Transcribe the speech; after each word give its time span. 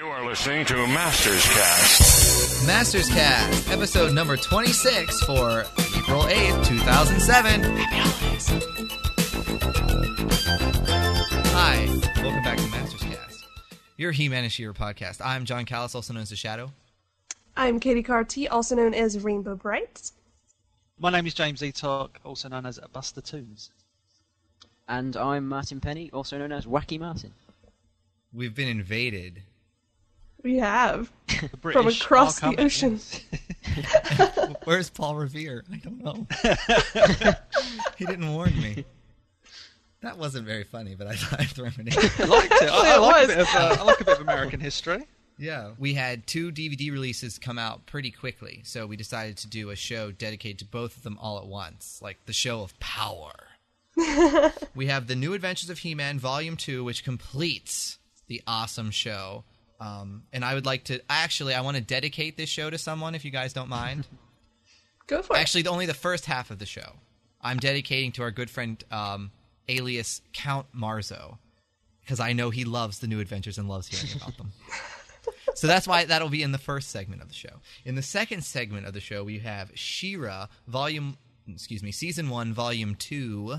You 0.00 0.06
are 0.06 0.24
listening 0.24 0.64
to 0.64 0.86
Masters 0.86 1.44
Cast. 1.44 2.66
Masters 2.66 3.08
Cast, 3.10 3.70
episode 3.70 4.14
number 4.14 4.34
26 4.34 5.24
for 5.24 5.60
April 5.94 6.22
8th, 6.22 6.66
2007. 6.66 7.60
Hi, 11.52 11.84
welcome 12.22 12.42
back 12.42 12.56
to 12.56 12.66
Masters 12.68 13.02
Cast, 13.02 13.44
your 13.98 14.10
He-Man 14.12 14.42
and 14.42 14.50
She-Ra 14.50 14.72
podcast. 14.72 15.20
I'm 15.22 15.44
Jon 15.44 15.66
Kallis, 15.66 15.94
also 15.94 16.14
known 16.14 16.22
as 16.22 16.30
The 16.30 16.36
Shadow. 16.36 16.72
I'm 17.54 17.78
Katy 17.78 18.02
Cartee, 18.02 18.48
also 18.48 18.76
known 18.76 18.94
as 18.94 19.22
Rainbow 19.22 19.54
Brite. 19.54 20.12
My 20.98 21.10
name 21.10 21.26
is 21.26 21.34
James 21.34 21.62
E. 21.62 21.72
Etok, 21.72 22.12
also 22.24 22.48
known 22.48 22.64
as 22.64 22.80
Buster 22.90 23.20
Tunes. 23.20 23.70
And 24.88 25.14
I'm 25.14 25.46
Martin 25.46 25.78
Penny, 25.78 26.10
also 26.10 26.38
known 26.38 26.52
as 26.52 26.64
Wacky 26.64 26.98
Martin. 26.98 27.34
We've 28.32 28.54
been 28.54 28.68
invaded. 28.68 29.42
We 30.42 30.56
have 30.58 31.10
The 31.28 31.48
from 31.72 31.86
across 31.88 32.36
the 32.36 32.40
coming, 32.42 32.60
ocean. 32.60 33.00
Where's 34.64 34.90
Paul 34.90 35.16
Revere? 35.16 35.64
I 35.72 35.76
don't 35.76 36.02
know. 36.02 36.26
he 37.96 38.06
didn't 38.06 38.32
warn 38.32 38.54
me. 38.60 38.84
That 40.02 40.16
wasn't 40.16 40.46
very 40.46 40.64
funny, 40.64 40.94
but 40.94 41.06
I 41.06 41.14
thought 41.16 41.40
I'd 41.40 41.48
throw 41.50 41.66
it 41.66 41.78
in. 41.78 41.88
I 41.92 42.24
liked 42.26 42.52
it. 42.52 42.70
I, 42.70 42.92
I 42.92 42.96
It 42.96 43.00
like 43.00 43.14
was. 43.16 43.24
a 43.24 43.28
bit 43.28 43.38
of 43.38 43.48
uh, 43.54 43.76
I 43.80 43.82
like 43.82 44.00
a 44.00 44.04
bit 44.04 44.14
of 44.16 44.20
American 44.22 44.60
history. 44.60 45.06
Yeah, 45.38 45.70
we 45.78 45.94
had 45.94 46.26
two 46.26 46.50
DVD 46.52 46.90
releases 46.92 47.38
come 47.38 47.58
out 47.58 47.86
pretty 47.86 48.10
quickly, 48.10 48.60
so 48.64 48.86
we 48.86 48.96
decided 48.96 49.36
to 49.38 49.46
do 49.48 49.70
a 49.70 49.76
show 49.76 50.10
dedicated 50.10 50.58
to 50.60 50.64
both 50.66 50.96
of 50.98 51.02
them 51.02 51.16
all 51.18 51.38
at 51.38 51.46
once, 51.46 51.98
like 52.02 52.18
the 52.26 52.32
show 52.32 52.62
of 52.62 52.78
power. 52.80 53.32
we 54.74 54.86
have 54.86 55.06
the 55.06 55.14
New 55.16 55.32
Adventures 55.34 55.68
of 55.70 55.78
He-Man 55.80 56.18
Volume 56.18 56.56
Two, 56.56 56.84
which 56.84 57.04
completes 57.04 57.98
the 58.26 58.42
awesome 58.46 58.90
show. 58.90 59.44
Um, 59.80 60.24
and 60.32 60.44
I 60.44 60.54
would 60.54 60.66
like 60.66 60.84
to 60.84 61.00
actually, 61.08 61.54
I 61.54 61.62
want 61.62 61.76
to 61.76 61.82
dedicate 61.82 62.36
this 62.36 62.50
show 62.50 62.68
to 62.68 62.76
someone, 62.76 63.14
if 63.14 63.24
you 63.24 63.30
guys 63.30 63.52
don't 63.54 63.70
mind. 63.70 64.06
Go 65.06 65.22
for 65.22 65.34
it. 65.34 65.40
actually, 65.40 65.66
only 65.66 65.86
the 65.86 65.94
first 65.94 66.26
half 66.26 66.50
of 66.50 66.58
the 66.58 66.66
show. 66.66 66.92
I'm 67.40 67.56
dedicating 67.56 68.12
to 68.12 68.22
our 68.22 68.30
good 68.30 68.50
friend, 68.50 68.82
um, 68.92 69.30
alias 69.68 70.20
Count 70.32 70.66
Marzo, 70.76 71.38
because 72.02 72.20
I 72.20 72.34
know 72.34 72.50
he 72.50 72.64
loves 72.64 72.98
the 72.98 73.06
New 73.06 73.18
Adventures 73.20 73.56
and 73.56 73.68
loves 73.68 73.88
hearing 73.88 74.14
about 74.20 74.36
them. 74.36 74.52
so 75.54 75.66
that's 75.66 75.88
why 75.88 76.04
that'll 76.04 76.28
be 76.28 76.42
in 76.42 76.52
the 76.52 76.58
first 76.58 76.90
segment 76.90 77.22
of 77.22 77.28
the 77.28 77.34
show. 77.34 77.60
In 77.84 77.94
the 77.94 78.02
second 78.02 78.44
segment 78.44 78.86
of 78.86 78.92
the 78.92 79.00
show, 79.00 79.24
we 79.24 79.38
have 79.38 79.70
She-Ra, 79.74 80.48
volume, 80.68 81.16
excuse 81.48 81.82
me, 81.82 81.90
season 81.90 82.28
one, 82.28 82.52
volume 82.52 82.94
two, 82.94 83.56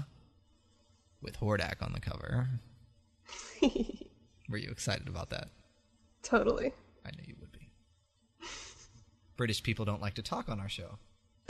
with 1.21 1.39
Hordak 1.39 1.81
on 1.81 1.93
the 1.93 1.99
cover. 1.99 2.47
Were 4.49 4.57
you 4.57 4.69
excited 4.69 5.07
about 5.07 5.31
that? 5.31 5.49
Totally. 6.23 6.73
I 7.05 7.09
knew 7.11 7.23
you 7.27 7.35
would 7.39 7.51
be. 7.51 7.69
British 9.37 9.63
people 9.63 9.85
don't 9.85 10.01
like 10.01 10.13
to 10.15 10.21
talk 10.21 10.49
on 10.49 10.59
our 10.59 10.69
show. 10.69 10.97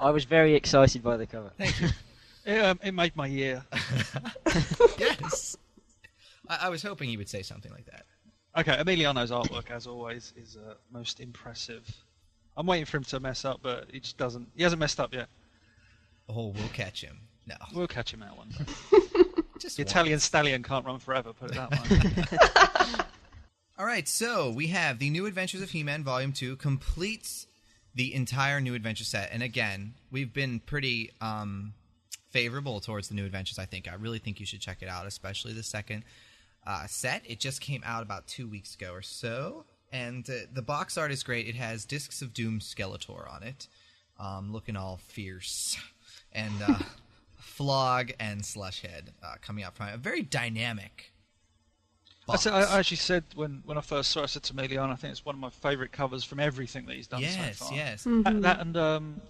I 0.00 0.10
was 0.10 0.24
very 0.24 0.54
excited 0.54 1.02
by 1.02 1.16
the 1.16 1.26
cover. 1.26 1.52
Thank 1.58 1.80
you. 1.80 1.88
It, 2.46 2.58
um, 2.64 2.80
it 2.82 2.94
made 2.94 3.14
my 3.16 3.26
year. 3.26 3.62
yes. 4.98 5.58
I, 6.48 6.56
I 6.62 6.68
was 6.70 6.82
hoping 6.82 7.10
you 7.10 7.18
would 7.18 7.28
say 7.28 7.42
something 7.42 7.70
like 7.70 7.84
that. 7.84 8.06
Okay, 8.56 8.82
Emiliano's 8.82 9.30
artwork, 9.30 9.70
as 9.70 9.86
always, 9.86 10.32
is 10.34 10.56
uh, 10.56 10.72
most 10.90 11.20
impressive. 11.20 11.86
I'm 12.56 12.66
waiting 12.66 12.86
for 12.86 12.96
him 12.96 13.04
to 13.04 13.20
mess 13.20 13.44
up, 13.44 13.60
but 13.62 13.88
he 13.92 14.00
just 14.00 14.16
doesn't. 14.16 14.48
He 14.56 14.62
hasn't 14.62 14.80
messed 14.80 14.98
up 14.98 15.12
yet. 15.12 15.28
Oh, 16.30 16.48
we'll 16.48 16.68
catch 16.72 17.02
him. 17.02 17.18
No, 17.46 17.56
We'll 17.74 17.86
catch 17.86 18.10
him 18.12 18.22
out 18.22 18.38
one 18.38 18.48
day. 18.48 18.64
just 19.58 19.76
The 19.76 19.82
one. 19.82 19.88
Italian 19.90 20.18
stallion 20.18 20.62
can't 20.62 20.86
run 20.86 20.98
forever. 20.98 21.34
Put 21.34 21.50
it 21.50 21.56
that 21.56 22.98
way. 22.98 23.04
All 23.80 23.86
right, 23.86 24.06
so 24.06 24.50
we 24.50 24.66
have 24.66 24.98
the 24.98 25.08
New 25.08 25.24
Adventures 25.24 25.62
of 25.62 25.70
He-Man 25.70 26.04
Volume 26.04 26.34
Two 26.34 26.54
completes 26.56 27.46
the 27.94 28.12
entire 28.12 28.60
New 28.60 28.74
Adventure 28.74 29.04
set, 29.04 29.30
and 29.32 29.42
again, 29.42 29.94
we've 30.10 30.34
been 30.34 30.60
pretty 30.60 31.12
um, 31.22 31.72
favorable 32.28 32.80
towards 32.80 33.08
the 33.08 33.14
New 33.14 33.24
Adventures. 33.24 33.58
I 33.58 33.64
think 33.64 33.88
I 33.90 33.94
really 33.94 34.18
think 34.18 34.38
you 34.38 34.44
should 34.44 34.60
check 34.60 34.82
it 34.82 34.88
out, 34.90 35.06
especially 35.06 35.54
the 35.54 35.62
second 35.62 36.04
uh, 36.66 36.88
set. 36.88 37.22
It 37.24 37.40
just 37.40 37.62
came 37.62 37.82
out 37.86 38.02
about 38.02 38.26
two 38.26 38.46
weeks 38.46 38.74
ago 38.74 38.92
or 38.92 39.00
so, 39.00 39.64
and 39.90 40.28
uh, 40.28 40.44
the 40.52 40.60
box 40.60 40.98
art 40.98 41.10
is 41.10 41.22
great. 41.22 41.48
It 41.48 41.54
has 41.54 41.86
Discs 41.86 42.20
of 42.20 42.34
Doom 42.34 42.60
Skeletor 42.60 43.32
on 43.32 43.42
it, 43.44 43.66
um, 44.18 44.52
looking 44.52 44.76
all 44.76 44.98
fierce, 45.08 45.78
and 46.34 46.52
uh, 46.68 46.80
Flogg 47.38 48.12
and 48.20 48.42
Slushhead 48.42 49.04
uh, 49.24 49.36
coming 49.40 49.64
out 49.64 49.74
from 49.74 49.88
it. 49.88 49.94
A 49.94 49.96
very 49.96 50.20
dynamic. 50.20 51.09
I, 52.32 52.36
said, 52.36 52.52
I 52.52 52.62
I 52.62 52.78
actually 52.78 52.96
said 52.98 53.24
when, 53.34 53.62
when 53.64 53.78
I 53.78 53.80
first 53.80 54.10
saw 54.10 54.20
it, 54.20 54.24
I 54.24 54.26
said 54.26 54.42
to 54.44 54.54
Emiliano, 54.54 54.90
I 54.92 54.96
think 54.96 55.12
it's 55.12 55.24
one 55.24 55.34
of 55.34 55.40
my 55.40 55.50
favourite 55.50 55.92
covers 55.92 56.24
from 56.24 56.40
everything 56.40 56.86
that 56.86 56.96
he's 56.96 57.06
done 57.06 57.20
yes, 57.22 57.58
so 57.58 57.66
far. 57.66 57.74
yes. 57.76 58.04
That, 58.04 58.42
that 58.42 58.60
and 58.60 58.76
um, 58.76 59.20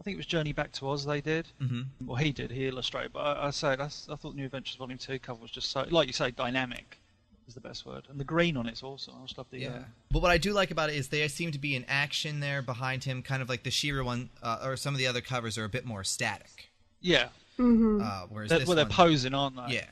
I 0.00 0.02
think 0.04 0.14
it 0.14 0.18
was 0.18 0.26
Journey 0.26 0.52
Back 0.52 0.72
to 0.72 0.88
Oz 0.88 1.04
they 1.04 1.20
did. 1.20 1.48
Mhm. 1.60 1.86
Well, 2.04 2.16
he 2.16 2.32
did. 2.32 2.50
He 2.50 2.66
illustrated. 2.68 3.12
But 3.12 3.20
I, 3.20 3.46
I 3.46 3.50
say 3.50 3.76
that's, 3.76 4.08
I 4.08 4.16
thought 4.16 4.34
New 4.34 4.44
Adventures 4.44 4.76
Volume 4.76 4.98
Two 4.98 5.18
cover 5.18 5.40
was 5.40 5.50
just 5.50 5.70
so, 5.70 5.86
like 5.90 6.06
you 6.06 6.12
say, 6.12 6.30
dynamic 6.30 7.00
is 7.46 7.54
the 7.54 7.60
best 7.60 7.86
word. 7.86 8.06
And 8.10 8.20
the 8.20 8.24
green 8.24 8.56
on 8.58 8.66
it's 8.66 8.82
awesome. 8.82 9.14
I 9.18 9.24
just 9.26 9.38
love 9.38 9.46
the. 9.50 9.58
Yeah. 9.60 9.68
Uh, 9.70 9.82
But 10.10 10.22
what 10.22 10.30
I 10.30 10.38
do 10.38 10.52
like 10.52 10.70
about 10.70 10.90
it 10.90 10.96
is 10.96 11.08
they 11.08 11.26
seem 11.28 11.50
to 11.52 11.58
be 11.58 11.74
in 11.74 11.84
action 11.88 12.40
there 12.40 12.60
behind 12.62 13.04
him, 13.04 13.22
kind 13.22 13.40
of 13.42 13.48
like 13.48 13.62
the 13.62 13.70
She-Ra 13.70 14.04
one, 14.04 14.30
uh, 14.42 14.58
or 14.62 14.76
some 14.76 14.94
of 14.94 14.98
the 14.98 15.06
other 15.06 15.20
covers 15.22 15.56
are 15.58 15.64
a 15.64 15.68
bit 15.68 15.84
more 15.84 16.04
static. 16.04 16.70
yeah. 17.00 17.28
Mm-hmm. 17.58 18.00
Uh, 18.00 18.26
whereas 18.28 18.50
They're, 18.50 18.60
this 18.60 18.68
well, 18.68 18.76
they're 18.76 18.84
one, 18.84 18.92
posing, 18.92 19.34
aren't 19.34 19.56
they? 19.56 19.74
yeah, 19.74 19.86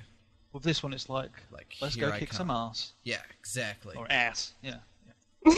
With 0.56 0.64
this 0.64 0.82
one, 0.82 0.94
it's 0.94 1.10
like, 1.10 1.32
Like, 1.52 1.74
let's 1.82 1.96
go 1.96 2.10
I 2.10 2.18
kick 2.18 2.30
come. 2.30 2.36
some 2.38 2.50
ass 2.50 2.92
yeah, 3.04 3.20
exactly. 3.38 3.94
or 3.94 4.06
ass. 4.10 4.54
Yeah. 4.62 4.76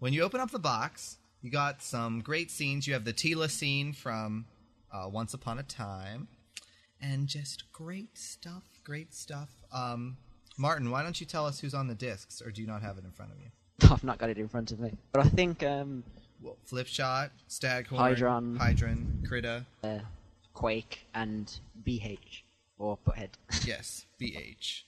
When 0.00 0.12
you 0.12 0.22
open 0.22 0.40
up 0.40 0.50
the 0.50 0.58
box, 0.58 1.16
you 1.40 1.50
got 1.50 1.80
some 1.82 2.20
great 2.20 2.50
scenes. 2.50 2.86
You 2.86 2.92
have 2.92 3.06
the 3.06 3.12
Teela 3.14 3.48
scene 3.48 3.94
from 3.94 4.44
uh, 4.92 5.08
Once 5.10 5.32
Upon 5.32 5.58
a 5.58 5.62
Time, 5.62 6.28
and 7.00 7.26
just 7.26 7.72
great 7.72 8.18
stuff. 8.18 8.64
Great 8.84 9.14
stuff. 9.14 9.48
Um, 9.72 10.18
Martin, 10.58 10.90
why 10.90 11.02
don't 11.02 11.18
you 11.18 11.26
tell 11.26 11.46
us 11.46 11.60
who's 11.60 11.72
on 11.72 11.88
the 11.88 11.94
discs, 11.94 12.42
or 12.42 12.50
do 12.50 12.60
you 12.60 12.66
not 12.66 12.82
have 12.82 12.98
it 12.98 13.04
in 13.04 13.12
front 13.12 13.32
of 13.32 13.38
you? 13.38 13.46
I've 13.90 14.04
not 14.04 14.18
got 14.18 14.28
it 14.28 14.36
in 14.36 14.48
front 14.48 14.72
of 14.72 14.80
me. 14.80 14.92
But 15.12 15.24
I 15.24 15.28
think 15.30 15.62
um, 15.62 16.04
Well, 16.42 16.58
Flipshot, 16.70 17.30
Staghorn, 17.48 17.98
Hydron. 18.14 18.58
Hydron, 18.58 19.26
Krita. 19.26 19.64
uh, 19.82 20.00
Quake 20.52 21.06
and 21.14 21.50
BH, 21.86 22.42
or 22.78 22.98
Butthead. 23.06 23.30
Yes, 23.66 24.06
BH. 24.20 24.82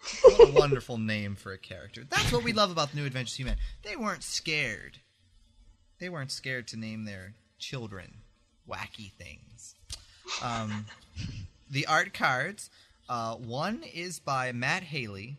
What 0.22 0.48
a 0.48 0.52
wonderful 0.52 0.96
name 0.96 1.34
for 1.34 1.52
a 1.52 1.58
character. 1.58 2.04
That's 2.08 2.32
what 2.32 2.44
we 2.44 2.52
love 2.52 2.70
about 2.70 2.92
the 2.92 2.96
New 2.98 3.06
Adventures 3.06 3.32
of 3.34 3.38
He-Man. 3.38 3.56
They 3.82 3.96
weren't 3.96 4.22
scared. 4.22 4.98
They 5.98 6.08
weren't 6.08 6.30
scared 6.30 6.68
to 6.68 6.76
name 6.76 7.04
their 7.04 7.34
children 7.58 8.18
wacky 8.68 9.12
things. 9.12 9.74
Um, 10.42 10.86
the 11.70 11.86
art 11.86 12.14
cards. 12.14 12.70
Uh, 13.08 13.34
one 13.34 13.82
is 13.94 14.18
by 14.20 14.52
Matt 14.52 14.82
Haley, 14.82 15.38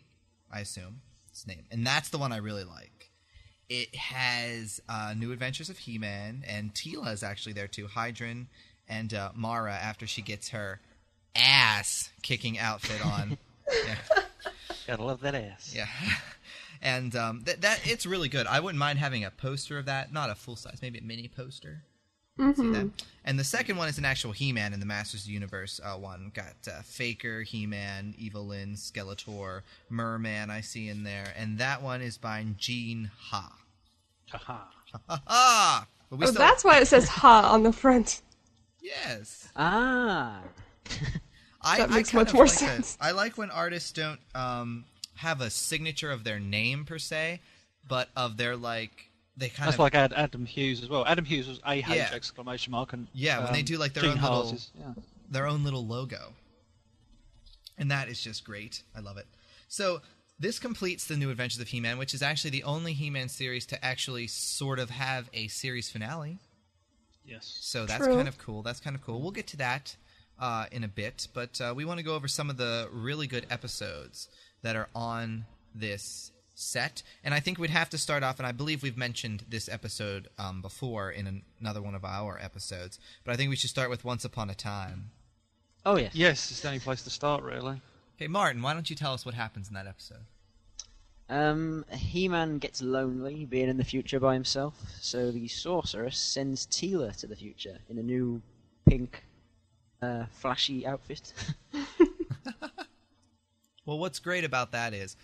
I 0.52 0.62
assume 0.62 1.02
his 1.32 1.46
name, 1.46 1.66
and 1.70 1.86
that's 1.86 2.10
the 2.10 2.18
one 2.18 2.32
I 2.32 2.38
really 2.38 2.64
like. 2.64 3.12
It 3.70 3.96
has 3.96 4.82
uh, 4.90 5.14
New 5.16 5.32
Adventures 5.32 5.70
of 5.70 5.78
He-Man, 5.78 6.44
and 6.48 6.74
Teela 6.74 7.14
is 7.14 7.22
actually 7.22 7.54
there 7.54 7.68
too. 7.68 7.86
Hydron 7.86 8.48
and 8.88 9.14
uh, 9.14 9.30
Mara 9.36 9.74
after 9.74 10.08
she 10.08 10.24
gets 10.24 10.50
her 10.50 10.80
ass 11.36 12.10
kicking 12.22 12.58
outfit 12.60 13.06
on. 13.06 13.38
yeah, 13.86 13.96
Gotta 14.88 15.04
love 15.04 15.22
that 15.22 15.36
ass. 15.36 15.74
yeah. 15.76 15.88
And 16.82 17.14
um, 17.18 17.42
that 17.44 17.60
that 17.60 17.82
it's 17.84 18.06
really 18.06 18.30
good. 18.30 18.48
I 18.48 18.62
wouldn't 18.62 18.80
mind 18.80 19.00
having 19.00 19.26
a 19.26 19.32
poster 19.32 19.78
of 19.78 19.86
that, 19.88 20.14
not 20.14 20.30
a 20.30 20.36
full 20.36 20.56
size, 20.56 20.80
maybe 20.82 21.00
a 21.00 21.04
mini 21.04 21.28
poster. 21.28 21.82
See 22.38 22.72
that? 22.72 22.90
And 23.26 23.38
the 23.38 23.44
second 23.44 23.76
one 23.76 23.90
is 23.90 23.98
an 23.98 24.06
actual 24.06 24.32
He-Man 24.32 24.72
in 24.72 24.80
the 24.80 24.86
Masters 24.86 25.24
of 25.24 25.28
the 25.28 25.34
Universe 25.34 25.82
uh, 25.84 25.98
one. 25.98 26.32
Got 26.34 26.54
uh, 26.70 26.82
Faker, 26.84 27.42
He-Man, 27.42 28.16
Evil-Lyn, 28.18 28.76
Skeletor, 28.76 29.64
Merman. 29.90 30.50
I 30.50 30.62
see 30.62 30.88
in 30.88 31.04
there, 31.04 31.34
and 31.38 31.58
that 31.58 31.82
one 31.82 32.02
is 32.02 32.18
by 32.18 32.46
Gene 32.58 33.12
Ha. 33.24 33.52
Haha. 34.32 34.60
Ha 35.10 35.22
ha! 35.28 35.88
But 36.10 36.18
we 36.20 36.28
Oh, 36.28 36.30
still 36.30 36.40
that's 36.40 36.64
why 36.64 36.80
it 36.80 36.86
says 36.88 37.10
"ha" 37.10 37.52
on 37.52 37.64
the 37.64 37.74
front. 37.74 38.22
yes. 38.82 39.50
Ah! 39.58 40.40
I, 41.62 41.78
That 41.80 41.92
I 41.92 41.96
makes 41.96 42.12
kind 42.12 42.26
much 42.26 42.34
more 42.34 42.46
like 42.46 42.54
that. 42.54 42.60
sense. 42.60 42.98
I 43.02 43.12
like 43.12 43.38
when 43.38 43.52
artists 43.52 43.92
don't 43.92 44.20
um, 44.34 44.86
have 45.16 45.42
a 45.42 45.50
signature 45.50 46.10
of 46.12 46.24
their 46.24 46.40
name 46.40 46.86
per 46.86 46.98
se, 47.00 47.42
but 47.88 48.10
of 48.16 48.38
their 48.38 48.56
like 48.56 48.92
they 49.36 49.50
kind 49.50 49.68
That's 49.68 49.76
of 49.76 49.80
like 49.80 49.96
Adam 49.96 50.46
Hughes 50.46 50.82
as 50.84 50.90
well. 50.90 51.06
Adam 51.06 51.26
Hughes 51.26 51.48
was 51.48 51.60
A 51.66 51.76
H 51.76 51.86
Yeah. 51.90 52.10
exclamation 52.14 52.72
mark 52.72 52.94
and 52.94 53.08
Yeah, 53.14 53.44
when 53.44 53.54
they 53.54 53.60
um, 53.60 53.66
do, 53.66 53.78
like, 53.78 53.94
their 53.94 54.04
Gene 54.04 54.12
own 54.14 54.18
Haas 54.18 54.38
little- 54.46 54.54
is- 54.54 54.70
yeah. 54.80 54.94
their 55.30 55.48
own 55.48 55.64
little 55.64 55.86
logo. 55.86 56.34
And 57.78 57.90
that 57.92 58.10
is 58.10 58.22
just 58.22 58.44
great. 58.44 58.84
I 58.96 59.00
love 59.00 59.18
it. 59.18 59.28
So 59.70 60.02
this 60.40 60.60
completes 60.60 61.06
the 61.06 61.16
new 61.16 61.30
Adventures 61.30 61.62
of 61.62 61.70
He-Man, 61.70 61.98
which 61.98 62.14
is 62.14 62.22
actually 62.22 62.52
the 62.52 62.64
only 62.64 62.94
He-Man 62.94 63.30
series 63.30 63.66
to 63.68 63.86
actually 63.86 64.28
sort 64.28 64.80
of 64.80 64.90
have 64.90 65.30
a 65.34 65.48
series 65.48 65.90
finale. 65.90 66.40
Yes. 67.26 67.58
So 67.62 67.86
that's 67.86 68.04
True. 68.04 68.16
kind 68.16 68.28
of 68.28 68.38
cool. 68.38 68.62
That's 68.64 68.80
kind 68.80 68.96
of 68.96 69.02
cool. 69.02 69.22
We'll 69.22 69.32
get 69.32 69.48
to 69.48 69.58
that 69.58 69.96
uh, 70.40 70.66
in 70.72 70.84
a 70.84 70.88
bit, 70.88 71.28
but 71.34 71.60
uh, 71.62 71.74
we 71.76 71.86
want 71.86 72.00
to 72.00 72.04
go 72.04 72.16
over 72.16 72.28
some 72.28 72.50
of 72.50 72.58
the 72.58 72.88
really 72.92 73.28
good 73.28 73.46
episodes 73.50 74.28
that 74.62 74.76
are 74.76 74.90
on 74.96 75.46
this 75.76 76.32
set. 76.56 77.04
And 77.24 77.34
I 77.34 77.40
think 77.40 77.58
we'd 77.58 77.70
have 77.70 77.90
to 77.92 77.98
start 77.98 78.24
off, 78.24 78.40
and 78.40 78.48
I 78.48 78.52
believe 78.52 78.84
we've 78.84 78.98
mentioned 78.98 79.46
this 79.50 79.70
episode 79.70 80.28
um, 80.38 80.62
before 80.62 81.10
in 81.12 81.28
an, 81.28 81.44
another 81.60 81.82
one 81.82 81.96
of 81.96 82.04
our 82.04 82.40
episodes, 82.42 83.00
but 83.24 83.34
I 83.34 83.38
think 83.38 83.50
we 83.50 83.56
should 83.56 83.70
start 83.70 83.90
with 83.90 84.04
Once 84.04 84.26
Upon 84.26 84.50
a 84.50 84.56
Time. 84.56 85.12
Oh 85.86 85.98
yes. 85.98 86.14
Yes, 86.14 86.52
it's 86.52 86.62
the 86.62 86.68
only 86.68 86.80
place 86.80 87.04
to 87.04 87.10
start, 87.10 87.44
really. 87.44 87.82
Okay, 88.18 88.28
Martin, 88.28 88.62
why 88.62 88.74
don't 88.74 88.90
you 88.90 88.96
tell 88.96 89.14
us 89.14 89.26
what 89.26 89.36
happens 89.36 89.70
in 89.70 89.76
that 89.76 89.88
episode? 89.88 90.26
Um, 91.30 91.86
He-Man 91.92 92.58
gets 92.58 92.82
lonely 92.82 93.46
being 93.46 93.70
in 93.70 93.78
the 93.78 93.86
future 93.86 94.20
by 94.20 94.34
himself, 94.34 94.74
so 95.00 95.32
the 95.32 95.48
sorceress 95.48 96.18
sends 96.18 96.66
Teela 96.66 97.16
to 97.18 97.28
the 97.28 97.36
future 97.36 97.78
in 97.88 98.00
a 98.00 98.04
new 98.04 98.42
pink, 98.90 99.24
uh, 100.02 100.26
flashy 100.32 100.86
outfit. 100.86 101.34
Well, 103.86 103.98
what's 103.98 104.20
great 104.20 104.44
about 104.44 104.72
that 104.74 104.94
is, 104.94 105.16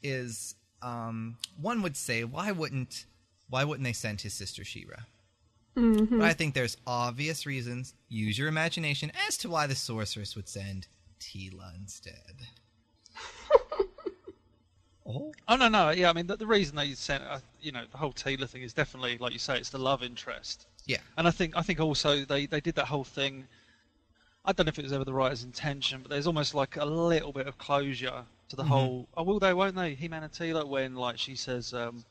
is 0.00 0.54
um, 0.82 1.36
one 1.60 1.82
would 1.82 1.96
say, 1.96 2.22
why 2.22 2.52
wouldn't, 2.52 3.06
why 3.50 3.64
wouldn't 3.64 3.82
they 3.84 3.92
send 3.92 4.20
his 4.20 4.32
sister 4.34 4.62
She-Ra? 4.64 4.98
But 5.74 6.22
I 6.22 6.32
think 6.32 6.54
there's 6.54 6.76
obvious 6.86 7.44
reasons. 7.44 7.94
Use 8.08 8.38
your 8.38 8.46
imagination 8.46 9.10
as 9.26 9.36
to 9.38 9.48
why 9.48 9.66
the 9.66 9.74
sorceress 9.74 10.36
would 10.36 10.48
send 10.48 10.86
Teela 11.18 11.74
instead. 11.76 12.46
oh, 15.06 15.32
Oh 15.48 15.56
no, 15.56 15.68
no, 15.68 15.90
yeah. 15.90 16.08
I 16.08 16.12
mean, 16.12 16.28
the, 16.28 16.36
the 16.36 16.46
reason 16.46 16.76
they 16.76 16.92
sent, 16.92 17.24
uh, 17.24 17.40
you 17.60 17.72
know, 17.72 17.82
the 17.90 17.98
whole 17.98 18.12
Taylor 18.12 18.46
thing 18.46 18.62
is 18.62 18.72
definitely, 18.72 19.18
like 19.18 19.32
you 19.32 19.40
say, 19.40 19.58
it's 19.58 19.70
the 19.70 19.78
love 19.78 20.04
interest. 20.04 20.66
yeah, 20.86 20.98
And 21.18 21.26
I 21.26 21.32
think, 21.32 21.56
I 21.56 21.62
think 21.62 21.80
also 21.80 22.24
they, 22.24 22.46
they 22.46 22.60
did 22.60 22.76
that 22.76 22.86
whole 22.86 23.02
thing. 23.02 23.48
I 24.44 24.52
don't 24.52 24.66
know 24.66 24.70
if 24.70 24.78
it 24.78 24.82
was 24.82 24.92
ever 24.92 25.04
the 25.04 25.14
writer's 25.14 25.42
intention, 25.42 26.00
but 26.02 26.10
there's 26.10 26.26
almost 26.26 26.54
like 26.54 26.76
a 26.76 26.84
little 26.84 27.32
bit 27.32 27.46
of 27.46 27.56
closure 27.56 28.24
to 28.50 28.56
the 28.56 28.64
whole. 28.64 29.08
Oh, 29.16 29.22
will 29.22 29.38
they? 29.38 29.54
Won't 29.54 29.74
they? 29.74 29.94
He-Man 29.94 30.22
and 30.22 30.32
Teela 30.32 30.66
when 30.66 30.94
like 30.94 31.18
she 31.18 31.34
says, 31.34 31.72
um, 31.72 32.04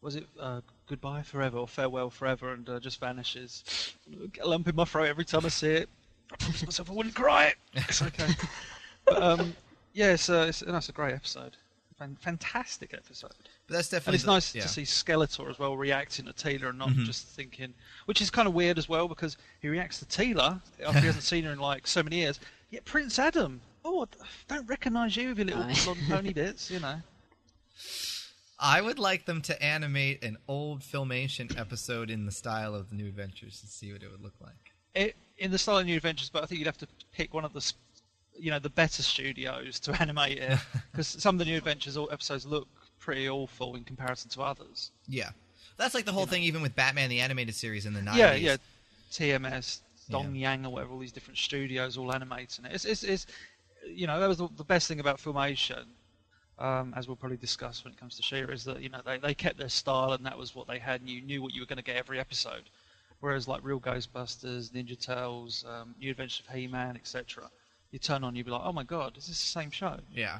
was 0.00 0.14
it 0.14 0.26
uh, 0.38 0.60
goodbye 0.86 1.22
forever 1.22 1.58
or 1.58 1.68
farewell 1.68 2.08
forever, 2.10 2.52
and 2.52 2.68
uh, 2.68 2.80
just 2.80 3.00
vanishes. 3.00 3.94
Get 4.32 4.44
a 4.44 4.48
lump 4.48 4.68
in 4.68 4.76
my 4.76 4.84
throat 4.84 5.08
every 5.08 5.24
time 5.24 5.44
I 5.44 5.48
see 5.48 5.70
it. 5.70 5.88
I 6.32 6.36
promised 6.36 6.64
myself 6.64 6.90
I 6.90 6.94
wouldn't 6.94 7.14
cry. 7.14 7.46
It. 7.46 7.56
It's 7.74 8.02
okay. 8.02 8.28
but 9.04 9.22
um, 9.22 9.54
yeah, 9.92 10.12
it's, 10.12 10.30
uh, 10.30 10.46
it's, 10.48 10.60
that's 10.60 10.88
a 10.88 10.92
great 10.92 11.14
episode. 11.14 11.56
Fan- 11.98 12.16
Fantastic 12.20 12.94
episode. 12.94 13.32
But 13.70 13.76
that's 13.76 13.88
definitely 13.88 14.08
And 14.10 14.14
it's 14.16 14.24
the- 14.24 14.32
nice 14.32 14.54
yeah. 14.54 14.62
to 14.62 14.68
see 14.68 14.82
Skeletor 14.82 15.48
as 15.48 15.58
well 15.58 15.76
reacting 15.76 16.26
to 16.26 16.32
Teela 16.32 16.70
and 16.70 16.78
not 16.78 16.88
Mhm. 16.90 17.04
just 17.06 17.26
thinking, 17.28 17.72
which 18.06 18.20
is 18.20 18.28
kind 18.30 18.48
of 18.48 18.54
weird 18.54 18.78
as 18.78 18.88
well 18.88 19.06
because 19.08 19.36
he 19.60 19.68
reacts 19.68 20.00
to 20.00 20.04
Teela 20.06 20.60
after 20.84 21.00
he 21.00 21.06
hasn't 21.06 21.24
seen 21.24 21.44
her 21.44 21.52
in 21.52 21.58
like 21.60 21.86
so 21.86 22.02
many 22.02 22.16
years. 22.16 22.40
Yet 22.70 22.84
Prince 22.84 23.18
Adam, 23.18 23.60
oh, 23.84 24.06
I 24.20 24.26
don't 24.48 24.66
recognise 24.66 25.16
you 25.16 25.28
with 25.30 25.38
your 25.38 25.46
little 25.46 25.62
Aye. 25.70 25.80
blonde 25.84 26.00
pony 26.08 26.32
bits, 26.32 26.70
you 26.70 26.80
know. 26.80 27.00
I 28.58 28.80
would 28.82 28.98
like 28.98 29.24
them 29.24 29.40
to 29.42 29.62
animate 29.62 30.22
an 30.22 30.36
old 30.46 30.80
filmation 30.82 31.58
episode 31.58 32.10
in 32.10 32.26
the 32.26 32.32
style 32.32 32.74
of 32.74 32.90
the 32.90 32.94
New 32.96 33.06
Adventures 33.06 33.60
and 33.62 33.70
see 33.70 33.92
what 33.92 34.02
it 34.02 34.10
would 34.10 34.20
look 34.20 34.34
like. 34.40 34.72
It, 34.94 35.16
in 35.38 35.50
the 35.50 35.58
style 35.58 35.78
of 35.78 35.86
New 35.86 35.96
Adventures, 35.96 36.28
but 36.28 36.42
I 36.42 36.46
think 36.46 36.58
you'd 36.58 36.66
have 36.66 36.76
to 36.78 36.88
pick 37.12 37.32
one 37.32 37.44
of 37.46 37.52
the, 37.54 37.72
you 38.38 38.50
know, 38.50 38.58
the 38.58 38.68
better 38.68 39.02
studios 39.02 39.80
to 39.80 39.92
animate 40.02 40.38
it 40.38 40.58
because 40.92 41.06
some 41.06 41.36
of 41.36 41.38
the 41.38 41.44
New 41.46 41.56
Adventures 41.56 41.96
all- 41.96 42.10
episodes 42.12 42.44
look 42.44 42.68
pretty 43.00 43.28
awful 43.28 43.74
in 43.74 43.82
comparison 43.84 44.30
to 44.30 44.42
others. 44.42 44.92
Yeah, 45.08 45.30
that's 45.76 45.94
like 45.94 46.04
the 46.04 46.12
whole 46.12 46.26
thing, 46.26 46.42
even 46.44 46.62
with 46.62 46.76
Batman 46.76 47.10
the 47.10 47.20
animated 47.20 47.54
series 47.54 47.86
in 47.86 47.94
the 47.94 48.02
nineties. 48.02 48.20
Yeah, 48.20 48.34
yeah. 48.34 48.56
TMS, 49.10 49.80
Dong 50.08 50.34
Yeah. 50.34 50.50
Yang, 50.50 50.66
or 50.66 50.72
whatever, 50.72 50.92
all 50.92 50.98
these 50.98 51.12
different 51.12 51.38
studios 51.38 51.96
all 51.96 52.14
animating 52.14 52.64
it. 52.64 52.72
It's, 52.72 52.84
it's, 52.84 53.02
it's 53.02 53.26
you 53.86 54.06
know, 54.06 54.20
that 54.20 54.28
was 54.28 54.38
the, 54.38 54.48
the 54.56 54.64
best 54.64 54.86
thing 54.88 55.00
about 55.00 55.18
Filmation, 55.18 55.84
um, 56.58 56.94
as 56.96 57.08
we'll 57.08 57.16
probably 57.16 57.38
discuss 57.38 57.82
when 57.84 57.92
it 57.92 57.98
comes 57.98 58.16
to 58.16 58.22
She-Ra, 58.22 58.52
is 58.52 58.64
that, 58.64 58.80
you 58.80 58.88
know, 58.88 59.00
they, 59.04 59.18
they 59.18 59.34
kept 59.34 59.58
their 59.58 59.68
style 59.68 60.12
and 60.12 60.24
that 60.26 60.38
was 60.38 60.54
what 60.54 60.68
they 60.68 60.78
had, 60.78 61.00
and 61.00 61.10
you 61.10 61.20
knew 61.22 61.42
what 61.42 61.54
you 61.54 61.62
were 61.62 61.66
going 61.66 61.78
to 61.78 61.82
get 61.82 61.96
every 61.96 62.20
episode. 62.20 62.64
Whereas, 63.20 63.48
like, 63.48 63.60
Real 63.64 63.80
Ghostbusters, 63.80 64.70
Ninja 64.70 64.98
Turtles, 64.98 65.64
um, 65.68 65.94
New 66.00 66.10
Adventures 66.10 66.46
of 66.46 66.54
He 66.54 66.66
Man, 66.66 66.96
etc., 66.96 67.50
you 67.90 67.98
turn 67.98 68.22
on, 68.22 68.36
you'd 68.36 68.46
be 68.46 68.52
like, 68.52 68.62
oh 68.64 68.72
my 68.72 68.84
god, 68.84 69.16
is 69.16 69.26
this 69.26 69.40
the 69.40 69.60
same 69.60 69.70
show? 69.70 69.98
yeah. 70.14 70.38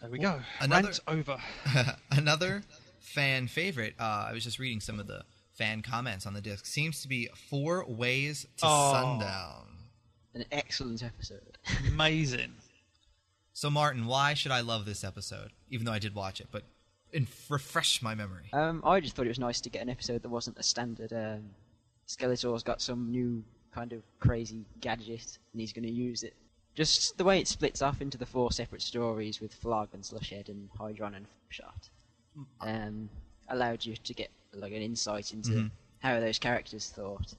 There 0.00 0.10
we 0.10 0.18
go. 0.18 0.40
another- 0.60 0.88
Rant 0.88 1.00
over. 1.06 1.38
Another 2.10 2.62
fan 3.00 3.46
favorite. 3.48 3.94
Uh, 3.98 4.26
I 4.28 4.32
was 4.32 4.44
just 4.44 4.58
reading 4.58 4.80
some 4.80 4.98
of 5.00 5.06
the 5.06 5.24
fan 5.52 5.82
comments 5.82 6.26
on 6.26 6.34
the 6.34 6.40
disc. 6.40 6.66
Seems 6.66 7.02
to 7.02 7.08
be 7.08 7.28
four 7.50 7.84
ways 7.86 8.42
to 8.58 8.64
Oh. 8.66 8.92
sundown. 8.92 9.66
An 10.34 10.44
excellent 10.50 11.02
episode. 11.02 11.58
Amazing. 11.88 12.52
So, 13.54 13.68
Martin, 13.68 14.06
why 14.06 14.32
should 14.32 14.50
I 14.50 14.62
love 14.62 14.86
this 14.86 15.04
episode? 15.04 15.50
Even 15.68 15.84
though 15.84 15.92
I 15.92 15.98
did 15.98 16.14
watch 16.14 16.40
it, 16.40 16.46
but 16.50 16.62
in, 17.12 17.26
refresh 17.50 18.00
my 18.00 18.14
memory. 18.14 18.44
Um, 18.54 18.80
I 18.82 18.98
just 18.98 19.14
thought 19.14 19.26
it 19.26 19.28
was 19.28 19.38
nice 19.38 19.60
to 19.60 19.68
get 19.68 19.82
an 19.82 19.90
episode 19.90 20.22
that 20.22 20.30
wasn't 20.30 20.58
a 20.58 20.62
standard. 20.62 21.12
Um, 21.12 21.50
Skeletor's 22.08 22.62
got 22.62 22.80
some 22.80 23.10
new 23.10 23.44
kind 23.74 23.92
of 23.92 24.02
crazy 24.20 24.64
gadget, 24.80 25.36
and 25.52 25.60
he's 25.60 25.74
going 25.74 25.84
to 25.84 25.92
use 25.92 26.22
it. 26.22 26.34
Just 26.74 27.18
the 27.18 27.24
way 27.24 27.38
it 27.38 27.48
splits 27.48 27.82
off 27.82 28.00
into 28.00 28.16
the 28.16 28.26
four 28.26 28.50
separate 28.50 28.82
stories 28.82 29.40
with 29.40 29.54
Flogg 29.54 29.88
and 29.92 30.02
Slushhead 30.02 30.48
and 30.48 30.70
Hydron 30.78 31.14
and 31.14 31.26
Shot, 31.50 31.90
um, 32.60 33.10
allowed 33.48 33.84
you 33.84 33.94
to 33.96 34.14
get 34.14 34.30
like 34.54 34.72
an 34.72 34.80
insight 34.82 35.32
into 35.32 35.50
Mhm. 35.50 35.70
how 36.00 36.18
those 36.20 36.38
characters 36.38 36.88
thought. 36.88 37.34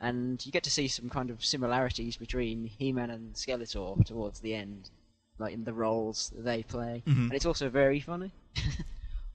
And 0.00 0.44
you 0.44 0.52
get 0.52 0.64
to 0.64 0.70
see 0.70 0.88
some 0.88 1.08
kind 1.08 1.30
of 1.30 1.44
similarities 1.44 2.16
between 2.16 2.66
He-Man 2.66 3.10
and 3.10 3.34
Skeletor 3.34 4.04
towards 4.04 4.40
the 4.40 4.54
end, 4.54 4.90
like 5.38 5.54
in 5.54 5.64
the 5.64 5.72
roles 5.72 6.30
that 6.30 6.42
they 6.42 6.62
play. 6.62 7.02
Mhm. 7.06 7.24
And 7.26 7.34
it's 7.34 7.46
also 7.46 7.70
very 7.70 8.00
funny. 8.00 8.32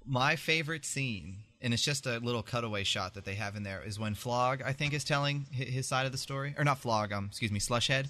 My 0.06 0.36
favorite 0.36 0.84
scene, 0.86 1.38
and 1.62 1.74
it's 1.74 1.84
just 1.84 2.06
a 2.06 2.18
little 2.20 2.44
cutaway 2.44 2.84
shot 2.84 3.14
that 3.14 3.24
they 3.24 3.36
have 3.36 3.56
in 3.56 3.64
there, 3.64 3.82
is 3.84 3.98
when 4.00 4.14
Flogg, 4.14 4.62
I 4.62 4.74
think, 4.74 4.94
is 4.94 5.04
telling 5.04 5.46
his 5.52 5.88
side 5.88 6.06
of 6.06 6.12
the 6.12 6.18
story, 6.18 6.54
or 6.58 6.64
not 6.64 6.80
Flogg, 6.82 7.14
um, 7.14 7.28
excuse 7.28 7.52
me, 7.52 7.60
Slushhead, 7.60 8.08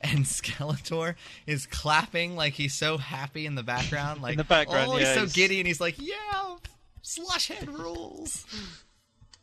and 0.00 0.24
Skeletor 0.24 1.14
is 1.46 1.66
clapping 1.66 2.36
like 2.36 2.54
he's 2.54 2.74
so 2.74 2.98
happy 2.98 3.46
in 3.46 3.54
the 3.54 3.62
background, 3.62 4.22
like 4.22 4.32
in 4.32 4.38
the 4.38 4.44
background, 4.44 4.90
oh, 4.92 4.96
he's 4.96 5.06
yeah, 5.08 5.14
so 5.14 5.20
he's- 5.20 5.32
giddy, 5.32 5.58
and 5.60 5.66
he's 5.66 5.80
like, 5.80 5.96
yeah, 5.98 6.56
Slushhead 7.02 7.66
rules. 7.78 8.44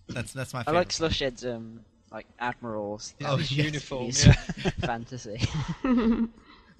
That's 0.08 0.34
that's 0.34 0.54
my 0.54 0.60
I 0.62 0.64
favorite. 0.64 0.78
like 0.80 0.90
Slushhead's 0.90 1.46
um 1.46 1.82
like 2.12 2.28
admirals. 2.40 3.14
Oh, 3.24 3.38
His 3.38 3.52
yes. 3.52 3.66
Uniform, 3.66 4.12
yeah. 4.24 4.70
fantasy. 4.86 5.42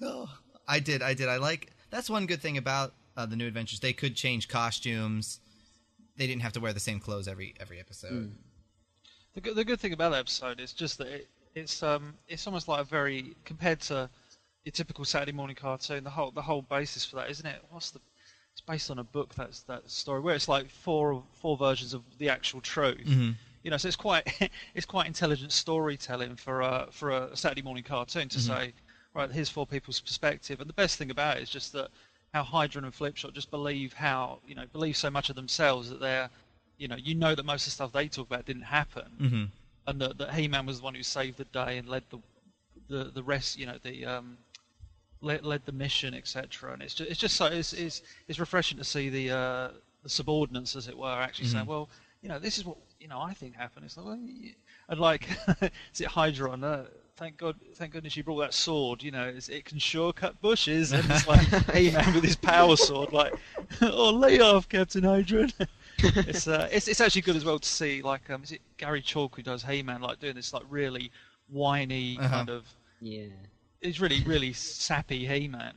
Oh, 0.02 0.28
I 0.68 0.78
did, 0.80 1.00
I 1.02 1.14
did. 1.14 1.28
I 1.28 1.38
like 1.38 1.70
that's 1.90 2.10
one 2.10 2.26
good 2.26 2.42
thing 2.42 2.58
about 2.58 2.92
uh, 3.16 3.24
the 3.24 3.34
New 3.36 3.46
Adventures. 3.46 3.80
They 3.80 3.94
could 3.94 4.14
change 4.14 4.46
costumes. 4.46 5.40
They 6.18 6.26
didn't 6.26 6.42
have 6.42 6.52
to 6.52 6.60
wear 6.60 6.72
the 6.74 6.80
same 6.80 7.00
clothes 7.00 7.26
every 7.26 7.54
every 7.58 7.80
episode. 7.80 8.32
The 9.34 9.40
good, 9.40 9.56
the 9.56 9.64
good 9.64 9.80
thing 9.80 9.92
about 9.94 10.10
that 10.12 10.18
episode 10.20 10.60
is 10.60 10.72
just 10.74 10.98
that 10.98 11.06
it, 11.08 11.28
it's 11.56 11.82
um 11.82 12.14
it's 12.28 12.46
almost 12.46 12.68
like 12.68 12.80
a 12.80 12.84
very 12.84 13.34
compared 13.44 13.80
to 13.80 14.08
your 14.64 14.72
typical 14.72 15.04
Saturday 15.04 15.32
morning 15.32 15.56
cartoon. 15.56 16.04
The 16.04 16.10
whole 16.10 16.30
the 16.30 16.42
whole 16.42 16.62
basis 16.62 17.04
for 17.04 17.16
that, 17.16 17.30
isn't 17.30 17.46
it? 17.46 17.60
What's 17.70 17.90
the 17.90 18.00
it's 18.52 18.60
based 18.60 18.90
on 18.90 18.98
a 18.98 19.04
book 19.04 19.34
that's 19.34 19.62
that 19.64 19.90
story 19.90 20.20
where 20.20 20.34
it's 20.34 20.48
like 20.48 20.70
four 20.70 21.24
four 21.32 21.56
versions 21.56 21.94
of 21.94 22.02
the 22.18 22.28
actual 22.28 22.60
truth. 22.60 23.06
Mhm. 23.06 23.34
You 23.62 23.70
know, 23.70 23.76
so 23.78 23.88
it's 23.88 23.96
quite 23.96 24.50
it's 24.74 24.86
quite 24.86 25.06
intelligent 25.06 25.52
storytelling 25.52 26.36
for 26.36 26.60
a 26.60 26.88
for 26.90 27.10
a 27.10 27.36
Saturday 27.36 27.62
morning 27.62 27.84
cartoon 27.84 28.28
to 28.28 28.38
say, 28.40 28.74
right, 29.14 29.30
here's 29.30 29.48
four 29.48 29.66
people's 29.66 30.00
perspective. 30.00 30.60
And 30.60 30.68
the 30.68 30.74
best 30.74 30.98
thing 30.98 31.10
about 31.10 31.38
it 31.38 31.44
is 31.44 31.50
just 31.50 31.72
that 31.72 31.88
how 32.34 32.42
Hydra 32.42 32.82
and 32.82 32.92
Flipshot 32.92 33.32
just 33.32 33.50
believe 33.50 33.94
how 33.94 34.40
you 34.46 34.54
know 34.54 34.66
believe 34.72 34.96
so 34.96 35.10
much 35.10 35.30
of 35.30 35.36
themselves 35.36 35.88
that 35.90 36.00
they're 36.00 36.28
you 36.76 36.86
know 36.88 36.96
you 36.96 37.14
know 37.14 37.34
that 37.34 37.44
most 37.46 37.62
of 37.62 37.66
the 37.66 37.70
stuff 37.72 37.92
they 37.92 38.08
talk 38.08 38.26
about 38.26 38.44
didn't 38.44 38.62
happen 38.62 39.10
Mm-hmm. 39.20 39.44
And 39.86 40.00
that, 40.00 40.18
that 40.18 40.34
He-Man 40.34 40.66
was 40.66 40.78
the 40.78 40.84
one 40.84 40.94
who 40.94 41.02
saved 41.02 41.38
the 41.38 41.44
day 41.46 41.78
and 41.78 41.88
led 41.88 42.04
the 42.10 42.18
the 42.88 43.04
the 43.04 43.22
rest, 43.22 43.58
you 43.58 43.66
know, 43.66 43.78
the 43.82 44.04
um, 44.04 44.38
led, 45.20 45.44
led 45.44 45.64
the 45.66 45.72
mission, 45.72 46.14
etc. 46.14 46.72
And 46.72 46.82
it's 46.82 46.94
just 46.94 47.10
it's 47.10 47.20
just 47.20 47.36
so 47.36 47.46
it's 47.46 47.72
it's, 47.72 48.02
it's 48.28 48.38
refreshing 48.38 48.78
to 48.78 48.84
see 48.84 49.08
the 49.08 49.30
uh, 49.30 49.68
the 50.02 50.08
subordinates, 50.08 50.76
as 50.76 50.88
it 50.88 50.96
were, 50.96 51.08
actually 51.20 51.48
saying, 51.48 51.64
Mhm. 51.64 51.68
well, 51.68 51.88
you 52.22 52.28
know, 52.28 52.38
this 52.38 52.58
is 52.58 52.64
what 52.64 52.76
you 53.00 53.08
know 53.08 53.20
I 53.20 53.34
think 53.34 53.54
happened. 53.56 53.86
It's 53.86 53.96
like, 53.96 54.06
well, 54.06 54.18
and 54.88 55.00
like, 55.00 55.28
is 55.92 56.00
it 56.00 56.08
Hydron? 56.08 56.62
Uh, 56.62 56.84
thank 57.16 57.38
God, 57.38 57.56
thank 57.74 57.92
goodness 57.92 58.16
you 58.16 58.22
brought 58.22 58.40
that 58.40 58.54
sword. 58.54 59.02
You 59.02 59.10
know, 59.10 59.32
it 59.48 59.64
can 59.64 59.78
sure 59.78 60.12
cut 60.12 60.40
bushes. 60.40 60.92
And 60.92 61.04
it's 61.10 61.26
like 61.26 61.40
He-Man 61.74 62.14
with 62.14 62.24
his 62.24 62.36
power 62.36 62.76
sword, 62.76 63.12
like, 63.12 63.34
oh, 63.82 64.10
lay 64.10 64.38
off, 64.40 64.68
Captain 64.68 65.02
Hydron. 65.02 65.52
It's, 65.98 66.46
uh, 66.46 66.68
it's 66.70 66.88
it's 66.88 67.00
actually 67.00 67.22
good 67.22 67.36
as 67.36 67.44
well 67.44 67.58
to 67.58 67.68
see 67.68 68.02
like 68.02 68.28
um, 68.30 68.42
is 68.42 68.52
it 68.52 68.60
Gary 68.76 69.00
Chalk 69.02 69.36
who 69.36 69.42
does 69.42 69.62
He-Man 69.64 70.00
like 70.00 70.18
doing 70.20 70.34
this 70.34 70.52
like 70.52 70.64
really 70.68 71.10
whiny 71.48 72.18
Uh-huh. 72.18 72.28
kind 72.28 72.50
of 72.50 72.66
yeah. 73.00 73.26
it's 73.80 74.00
really 74.00 74.22
really 74.24 74.52
sappy 74.52 75.26
He-Man 75.26 75.74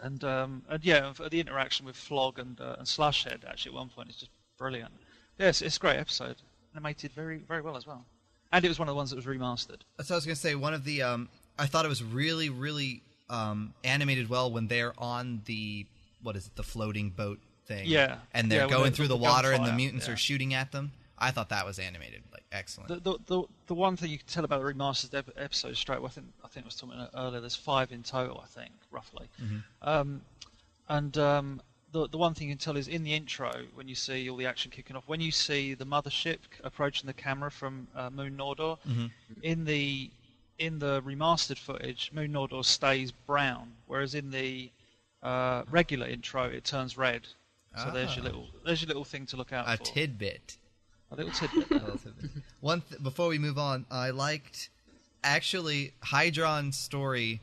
and 0.00 0.22
um, 0.24 0.62
and 0.68 0.84
yeah 0.84 1.12
the 1.30 1.40
interaction 1.40 1.86
with 1.86 1.96
Flogg 1.96 2.38
and 2.38 2.60
uh, 2.60 2.76
and 2.78 2.86
Slushhead 2.86 3.44
actually 3.48 3.70
at 3.72 3.76
one 3.76 3.88
point 3.88 4.10
is 4.10 4.16
just 4.16 4.30
brilliant 4.58 4.92
yes 5.38 5.60
it's 5.62 5.76
a 5.76 5.80
great 5.80 5.96
episode 5.98 6.36
animated 6.74 7.12
very 7.12 7.38
very 7.38 7.60
well 7.60 7.76
as 7.76 7.86
well 7.86 8.04
and 8.52 8.64
it 8.64 8.68
was 8.68 8.78
one 8.78 8.88
of 8.88 8.92
the 8.92 8.96
ones 8.96 9.10
that 9.10 9.16
was 9.16 9.26
remastered 9.26 9.80
So 10.02 10.14
I 10.14 10.16
was 10.16 10.24
gonna 10.26 10.36
say. 10.36 10.54
One 10.54 10.74
of 10.74 10.84
the 10.84 11.02
um, 11.02 11.28
I 11.58 11.66
thought 11.66 11.84
it 11.84 11.88
was 11.88 12.02
really, 12.02 12.48
really 12.50 13.02
um, 13.30 13.72
animated 13.84 14.28
well 14.28 14.50
when 14.52 14.66
they're 14.68 14.92
on 14.98 15.42
the 15.46 15.86
what 16.22 16.36
is 16.36 16.46
it, 16.46 16.56
the 16.56 16.62
floating 16.62 17.10
boat 17.10 17.38
thing. 17.66 17.86
Yeah. 17.86 18.18
And 18.34 18.50
they're 18.50 18.62
Yeah, 18.62 18.68
going 18.70 18.92
through 18.92 19.08
the 19.08 19.16
the 19.16 19.22
water 19.22 19.52
and 19.52 19.66
the 19.66 19.72
mutants 19.72 20.06
yeah. 20.06 20.14
are 20.14 20.16
shooting 20.16 20.54
at 20.54 20.72
them. 20.72 20.92
I 21.18 21.30
thought 21.30 21.50
that 21.50 21.64
was 21.64 21.78
animated 21.78 22.22
like 22.32 22.42
excellent. 22.50 22.88
The, 22.88 22.96
the, 23.12 23.18
the, 23.26 23.42
the 23.68 23.74
one 23.74 23.94
thing 23.96 24.10
you 24.10 24.18
can 24.18 24.26
tell 24.26 24.44
about 24.44 24.60
the 24.60 24.72
remastered 24.72 25.14
ep- 25.14 25.30
episodes 25.36 25.78
straight 25.78 25.98
away, 25.98 26.06
I 26.08 26.10
think 26.10 26.26
I 26.44 26.48
think 26.48 26.64
I 26.64 26.66
was 26.66 26.74
talking 26.74 26.96
about 26.96 27.10
earlier. 27.16 27.40
There's 27.40 27.54
five 27.54 27.92
in 27.92 28.02
total, 28.02 28.40
I 28.42 28.46
think, 28.46 28.72
roughly. 28.90 29.28
Um, 29.82 30.22
and 30.88 31.16
um, 31.18 31.62
the 31.92 32.08
the 32.08 32.18
one 32.18 32.34
thing 32.34 32.48
you 32.48 32.54
can 32.54 32.58
tell 32.58 32.76
is 32.76 32.88
in 32.88 33.04
the 33.04 33.14
intro 33.14 33.52
when 33.74 33.86
you 33.86 33.94
see 33.94 34.28
all 34.28 34.36
the 34.36 34.46
action 34.46 34.70
kicking 34.72 34.96
off, 34.96 35.04
when 35.06 35.20
you 35.20 35.30
see 35.30 35.74
the 35.74 35.86
mothership 35.86 36.38
approaching 36.64 37.06
the 37.06 37.12
camera 37.12 37.50
from 37.52 37.86
uh, 37.94 38.10
Moon 38.10 38.36
Nordor, 38.36 38.78
in 39.42 39.64
the 39.64 40.10
in 40.58 40.78
the 40.80 41.02
remastered 41.02 41.58
footage, 41.58 42.10
Moon 42.12 42.32
Nordor 42.32 42.64
stays 42.64 43.12
brown, 43.12 43.72
whereas 43.86 44.14
in 44.16 44.30
the 44.30 44.70
uh, 45.22 45.62
regular 45.70 46.08
intro 46.08 46.44
it 46.44 46.64
turns 46.64 46.96
red. 46.98 47.28
So 47.76 47.90
there's 47.90 48.14
your 48.16 48.24
Ah. 48.24 48.28
little 48.28 48.48
there's 48.64 48.82
your 48.82 48.88
little 48.88 49.04
thing 49.04 49.26
to 49.26 49.36
look 49.36 49.52
out 49.52 49.66
for. 49.66 49.72
a 49.72 49.76
for. 49.76 49.84
tidbit. 49.84 50.56
a 51.10 51.16
little 51.16 51.32
tidbit. 51.32 51.70
One 52.60 52.80
th- 52.82 53.02
before 53.02 53.28
we 53.28 53.38
move 53.38 53.58
on, 53.58 53.86
I 53.90 54.10
liked 54.10 54.68
actually 55.24 55.92
Hydron's 56.02 56.76
story 56.78 57.40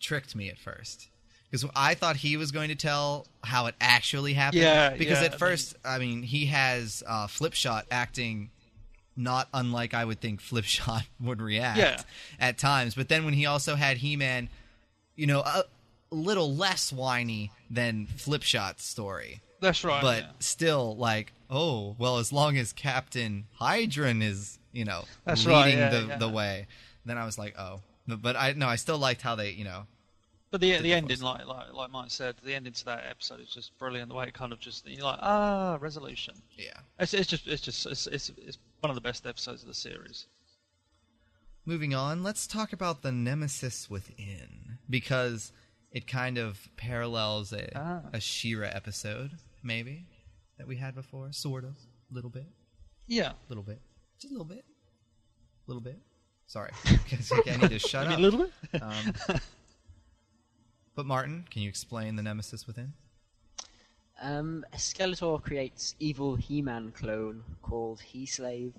tricked 0.00 0.34
me 0.34 0.48
at 0.48 0.58
first 0.58 1.08
because 1.50 1.64
I 1.76 1.94
thought 1.94 2.16
he 2.16 2.36
was 2.36 2.50
going 2.50 2.68
to 2.68 2.74
tell 2.74 3.26
how 3.44 3.66
it 3.66 3.74
actually 3.80 4.32
happened. 4.34 4.62
Yeah, 4.62 4.90
Because 4.90 5.20
yeah, 5.20 5.26
at 5.26 5.38
first, 5.38 5.76
I 5.84 5.98
mean, 5.98 6.22
he 6.22 6.46
has 6.46 7.02
uh, 7.06 7.26
Flipshot 7.26 7.84
acting 7.90 8.50
not 9.16 9.48
unlike 9.52 9.92
I 9.92 10.04
would 10.06 10.20
think 10.20 10.40
Flipshot 10.40 11.04
would 11.20 11.42
react 11.42 11.78
Yeah. 11.78 12.02
at 12.40 12.56
times, 12.58 12.94
but 12.94 13.08
then 13.08 13.24
when 13.26 13.34
he 13.34 13.44
also 13.46 13.74
had 13.76 13.98
He-Man, 13.98 14.48
you 15.14 15.26
know, 15.26 15.40
a 15.40 15.64
little 16.14 16.54
less 16.54 16.92
whiny 16.92 17.50
than 17.70 18.06
Flipshot's 18.06 18.84
story 18.84 19.40
That's 19.60 19.82
right. 19.84 20.02
but 20.02 20.22
yeah. 20.22 20.30
still 20.40 20.96
like 20.96 21.32
oh 21.50 21.96
well 21.98 22.18
as 22.18 22.32
long 22.32 22.56
as 22.56 22.72
captain 22.72 23.44
hydron 23.60 24.22
is 24.22 24.58
you 24.72 24.84
know 24.84 25.04
That's 25.24 25.44
right, 25.46 25.64
leading 25.66 25.78
yeah, 25.80 25.88
the, 25.90 26.06
yeah. 26.06 26.16
the 26.18 26.28
way 26.28 26.66
then 27.04 27.18
i 27.18 27.24
was 27.24 27.38
like 27.38 27.54
oh 27.58 27.80
but, 28.06 28.22
but 28.22 28.36
i 28.36 28.52
no 28.52 28.66
i 28.68 28.76
still 28.76 28.98
liked 28.98 29.22
how 29.22 29.34
they 29.34 29.50
you 29.50 29.64
know 29.64 29.86
But 30.50 30.60
the 30.60 30.72
the 30.76 30.82
the 30.82 30.92
ending, 30.92 31.20
like 31.20 31.46
like 31.46 31.72
like 31.72 31.90
Mike 31.90 32.10
said, 32.10 32.36
the 32.44 32.54
ending 32.54 32.74
to 32.74 32.84
that 32.84 33.04
episode 33.08 33.40
is 33.40 33.48
just 33.48 33.72
brilliant. 33.78 34.10
The 34.10 34.14
way 34.14 34.26
it 34.28 34.34
kind 34.34 34.52
of 34.52 34.60
just 34.60 34.86
you're 34.86 35.02
like 35.02 35.18
ah 35.22 35.78
resolution. 35.80 36.34
yeah 36.58 36.76
It's, 36.98 37.14
it's 37.14 37.26
just 37.30 37.46
it's 37.46 37.62
just 37.62 37.86
it's, 37.86 38.06
it's 38.06 38.30
it's 38.36 38.58
one 38.80 38.90
of 38.90 38.94
the 38.94 39.00
best 39.00 39.26
episodes 39.26 39.62
of 39.62 39.68
the 39.68 39.74
series. 39.74 40.26
moving 41.64 41.94
on 41.94 42.22
let's 42.22 42.46
talk 42.46 42.72
about 42.72 43.02
the 43.02 43.12
nemesis 43.12 43.88
within 43.88 44.78
because 44.90 45.52
it 45.92 46.06
kind 46.06 46.38
of 46.38 46.58
parallels 46.76 47.52
a, 47.52 47.76
Ah. 47.78 48.00
a 48.12 48.20
She-Ra 48.20 48.68
episode 48.72 49.32
maybe 49.62 50.06
that 50.58 50.66
we 50.66 50.76
had 50.76 50.94
before. 50.94 51.30
Sort 51.32 51.64
of 51.64 51.76
a 52.10 52.14
little 52.14 52.30
bit. 52.30 52.46
Yeah, 53.06 53.30
a 53.32 53.48
little 53.48 53.62
bit. 53.64 53.80
Just 54.18 54.30
a 54.30 54.34
little 54.34 54.46
bit. 54.46 54.64
A 54.64 55.70
little 55.70 55.82
bit. 55.82 55.98
Sorry. 56.46 56.70
I 56.84 57.56
need 57.56 57.70
to 57.70 57.78
shut 57.78 58.06
up. 58.08 58.18
a 58.18 58.20
little 58.20 58.40
bit. 58.72 58.82
Um, 58.82 59.38
but 60.94 61.06
Martin, 61.06 61.46
can 61.50 61.62
you 61.62 61.68
explain 61.68 62.16
the 62.16 62.22
nemesis 62.22 62.66
within? 62.66 62.92
Um, 64.20 64.64
Skeletor 64.74 65.42
creates 65.42 65.94
evil 65.98 66.36
He-Man 66.36 66.92
clone 66.92 67.42
called 67.62 68.00
He-Slave, 68.00 68.74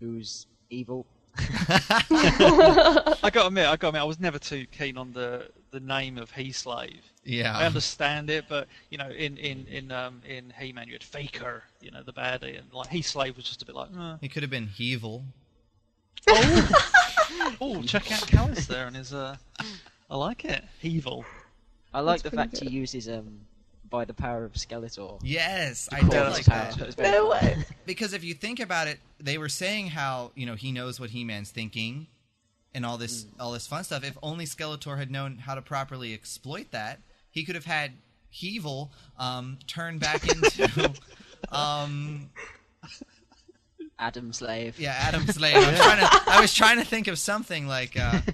who's 0.00 0.46
evil. 0.70 1.06
I 1.68 3.30
got 3.32 3.42
to 3.42 3.46
admit, 3.46 3.66
I 3.66 3.70
got 3.76 3.78
to 3.78 3.88
admit, 3.88 4.02
I 4.02 4.04
was 4.04 4.20
never 4.20 4.38
too 4.38 4.66
keen 4.66 4.96
on 4.96 5.12
the 5.12 5.48
the 5.70 5.80
name 5.80 6.16
of 6.18 6.30
He 6.30 6.52
Slave. 6.52 7.02
Yeah. 7.24 7.56
I 7.56 7.66
understand 7.66 8.30
it, 8.30 8.44
but 8.48 8.68
you 8.90 8.98
know, 8.98 9.10
in 9.10 9.36
in 9.36 9.66
in 9.66 9.92
um 9.92 10.22
in 10.26 10.52
He 10.58 10.72
Man, 10.72 10.86
you 10.86 10.94
had 10.94 11.02
Faker, 11.04 11.62
you 11.80 11.90
know, 11.90 12.02
the 12.02 12.12
baddie, 12.12 12.58
and 12.58 12.72
like 12.72 12.88
He 12.88 13.02
Slave 13.02 13.36
was 13.36 13.44
just 13.44 13.62
a 13.62 13.66
bit 13.66 13.74
like, 13.74 13.88
eh. 13.98 14.16
He 14.20 14.28
could 14.28 14.42
have 14.42 14.50
been 14.50 14.68
Hevel. 14.68 15.22
oh, 16.28 17.82
check 17.86 18.10
out 18.12 18.20
Kallis 18.26 18.66
there 18.66 18.86
and 18.86 18.96
his 18.96 19.12
uh, 19.12 19.36
I 20.10 20.16
like 20.16 20.44
it, 20.44 20.64
evil. 20.82 21.24
I 21.92 22.00
like 22.00 22.22
That's 22.22 22.30
the 22.30 22.36
fact 22.36 22.52
good. 22.60 22.68
he 22.68 22.70
uses 22.70 23.08
um 23.08 23.40
by 23.88 24.04
the 24.04 24.14
power 24.14 24.44
of 24.44 24.52
Skeletor. 24.54 25.20
Yes, 25.22 25.88
I 25.92 26.00
Call 26.00 26.08
did 26.10 26.16
Yeah, 26.16 26.28
like 26.28 26.44
that. 26.46 26.98
No 26.98 27.28
way. 27.30 27.56
Because 27.86 28.12
if 28.12 28.24
you 28.24 28.34
think 28.34 28.58
about 28.60 28.88
it, 28.88 28.98
they 29.18 29.38
were 29.38 29.48
saying 29.48 29.88
how 29.88 30.32
you 30.34 30.46
know 30.46 30.54
he 30.54 30.72
knows 30.72 31.00
what 31.00 31.10
He-Man's 31.10 31.50
thinking, 31.50 32.06
and 32.74 32.84
all 32.84 32.98
this 32.98 33.26
all 33.40 33.52
this 33.52 33.66
fun 33.66 33.84
stuff. 33.84 34.04
If 34.04 34.16
only 34.22 34.44
Skeletor 34.44 34.98
had 34.98 35.10
known 35.10 35.38
how 35.38 35.54
to 35.54 35.62
properly 35.62 36.12
exploit 36.14 36.70
that, 36.72 37.00
he 37.30 37.44
could 37.44 37.54
have 37.54 37.64
had 37.64 37.92
Hevel 38.32 38.90
um, 39.18 39.58
turn 39.66 39.98
back 39.98 40.28
into. 40.28 40.92
um, 41.50 42.30
Adam 43.98 44.32
Slave. 44.32 44.78
Yeah, 44.78 44.94
Adam 44.98 45.26
Slade. 45.26 45.56
I 45.56 45.70
was, 45.70 45.78
trying 45.80 46.00
to, 46.00 46.22
I 46.26 46.40
was 46.40 46.54
trying 46.54 46.78
to 46.78 46.84
think 46.84 47.08
of 47.08 47.18
something 47.18 47.66
like. 47.66 47.98
Uh, 47.98 48.20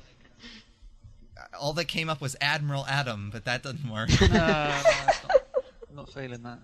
all 1.60 1.72
that 1.74 1.84
came 1.86 2.08
up 2.08 2.20
was 2.20 2.34
Admiral 2.40 2.84
Adam, 2.86 3.30
but 3.32 3.44
that 3.44 3.62
doesn't 3.62 3.88
work. 3.88 4.10
Uh, 4.32 4.82
I'm 5.90 5.96
not 5.96 6.12
feeling 6.12 6.42
that. 6.42 6.58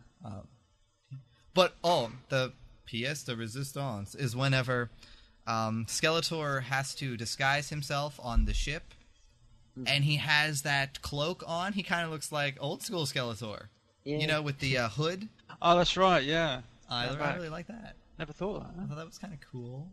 but 1.53 1.75
oh, 1.85 2.11
the 2.31 2.53
pièce 2.91 3.25
de 3.25 3.35
résistance 3.35 4.15
is 4.15 4.35
whenever 4.35 4.91
um, 5.47 5.85
Skeletor 5.87 6.63
has 6.63 6.95
to 6.97 7.17
disguise 7.17 7.69
himself 7.71 8.19
on 8.23 8.45
the 8.47 8.55
ship, 8.55 8.95
and 9.87 10.05
he 10.05 10.17
has 10.17 10.63
that 10.63 11.01
cloak 11.03 11.43
on. 11.47 11.73
He 11.75 11.83
kind 11.83 12.05
of 12.05 12.11
looks 12.11 12.33
like 12.33 12.57
old 12.61 12.83
school 12.83 13.05
Skeletor, 13.07 13.69
Yeah. 14.05 14.19
you 14.19 14.27
know, 14.27 14.43
with 14.43 14.59
the 14.59 14.77
uh, 14.79 14.89
hood. 14.89 15.29
Oh, 15.63 15.77
that's 15.77 15.97
right. 15.97 16.23
Yeah, 16.25 16.63
I, 16.91 17.07
Yeah, 17.07 17.13
I 17.23 17.35
really 17.37 17.49
like 17.49 17.67
that. 17.69 17.95
never 18.19 18.33
thought 18.33 18.57
of 18.57 18.63
I 18.63 18.81
that. 18.81 18.89
thought 18.89 18.97
that 18.97 19.07
was 19.07 19.19
kind 19.19 19.33
of 19.35 19.41
cool. 19.53 19.89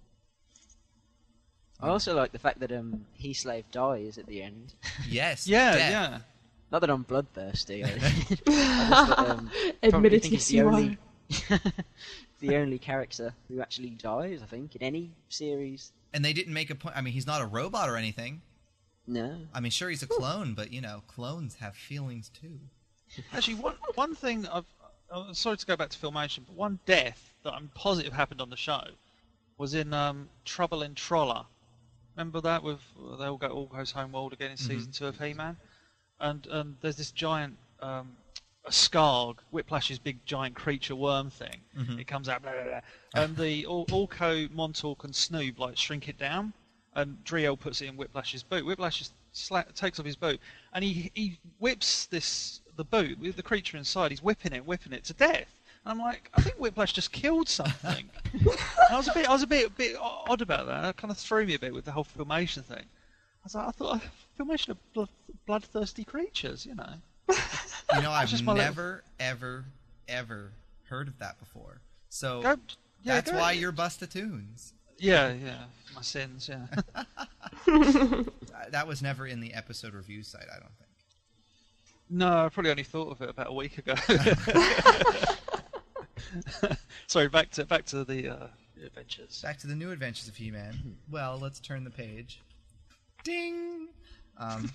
I 1.82 1.90
also 1.90 2.16
like 2.16 2.32
the 2.32 2.40
fact 2.40 2.60
that 2.62 2.72
um 2.72 3.06
He 3.14 3.34
Slave 3.34 3.66
dies 3.72 4.18
at 4.18 4.26
the 4.28 4.42
end. 4.42 4.74
Yes. 5.10 5.48
Yeah, 5.48 5.76
death. 5.76 5.92
yeah. 5.92 6.20
Not 6.72 6.80
that 6.82 6.90
I'm 6.90 7.04
bloodthirsty. 7.04 7.84
I, 7.84 7.88
I 7.94 8.00
just 8.00 8.48
um, 8.48 8.48
probably 9.20 9.50
Admittedly, 9.84 10.20
think 10.20 10.34
he's 10.34 10.48
the 10.48 10.56
you 10.56 10.68
only 10.68 10.98
the 12.40 12.56
only 12.56 12.80
character 12.80 13.34
who 13.48 13.62
actually 13.62 13.92
dies. 13.92 14.42
I 14.42 14.46
think 14.46 14.76
in 14.76 14.84
any 14.84 15.12
series. 15.30 15.92
And 16.14 16.24
they 16.24 16.34
didn't 16.34 16.54
make 16.54 16.70
a 16.70 16.76
point. 16.76 16.96
I 16.96 17.02
mean, 17.02 17.14
he's 17.14 17.28
not 17.28 17.42
a 17.42 17.46
robot 17.46 17.90
or 17.90 17.98
anything. 17.98 18.42
No. 19.08 19.38
I 19.54 19.60
mean, 19.60 19.72
sure, 19.72 19.90
he's 19.90 20.04
a 20.04 20.08
clone, 20.08 20.54
but 20.54 20.72
you 20.74 20.82
know, 20.82 21.04
clones 21.08 21.56
have 21.56 21.76
feelings 21.76 22.30
too. 22.30 22.60
Actually, 23.34 23.56
one 23.56 23.76
one 23.96 24.16
thing 24.16 24.48
I've 24.48 24.66
uh, 25.12 25.34
sorry 25.34 25.58
to 25.58 25.66
go 25.66 25.76
back 25.76 25.90
to 25.90 25.98
filmation, 25.98 26.40
but 26.46 26.56
one 26.56 26.80
death 26.86 27.34
that 27.44 27.54
I'm 27.54 27.70
positive 27.76 28.14
happened 28.14 28.42
on 28.42 28.50
the 28.50 28.58
show 28.58 28.84
was 29.58 29.74
in 29.74 29.94
um, 29.94 30.30
Trouble 30.44 30.82
in 30.82 30.96
Trolla. 30.96 31.46
Remember 32.16 32.42
that 32.42 32.64
with 32.64 32.80
they 33.20 33.26
all 33.26 33.38
go 33.38 33.48
all 33.48 33.66
goes 33.68 33.92
home 33.92 34.14
world 34.14 34.34
again 34.34 34.52
in 34.52 34.58
season 34.58 34.92
two 34.92 35.08
of 35.08 35.20
He-Man, 35.20 35.58
and 36.20 36.48
and 36.48 36.76
there's 36.82 36.96
this 36.96 37.12
giant 37.12 37.58
um, 37.82 38.16
a 38.66 38.72
Skarg, 38.72 39.38
Whiplash's 39.52 40.00
big 40.00 40.26
giant 40.26 40.56
creature 40.56 40.96
worm 40.96 41.30
thing. 41.30 41.62
Mm-hmm. 41.78 42.00
It 42.00 42.08
comes 42.08 42.28
out, 42.30 42.42
blah, 42.42 42.52
blah, 42.52 42.64
blah. 42.64 42.82
and 43.24 43.36
the 43.38 43.64
Orko, 43.66 44.50
Montork, 44.50 45.04
and 45.04 45.14
Snoob 45.14 45.60
like 45.60 45.78
shrink 45.78 46.10
it 46.10 46.18
down, 46.18 46.54
and 46.96 47.24
Dree 47.24 47.46
Elle 47.46 47.58
puts 47.58 47.82
it 47.82 47.88
in 47.88 47.96
Whiplash's 47.96 48.44
boot. 48.44 48.66
Whiplash 48.66 49.00
just 49.00 49.14
sla- 49.34 49.72
takes 49.74 50.00
off 50.00 50.06
his 50.06 50.16
boot, 50.16 50.40
and 50.74 50.84
he 50.84 51.12
he 51.14 51.38
whips 51.60 52.06
this 52.08 52.62
the 52.76 52.84
boot 52.84 53.20
with 53.20 53.36
the 53.36 53.44
creature 53.44 53.78
inside. 53.78 54.12
He's 54.12 54.24
whipping 54.24 54.54
it, 54.54 54.66
whipping 54.66 54.94
it 54.94 55.04
to 55.06 55.14
death. 55.14 55.48
And 55.86 55.92
I'm 55.92 56.00
like, 56.00 56.30
I 56.34 56.42
think 56.42 56.56
Whiplash 56.58 56.94
just 56.94 57.12
killed 57.12 57.48
something. 57.48 58.10
I 58.90 58.98
was 58.98 59.08
a 59.08 59.14
bit, 59.14 59.30
I 59.30 59.34
was 59.34 59.44
a 59.44 59.48
bit, 59.48 59.68
a 59.68 59.70
bit 59.70 59.96
odd 60.00 60.42
about 60.42 60.66
that. 60.66 60.84
It 60.86 60.98
kind 60.98 61.12
of 61.12 61.18
threw 61.18 61.46
me 61.46 61.54
a 61.54 61.60
bit 61.60 61.74
with 61.76 61.86
the 61.86 61.92
whole 61.92 62.06
filmation 62.18 62.64
thing. 62.64 62.80
I 62.84 63.44
was 63.44 63.54
like, 63.56 63.68
I 63.68 63.72
thought 63.72 64.02
filmation 64.40 64.70
of 64.70 64.94
blood, 64.94 65.10
bloodthirsty 65.46 66.04
creatures, 66.04 66.66
you 66.66 66.74
know. 66.74 66.96
You 67.30 68.02
know, 68.02 68.12
I've 68.12 68.30
just 68.30 68.44
my 68.44 68.54
little- 68.54 68.66
never, 68.66 69.04
ever, 69.20 69.66
ever 70.08 70.52
heard 70.90 71.08
of 71.08 71.18
that 71.20 71.40
before. 71.40 71.82
So 72.10 72.42
Go, 72.42 72.56
yeah, 73.04 73.16
that's 73.16 73.32
go- 73.32 73.38
why 73.38 73.52
you're 73.54 73.74
Busta 73.74 74.10
Tunes. 74.10 74.74
Yeah, 74.98 75.34
yeah, 75.34 75.64
my 75.94 76.02
sins, 76.02 76.50
yeah. 76.50 76.68
That 78.72 78.88
was 78.88 79.02
never 79.02 79.28
in 79.28 79.40
the 79.42 79.54
episode 79.54 79.94
review 79.94 80.24
site, 80.24 80.46
I 80.50 80.60
don't 80.60 80.76
think. 80.78 80.90
No, 82.10 82.46
I 82.46 82.50
probably 82.50 82.72
only 82.72 82.84
thought 82.84 83.12
of 83.12 83.22
it 83.22 83.30
about 83.30 83.48
a 83.48 83.54
week 83.54 83.78
ago. 83.78 83.96
Sorry, 87.08 87.28
back 87.28 87.50
to 87.52 87.66
back 87.66 87.86
to 87.88 88.04
the 88.04 88.30
uh, 88.30 88.48
adventures. 88.84 89.42
Back 89.42 89.58
to 89.60 89.68
the 89.68 89.76
new 89.76 89.92
adventures 89.92 90.28
of 90.28 90.36
He-Man. 90.36 90.98
Well, 91.10 91.38
let's 91.42 91.60
turn 91.60 91.84
the 91.84 91.90
page. 91.92 92.42
Ding. 93.24 93.88
Um, 94.38 94.72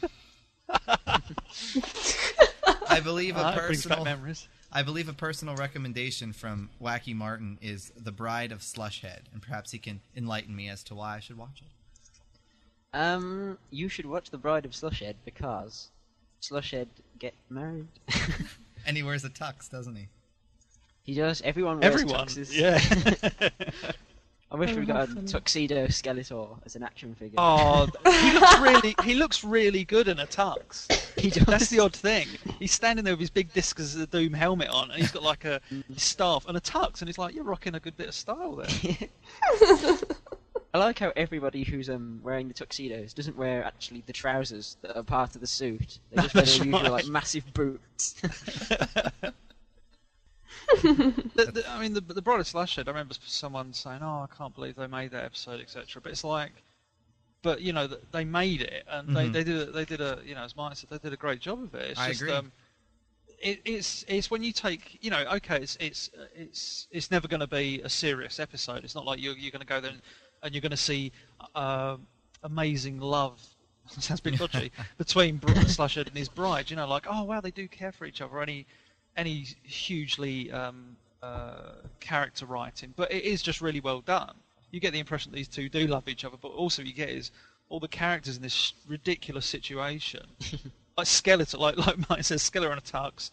I 2.89 3.01
believe 3.01 3.37
a 3.37 3.41
it 3.51 3.55
brings 3.57 3.85
back 3.87 3.99
personal. 3.99 4.05
memories. 4.05 4.49
I 4.73 4.83
believe 4.83 5.09
a 5.09 5.13
personal 5.13 5.57
recommendation 5.57 6.33
from 6.33 6.71
Wacky 6.81 7.15
Martin 7.15 7.59
is 7.61 7.93
The 7.97 8.13
Bride 8.13 8.53
of 8.53 8.61
Slushhead, 8.61 9.23
and 9.33 9.43
perhaps 9.43 9.73
he 9.73 9.79
can 9.79 10.01
enlighten 10.17 10.55
me 10.55 10.69
as 10.69 10.83
to 10.85 10.95
why 10.95 11.17
I 11.17 11.21
should 11.21 11.37
watch 11.39 11.63
it. 11.63 12.97
Um, 12.97 13.59
you 13.71 13.89
should 13.89 14.07
watch 14.07 14.31
The 14.31 14.39
Bride 14.39 14.65
of 14.65 14.73
Slushhead 14.73 15.15
because 15.25 15.89
Slushhead 16.43 16.87
get 17.19 17.35
married? 17.49 17.89
And 18.87 18.97
he 18.97 19.03
wears 19.03 19.25
a 19.27 19.29
tux, 19.29 19.71
doesn't 19.71 19.95
he? 19.95 20.09
he 21.03 21.13
does. 21.15 21.43
Everyone 21.43 21.81
wears 21.81 21.95
Everyone, 21.97 22.27
tuxes. 22.27 22.51
yeah. 22.51 22.81
I 24.53 24.57
wish 24.57 24.71
Oh, 24.71 24.81
we 24.81 24.87
how 24.87 25.07
got 25.07 25.17
a 25.17 25.23
tuxedo 25.27 25.87
Skeletor 25.87 26.59
as 26.67 26.75
an 26.75 26.83
action 26.83 27.15
figure. 27.15 27.37
oh, 27.39 27.87
he 28.05 28.33
looks 28.33 28.59
really 28.61 28.95
he 29.05 29.15
looks 29.15 29.45
really 29.45 29.85
good 29.85 30.09
in 30.09 30.19
a 30.19 30.27
tux. 30.27 30.91
he 31.19 31.31
does. 31.31 31.45
That's 31.45 31.69
the 31.69 31.79
odd 31.79 31.95
thing. 31.95 32.27
He's 32.59 32.73
standing 32.73 33.05
there 33.05 33.15
with 33.15 33.21
his 33.21 33.31
big 33.31 33.53
Discus 33.53 33.95
of 33.95 34.01
the 34.01 34.07
Doom 34.19 34.33
helmet 34.33 34.69
on, 34.69 34.91
and 34.91 35.01
he's 35.01 35.13
got 35.13 35.23
like 35.23 35.45
a 35.45 35.61
staff 35.97 36.47
and 36.49 36.57
a 36.57 36.61
tux, 36.61 37.01
and 37.01 37.09
he's 37.09 37.19
like, 37.19 37.35
"You're 37.35 37.45
rocking 37.45 37.75
a 37.77 37.81
good 37.81 37.97
bit 37.97 38.09
of 38.09 38.15
style 38.15 38.57
there." 38.57 38.69
I 40.73 40.79
like 40.79 41.01
how 41.01 41.13
everybody 41.17 41.65
who's 41.65 41.91
um, 41.91 42.21
wearing 42.23 42.47
the 42.47 42.55
tuxedos 42.55 43.13
doesn't 43.13 43.37
wear 43.37 43.65
actually 43.65 44.05
the 44.07 44.13
trousers 44.13 44.77
that 44.83 44.97
are 44.97 45.03
part 45.03 45.35
of 45.35 45.41
the 45.41 45.47
suit. 45.47 45.99
They 46.13 46.23
just 46.23 46.35
wear 46.35 46.45
their 46.45 46.55
usual 46.57 46.81
right. 46.83 46.91
like 46.93 47.07
massive 47.07 47.53
boots. 47.55 48.21
the, 50.83 51.51
the, 51.53 51.65
I 51.69 51.81
mean, 51.81 51.95
the 51.95 52.01
the 52.01 52.23
Bride 52.23 52.41
of 52.41 52.47
Slushhead. 52.47 52.87
I 52.87 52.91
remember 52.91 53.15
someone 53.25 53.73
saying, 53.73 54.01
"Oh, 54.03 54.27
I 54.31 54.37
can't 54.37 54.55
believe 54.55 54.77
they 54.77 54.87
made 54.87 55.11
that 55.13 55.25
episode, 55.25 55.61
etc." 55.61 56.01
But 56.03 56.13
it's 56.13 56.25
like, 56.25 56.53
but 57.43 57.61
you 57.61 57.73
know, 57.73 57.89
they 58.13 58.25
made 58.25 58.63
it, 58.63 58.85
and 58.89 59.17
they, 59.17 59.27
Mhm. 59.29 59.33
they 59.33 59.45
did 59.45 59.69
a, 59.69 59.73
they 59.73 59.85
did 59.85 60.01
a 60.01 60.19
you 60.25 60.35
know, 60.35 60.43
as 60.43 60.57
Martin 60.57 60.77
said, 60.77 60.91
they 60.91 60.99
did 60.99 61.13
a 61.13 61.17
great 61.17 61.41
job 61.41 61.63
of 61.63 61.75
it. 61.75 61.91
It's 61.93 62.01
I 62.01 62.09
just, 62.09 62.21
agree. 62.23 62.33
Um, 62.33 62.53
it, 63.43 63.61
it's 63.65 64.05
it's 64.07 64.31
when 64.31 64.43
you 64.43 64.53
take 64.53 64.99
you 65.01 65.11
know 65.11 65.25
okay 65.37 65.57
it's 65.57 65.77
it's 65.81 66.11
it's 66.35 66.87
it's 66.91 67.11
never 67.11 67.27
going 67.27 67.41
to 67.41 67.47
be 67.47 67.81
a 67.83 67.89
serious 67.89 68.39
episode. 68.39 68.85
It's 68.85 68.95
not 68.95 69.07
like 69.07 69.21
you're 69.21 69.35
you're 69.37 69.51
going 69.51 69.61
to 69.63 69.67
go 69.67 69.81
there 69.81 69.93
and, 69.93 70.03
and 70.43 70.55
you're 70.55 70.61
going 70.61 70.71
to 70.71 70.77
see 70.77 71.13
uh, 71.55 71.97
amazing 72.43 73.01
love. 73.01 73.41
Sounds 73.87 74.21
a 74.21 74.23
bit 74.23 74.39
dodgy 74.39 74.71
between 74.99 75.39
Br- 75.39 75.53
Slushhead 75.53 76.07
and 76.07 76.17
his 76.17 76.29
bride. 76.29 76.71
You 76.71 76.77
know, 76.77 76.87
like 76.87 77.07
oh 77.09 77.25
wow 77.25 77.41
they 77.41 77.51
do 77.51 77.67
care 77.67 77.93
for 77.93 78.05
each 78.05 78.21
other. 78.21 78.41
Any 78.43 78.67
any 79.21 79.47
hugely 79.63 80.51
um, 80.51 80.97
uh, 81.23 81.73
character 82.01 82.47
writing, 82.47 82.95
but 82.97 83.13
it 83.13 83.25
is 83.25 83.43
just 83.43 83.61
really 83.61 83.81
well 83.81 84.01
done. 84.01 84.35
You 84.71 84.81
get 84.81 84.93
the 84.93 84.99
impression 84.99 85.31
that 85.31 85.37
these 85.37 85.49
two 85.49 85.69
do 85.69 85.87
love 85.87 86.09
each 86.09 86.25
other, 86.25 86.37
but 86.41 86.49
also 86.49 86.83
you 86.83 86.95
get 86.95 87.11
is 87.11 87.31
all 87.69 87.81
the 87.81 87.89
characters 87.89 88.37
in 88.37 88.43
this 88.43 88.73
ridiculous 88.89 89.45
situation, 89.45 90.27
like 90.97 91.07
Skeletor, 91.07 91.59
like 91.59 91.77
like 91.77 92.09
Mike 92.09 92.25
says, 92.25 92.43
Skeletor 92.43 92.73
on 92.73 92.79
a 92.79 92.81
tux. 92.81 93.31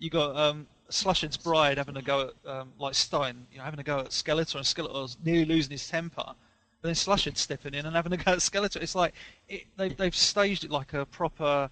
You 0.00 0.10
got 0.10 0.36
um, 0.36 0.66
Slushhead's 0.90 1.36
bride 1.36 1.78
having 1.78 1.96
a 1.96 2.02
go 2.02 2.28
at 2.28 2.50
um, 2.50 2.72
like 2.78 2.94
Stein, 2.94 3.46
you 3.52 3.58
know, 3.58 3.64
having 3.64 3.80
a 3.80 3.84
go 3.84 4.00
at 4.00 4.08
Skeletor, 4.08 4.56
and 4.56 4.64
Skeletor's 4.64 5.16
nearly 5.24 5.44
losing 5.44 5.70
his 5.70 5.88
temper. 5.88 6.34
But 6.80 6.88
then 6.88 6.94
Slushhead 6.94 7.36
stepping 7.36 7.74
in 7.74 7.86
and 7.86 7.94
having 7.94 8.12
a 8.12 8.16
go 8.16 8.32
at 8.32 8.38
Skeletor. 8.38 8.82
It's 8.82 8.94
like 8.94 9.14
it, 9.48 9.66
they've 9.76 9.96
they've 9.96 10.16
staged 10.16 10.64
it 10.64 10.70
like 10.70 10.94
a 10.94 11.06
proper 11.06 11.70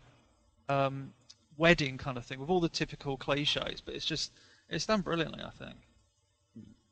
um, 0.68 1.12
wedding 1.56 1.98
kind 1.98 2.16
of 2.18 2.24
thing 2.24 2.38
with 2.40 2.50
all 2.50 2.60
the 2.60 2.68
typical 2.68 3.16
cliches, 3.16 3.80
but 3.80 3.94
it's 3.94 4.04
just 4.04 4.32
it's 4.68 4.86
done 4.86 5.00
brilliantly. 5.00 5.42
I 5.42 5.50
think 5.50 5.76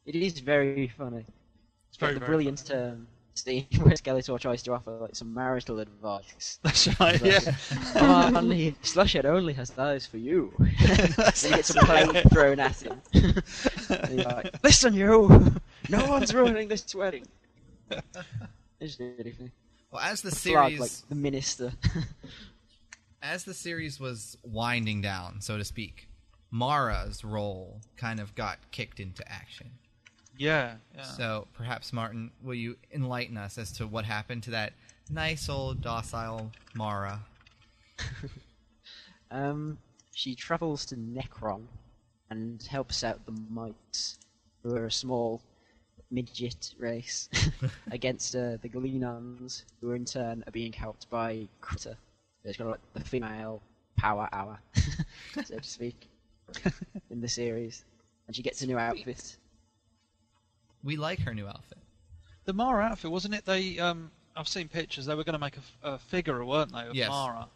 It 0.07 0.15
is 0.17 0.39
very 0.41 0.89
funny. 0.89 1.25
it's 1.89 1.97
very 1.99 2.15
the 2.15 2.21
very 2.21 2.29
brilliant 2.29 2.71
um, 2.71 3.07
scene 3.35 3.67
where 3.83 3.95
Skeletor 3.95 4.39
tries 4.41 4.63
to 4.65 4.73
offer 4.73 4.93
like 4.93 5.17
some 5.17 5.33
marital 5.35 5.81
advice. 5.81 6.59
That's 6.63 6.89
right. 7.01 7.21
Yeah. 7.23 7.41
oh, 7.97 8.33
only 8.37 8.73
Slushhead 8.83 9.25
only 9.25 9.53
has 9.55 9.71
those 9.71 10.07
for 10.07 10.19
you. 10.19 10.53
then 10.59 11.07
he 11.09 11.49
gets 11.51 11.71
a 11.71 11.75
plate 11.81 12.31
thrown 12.33 12.61
at 12.61 12.81
him. 12.83 13.01
and 13.15 14.09
he's 14.09 14.25
like, 14.25 14.55
"Listen, 14.63 14.95
you! 14.95 15.53
No 15.89 16.07
one's 16.07 16.33
ruining 16.35 16.69
this 16.69 16.95
wedding." 16.95 17.27
It's 18.81 18.99
really 19.01 19.33
funny. 19.33 19.51
Well, 19.91 20.03
as 20.03 20.23
the 20.23 20.31
Flag, 20.31 20.77
series 20.77 20.81
like 20.81 20.91
the 21.09 21.15
minister. 21.15 21.73
As 23.25 23.45
the 23.45 23.55
series 23.55 23.99
was 23.99 24.37
winding 24.43 25.01
down, 25.01 25.41
so 25.41 25.57
to 25.57 25.65
speak, 25.65 26.09
Mara's 26.51 27.25
role 27.25 27.81
kind 27.97 28.21
of 28.21 28.35
got 28.35 28.59
kicked 28.71 29.01
into 29.01 29.27
action. 29.27 29.71
yeah. 30.37 30.75
Yeah. 30.95 31.03
So 31.05 31.49
perhaps 31.55 31.91
Martin, 31.91 32.33
will 32.43 32.55
you 32.55 32.77
enlighten 32.93 33.39
us 33.39 33.57
as 33.57 33.73
to 33.73 33.87
what 33.87 34.05
happened 34.05 34.43
to 34.43 34.51
that 34.51 34.75
nice 35.11 35.49
old 35.49 35.81
docile 35.81 36.53
Mara? 36.75 37.21
Um, 39.31 39.79
she 40.13 40.37
travels 40.37 40.85
to 40.87 40.97
Nekron 40.97 41.65
and 42.31 42.63
helps 42.63 43.03
out 43.03 43.27
the 43.27 43.33
Mites, 43.51 44.19
who 44.63 44.77
are 44.77 44.87
a 44.87 44.93
small 44.93 45.43
midget 46.11 46.75
race, 46.79 47.29
against 47.91 48.37
uh, 48.37 48.59
the 48.63 48.69
Glenons, 48.69 49.65
who 49.81 49.91
in 49.93 50.05
turn 50.05 50.45
are 50.47 50.53
being 50.53 50.73
helped 50.73 51.11
by 51.11 51.49
Critter. 51.61 51.97
It's 52.45 52.59
got 52.59 52.67
like 52.69 52.81
the 52.93 53.01
female 53.01 53.63
power 53.97 54.29
hour, 54.33 54.59
so 55.45 55.57
to 55.57 55.63
speak, 55.63 56.09
in 57.11 57.21
the 57.21 57.29
series. 57.29 57.85
And 58.27 58.35
she 58.37 58.43
gets 58.43 58.63
a 58.63 58.67
new 58.67 58.79
outfit. 58.79 59.37
We 60.83 60.97
like 60.97 61.21
her 61.21 61.35
new 61.35 61.47
outfit. 61.47 61.79
The 62.45 62.53
Mara 62.53 62.85
outfit 62.85 63.11
wasn't 63.11 63.35
it? 63.35 63.45
They 63.47 63.79
um 63.79 64.11
I've 64.37 64.49
seen 64.49 64.69
pictures. 64.69 65.07
They 65.07 65.15
were 65.15 65.25
going 65.25 65.35
to 65.35 65.39
make 65.39 65.57
a 65.83 65.99
figure, 65.99 66.45
weren't 66.45 66.73
they, 66.73 66.89
of 66.89 66.95
Yes. 66.95 67.09
Mara? 67.09 67.47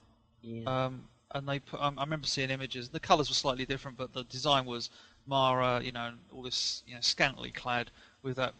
Yeah. 0.43 0.85
Um, 0.85 1.09
and 1.35 1.49
they 1.49 1.59
put. 1.59 1.81
Um, 1.81 1.99
I 1.99 2.05
remember 2.05 2.27
seeing 2.27 2.51
images. 2.51 2.89
The 2.89 3.01
colours 3.01 3.29
were 3.29 3.35
slightly 3.35 3.67
different, 3.67 3.97
but 3.99 4.13
the 4.13 4.25
design 4.25 4.65
was 4.65 4.89
Mara. 5.27 5.83
You 5.83 5.93
know, 5.93 6.13
all 6.33 6.43
this 6.43 6.83
you 6.87 6.95
know 6.95 7.01
scantily 7.01 7.51
clad 7.51 7.91
with 8.23 8.37
that 8.37 8.55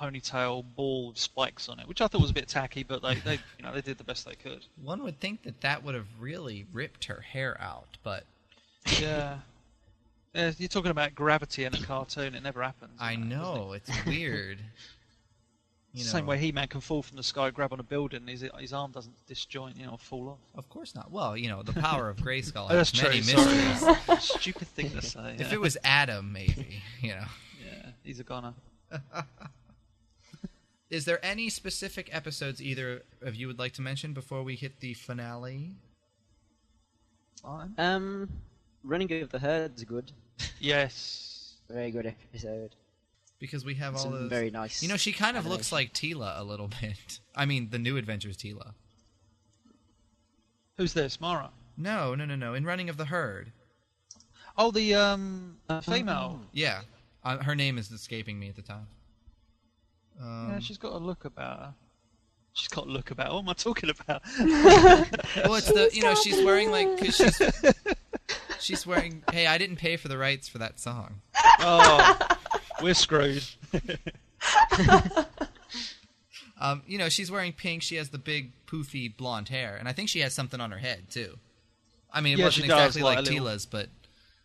ponytail 0.00 0.64
ball 0.74 1.08
with 1.08 1.18
spikes 1.18 1.68
on 1.68 1.78
it, 1.80 1.86
which 1.88 2.00
I 2.00 2.06
thought 2.06 2.20
was 2.20 2.30
a 2.30 2.34
bit 2.34 2.48
tacky, 2.48 2.82
but 2.82 3.02
they, 3.02 3.14
they 3.16 3.34
you 3.58 3.62
know 3.64 3.72
they 3.72 3.80
did 3.82 3.98
the 3.98 4.04
best 4.04 4.24
they 4.26 4.34
could. 4.34 4.64
One 4.82 5.02
would 5.02 5.20
think 5.20 5.42
that 5.44 5.60
that 5.60 5.82
would 5.84 5.94
have 5.94 6.06
really 6.18 6.66
ripped 6.72 7.04
her 7.06 7.20
hair 7.20 7.56
out, 7.60 7.98
but 8.02 8.24
Yeah. 9.00 9.38
Yeah, 10.34 10.50
you're 10.56 10.68
talking 10.68 10.90
about 10.90 11.14
gravity 11.14 11.64
in 11.64 11.74
a 11.74 11.78
cartoon. 11.82 12.34
It 12.34 12.42
never 12.42 12.62
happens. 12.62 12.92
I 12.98 13.12
you 13.12 13.18
doesn't 13.18 13.32
it? 13.32 13.36
know 13.36 13.72
it's 13.76 14.06
weird. 14.06 14.58
You 15.92 16.04
know, 16.04 16.08
Same 16.10 16.24
way 16.24 16.38
He-Man 16.38 16.68
can 16.68 16.80
fall 16.80 17.02
from 17.02 17.18
the 17.18 17.22
sky, 17.22 17.50
grab 17.50 17.70
on 17.74 17.78
a 17.78 17.82
building, 17.82 18.26
his 18.26 18.42
his 18.58 18.72
arm 18.72 18.92
doesn't 18.92 19.14
disjoint, 19.26 19.76
you 19.76 19.84
know, 19.84 19.98
fall 19.98 20.30
off. 20.30 20.38
Of 20.54 20.70
course 20.70 20.94
not. 20.94 21.10
Well, 21.10 21.36
you 21.36 21.48
know, 21.48 21.62
the 21.62 21.74
power 21.74 22.08
of 22.08 22.16
Grayskull 22.16 22.64
Oh, 22.70 22.74
has 22.74 22.90
that's 22.90 23.02
many 23.02 23.20
true. 23.20 23.34
mysteries. 23.44 24.22
Stupid 24.24 24.68
thing 24.68 24.88
to 24.88 25.02
say. 25.02 25.36
If 25.38 25.52
it 25.52 25.60
was 25.60 25.76
Adam, 25.84 26.32
maybe, 26.32 26.82
you 27.02 27.10
know. 27.10 27.26
yeah, 27.62 27.90
he's 28.02 28.20
a 28.20 28.24
goner. 28.24 28.54
Is 30.92 31.06
there 31.06 31.24
any 31.24 31.48
specific 31.48 32.10
episodes 32.12 32.60
either 32.60 33.02
of 33.22 33.34
you 33.34 33.46
would 33.46 33.58
like 33.58 33.72
to 33.72 33.82
mention 33.82 34.12
before 34.12 34.42
we 34.42 34.56
hit 34.56 34.80
the 34.80 34.92
finale? 34.92 35.72
Fine. 37.42 37.74
Um, 37.78 38.28
Running 38.84 39.10
of 39.22 39.30
the 39.30 39.38
Herd's 39.38 39.82
good. 39.84 40.12
Yes. 40.60 41.54
Very 41.68 41.90
good 41.90 42.06
episode. 42.06 42.74
Because 43.40 43.64
we 43.64 43.74
have 43.76 43.96
all 43.96 44.10
those. 44.10 44.28
very 44.28 44.50
nice. 44.50 44.82
You 44.82 44.88
know, 44.88 44.96
she 44.98 45.12
kind 45.12 45.36
of 45.36 45.46
looks 45.46 45.72
like 45.72 45.92
Teela 45.94 46.38
a 46.38 46.44
little 46.44 46.68
bit. 46.80 47.20
I 47.34 47.46
mean, 47.46 47.70
the 47.70 47.78
New 47.78 47.96
Adventures 47.96 48.36
Teela. 48.36 48.74
Who's 50.76 50.92
this? 50.92 51.20
Mara. 51.20 51.50
No, 51.76 52.14
no, 52.14 52.26
no, 52.26 52.36
no. 52.36 52.52
In 52.54 52.64
Running 52.64 52.90
of 52.90 52.96
the 52.98 53.06
Herd. 53.06 53.50
Oh, 54.58 54.70
the 54.70 54.94
um 54.94 55.56
female. 55.82 56.40
Yeah, 56.52 56.82
uh, 57.24 57.38
her 57.38 57.54
name 57.54 57.78
is 57.78 57.90
escaping 57.90 58.38
me 58.38 58.48
at 58.50 58.56
the 58.56 58.62
time. 58.62 58.86
Um, 60.20 60.50
yeah, 60.52 60.58
she's 60.60 60.78
got 60.78 60.92
a 60.92 60.98
look 60.98 61.24
about 61.24 61.58
her. 61.58 61.74
She's 62.54 62.68
got 62.68 62.86
a 62.86 62.90
look 62.90 63.10
about. 63.10 63.28
her. 63.28 63.32
What 63.34 63.40
am 63.40 63.48
I 63.48 63.52
talking 63.54 63.90
about? 63.90 64.22
well, 64.38 65.54
it's 65.54 65.68
the 65.68 65.90
you 65.92 66.02
know 66.02 66.14
she's 66.14 66.44
wearing 66.44 66.70
like 66.70 66.98
cause 66.98 67.16
she's 67.16 67.42
she's 68.60 68.86
wearing. 68.86 69.22
Hey, 69.32 69.46
I 69.46 69.56
didn't 69.58 69.76
pay 69.76 69.96
for 69.96 70.08
the 70.08 70.18
rights 70.18 70.48
for 70.48 70.58
that 70.58 70.78
song. 70.78 71.20
oh, 71.60 72.18
we're 72.82 72.94
screwed. 72.94 73.44
Um, 76.60 76.82
you 76.86 76.96
know 76.96 77.08
she's 77.08 77.28
wearing 77.28 77.52
pink. 77.52 77.82
She 77.82 77.96
has 77.96 78.10
the 78.10 78.18
big 78.18 78.52
poofy 78.66 79.14
blonde 79.16 79.48
hair, 79.48 79.74
and 79.76 79.88
I 79.88 79.92
think 79.92 80.08
she 80.08 80.20
has 80.20 80.32
something 80.32 80.60
on 80.60 80.70
her 80.70 80.78
head 80.78 81.10
too. 81.10 81.36
I 82.12 82.20
mean, 82.20 82.34
it 82.34 82.38
Yeah, 82.38 82.44
wasn't 82.44 82.64
she 82.66 82.68
does, 82.68 82.96
exactly 82.96 83.02
like 83.02 83.16
like, 83.16 83.26
a 83.26 83.30
little- 83.30 83.46
Teela's, 83.46 83.66
but 83.66 83.88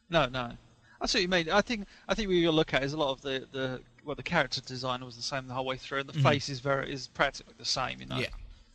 No, 0.10 0.26
no. 0.26 0.52
I 1.00 1.06
see 1.06 1.20
what 1.20 1.22
you 1.22 1.28
mean. 1.28 1.50
I 1.52 1.62
think 1.62 1.86
I 2.10 2.16
think 2.16 2.30
what 2.30 2.36
you 2.38 2.50
look 2.52 2.74
at 2.74 2.82
is 2.84 2.94
a 2.94 2.98
lot 2.98 3.12
of 3.12 3.22
the 3.22 3.46
the 3.52 3.82
well 4.08 4.16
the 4.16 4.24
character 4.24 4.62
design 4.62 5.04
was 5.06 5.16
the 5.18 5.22
same 5.22 5.48
the 5.48 5.54
whole 5.54 5.66
way 5.66 5.78
through, 5.78 6.00
and 6.00 6.10
the 6.10 6.14
Mhm. 6.18 6.24
face 6.24 6.50
is 6.50 6.60
very 6.62 6.92
is 6.92 7.08
practically 7.08 7.54
the 7.58 7.66
same. 7.66 8.00
You 8.00 8.08
know. 8.08 8.18
yeah. 8.18 8.30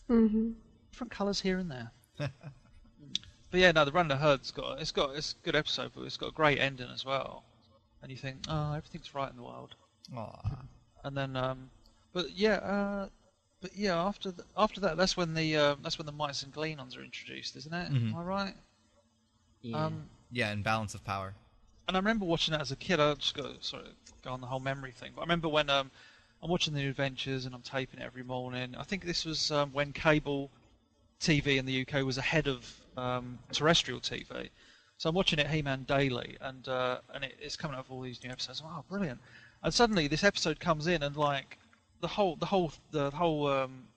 hmm 0.06 0.52
different 0.92 1.10
colours 1.10 1.40
here 1.40 1.58
and 1.58 1.70
there. 1.70 1.90
but 2.18 2.30
yeah, 3.60 3.72
no, 3.72 3.84
the 3.86 3.92
Run 3.92 4.10
of 4.10 4.18
the 4.18 4.22
Herd's 4.22 4.50
got 4.50 4.80
it's 4.80 4.92
got 4.92 5.16
it's 5.16 5.32
a 5.32 5.44
good 5.44 5.56
episode, 5.56 5.92
but 5.94 6.02
it's 6.04 6.18
got 6.18 6.28
a 6.28 6.32
great 6.32 6.58
ending 6.58 6.90
as 6.90 7.04
well. 7.04 7.44
And 8.02 8.10
you 8.10 8.16
think, 8.18 8.36
oh, 8.48 8.72
everything's 8.74 9.14
right 9.14 9.30
in 9.30 9.36
the 9.36 9.42
world. 9.42 9.74
Aw. 10.16 10.40
And 11.04 11.16
then, 11.16 11.36
um, 11.36 11.70
but 12.12 12.32
yeah, 12.32 12.56
uh, 12.56 13.08
but 13.60 13.74
yeah, 13.76 13.96
after 13.96 14.32
the, 14.32 14.44
after 14.56 14.80
that, 14.80 14.96
that's 14.96 15.16
when 15.16 15.32
the 15.34 15.56
uh, 15.56 15.76
that's 15.82 15.98
when 15.98 16.06
the 16.06 16.12
mites 16.12 16.42
and 16.42 16.52
glenons 16.52 16.94
are 16.96 17.02
introduced, 17.02 17.56
isn't 17.56 17.72
it? 17.72 17.90
Mhm. 17.92 18.08
Am 18.10 18.16
I 18.16 18.22
right? 18.22 18.54
Yeah. 19.62 19.86
Um, 19.86 20.10
Yeah, 20.30 20.50
and 20.50 20.62
balance 20.64 20.94
of 20.94 21.04
power. 21.04 21.34
And 21.88 21.96
I 21.96 22.00
remember 22.00 22.24
watching 22.24 22.52
that 22.52 22.60
as 22.60 22.72
a 22.72 22.76
kid. 22.76 23.00
I 23.00 23.14
just 23.14 23.34
sort 23.34 23.84
of 23.84 23.92
go 24.22 24.30
on 24.30 24.40
the 24.40 24.46
whole 24.46 24.60
memory 24.60 24.92
thing. 24.92 25.12
But 25.14 25.22
I 25.22 25.24
remember 25.24 25.48
when 25.48 25.68
um, 25.70 25.90
I'm 26.42 26.50
watching 26.50 26.74
the 26.74 26.80
New 26.80 26.90
Adventures 26.90 27.46
and 27.46 27.54
I'm 27.54 27.62
taping 27.62 28.00
it 28.00 28.04
every 28.04 28.22
morning. 28.22 28.74
I 28.78 28.82
think 28.82 29.04
this 29.04 29.24
was 29.24 29.50
um, 29.50 29.72
when 29.72 29.92
cable 29.92 30.50
TV 31.20 31.58
in 31.58 31.66
the 31.66 31.86
UK 31.86 32.04
was 32.04 32.18
ahead 32.18 32.48
of 32.48 32.68
um, 32.96 33.38
terrestrial 33.52 34.00
TV. 34.00 34.48
So 34.98 35.08
I'm 35.08 35.14
watching 35.14 35.38
it 35.40 35.48
He-Man 35.48 35.84
daily, 35.84 36.36
and 36.40 36.68
uh, 36.68 36.98
and 37.12 37.24
it, 37.24 37.36
it's 37.40 37.56
coming 37.56 37.76
up 37.76 37.88
with 37.88 37.96
all 37.96 38.02
these 38.02 38.22
new 38.22 38.30
episodes. 38.30 38.62
Oh, 38.64 38.84
brilliant! 38.88 39.20
And 39.62 39.74
suddenly 39.74 40.06
this 40.06 40.22
episode 40.22 40.60
comes 40.60 40.86
in, 40.86 41.02
and 41.02 41.16
like 41.16 41.58
the 42.00 42.06
whole 42.06 42.36
the 42.36 42.46
whole 42.46 42.72
the 42.92 43.10
whole 43.10 43.48
um, 43.48 43.88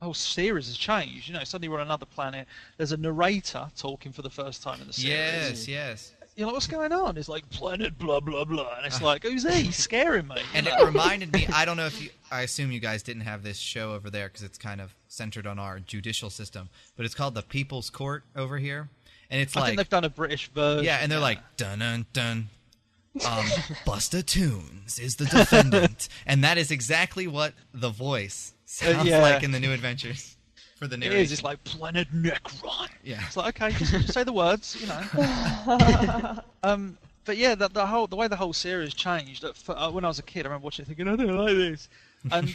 whole 0.00 0.14
series 0.14 0.68
has 0.68 0.76
changed. 0.76 1.28
You 1.28 1.34
know, 1.34 1.44
suddenly 1.44 1.68
we're 1.68 1.80
on 1.80 1.86
another 1.86 2.06
planet. 2.06 2.46
There's 2.78 2.92
a 2.92 2.96
narrator 2.96 3.68
talking 3.76 4.12
for 4.12 4.22
the 4.22 4.30
first 4.30 4.62
time 4.62 4.80
in 4.80 4.86
the 4.86 4.92
series. 4.92 5.68
Yes, 5.68 5.68
yes. 5.68 6.14
You're 6.38 6.46
like, 6.46 6.54
what's 6.54 6.68
going 6.68 6.92
on? 6.92 7.16
It's 7.16 7.28
like 7.28 7.50
planet 7.50 7.98
blah 7.98 8.20
blah 8.20 8.44
blah, 8.44 8.76
and 8.76 8.86
it's 8.86 9.02
like, 9.02 9.24
who's 9.24 9.42
he? 9.42 9.64
He's 9.64 9.76
scaring 9.76 10.28
me. 10.28 10.36
And 10.54 10.68
it 10.68 10.84
reminded 10.84 11.32
me. 11.32 11.48
I 11.52 11.64
don't 11.64 11.76
know 11.76 11.86
if 11.86 12.00
you. 12.00 12.10
I 12.30 12.42
assume 12.42 12.70
you 12.70 12.78
guys 12.78 13.02
didn't 13.02 13.22
have 13.22 13.42
this 13.42 13.56
show 13.56 13.92
over 13.92 14.08
there 14.08 14.28
because 14.28 14.44
it's 14.44 14.56
kind 14.56 14.80
of 14.80 14.94
centered 15.08 15.48
on 15.48 15.58
our 15.58 15.80
judicial 15.80 16.30
system. 16.30 16.68
But 16.96 17.06
it's 17.06 17.14
called 17.16 17.34
the 17.34 17.42
People's 17.42 17.90
Court 17.90 18.22
over 18.36 18.58
here, 18.58 18.88
and 19.28 19.40
it's 19.40 19.56
I 19.56 19.60
like 19.60 19.66
think 19.70 19.78
they've 19.78 19.88
done 19.88 20.04
a 20.04 20.10
British 20.10 20.46
version. 20.50 20.84
yeah, 20.84 21.00
and 21.02 21.10
they're 21.10 21.18
like 21.18 21.40
dun 21.56 21.80
dun 21.80 22.06
dun. 22.12 22.50
Um, 23.26 23.46
Buster 23.84 24.22
Tunes 24.22 25.00
is 25.00 25.16
the 25.16 25.24
defendant, 25.24 26.08
and 26.24 26.44
that 26.44 26.56
is 26.56 26.70
exactly 26.70 27.26
what 27.26 27.52
the 27.74 27.90
voice 27.90 28.54
sounds 28.64 29.08
yeah. 29.08 29.20
like 29.20 29.42
in 29.42 29.50
the 29.50 29.58
New 29.58 29.72
Adventures 29.72 30.36
for 30.78 30.86
the 30.86 30.94
it 30.94 31.00
narration. 31.00 31.20
is. 31.20 31.32
It's 31.32 31.42
like 31.42 31.62
planet 31.64 32.08
Nekron. 32.14 32.88
Yeah. 33.02 33.22
It's 33.26 33.36
like 33.36 33.60
okay, 33.60 33.76
just, 33.76 33.92
just 33.92 34.12
say 34.12 34.24
the 34.24 34.32
words, 34.32 34.76
you 34.80 34.86
know. 34.86 36.36
um, 36.62 36.96
but 37.24 37.36
yeah, 37.36 37.54
the, 37.54 37.68
the 37.68 37.86
whole 37.86 38.06
the 38.06 38.16
way 38.16 38.28
the 38.28 38.36
whole 38.36 38.52
series 38.52 38.94
changed. 38.94 39.44
At, 39.44 39.56
uh, 39.68 39.90
when 39.90 40.04
I 40.04 40.08
was 40.08 40.18
a 40.18 40.22
kid, 40.22 40.46
I 40.46 40.48
remember 40.48 40.64
watching 40.64 40.84
it 40.84 40.88
thinking, 40.88 41.08
I 41.08 41.16
don't 41.16 41.36
like 41.36 41.56
this. 41.56 41.88
And 42.30 42.48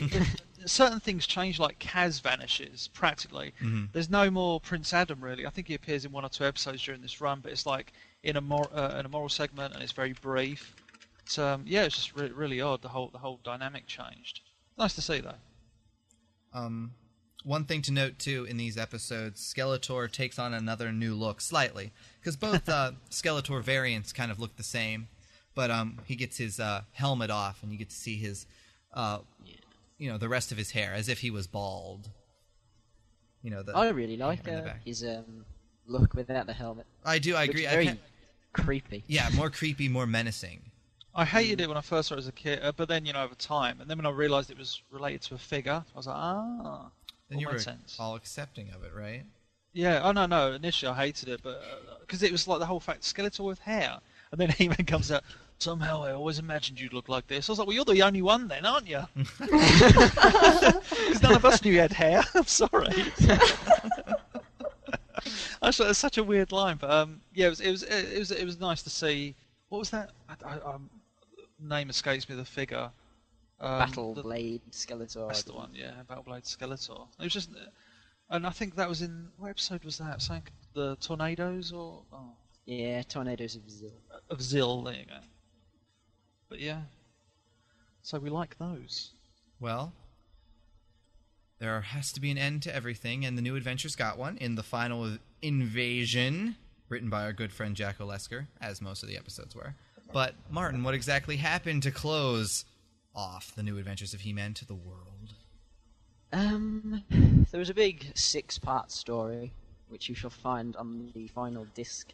certain 0.66 1.00
things 1.00 1.28
change, 1.28 1.60
like 1.60 1.80
Kaz 1.80 2.22
vanishes 2.22 2.90
practically. 2.94 3.54
Mhm. 3.62 3.90
There's 3.92 4.10
no 4.10 4.32
more 4.32 4.60
Prince 4.60 4.94
Adam 4.94 5.22
really. 5.22 5.46
I 5.46 5.50
think 5.50 5.68
he 5.68 5.76
appears 5.76 6.06
in 6.06 6.12
one 6.12 6.26
or 6.26 6.30
two 6.30 6.46
episodes 6.46 6.82
during 6.82 7.02
this 7.02 7.22
run, 7.22 7.40
but 7.42 7.52
it's 7.52 7.66
like 7.66 7.94
in 8.24 8.38
a 8.38 8.42
mor- 8.42 8.70
uh, 8.74 8.98
in 9.00 9.06
a 9.06 9.10
moral 9.10 9.30
segment, 9.30 9.74
and 9.74 9.84
it's 9.84 9.92
very 9.92 10.14
brief. 10.14 10.76
So 11.26 11.48
um, 11.48 11.64
yeah, 11.68 11.84
it's 11.84 11.96
just 11.96 12.16
re- 12.16 12.32
really 12.32 12.62
odd. 12.62 12.82
The 12.82 12.90
whole 12.90 13.10
the 13.10 13.20
whole 13.20 13.40
dynamic 13.44 13.86
changed. 13.88 14.42
Nice 14.78 14.96
to 14.96 15.02
see 15.02 15.20
though. 15.20 15.36
Um, 16.54 16.92
one 17.44 17.66
thing 17.66 17.82
to 17.84 17.92
note 17.92 18.20
too 18.20 18.46
in 18.46 18.58
these 18.58 18.78
episodes, 18.78 19.42
Skeletor 19.42 20.12
takes 20.12 20.40
on 20.40 20.54
another 20.54 20.92
new 20.92 21.14
look 21.14 21.42
slightly 21.42 21.92
because 22.20 22.36
both 22.36 22.68
uh, 22.70 22.92
Skeletor 23.10 23.62
variants 23.62 24.14
kind 24.14 24.32
of 24.32 24.40
look 24.40 24.56
the 24.56 24.64
same, 24.64 25.08
but 25.56 25.70
um, 25.70 26.00
he 26.06 26.16
gets 26.16 26.38
his 26.38 26.60
uh, 26.60 26.82
helmet 26.94 27.30
off 27.30 27.62
and 27.64 27.72
you 27.72 27.78
get 27.78 27.90
to 27.90 27.96
see 27.96 28.18
his, 28.18 28.46
uh, 28.94 29.20
you 29.98 30.10
know, 30.10 30.18
the 30.18 30.30
rest 30.30 30.52
of 30.52 30.58
his 30.58 30.72
hair 30.72 30.94
as 30.94 31.10
if 31.10 31.20
he 31.20 31.30
was 31.30 31.48
bald. 31.48 32.10
You 33.42 33.52
know, 33.52 33.62
the, 33.62 33.76
I 33.76 33.90
really 33.90 34.18
like 34.18 34.48
uh, 34.48 34.70
his 34.86 35.04
um, 35.04 35.46
look 35.86 36.14
without 36.14 36.48
the 36.48 36.54
helmet. 36.54 36.86
I 37.04 37.20
do. 37.20 37.36
I 37.36 37.44
agree. 37.44 37.66
Very 37.66 37.86
can't- 37.88 38.00
creepy. 38.54 39.04
yeah, 39.08 39.30
more 39.36 39.50
creepy, 39.60 39.90
more 39.90 40.08
menacing. 40.08 40.62
I 41.16 41.26
hated 41.26 41.62
it 41.62 41.68
when 41.68 41.78
I 41.78 41.82
first 41.82 42.08
saw 42.10 42.16
it 42.16 42.20
as 42.20 42.28
a 42.28 42.32
kid, 42.32 42.60
uh, 42.64 42.72
but 42.72 42.88
then 42.88 43.06
you 43.06 43.14
know 43.14 43.24
over 43.24 43.36
time, 43.36 43.82
and 43.82 43.90
then 43.90 43.98
when 43.98 44.06
I 44.06 44.10
realised 44.10 44.50
it 44.50 44.58
was 44.58 44.82
related 44.90 45.22
to 45.24 45.36
a 45.36 45.38
figure, 45.38 45.84
I 45.94 45.98
was 45.98 46.08
like, 46.08 46.16
ah, 46.16 46.90
All 47.36 47.42
you 47.42 47.48
were 47.48 47.60
sense. 47.60 47.98
all 48.00 48.16
accepting 48.16 48.70
of 48.72 48.84
it, 48.84 48.92
right? 48.96 49.24
Yeah, 49.74 50.02
oh 50.04 50.12
no, 50.12 50.26
no. 50.26 50.54
Initially, 50.54 50.92
I 50.92 50.96
hated 50.96 51.30
it, 51.30 51.42
but 51.44 51.62
because 52.02 52.22
it 52.24 52.32
was 52.32 52.48
like 52.48 52.60
the 52.60 52.66
whole 52.66 52.80
fact 52.80 53.02
Skeletor 53.02 53.46
with 53.46 53.60
hair, 53.60 54.00
and 54.32 54.40
then 54.40 54.50
He-Man 54.58 54.86
comes 54.86 55.12
out. 55.12 55.24
Somehow, 55.60 56.04
I 56.04 56.12
always 56.12 56.40
imagined 56.40 56.80
you'd 56.80 56.94
look 56.94 57.08
like 57.08 57.28
this. 57.28 57.48
I 57.48 57.52
was 57.54 57.60
like, 57.60 57.68
well, 57.68 57.76
you're 57.76 57.86
the 57.86 58.02
only 58.02 58.22
one 58.22 58.50
then, 58.50 58.66
aren't 58.66 58.88
you? 58.88 59.02
Because 59.40 61.22
none 61.22 61.36
of 61.36 61.46
us 61.46 61.64
knew 61.64 61.72
you 61.72 61.80
had 61.80 61.94
hair. 61.94 62.24
I'm 62.36 62.46
sorry. 62.46 62.92
Thought 65.74 65.90
it's 65.90 66.00
such 66.00 66.18
a 66.18 66.24
weird 66.24 66.52
line, 66.52 66.78
but 66.80 66.92
um, 66.92 67.22
yeah, 67.34 67.48
it 67.48 67.50
was, 67.50 67.62
it 67.62 67.72
was 67.72 67.84
it 67.84 68.20
was 68.20 68.32
it 68.32 68.46
was 68.46 68.60
nice 68.60 68.84
to 68.84 68.90
see. 68.90 69.36
What 69.70 69.80
was 69.80 69.90
that? 69.92 70.12
I, 70.30 70.36
I, 70.46 70.74
um, 70.74 70.90
name 71.60 71.90
escapes 71.90 72.30
me. 72.30 72.36
The 72.36 72.46
figure. 72.46 72.92
Um, 73.64 73.80
Battle 73.80 74.14
Blade 74.14 74.62
Skeletor. 74.72 75.28
that's 75.28 75.44
the 75.44 75.54
one, 75.54 75.70
yeah, 75.74 75.94
Battleblade 76.10 76.44
Skeletor. 76.44 77.08
It 77.18 77.24
was 77.24 77.34
just, 77.34 77.50
and 78.30 78.46
I 78.46 78.50
think 78.50 78.76
that 78.76 78.90
was 78.90 79.02
in 79.02 79.30
what 79.38 79.52
episode 79.52 79.86
was 79.86 79.98
that? 80.00 80.22
Something 80.22 80.52
the 80.74 80.98
tornadoes 80.98 81.72
or 81.72 82.04
oh, 82.12 82.32
Yeah, 82.66 83.04
Tornadoes 83.04 83.56
of 83.56 83.70
Zil. 83.70 83.92
of 84.30 84.40
Zill. 84.40 84.84
There 84.84 84.96
you 84.96 85.06
go. 85.06 85.20
But 86.50 86.60
yeah, 86.60 86.82
so 88.02 88.20
we 88.20 88.30
like 88.30 88.58
those. 88.58 89.12
Well, 89.62 89.94
there 91.60 91.80
has 91.80 92.12
to 92.12 92.20
be 92.20 92.32
an 92.32 92.38
end 92.38 92.64
to 92.64 92.76
everything, 92.76 93.24
and 93.24 93.38
the 93.38 93.42
new 93.42 93.56
adventures 93.56 93.96
got 93.96 94.18
one 94.18 94.36
in 94.38 94.56
the 94.56 94.64
final 94.64 95.18
invasion, 95.42 96.58
written 96.90 97.10
by 97.10 97.24
our 97.24 97.32
good 97.32 97.54
friend 97.54 97.78
Jack 97.78 98.00
Olesker, 98.00 98.48
as 98.60 98.82
most 98.82 99.04
of 99.04 99.10
the 99.10 99.16
episodes 99.16 99.56
were. 99.56 99.74
But 100.12 100.36
Martin, 100.52 100.84
what 100.84 100.94
exactly 100.94 101.38
happened 101.38 101.82
to 101.84 101.92
close 101.92 102.66
off 103.16 103.54
the 103.56 103.64
new 103.64 103.78
adventures 103.78 104.14
of 104.14 104.22
He-Man 104.22 104.54
to 104.56 104.66
the 104.66 104.76
world? 104.76 105.34
Um, 106.32 107.04
there 107.52 107.60
was 107.60 107.70
a 107.70 107.74
big 107.74 108.06
six-part 108.16 108.92
story, 108.92 109.52
which 109.90 110.10
you 110.10 110.16
shall 110.16 110.32
find 110.32 110.76
on 110.76 111.12
the 111.14 111.28
final 111.28 111.66
disc, 111.76 112.12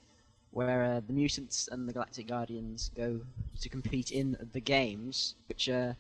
where 0.52 0.84
uh, 0.84 1.02
the 1.06 1.14
mutants 1.14 1.70
and 1.72 1.88
the 1.88 1.94
Galactic 1.94 2.28
Guardians 2.28 2.92
go 2.96 3.22
to 3.62 3.70
compete 3.70 4.12
in 4.12 4.38
the 4.52 4.60
games, 4.60 5.36
which 5.48 5.70
uh, 5.70 5.94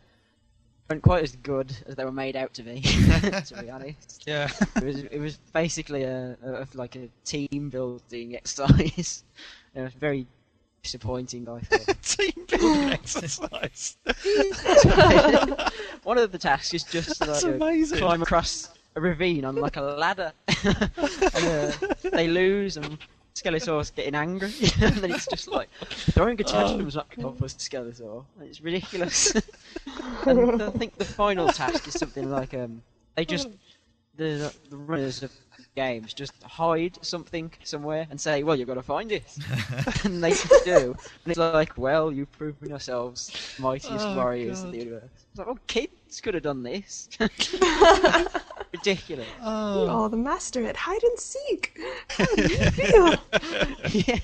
weren't 0.90 1.04
quite 1.04 1.24
as 1.24 1.36
good 1.38 1.76
as 1.88 1.96
they 1.96 2.04
were 2.04 2.12
made 2.12 2.36
out 2.36 2.54
to 2.56 2.64
be. 2.64 2.82
to 2.82 3.58
be 3.62 3.70
honest, 3.70 4.24
Yeah, 4.28 4.50
it 4.76 4.84
was 4.84 5.00
it 5.04 5.20
was 5.20 5.38
basically 5.54 6.04
a, 6.04 6.36
a 6.44 6.68
like 6.74 6.96
a 6.96 7.10
team 7.24 7.70
building 7.70 8.36
exercise. 8.36 9.24
it 9.76 9.82
was 9.82 9.94
very 9.94 10.26
disappointing. 10.84 11.48
I 11.50 11.60
thought. 11.62 12.04
team 12.04 12.46
building 12.48 12.90
exercise. 12.92 13.98
One 16.04 16.18
of 16.18 16.32
the 16.32 16.38
tasks 16.40 16.74
is 16.74 16.84
just 16.84 17.20
That's 17.20 17.44
like 17.44 17.56
amazing. 17.56 18.00
climb 18.00 18.22
across 18.22 18.70
a 18.96 19.02
ravine 19.02 19.46
on 19.46 19.56
like 19.56 19.78
a 19.78 19.82
ladder, 19.82 20.32
and 20.66 20.90
uh, 21.46 21.72
they 22.12 22.28
lose, 22.28 22.78
and 22.78 22.98
Skeletor's 23.36 23.92
getting 23.92 24.16
angry, 24.16 24.52
and 24.82 24.96
then 24.96 25.12
it's 25.12 25.28
just 25.28 25.48
like 25.48 25.70
throwing 26.12 26.40
a 26.42 26.44
tantrums 26.44 26.98
up 26.98 27.14
for 27.14 27.46
Skeletor. 27.48 28.26
It's 28.42 28.62
ridiculous. 28.62 29.34
and 30.26 30.62
I 30.62 30.70
think 30.72 30.98
the 30.98 31.06
final 31.06 31.48
task 31.50 31.88
is 31.88 31.94
something 31.94 32.30
like 32.30 32.54
um, 32.54 32.82
they 33.16 33.26
just 33.26 33.50
the 34.16 34.54
the 34.70 34.78
runners 34.78 35.24
of 35.24 35.32
games 35.76 36.14
just 36.14 36.34
hide 36.44 36.98
something 37.02 37.52
somewhere 37.64 38.08
and 38.10 38.20
say, 38.20 38.44
"Well, 38.44 38.56
you've 38.56 38.68
got 38.68 38.76
to 38.76 38.82
find 38.82 39.12
it," 39.12 39.38
and 40.04 40.24
they 40.24 40.32
just 40.32 40.66
do. 40.66 40.96
And 41.24 41.28
it's 41.32 41.38
like, 41.38 41.78
"Well, 41.78 42.12
you've 42.12 42.32
proven 42.32 42.70
yourselves 42.70 43.32
mightiest 43.60 44.06
Oh, 44.06 44.16
warriors 44.16 44.64
of 44.64 44.72
the 44.72 44.80
universe." 44.80 45.10
It's 45.32 45.40
like, 45.40 45.48
"Oh, 45.48 45.58
kids 45.68 46.22
could 46.22 46.34
have 46.34 46.44
done 46.44 46.64
this." 46.64 47.08
Ridiculous. 48.74 49.28
Oh, 49.42 49.88
Oh, 49.90 50.08
the 50.08 50.18
master 50.18 50.66
at 50.66 50.76
hide 50.76 51.04
and 51.04 51.20
seek. 51.20 51.80
How 52.10 52.26
do 52.36 52.42
you 52.44 52.72
feel? 52.72 53.16
yeah. 53.92 54.20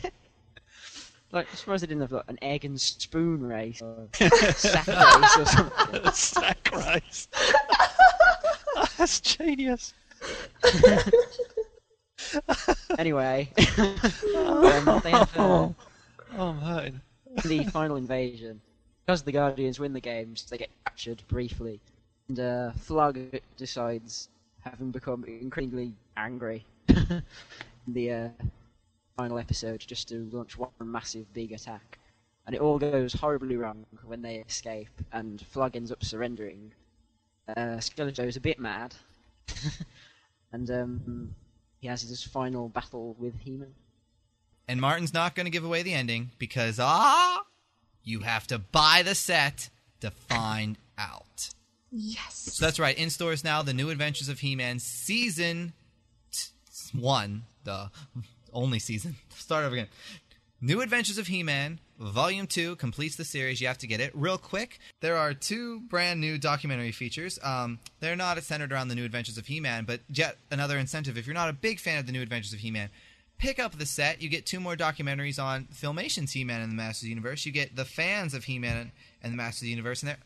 Like, 1.31 1.47
I'm 1.49 1.55
surprised 1.57 1.83
they 1.83 1.87
didn't 1.87 2.01
have 2.01 2.11
like, 2.13 2.23
an 2.29 2.37
egg 2.41 2.63
and 2.63 2.79
spoon 2.79 3.41
race 3.43 3.81
or 3.81 4.07
sack 4.13 4.87
race 4.87 5.37
or 5.37 5.45
something. 5.45 6.11
sack 6.13 6.69
race. 6.71 7.27
That's 8.97 9.19
genius. 9.19 9.93
Anyway, 12.97 13.49
um, 14.35 15.01
they 15.03 15.11
have 15.11 15.37
uh, 15.37 15.69
Oh, 16.37 16.47
I'm 16.49 16.57
hurting. 16.59 17.01
the 17.43 17.63
final 17.65 17.95
invasion. 17.97 18.61
Because 19.05 19.21
the 19.23 19.31
Guardians 19.31 19.79
win 19.79 19.93
the 19.93 20.01
games, 20.01 20.45
they 20.49 20.57
get 20.57 20.69
captured 20.85 21.21
briefly, 21.27 21.79
and 22.27 22.39
uh, 22.39 22.71
Flogg 22.77 23.39
decides, 23.57 24.29
having 24.63 24.91
become 24.91 25.23
increasingly 25.25 25.93
angry, 26.17 26.65
in 26.87 27.21
the 27.87 28.11
uh, 28.11 28.29
final 29.15 29.37
episode, 29.37 29.81
just 29.81 30.07
to 30.09 30.27
launch 30.31 30.57
one 30.57 30.69
massive 30.81 31.31
big 31.33 31.51
attack. 31.51 31.99
And 32.47 32.55
it 32.55 32.61
all 32.61 32.79
goes 32.79 33.13
horribly 33.13 33.57
wrong 33.57 33.85
when 34.03 34.21
they 34.21 34.37
escape, 34.37 34.89
and 35.11 35.43
Flogg 35.53 35.75
ends 35.75 35.91
up 35.91 36.03
surrendering. 36.03 36.71
Uh, 37.47 37.77
Skeletor's 37.79 38.37
a 38.37 38.41
bit 38.41 38.59
mad, 38.59 38.95
and 40.55 40.71
um, 40.71 41.35
he 41.81 41.87
has 41.87 42.01
his 42.01 42.23
final 42.23 42.69
battle 42.69 43.15
with 43.19 43.37
He-Man. 43.41 43.73
And 44.67 44.79
Martin's 44.79 45.13
not 45.13 45.35
going 45.35 45.45
to 45.45 45.51
give 45.51 45.65
away 45.65 45.83
the 45.83 45.93
ending 45.93 46.31
because 46.39 46.79
ah, 46.79 47.43
you 48.03 48.21
have 48.21 48.47
to 48.47 48.57
buy 48.57 49.03
the 49.03 49.15
set 49.15 49.69
to 49.99 50.11
find 50.11 50.77
out. 50.97 51.49
Yes. 51.91 52.49
So 52.53 52.65
that's 52.65 52.79
right. 52.79 52.97
In 52.97 53.09
stores 53.09 53.43
now, 53.43 53.61
the 53.61 53.73
New 53.73 53.89
Adventures 53.89 54.29
of 54.29 54.39
He-Man 54.39 54.79
season 54.79 55.73
t- 56.31 56.47
one, 56.97 57.43
the 57.65 57.91
only 58.53 58.79
season. 58.79 59.17
Start 59.35 59.65
over 59.65 59.75
again. 59.75 59.87
New 60.61 60.81
Adventures 60.81 61.17
of 61.17 61.27
He-Man, 61.27 61.79
Volume 61.99 62.45
2 62.47 62.75
completes 62.75 63.15
the 63.15 63.23
series. 63.25 63.61
You 63.61 63.67
have 63.67 63.77
to 63.79 63.87
get 63.87 63.99
it 64.01 64.11
real 64.13 64.37
quick. 64.37 64.79
There 65.01 65.15
are 65.17 65.33
two 65.33 65.79
brand 65.81 66.19
new 66.19 66.37
documentary 66.37 66.91
features. 66.91 67.39
Um, 67.41 67.79
they're 68.01 68.15
not 68.15 68.41
centered 68.43 68.73
around 68.73 68.89
the 68.89 68.95
New 68.95 69.05
Adventures 69.05 69.37
of 69.37 69.47
He-Man, 69.47 69.85
but 69.85 70.01
yet 70.09 70.37
another 70.51 70.77
incentive. 70.77 71.17
If 71.17 71.25
you're 71.25 71.33
not 71.33 71.49
a 71.49 71.53
big 71.53 71.79
fan 71.79 71.97
of 71.99 72.05
the 72.05 72.11
New 72.11 72.21
Adventures 72.21 72.51
of 72.53 72.59
He-Man, 72.59 72.89
pick 73.37 73.59
up 73.59 73.77
the 73.77 73.85
set. 73.85 74.21
You 74.21 74.27
get 74.29 74.45
two 74.45 74.59
more 74.59 74.75
documentaries 74.75 75.41
on 75.41 75.65
Filmation's 75.71 76.33
He-Man 76.33 76.61
and 76.61 76.71
the 76.71 76.75
Masters 76.75 77.07
Universe. 77.09 77.45
You 77.45 77.51
get 77.51 77.75
the 77.75 77.85
fans 77.85 78.33
of 78.33 78.43
He-Man 78.43 78.91
and 79.23 79.33
the 79.33 79.37
Masters 79.37 79.61
the 79.61 79.69
Universe, 79.69 80.01
and 80.01 80.09
there. 80.09 80.17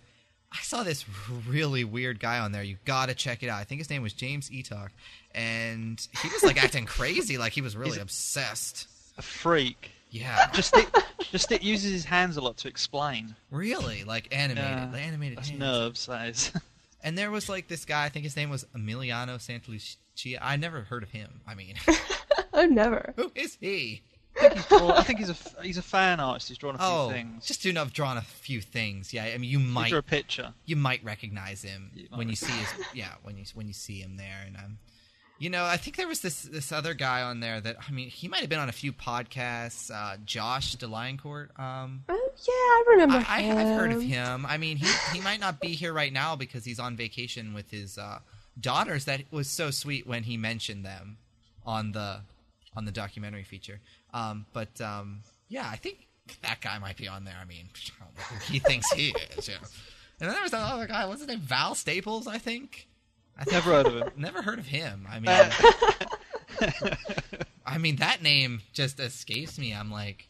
I 0.51 0.62
saw 0.63 0.82
this 0.82 1.05
really 1.47 1.84
weird 1.84 2.19
guy 2.19 2.39
on 2.39 2.51
there. 2.51 2.63
You 2.63 2.77
gotta 2.84 3.13
check 3.13 3.43
it 3.43 3.49
out. 3.49 3.60
I 3.60 3.63
think 3.65 3.79
his 3.82 3.89
name 3.91 4.01
was 4.01 4.13
James 4.13 4.49
Eatock, 4.49 4.89
and 5.36 5.99
he 6.23 6.27
was 6.29 6.41
like 6.41 6.62
acting 6.63 6.86
crazy, 6.86 7.38
like 7.38 7.53
he 7.53 7.62
was 7.62 7.77
really 7.77 7.91
He's- 7.91 8.01
obsessed. 8.01 8.88
A 9.19 9.21
freak. 9.21 9.91
Yeah, 10.11 10.49
Just 10.53 10.75
it, 10.75 10.87
just 11.31 11.51
it 11.51 11.61
uses 11.61 11.91
his 11.91 12.05
hands 12.05 12.37
a 12.37 12.41
lot 12.41 12.57
to 12.57 12.67
explain. 12.67 13.35
really 13.51 14.03
like 14.03 14.27
animated, 14.31 14.63
Yeah, 14.69 14.89
the 14.91 14.97
animated 14.99 15.37
That's 15.37 15.49
hands. 15.49 15.59
nerves. 15.59 16.05
That 16.07 16.29
is. 16.29 16.51
And 17.03 17.17
there 17.17 17.31
was 17.31 17.47
like 17.47 17.67
this 17.67 17.85
guy. 17.85 18.05
I 18.05 18.09
think 18.09 18.23
his 18.25 18.35
name 18.35 18.49
was 18.49 18.65
Emiliano 18.75 19.37
Santalucia. 19.37 20.37
I 20.41 20.55
never 20.57 20.81
heard 20.81 21.03
of 21.03 21.11
him. 21.11 21.41
I 21.47 21.55
mean, 21.55 21.75
Oh, 22.53 22.65
never. 22.65 23.13
who 23.15 23.31
is 23.35 23.57
he? 23.61 24.01
He's 24.53 24.65
drawn, 24.65 24.91
I 24.91 25.03
think 25.03 25.19
he's 25.19 25.29
a 25.29 25.35
he's 25.63 25.77
a 25.77 25.81
fan 25.81 26.19
artist. 26.19 26.47
He's 26.49 26.57
drawn 26.57 26.75
a 26.75 26.77
few 26.77 26.87
Oh, 26.87 27.09
things. 27.09 27.45
just 27.45 27.61
to 27.63 27.73
have 27.73 27.93
drawn 27.93 28.17
a 28.17 28.21
few 28.21 28.61
things. 28.61 29.13
Yeah, 29.13 29.25
I 29.25 29.37
mean, 29.37 29.49
you 29.49 29.59
He 29.59 29.65
might 29.65 29.89
drew 29.89 29.99
a 29.99 30.01
picture. 30.03 30.53
you 30.65 30.75
might 30.75 31.03
recognize 31.03 31.61
him 31.61 31.91
You 31.93 32.07
might 32.11 32.17
when 32.17 32.29
you 32.29 32.35
see 32.35 32.51
his 32.51 32.67
yeah 32.93 33.13
when 33.23 33.37
you 33.37 33.43
when 33.53 33.67
you 33.67 33.73
see 33.73 33.99
him 33.99 34.17
there 34.17 34.43
and 34.47 34.55
um 34.57 34.77
you 35.39 35.49
know 35.49 35.63
i 35.65 35.78
think 35.78 35.95
there 35.95 36.08
was 36.08 36.19
this 36.19 36.43
this 36.43 36.71
other 36.71 36.93
guy 36.93 37.21
on 37.21 37.39
there 37.39 37.60
that 37.60 37.78
i 37.88 37.91
mean 37.91 38.10
he 38.10 38.28
might 38.28 38.41
have 38.41 38.49
been 38.49 38.60
on 38.60 38.69
a 38.69 38.73
few 38.73 38.93
podcasts 38.93 39.89
uh 39.89 40.17
josh 40.25 40.75
delioncourt 40.75 41.58
um. 41.60 42.04
Oh, 42.08 42.32
yeah, 42.36 42.54
I 42.54 42.84
remember 42.89 43.25
I, 43.28 43.38
I, 43.38 43.41
him. 43.41 43.58
i've 43.58 43.75
heard 43.75 43.91
of 43.91 44.02
him. 44.02 44.45
i 44.45 44.58
mean 44.58 44.78
he 44.78 44.88
he 45.13 45.21
might 45.21 45.39
not 45.39 45.60
be 45.60 45.69
here 45.69 45.93
right 45.93 46.13
now 46.13 46.36
because 46.36 46.65
he's 46.65 46.80
on 46.80 46.95
vacation 46.95 47.54
with 47.54 47.71
his 47.71 47.97
uh 47.97 48.19
daughters. 48.60 49.06
That 49.06 49.21
was 49.32 49.47
so 49.47 49.71
sweet 49.71 50.06
when 50.06 50.23
he 50.23 50.38
mentioned 50.38 50.86
them 50.86 51.17
on 51.65 51.91
the 51.93 52.21
on 52.75 52.86
the 52.86 52.91
documentary 52.91 53.43
feature. 53.43 53.80
Um 54.13 54.45
but 54.54 54.80
um 54.82 55.21
yeah 55.47 55.69
i 55.71 55.75
think 55.78 56.08
that 56.41 56.62
guy 56.62 56.78
might 56.80 56.97
be 56.97 57.08
on 57.08 57.23
there. 57.23 57.38
I 57.41 57.45
mean 57.45 57.69
I 58.02 58.04
don't 58.06 58.15
know 58.17 58.23
who 58.23 58.54
he 58.54 58.60
thinks 58.60 58.91
he 58.91 59.15
is 59.38 59.47
yeah. 59.47 59.56
and 60.19 60.28
then 60.28 60.34
there 60.34 60.41
was 60.41 60.52
that 60.52 60.62
other 60.62 60.88
guy. 60.88 61.06
What's 61.06 61.21
his 61.21 61.28
name? 61.28 61.39
Val 61.39 61.75
staples 61.75 62.28
i 62.28 62.38
think 62.38 62.88
I 63.39 63.43
think 63.45 63.54
Never 63.65 63.71
heard 63.71 63.88
of 63.88 63.93
him. 63.95 64.12
never 64.17 64.41
heard 64.41 64.60
of 64.60 64.67
him 64.67 65.08
i 65.10 65.19
mean 65.19 65.49
i 67.65 67.78
mean 67.78 67.95
that 67.97 68.21
name 68.21 68.62
just 68.73 68.99
escapes 68.99 69.58
me 69.58 69.73
i'm 69.73 69.89
like 69.91 70.28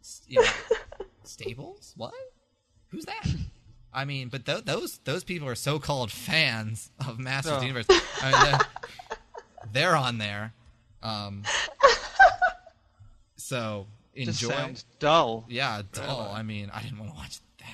s- 0.00 0.22
you 0.28 0.40
know, 0.40 0.48
staples 1.24 1.92
what 1.96 2.12
who's 2.90 3.04
that 3.06 3.26
i 3.92 4.04
mean 4.04 4.28
but 4.28 4.46
th- 4.46 4.64
those 4.64 4.98
those 4.98 5.24
people 5.24 5.48
are 5.48 5.54
so-called 5.56 6.10
fans 6.12 6.90
of 7.06 7.18
masters 7.18 7.52
of 7.52 7.58
the 7.60 7.64
Oh. 7.64 7.68
universe 7.68 7.86
I 8.22 8.30
mean, 8.30 8.42
they're, 8.52 8.60
they're 9.72 9.96
on 9.96 10.18
there 10.18 10.52
um 11.02 11.42
so 13.36 13.86
enjoy 14.14 14.48
sounds 14.48 14.84
dull. 14.98 15.44
yeah, 15.48 15.82
dull. 15.92 16.30
I 16.34 16.42
mean, 16.42 16.70
I 16.72 16.82
didn't 16.82 16.98
want 16.98 17.10
to 17.12 17.16
watch 17.16 17.38
that. 17.58 17.66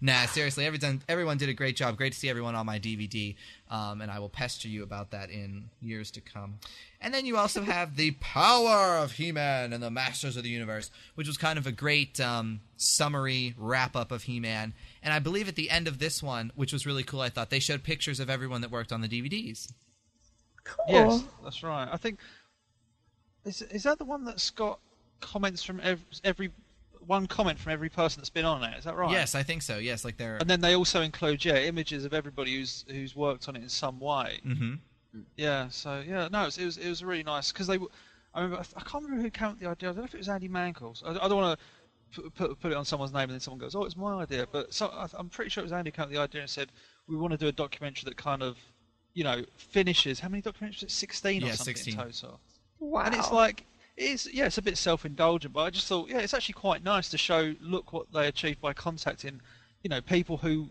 Nah, 0.00 0.26
seriously, 0.26 0.64
everyone 0.64 1.02
everyone 1.08 1.36
did 1.36 1.48
a 1.48 1.52
great 1.54 1.74
job. 1.76 1.96
Great 1.96 2.12
to 2.12 2.18
see 2.18 2.28
everyone 2.28 2.54
on 2.54 2.64
my 2.64 2.78
DVD, 2.78 3.34
um, 3.70 4.00
and 4.00 4.10
I 4.10 4.18
will 4.18 4.28
pester 4.28 4.68
you 4.68 4.82
about 4.82 5.10
that 5.10 5.30
in 5.30 5.70
years 5.80 6.10
to 6.12 6.20
come. 6.20 6.58
And 7.00 7.12
then 7.12 7.26
you 7.26 7.36
also 7.36 7.62
have 7.64 7.96
the 7.96 8.12
power 8.12 8.96
of 8.96 9.12
He-Man 9.12 9.72
and 9.72 9.82
the 9.82 9.90
Masters 9.90 10.36
of 10.36 10.42
the 10.42 10.48
Universe, 10.48 10.90
which 11.14 11.26
was 11.26 11.36
kind 11.36 11.58
of 11.58 11.66
a 11.66 11.72
great 11.72 12.20
um, 12.20 12.60
summary 12.76 13.54
wrap 13.58 13.94
up 13.94 14.10
of 14.10 14.24
He-Man. 14.24 14.74
And 15.02 15.12
I 15.12 15.18
believe 15.18 15.48
at 15.48 15.56
the 15.56 15.70
end 15.70 15.88
of 15.88 15.98
this 15.98 16.22
one, 16.22 16.52
which 16.54 16.72
was 16.72 16.86
really 16.86 17.04
cool, 17.04 17.20
I 17.20 17.28
thought 17.28 17.50
they 17.50 17.60
showed 17.60 17.82
pictures 17.82 18.20
of 18.20 18.30
everyone 18.30 18.62
that 18.62 18.70
worked 18.70 18.92
on 18.92 19.00
the 19.00 19.08
DVDs. 19.08 19.72
Cool. 20.64 20.94
Yes, 20.94 21.24
that's 21.42 21.62
right. 21.62 21.88
I 21.90 21.96
think 21.96 22.18
is 23.44 23.62
is 23.62 23.84
that 23.84 23.98
the 23.98 24.04
one 24.04 24.24
that's 24.24 24.50
got 24.50 24.80
comments 25.20 25.62
from 25.62 25.80
every, 25.80 26.04
every 26.24 26.50
one 27.08 27.26
comment 27.26 27.58
from 27.58 27.72
every 27.72 27.88
person 27.88 28.20
that's 28.20 28.30
been 28.30 28.44
on 28.44 28.62
it? 28.62 28.78
Is 28.78 28.84
that 28.84 28.94
right? 28.94 29.10
Yes, 29.10 29.34
I 29.34 29.42
think 29.42 29.62
so. 29.62 29.78
Yes, 29.78 30.04
like 30.04 30.16
they're. 30.16 30.36
And 30.36 30.48
then 30.48 30.60
they 30.60 30.76
also 30.76 31.00
include 31.02 31.44
yeah 31.44 31.56
images 31.56 32.04
of 32.04 32.14
everybody 32.14 32.54
who's 32.56 32.84
who's 32.88 33.16
worked 33.16 33.48
on 33.48 33.56
it 33.56 33.62
in 33.62 33.68
some 33.68 33.98
way. 33.98 34.38
hmm 34.44 34.74
Yeah. 35.36 35.68
So 35.70 36.02
yeah, 36.06 36.28
no, 36.30 36.42
it 36.42 36.46
was 36.46 36.58
it 36.58 36.64
was, 36.66 36.76
it 36.78 36.88
was 36.88 37.02
really 37.02 37.24
nice 37.24 37.50
because 37.50 37.66
they. 37.66 37.78
were- 37.78 37.88
I 38.34 38.42
remember 38.42 38.62
I 38.76 38.80
can't 38.82 39.02
remember 39.04 39.22
who 39.22 39.30
came 39.30 39.48
up 39.48 39.52
with 39.54 39.60
the 39.62 39.68
idea. 39.70 39.88
I 39.88 39.92
don't 39.92 39.98
know 40.02 40.04
if 40.04 40.14
it 40.14 40.18
was 40.18 40.28
Andy 40.28 40.48
Mangels. 40.50 41.02
I, 41.04 41.12
I 41.24 41.28
don't 41.28 41.38
want 41.38 41.58
to 42.12 42.20
put, 42.22 42.34
put 42.34 42.60
put 42.60 42.72
it 42.72 42.76
on 42.76 42.84
someone's 42.84 43.12
name 43.12 43.22
and 43.22 43.32
then 43.32 43.40
someone 43.40 43.58
goes, 43.58 43.74
"Oh, 43.74 43.84
it's 43.84 43.96
my 43.96 44.20
idea." 44.22 44.46
But 44.52 44.72
so 44.74 44.88
I, 44.88 45.06
I'm 45.14 45.30
pretty 45.30 45.48
sure 45.50 45.62
it 45.62 45.64
was 45.64 45.72
Andy 45.72 45.88
who 45.90 45.92
came 45.96 46.02
up 46.04 46.08
with 46.10 46.16
the 46.16 46.22
idea 46.22 46.42
and 46.42 46.50
said, 46.50 46.68
"We 47.08 47.16
want 47.16 47.32
to 47.32 47.38
do 47.38 47.48
a 47.48 47.52
documentary 47.52 48.04
that 48.04 48.16
kind 48.18 48.42
of, 48.42 48.58
you 49.14 49.24
know, 49.24 49.44
finishes 49.56 50.20
how 50.20 50.28
many 50.28 50.42
documentaries? 50.42 50.82
It's 50.82 50.94
16 50.94 51.40
Yeah, 51.40 51.48
or 51.48 51.52
something 51.56 51.74
16. 51.74 51.96
total." 51.96 52.38
Wow. 52.80 53.00
And 53.06 53.14
it's 53.14 53.32
like 53.32 53.64
it's 53.98 54.32
yeah, 54.32 54.46
it's 54.46 54.58
a 54.58 54.62
bit 54.62 54.78
self-indulgent, 54.78 55.52
but 55.52 55.60
I 55.62 55.70
just 55.70 55.86
thought 55.86 56.08
yeah, 56.08 56.18
it's 56.18 56.34
actually 56.34 56.54
quite 56.54 56.82
nice 56.84 57.08
to 57.10 57.18
show 57.18 57.54
look 57.60 57.92
what 57.92 58.12
they 58.12 58.26
achieved 58.28 58.60
by 58.60 58.72
contacting, 58.72 59.40
you 59.82 59.90
know, 59.90 60.00
people 60.00 60.36
who, 60.38 60.68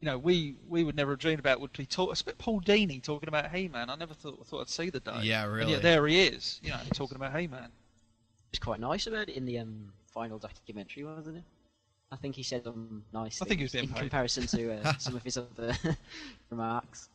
you 0.00 0.06
know, 0.06 0.18
we 0.18 0.56
we 0.68 0.82
would 0.84 0.96
never 0.96 1.12
have 1.12 1.18
dreamed 1.20 1.40
about 1.40 1.60
would 1.60 1.72
be 1.72 1.86
talk. 1.86 2.10
It's 2.12 2.20
a 2.22 2.24
bit 2.24 2.38
Paul 2.38 2.60
Dini 2.60 3.02
talking 3.02 3.28
about 3.28 3.50
He-Man. 3.54 3.90
I 3.90 3.96
never 3.96 4.14
thought 4.14 4.46
thought 4.46 4.62
I'd 4.62 4.68
see 4.68 4.90
the 4.90 5.00
day. 5.00 5.20
Yeah, 5.22 5.44
And 5.44 5.52
really. 5.52 5.72
yet 5.72 5.82
there 5.82 6.06
he 6.06 6.22
is, 6.22 6.60
you 6.62 6.70
know, 6.70 6.80
talking 6.94 7.16
about 7.16 7.38
He-Man. 7.38 7.70
was 8.50 8.58
quite 8.58 8.80
nice 8.80 9.06
about 9.06 9.28
it 9.28 9.36
in 9.36 9.44
the 9.46 9.58
um, 9.58 9.92
final 10.12 10.38
documentary, 10.38 11.04
wasn't 11.04 11.36
it? 11.38 11.44
I 12.12 12.16
think 12.16 12.36
he 12.36 12.42
said 12.44 12.62
some 12.64 13.02
nice 13.12 13.42
I 13.42 13.44
think 13.46 13.58
he 13.58 13.64
was 13.64 13.74
in 13.74 13.88
paid. 13.88 13.96
comparison 13.96 14.46
to 14.46 14.72
uh, 14.80 14.92
some 14.98 15.16
of 15.16 15.22
his 15.24 15.36
other 15.36 15.74
remarks. 16.50 17.08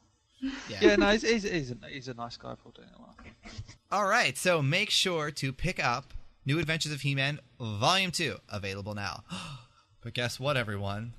Yeah, 0.67 0.95
no, 0.95 1.11
he's, 1.11 1.21
he's, 1.21 1.43
he's, 1.43 1.71
a, 1.71 1.75
he's 1.89 2.07
a 2.07 2.13
nice 2.13 2.37
guy, 2.37 2.55
Paul 2.61 2.73
Dini. 2.73 3.08
I 3.29 3.47
like 3.47 3.53
him. 3.53 3.63
All 3.91 4.05
right, 4.05 4.37
so 4.37 4.61
make 4.61 4.89
sure 4.89 5.31
to 5.31 5.51
pick 5.51 5.83
up 5.83 6.13
New 6.45 6.59
Adventures 6.59 6.91
of 6.91 7.01
He-Man 7.01 7.39
Volume 7.59 8.11
2, 8.11 8.37
available 8.49 8.95
now. 8.95 9.23
but 10.01 10.13
guess 10.13 10.39
what, 10.39 10.57
everyone? 10.57 11.13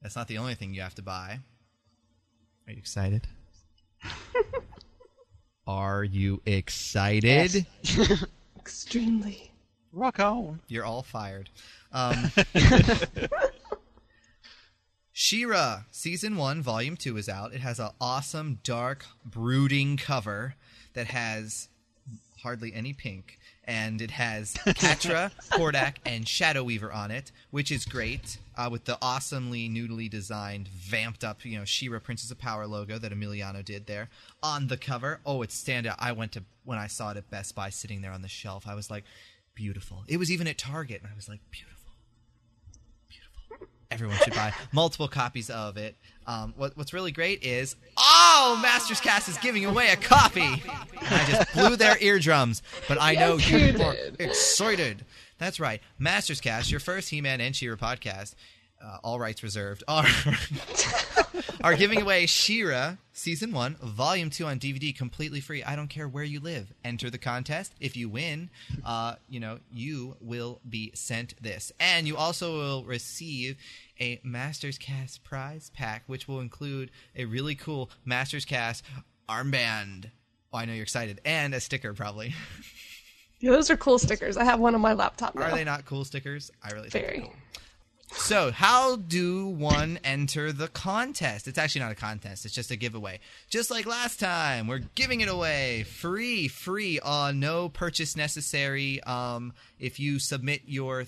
That's 0.00 0.16
not 0.16 0.28
the 0.28 0.38
only 0.38 0.54
thing 0.54 0.74
you 0.74 0.82
have 0.82 0.94
to 0.96 1.02
buy. 1.02 1.40
Are 2.66 2.72
you 2.72 2.78
excited? 2.78 3.26
Are 5.66 6.04
you 6.04 6.42
excited? 6.46 7.66
extremely. 8.58 9.52
Rock 9.92 10.20
on. 10.20 10.60
You're 10.68 10.84
all 10.84 11.02
fired. 11.02 11.50
Um, 11.92 12.32
She-Ra 15.14 15.84
season 15.90 16.36
one, 16.36 16.62
volume 16.62 16.96
two 16.96 17.16
is 17.18 17.28
out. 17.28 17.52
It 17.52 17.60
has 17.60 17.78
an 17.78 17.90
awesome, 18.00 18.60
dark, 18.64 19.04
brooding 19.24 19.98
cover 19.98 20.54
that 20.94 21.06
has 21.08 21.68
hardly 22.42 22.74
any 22.74 22.92
pink, 22.92 23.38
and 23.64 24.02
it 24.02 24.10
has 24.10 24.54
Catra, 24.54 25.30
Hordak, 25.52 25.96
and 26.06 26.26
Shadow 26.26 26.64
Weaver 26.64 26.92
on 26.92 27.10
it, 27.10 27.30
which 27.50 27.70
is 27.70 27.84
great. 27.84 28.38
Uh, 28.56 28.68
with 28.70 28.84
the 28.84 28.98
awesomely 29.00 29.68
noodly 29.68 30.10
designed, 30.10 30.68
vamped 30.68 31.24
up, 31.24 31.44
you 31.44 31.58
know, 31.58 31.64
She-Ra 31.64 32.00
Princess 32.00 32.30
of 32.30 32.38
Power 32.38 32.66
logo 32.66 32.98
that 32.98 33.12
Emiliano 33.12 33.64
did 33.64 33.86
there 33.86 34.10
on 34.42 34.66
the 34.66 34.76
cover. 34.76 35.20
Oh, 35.24 35.40
it's 35.42 35.62
standout. 35.62 35.94
I 35.98 36.12
went 36.12 36.32
to 36.32 36.42
when 36.64 36.78
I 36.78 36.86
saw 36.86 37.12
it 37.12 37.16
at 37.16 37.30
Best 37.30 37.54
Buy, 37.54 37.70
sitting 37.70 38.02
there 38.02 38.12
on 38.12 38.22
the 38.22 38.28
shelf. 38.28 38.66
I 38.66 38.74
was 38.74 38.90
like, 38.90 39.04
beautiful. 39.54 40.04
It 40.06 40.18
was 40.18 40.30
even 40.30 40.46
at 40.46 40.58
Target, 40.58 41.00
and 41.02 41.10
I 41.10 41.16
was 41.16 41.28
like, 41.28 41.40
beautiful 41.50 41.71
everyone 43.92 44.16
should 44.18 44.34
buy 44.34 44.52
multiple 44.72 45.08
copies 45.08 45.50
of 45.50 45.76
it. 45.76 45.94
Um, 46.26 46.54
what, 46.56 46.76
what's 46.76 46.92
really 46.92 47.10
great 47.12 47.44
is, 47.44 47.76
oh, 47.96 48.58
Masters 48.62 49.00
Cast 49.00 49.28
is 49.28 49.36
giving 49.38 49.64
away 49.64 49.88
a 49.90 49.96
copy. 49.96 50.40
And 50.42 50.60
I 51.10 51.24
just 51.28 51.52
blew 51.52 51.76
their 51.76 51.96
eardrums, 52.00 52.62
but 52.88 52.98
I 53.00 53.14
know 53.14 53.36
Yes, 53.38 53.50
you 53.50 53.58
you 53.58 53.82
are 53.82 53.96
excited. 54.18 55.04
That's 55.38 55.58
right, 55.58 55.80
Masters 55.98 56.40
Cast, 56.40 56.70
your 56.70 56.80
first 56.80 57.08
He-Man 57.10 57.40
and 57.40 57.54
She-Ra 57.56 57.76
podcast, 57.76 58.34
uh, 58.82 58.98
all 59.02 59.18
rights 59.18 59.42
reserved, 59.42 59.84
are 59.88 60.06
are 61.62 61.76
giving 61.76 62.00
away 62.00 62.26
She-Ra 62.26 62.96
season 63.12 63.52
one, 63.52 63.76
volume 63.76 64.30
two 64.30 64.46
on 64.46 64.58
DVD, 64.58 64.96
completely 64.96 65.40
free. 65.40 65.62
I 65.62 65.76
don't 65.76 65.88
care 65.88 66.08
where 66.08 66.24
you 66.24 66.40
live. 66.40 66.72
Enter 66.84 67.10
the 67.10 67.18
contest. 67.18 67.72
If 67.80 67.96
you 67.96 68.08
win, 68.08 68.50
uh, 68.84 69.16
you 69.28 69.40
know 69.40 69.58
you 69.72 70.16
will 70.20 70.60
be 70.68 70.90
sent 70.94 71.34
this, 71.42 71.72
and 71.78 72.06
you 72.06 72.16
also 72.16 72.56
will 72.58 72.84
receive 72.84 73.56
a 74.00 74.20
Masters 74.22 74.78
Cast 74.78 75.22
prize 75.24 75.70
pack, 75.74 76.04
which 76.06 76.26
will 76.26 76.40
include 76.40 76.90
a 77.14 77.24
really 77.24 77.54
cool 77.54 77.90
Masters 78.04 78.44
Cast 78.44 78.84
armband. 79.28 80.10
Oh, 80.52 80.58
I 80.58 80.64
know 80.64 80.72
you're 80.72 80.82
excited, 80.82 81.20
and 81.24 81.54
a 81.54 81.60
sticker 81.60 81.94
probably. 81.94 82.34
Yeah, 83.42 83.50
those 83.50 83.70
are 83.70 83.76
cool 83.76 83.98
stickers. 83.98 84.36
I 84.36 84.44
have 84.44 84.60
one 84.60 84.76
on 84.76 84.80
my 84.80 84.92
laptop 84.92 85.34
now. 85.34 85.42
Are 85.42 85.50
they 85.50 85.64
not 85.64 85.84
cool 85.84 86.04
stickers? 86.04 86.52
I 86.62 86.70
really 86.70 86.90
think 86.90 87.06
they're 87.06 87.20
cool. 87.22 87.32
So, 88.14 88.52
how 88.52 88.96
do 88.96 89.46
one 89.46 89.98
enter 90.04 90.52
the 90.52 90.68
contest? 90.68 91.48
It's 91.48 91.58
actually 91.58 91.80
not 91.80 91.92
a 91.92 91.96
contest, 91.96 92.44
it's 92.44 92.54
just 92.54 92.70
a 92.70 92.76
giveaway. 92.76 93.20
Just 93.50 93.70
like 93.70 93.84
last 93.84 94.20
time, 94.20 94.68
we're 94.68 94.82
giving 94.94 95.20
it 95.22 95.28
away 95.28 95.82
free, 95.84 96.48
free, 96.48 97.00
uh, 97.00 97.32
no 97.34 97.68
purchase 97.68 98.16
necessary. 98.16 99.02
Um, 99.02 99.52
if 99.80 99.98
you 99.98 100.18
submit 100.18 100.62
your 100.66 101.06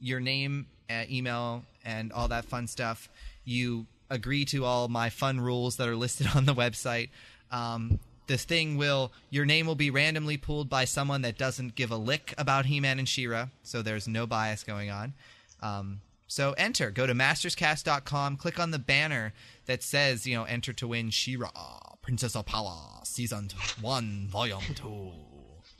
your 0.00 0.20
name, 0.20 0.66
uh, 0.88 1.04
email, 1.10 1.64
and 1.84 2.12
all 2.12 2.28
that 2.28 2.46
fun 2.46 2.68
stuff, 2.68 3.08
you 3.44 3.86
agree 4.08 4.44
to 4.46 4.64
all 4.64 4.88
my 4.88 5.10
fun 5.10 5.40
rules 5.40 5.76
that 5.76 5.88
are 5.88 5.96
listed 5.96 6.28
on 6.34 6.46
the 6.46 6.54
website. 6.54 7.10
Um, 7.50 7.98
this 8.26 8.44
thing 8.44 8.76
will 8.78 9.12
your 9.28 9.44
name 9.44 9.66
will 9.66 9.74
be 9.74 9.90
randomly 9.90 10.38
pulled 10.38 10.70
by 10.70 10.86
someone 10.86 11.22
that 11.22 11.36
doesn't 11.36 11.74
give 11.74 11.90
a 11.90 11.96
lick 11.96 12.34
about 12.38 12.66
He-Man 12.66 12.98
and 12.98 13.08
She-Ra, 13.08 13.48
so 13.62 13.82
there's 13.82 14.08
no 14.08 14.26
bias 14.26 14.64
going 14.64 14.90
on. 14.90 15.12
Um, 15.60 16.00
so 16.26 16.52
enter. 16.52 16.90
Go 16.90 17.06
to 17.06 17.14
masterscast.com. 17.14 18.36
Click 18.36 18.58
on 18.58 18.70
the 18.70 18.78
banner 18.78 19.32
that 19.66 19.82
says, 19.82 20.26
you 20.26 20.34
know, 20.34 20.44
enter 20.44 20.72
to 20.74 20.88
win 20.88 21.10
She-Ra, 21.10 21.50
Princess 22.02 22.34
of 22.34 22.46
Power, 22.46 23.00
Season 23.04 23.48
1, 23.80 24.28
Volume 24.28 24.62
2. 24.74 25.12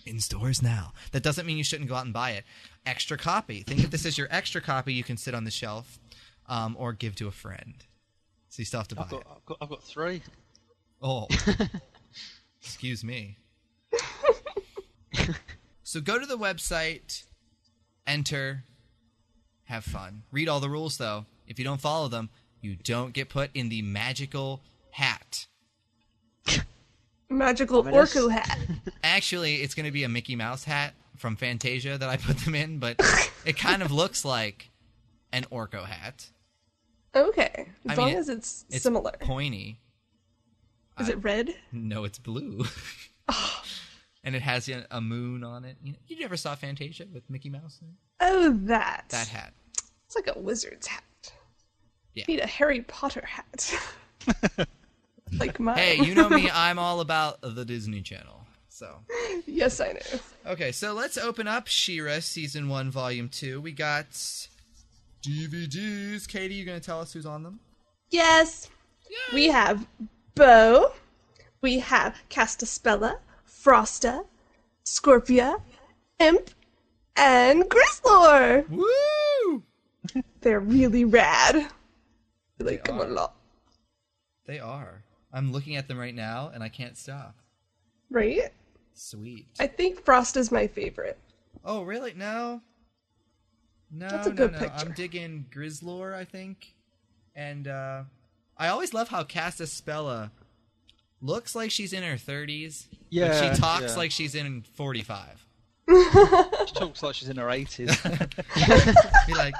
In 0.07 0.21
stores 0.21 0.63
now. 0.63 0.93
That 1.13 1.23
doesn't 1.23 1.47
mean 1.47 1.57
you 1.57 1.65
shouldn't 1.65 1.89
go 1.89 1.95
out 1.95 2.05
and 2.05 2.13
buy 2.13 2.33
it. 2.33 2.45
Extra 2.85 3.17
copy. 3.17 3.63
Think 3.63 3.85
of 3.85 3.91
this 3.91 4.05
as 4.05 4.19
your 4.19 4.29
extra 4.31 4.61
copy 4.61 4.93
you 4.93 5.03
can 5.03 5.17
sit 5.17 5.35
on 5.35 5.45
the 5.45 5.51
shelf 5.51 5.99
um, 6.47 6.77
or 6.79 6.93
give 6.93 7.15
to 7.17 7.29
a 7.29 7.31
friend. 7.31 7.75
So 8.51 8.61
you 8.61 8.67
still 8.67 8.81
have 8.81 8.89
to 8.89 8.95
buy 8.95 9.05
I've 9.05 9.11
got, 9.11 9.21
it. 9.21 9.27
I've 9.35 9.45
got, 9.47 9.59
I've 9.63 9.69
got 9.71 9.83
three. 9.83 10.23
Oh. 11.03 11.27
Excuse 12.63 13.03
me. 13.03 13.39
so 15.83 16.01
go 16.01 16.19
to 16.19 16.27
the 16.27 16.39
website, 16.39 17.25
enter, 18.07 18.65
have 19.64 19.85
fun. 19.85 20.22
Read 20.33 20.48
all 20.48 20.61
the 20.61 20.70
rules 20.70 20.96
though. 20.98 21.27
If 21.46 21.59
you 21.59 21.64
don't 21.64 21.81
follow 21.81 22.09
them, 22.09 22.31
you 22.61 22.77
don't 22.77 23.12
get 23.12 23.29
put 23.29 23.50
in 23.55 23.68
the 23.68 23.83
magical 23.83 24.62
hat. 24.90 25.46
Magical 27.29 27.81
Ominous. 27.81 28.14
Orko 28.14 28.31
hat. 28.31 28.59
Actually, 29.05 29.57
it's 29.57 29.74
going 29.74 29.87
to 29.87 29.92
be 29.92 30.05
a 30.05 30.09
Mickey 30.09 30.37
Mouse 30.37 30.64
hat 30.64 30.94
from 31.16 31.37
Fantasia 31.37 31.98
that 31.98 32.09
I 32.09 32.16
put 32.16 32.38
them 32.38 32.55
in, 32.55 32.79
but 32.79 32.96
it 33.44 33.57
kind 33.59 33.83
of 33.83 33.90
looks 33.90 34.24
like 34.24 34.70
an 35.33 35.44
Orko 35.50 35.85
hat. 35.85 36.27
Okay, 37.16 37.68
as 37.88 37.98
I 37.98 38.00
long 38.00 38.09
mean, 38.11 38.18
as 38.18 38.29
it's, 38.29 38.64
It's 38.70 38.83
similar. 38.83 39.12
pointy. 39.20 39.79
Is 40.98 41.09
it 41.09 41.22
red? 41.22 41.55
No, 41.72 42.05
it's 42.05 42.18
blue. 42.18 42.64
Oh. 43.27 43.62
and 44.22 44.37
it 44.37 44.42
has 44.42 44.68
a 44.68 44.85
a 44.90 45.00
moon 45.00 45.44
on 45.44 45.64
it. 45.64 45.79
You, 45.83 45.94
you 46.09 46.20
never 46.20 46.37
saw 46.37 46.55
Fantasia 46.55 47.07
with 47.11 47.22
Mickey 47.31 47.48
Mouse? 47.48 47.79
in 47.81 47.88
it? 47.88 47.94
Oh, 48.27 48.51
that. 48.63 49.05
That 49.11 49.29
hat. 49.29 49.53
It's 50.07 50.17
like 50.17 50.35
a 50.35 50.39
wizard's 50.39 50.87
hat. 50.87 51.03
Yeah. 52.15 52.25
Need 52.27 52.41
a 52.41 52.47
Harry 52.47 52.81
Potter 52.83 53.25
hat. 53.27 53.75
like 55.39 55.61
mine. 55.61 55.77
Hey, 55.77 55.97
you 56.01 56.15
know 56.15 56.29
me. 56.29 56.49
I'm 56.55 56.79
all 56.79 57.01
about 57.01 57.39
the 57.43 57.65
Disney 57.65 58.01
Channel. 58.01 58.41
So, 58.69 58.97
yes, 59.47 59.79
I 59.81 59.93
know. 59.93 60.53
okay, 60.53 60.73
so 60.73 60.95
let's 60.95 61.17
open 61.17 61.47
up 61.47 61.69
She-Ra 61.69 62.19
season 62.19 62.69
one, 62.69 62.91
volume 62.91 63.29
two. 63.29 63.61
We 63.61 63.71
got 63.71 64.11
DVDs. 65.23 66.27
Katy, 66.27 66.55
you 66.55 66.65
gonna 66.65 66.81
tell 66.81 67.01
us 67.01 67.13
who's 67.13 67.27
on 67.27 67.45
them? 67.45 67.61
Yes. 68.11 68.69
We 69.33 69.49
have 69.49 69.87
Bow. 70.35 70.93
We 71.61 71.79
have 71.79 72.17
Castaspella, 72.31 73.19
Frosta, 73.49 74.25
Scorpia, 74.85 75.61
Imp, 76.19 76.51
and 77.16 77.64
Grizzlor. 77.64 78.68
Woo! 78.68 79.62
They're 80.40 80.61
really 80.61 81.05
rad. 81.05 81.57
I 81.57 82.62
like 82.64 82.85
They 82.85 82.92
them 82.92 83.00
a 83.00 83.05
are. 83.05 83.09
lot. 83.09 83.35
They 84.46 84.59
are. 84.59 85.03
I'm 85.33 85.53
looking 85.53 85.77
at 85.77 85.88
them 85.88 85.98
right 85.98 86.14
now, 86.14 86.50
and 86.53 86.62
I 86.62 86.68
can't 86.68 86.96
stop. 86.96 87.35
Right? 88.11 88.50
Sweet. 88.92 89.46
I 89.59 89.66
think 89.66 90.05
Frosta's 90.05 90.53
my 90.53 90.66
favorite. 90.66 91.18
Oh, 91.64 91.83
really? 91.83 92.14
No. 92.14 92.61
No, 93.90 94.09
That's 94.09 94.27
a 94.27 94.31
no, 94.31 94.37
good 94.37 94.53
no. 94.53 94.59
picture. 94.59 94.87
I'm 94.87 94.92
digging 94.92 95.46
Grizzlor, 95.55 96.14
I 96.14 96.24
think. 96.24 96.74
And 97.35 97.66
uh 97.68 98.03
I 98.57 98.68
always 98.68 98.94
love 98.94 99.09
how 99.09 99.24
Castaspella 99.24 100.31
looks 101.20 101.57
like 101.57 101.72
she's 101.72 101.92
in 101.92 102.05
her 102.05 102.14
30s, 102.14 102.87
but 103.12 103.35
she 103.35 103.61
talks 103.61 103.92
yeah. 103.92 103.96
like 103.96 104.12
she's 104.12 104.37
in 104.37 104.62
45. 104.74 105.44
She 105.88 105.94
talks 106.75 107.03
like 107.03 107.14
she's 107.14 107.29
in 107.29 107.37
her 107.37 107.47
80s. 107.47 109.27
Be 109.27 109.35
like, 109.35 109.55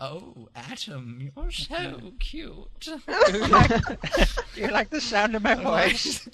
"Oh, 0.00 0.48
Adam, 0.54 1.30
you're 1.36 1.50
so 1.50 2.12
cute." 2.18 2.86
you 4.56 4.68
like 4.68 4.90
the 4.90 5.00
sound 5.00 5.34
of 5.34 5.42
my 5.42 5.54
oh, 5.54 5.62
voice? 5.62 6.28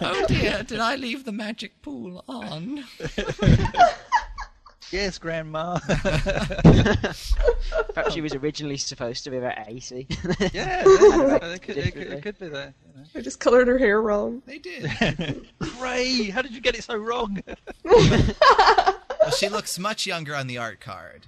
oh 0.00 0.24
dear, 0.28 0.62
did 0.62 0.80
I 0.80 0.96
leave 0.96 1.24
the 1.24 1.32
magic 1.32 1.80
pool 1.82 2.24
on? 2.28 2.84
Yes, 4.92 5.18
Grandma. 5.18 5.78
Perhaps 7.94 8.14
she 8.14 8.20
was 8.20 8.34
originally 8.34 8.76
supposed 8.76 9.24
to 9.24 9.30
be 9.30 9.36
about 9.38 9.54
80. 9.66 10.06
yeah, 10.08 10.46
yeah, 10.52 10.84
it, 10.84 11.62
could, 11.62 11.76
it, 11.78 11.92
could, 11.94 12.06
it 12.08 12.22
could 12.22 12.38
be 12.38 12.48
there. 12.48 12.74
You 13.14 13.20
I 13.20 13.22
just 13.22 13.40
colored 13.40 13.68
her 13.68 13.78
hair 13.78 14.00
wrong. 14.00 14.42
They 14.46 14.58
did. 14.58 14.84
know. 15.18 15.34
Ray, 15.80 16.30
how 16.30 16.42
did 16.42 16.52
you 16.52 16.60
get 16.60 16.74
it 16.76 16.84
so 16.84 16.96
wrong? 16.96 17.42
Well, 17.84 19.30
she 19.36 19.48
looks 19.48 19.78
much 19.78 20.06
younger 20.06 20.34
on 20.34 20.46
the 20.46 20.58
art 20.58 20.80
card. 20.80 21.26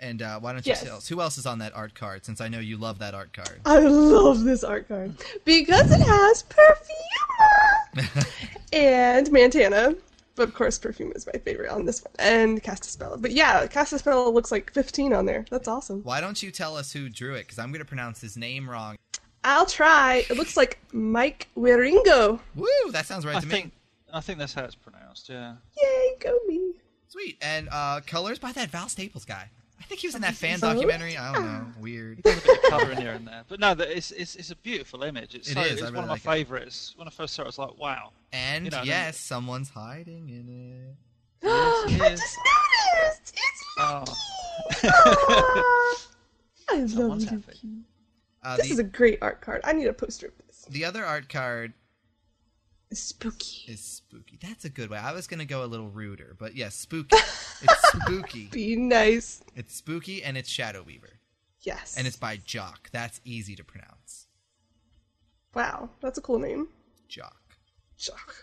And 0.00 0.22
uh, 0.22 0.38
why 0.38 0.52
don't 0.52 0.64
you 0.64 0.70
Yes. 0.70 0.84
tell 0.84 0.96
us 0.98 1.08
who 1.08 1.20
else 1.20 1.38
is 1.38 1.46
on 1.46 1.58
that 1.58 1.74
art 1.74 1.94
card? 1.94 2.24
Since 2.24 2.40
I 2.40 2.46
know 2.48 2.60
you 2.60 2.76
love 2.76 3.00
that 3.00 3.14
art 3.14 3.32
card. 3.32 3.60
I 3.64 3.80
love 3.80 4.44
this 4.44 4.62
art 4.62 4.86
card 4.86 5.14
because 5.44 5.90
it 5.90 6.00
has 6.00 6.44
Perfuma 6.44 8.28
and 8.72 9.30
Montana. 9.32 9.94
But 10.38 10.48
of 10.48 10.54
course, 10.54 10.78
Perfuma 10.78 11.16
is 11.16 11.26
my 11.26 11.38
favorite 11.40 11.68
on 11.68 11.84
this 11.84 12.04
one, 12.04 12.12
and 12.20 12.62
Castaspella. 12.62 13.20
But 13.20 13.32
yeah, 13.32 13.66
Castaspella 13.66 14.32
looks 14.32 14.52
like 14.52 14.72
15 14.72 15.12
on 15.12 15.26
there. 15.26 15.44
That's 15.50 15.66
awesome. 15.66 16.00
Why 16.04 16.20
don't 16.20 16.40
you 16.40 16.52
tell 16.52 16.76
us 16.76 16.92
who 16.92 17.08
drew 17.08 17.34
it? 17.34 17.42
Because 17.42 17.58
I'm 17.58 17.72
going 17.72 17.80
to 17.80 17.84
pronounce 17.84 18.20
his 18.20 18.36
name 18.36 18.70
wrong. 18.70 18.96
I'll 19.42 19.66
try. 19.66 20.24
It 20.30 20.36
looks 20.36 20.56
like 20.56 20.78
Mike 20.92 21.48
Wieringo. 21.56 22.38
Woo! 22.54 22.68
That 22.92 23.06
sounds 23.06 23.26
right 23.26 23.34
I 23.34 23.40
to 23.40 23.46
think 23.46 23.66
me. 23.66 23.72
I 24.12 24.20
think 24.20 24.38
that's 24.38 24.54
how 24.54 24.62
it's 24.62 24.76
pronounced. 24.76 25.28
Yeah. 25.28 25.56
Yay, 25.76 26.14
go 26.20 26.38
me. 26.46 26.74
Sweet. 27.08 27.36
And 27.42 27.68
uh, 27.72 28.00
colors 28.06 28.38
by 28.38 28.52
that 28.52 28.70
Val 28.70 28.88
Staples 28.88 29.24
guy. 29.24 29.50
I 29.80 29.84
think 29.84 30.00
he 30.00 30.06
was 30.08 30.14
in 30.16 30.20
that 30.22 30.34
fan 30.34 30.58
so? 30.58 30.72
documentary. 30.74 31.16
I 31.16 31.32
don't 31.32 31.44
know. 31.44 31.66
Weird. 31.80 32.18
a 32.20 32.22
bit 32.22 32.36
of 32.48 32.62
colouring 32.70 32.98
here 33.00 33.12
and 33.12 33.26
there, 33.26 33.44
but 33.48 33.60
no, 33.60 33.74
that- 33.74 33.96
it's 33.96 34.10
it's, 34.10 34.34
it's 34.36 34.50
a 34.50 34.56
beautiful 34.56 35.02
image. 35.02 35.34
It's 35.34 35.48
It 35.50 35.54
so, 35.54 35.60
is, 35.60 35.72
It's 35.72 35.82
I 35.82 35.86
one 35.86 35.96
of 35.98 36.06
my 36.06 36.12
like 36.14 36.20
it. 36.20 36.24
favourites. 36.24 36.94
When 36.96 37.06
I 37.08 37.10
first 37.10 37.34
saw 37.34 37.42
it, 37.42 37.44
I 37.44 37.48
was 37.48 37.58
like, 37.58 37.78
wow. 37.78 38.12
And 38.32 38.64
You 38.66 38.70
know, 38.72 38.82
yes, 38.82 39.18
someone's 39.18 39.70
hiding 39.70 40.28
in 40.28 40.48
it. 40.48 40.96
Yes, 41.88 41.90
it 41.90 42.02
I 42.02 42.08
just 42.10 42.36
noticed. 42.96 43.34
It's 43.36 43.64
Oh. 43.80 44.04
I 46.70 46.76
love 46.80 46.90
Someone's 46.90 47.30
Lucky. 47.30 47.44
Uh, 48.42 48.56
This 48.56 48.66
the, 48.66 48.72
is 48.74 48.78
a 48.78 48.84
great 48.84 49.18
art 49.22 49.40
card. 49.40 49.60
I 49.64 49.72
need 49.72 49.86
a 49.86 49.92
poster 49.92 50.26
of 50.26 50.32
this. 50.46 50.66
the 50.68 50.84
other 50.84 51.04
art 51.04 51.28
card 51.28 51.72
It's 51.72 51.77
spooky. 52.92 53.70
is 53.70 53.80
spooky. 53.84 54.38
That's 54.40 54.64
a 54.64 54.70
good 54.70 54.88
way. 54.90 54.98
I 54.98 55.12
was 55.12 55.26
going 55.26 55.40
to 55.40 55.44
go 55.46 55.64
a 55.64 55.66
little 55.66 55.88
ruder, 55.90 56.34
but 56.38 56.54
yes, 56.56 56.74
spooky. 56.74 57.16
it's 57.16 57.88
spooky. 58.04 58.46
Be 58.46 58.76
nice. 58.76 59.42
It's 59.54 59.74
spooky 59.74 60.22
and 60.22 60.36
it's 60.38 60.48
Shadow 60.48 60.82
Weaver. 60.82 61.18
Yes. 61.60 61.96
And 61.98 62.06
it's 62.06 62.16
by 62.16 62.36
Jock. 62.38 62.88
That's 62.92 63.20
easy 63.24 63.54
to 63.56 63.64
pronounce. 63.64 64.26
wow. 65.54 65.90
That's 66.00 66.18
a 66.18 66.22
cool 66.22 66.38
name. 66.38 66.68
Jock. 67.08 67.36
Jock. 67.96 68.34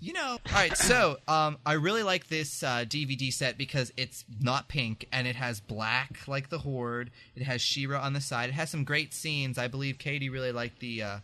You 0.00 0.14
know, 0.14 0.38
all 0.46 0.52
right. 0.54 0.74
So, 0.76 1.18
um, 1.28 1.58
I 1.66 1.74
really 1.74 2.02
like 2.02 2.28
this 2.28 2.62
uh, 2.62 2.84
DVD 2.88 3.30
set 3.30 3.58
because 3.58 3.92
it's 3.96 4.24
not 4.40 4.68
pink 4.68 5.06
and 5.12 5.26
it 5.26 5.36
has 5.36 5.60
black 5.60 6.26
like 6.26 6.48
the 6.48 6.58
Horde. 6.60 7.10
It 7.36 7.42
has 7.42 7.60
She-Ra 7.60 8.00
on 8.00 8.14
the 8.14 8.22
side. 8.22 8.48
It 8.48 8.54
has 8.54 8.70
some 8.70 8.84
great 8.84 9.12
scenes. 9.12 9.58
I 9.58 9.68
believe 9.68 9.98
Katy 9.98 10.30
really 10.30 10.50
liked 10.50 10.80
the 10.80 11.02
uh, 11.02 11.18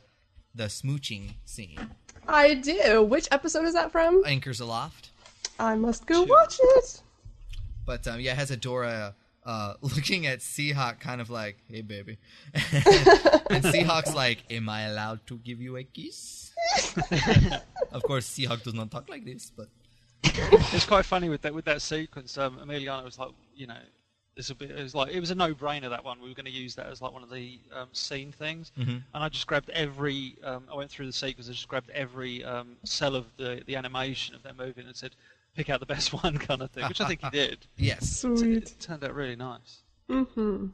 the 0.54 0.64
smooching 0.64 1.34
scene. 1.44 1.78
I 2.28 2.54
do. 2.54 3.02
Which 3.02 3.28
episode 3.30 3.64
is 3.66 3.74
that 3.74 3.90
from? 3.92 4.22
Anchors 4.26 4.60
aloft. 4.60 5.10
I 5.58 5.74
must 5.76 6.06
go 6.06 6.24
Two. 6.24 6.30
watch 6.30 6.58
it. 6.62 7.02
But 7.86 8.06
um, 8.06 8.20
yeah, 8.20 8.32
it 8.32 8.36
has 8.36 8.50
Adora 8.50 9.14
uh, 9.44 9.74
looking 9.80 10.26
at 10.26 10.40
Seahawk, 10.40 11.00
kind 11.00 11.20
of 11.20 11.30
like, 11.30 11.58
"Hey, 11.68 11.82
baby," 11.82 12.18
and 12.54 13.64
Seahawk's 13.64 14.14
like, 14.14 14.44
"Am 14.50 14.68
I 14.68 14.82
allowed 14.82 15.26
to 15.26 15.38
give 15.38 15.60
you 15.60 15.76
a 15.76 15.84
kiss?" 15.84 16.52
of 17.92 18.02
course, 18.02 18.28
Seahawk 18.28 18.62
does 18.62 18.74
not 18.74 18.90
talk 18.90 19.08
like 19.08 19.24
this, 19.24 19.50
but 19.54 19.68
it's 20.22 20.86
quite 20.86 21.04
funny 21.04 21.28
with 21.28 21.42
that 21.42 21.54
with 21.54 21.64
that 21.64 21.82
sequence. 21.82 22.36
Um, 22.38 22.58
Emiliano 22.58 23.04
was 23.04 23.18
like, 23.18 23.30
you 23.54 23.66
know, 23.66 23.78
this 24.36 24.48
will 24.48 24.56
be. 24.56 24.66
It 24.66 24.82
was 24.82 24.94
like 24.94 25.12
it 25.12 25.20
was 25.20 25.30
a 25.30 25.34
no-brainer 25.34 25.90
that 25.90 26.04
one. 26.04 26.20
We 26.22 26.28
were 26.28 26.34
going 26.34 26.46
to 26.46 26.50
use 26.52 26.74
that 26.76 26.86
as 26.86 27.02
like 27.02 27.12
one 27.12 27.22
of 27.22 27.30
the 27.30 27.58
um, 27.74 27.88
scene 27.92 28.32
things, 28.32 28.72
Mhm. 28.78 28.88
and 28.88 29.24
I 29.24 29.28
just 29.28 29.46
grabbed 29.46 29.70
every. 29.70 30.36
Um, 30.44 30.64
I 30.72 30.76
went 30.76 30.90
through 30.90 31.06
the 31.06 31.12
sequence. 31.12 31.48
I 31.48 31.52
just 31.52 31.68
grabbed 31.68 31.90
every 31.90 32.44
um, 32.44 32.76
cell 32.84 33.14
of 33.16 33.26
the 33.36 33.62
the 33.66 33.76
animation 33.76 34.34
of 34.34 34.42
that 34.44 34.56
movie 34.56 34.80
and 34.82 34.94
said, 34.96 35.16
pick 35.56 35.68
out 35.68 35.80
the 35.80 35.86
best 35.86 36.12
one, 36.24 36.38
kind 36.38 36.62
of 36.62 36.70
thing. 36.70 36.86
Which 36.88 37.00
I 37.00 37.08
think 37.08 37.20
he 37.22 37.30
did. 37.30 37.66
yes. 37.76 38.24
It, 38.24 38.38
Sweet. 38.38 38.56
it 38.56 38.74
turned 38.80 39.02
out 39.04 39.14
really 39.14 39.36
nice. 39.36 39.82
Mm-hmm. 40.08 40.66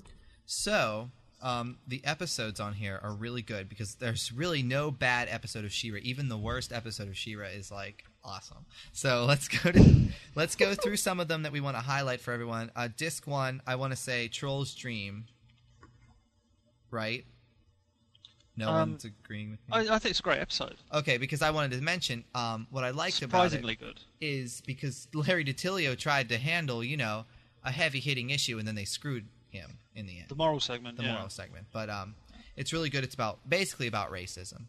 So, 0.45 1.11
um, 1.43 1.79
the 1.87 2.05
episodes 2.05 2.61
on 2.61 2.75
here 2.75 2.99
are 3.03 3.13
really 3.15 3.43
good 3.43 3.69
because 3.69 3.97
there's 3.97 4.33
really 4.33 4.63
no 4.63 4.91
bad 4.91 5.29
episode 5.31 5.65
of 5.65 5.73
She-Ra. 5.73 5.99
Even 6.03 6.29
the 6.29 6.39
worst 6.39 6.73
episode 6.73 7.09
of 7.09 7.17
She-Ra 7.17 7.47
is 7.49 7.71
like 7.71 8.05
awesome. 8.27 8.67
So 8.93 9.25
let's 9.29 9.49
go 9.49 9.71
to 9.73 10.09
let's 10.35 10.57
go 10.57 10.75
through 10.75 10.97
some 10.97 11.21
of 11.21 11.29
them 11.29 11.43
that 11.45 11.53
we 11.53 11.61
want 11.61 11.77
to 11.77 11.83
highlight 11.83 12.21
for 12.21 12.33
everyone. 12.33 12.71
Uh, 12.77 12.89
disc 12.97 13.27
one, 13.27 13.63
I 13.67 13.77
want 13.77 13.93
to 13.93 13.97
say 13.97 14.29
Troll's 14.29 14.75
Dream. 14.75 15.25
Right? 16.91 17.25
No 18.59 18.71
Um, 18.71 18.91
one's 18.93 19.05
agreeing 19.05 19.51
with 19.51 19.61
me. 19.61 19.89
I, 19.91 19.95
I 19.97 19.99
think 19.99 20.11
it's 20.13 20.21
a 20.21 20.23
great 20.23 20.39
episode. 20.41 20.77
okay, 20.93 21.19
because 21.19 21.43
I 21.43 21.51
wanted 21.51 21.73
to 21.77 21.83
mention 21.83 22.25
um, 22.35 22.67
what 22.71 22.85
I 22.85 22.91
liked 22.91 23.21
about 23.21 23.51
Surprisingly 23.51 23.75
it 23.75 23.81
good. 23.81 24.01
is 24.21 24.63
because 24.67 25.09
Larry 25.13 25.45
DiTillio 25.45 25.97
tried 25.99 26.31
to 26.31 26.39
handle, 26.39 26.83
you 26.83 26.97
know, 26.97 27.27
a 27.65 27.71
heavy 27.71 28.01
hitting 28.01 28.31
issue, 28.31 28.59
and 28.59 28.67
then 28.67 28.75
they 28.75 28.87
screwed 28.87 29.27
him 29.51 29.79
in 29.95 30.07
the 30.07 30.19
end. 30.21 30.29
The 30.29 30.37
moral 30.37 30.61
segment. 30.61 30.97
the 30.97 31.03
yeah. 31.03 31.13
moral 31.15 31.29
segment. 31.29 31.67
But 31.71 31.91
um, 31.91 32.15
it's 32.57 32.73
really 32.73 32.89
good. 32.89 33.05
It's 33.05 33.15
about 33.15 33.41
basically 33.49 33.89
about 33.89 34.11
racism. 34.11 34.63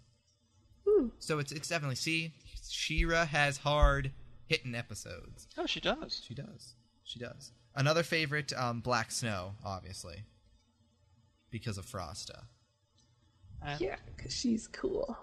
So 1.19 1.39
it's 1.39 1.51
it's 1.51 1.67
definitely 1.69 1.95
see, 1.95 2.33
She-Ra 2.71 3.25
has 3.25 3.57
hard 3.57 4.11
hitting 4.45 4.75
episodes. 4.75 5.47
Oh, 5.57 5.65
she 5.65 5.79
does. 5.79 6.21
She 6.25 6.33
does. 6.33 6.75
She 7.03 7.19
does. 7.19 7.51
Another 7.75 8.03
favorite, 8.03 8.53
um, 8.53 8.79
Black 8.81 9.11
Snow, 9.11 9.53
obviously, 9.63 10.23
because 11.51 11.77
of 11.77 11.85
Frosta. 11.85 12.43
And, 13.61 13.79
Yeah, 13.81 13.95
because 14.15 14.33
she's 14.35 14.67
cool. 14.67 15.17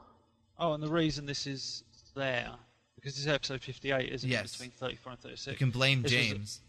Oh, 0.59 0.73
and 0.75 0.83
the 0.83 0.89
reason 0.91 1.27
this 1.27 1.47
is 1.47 1.83
there 2.15 2.51
because 2.97 3.15
this 3.15 3.23
is 3.23 3.29
episode 3.29 3.61
58, 3.61 4.13
isn't 4.13 4.31
Yes. 4.31 4.47
it? 4.55 4.59
Between 4.59 4.71
34 4.71 5.13
and 5.13 5.21
36. 5.21 5.47
You 5.53 5.59
can 5.59 5.71
blame 5.71 6.03
This 6.03 6.13
is- 6.13 6.29
James. 6.29 6.61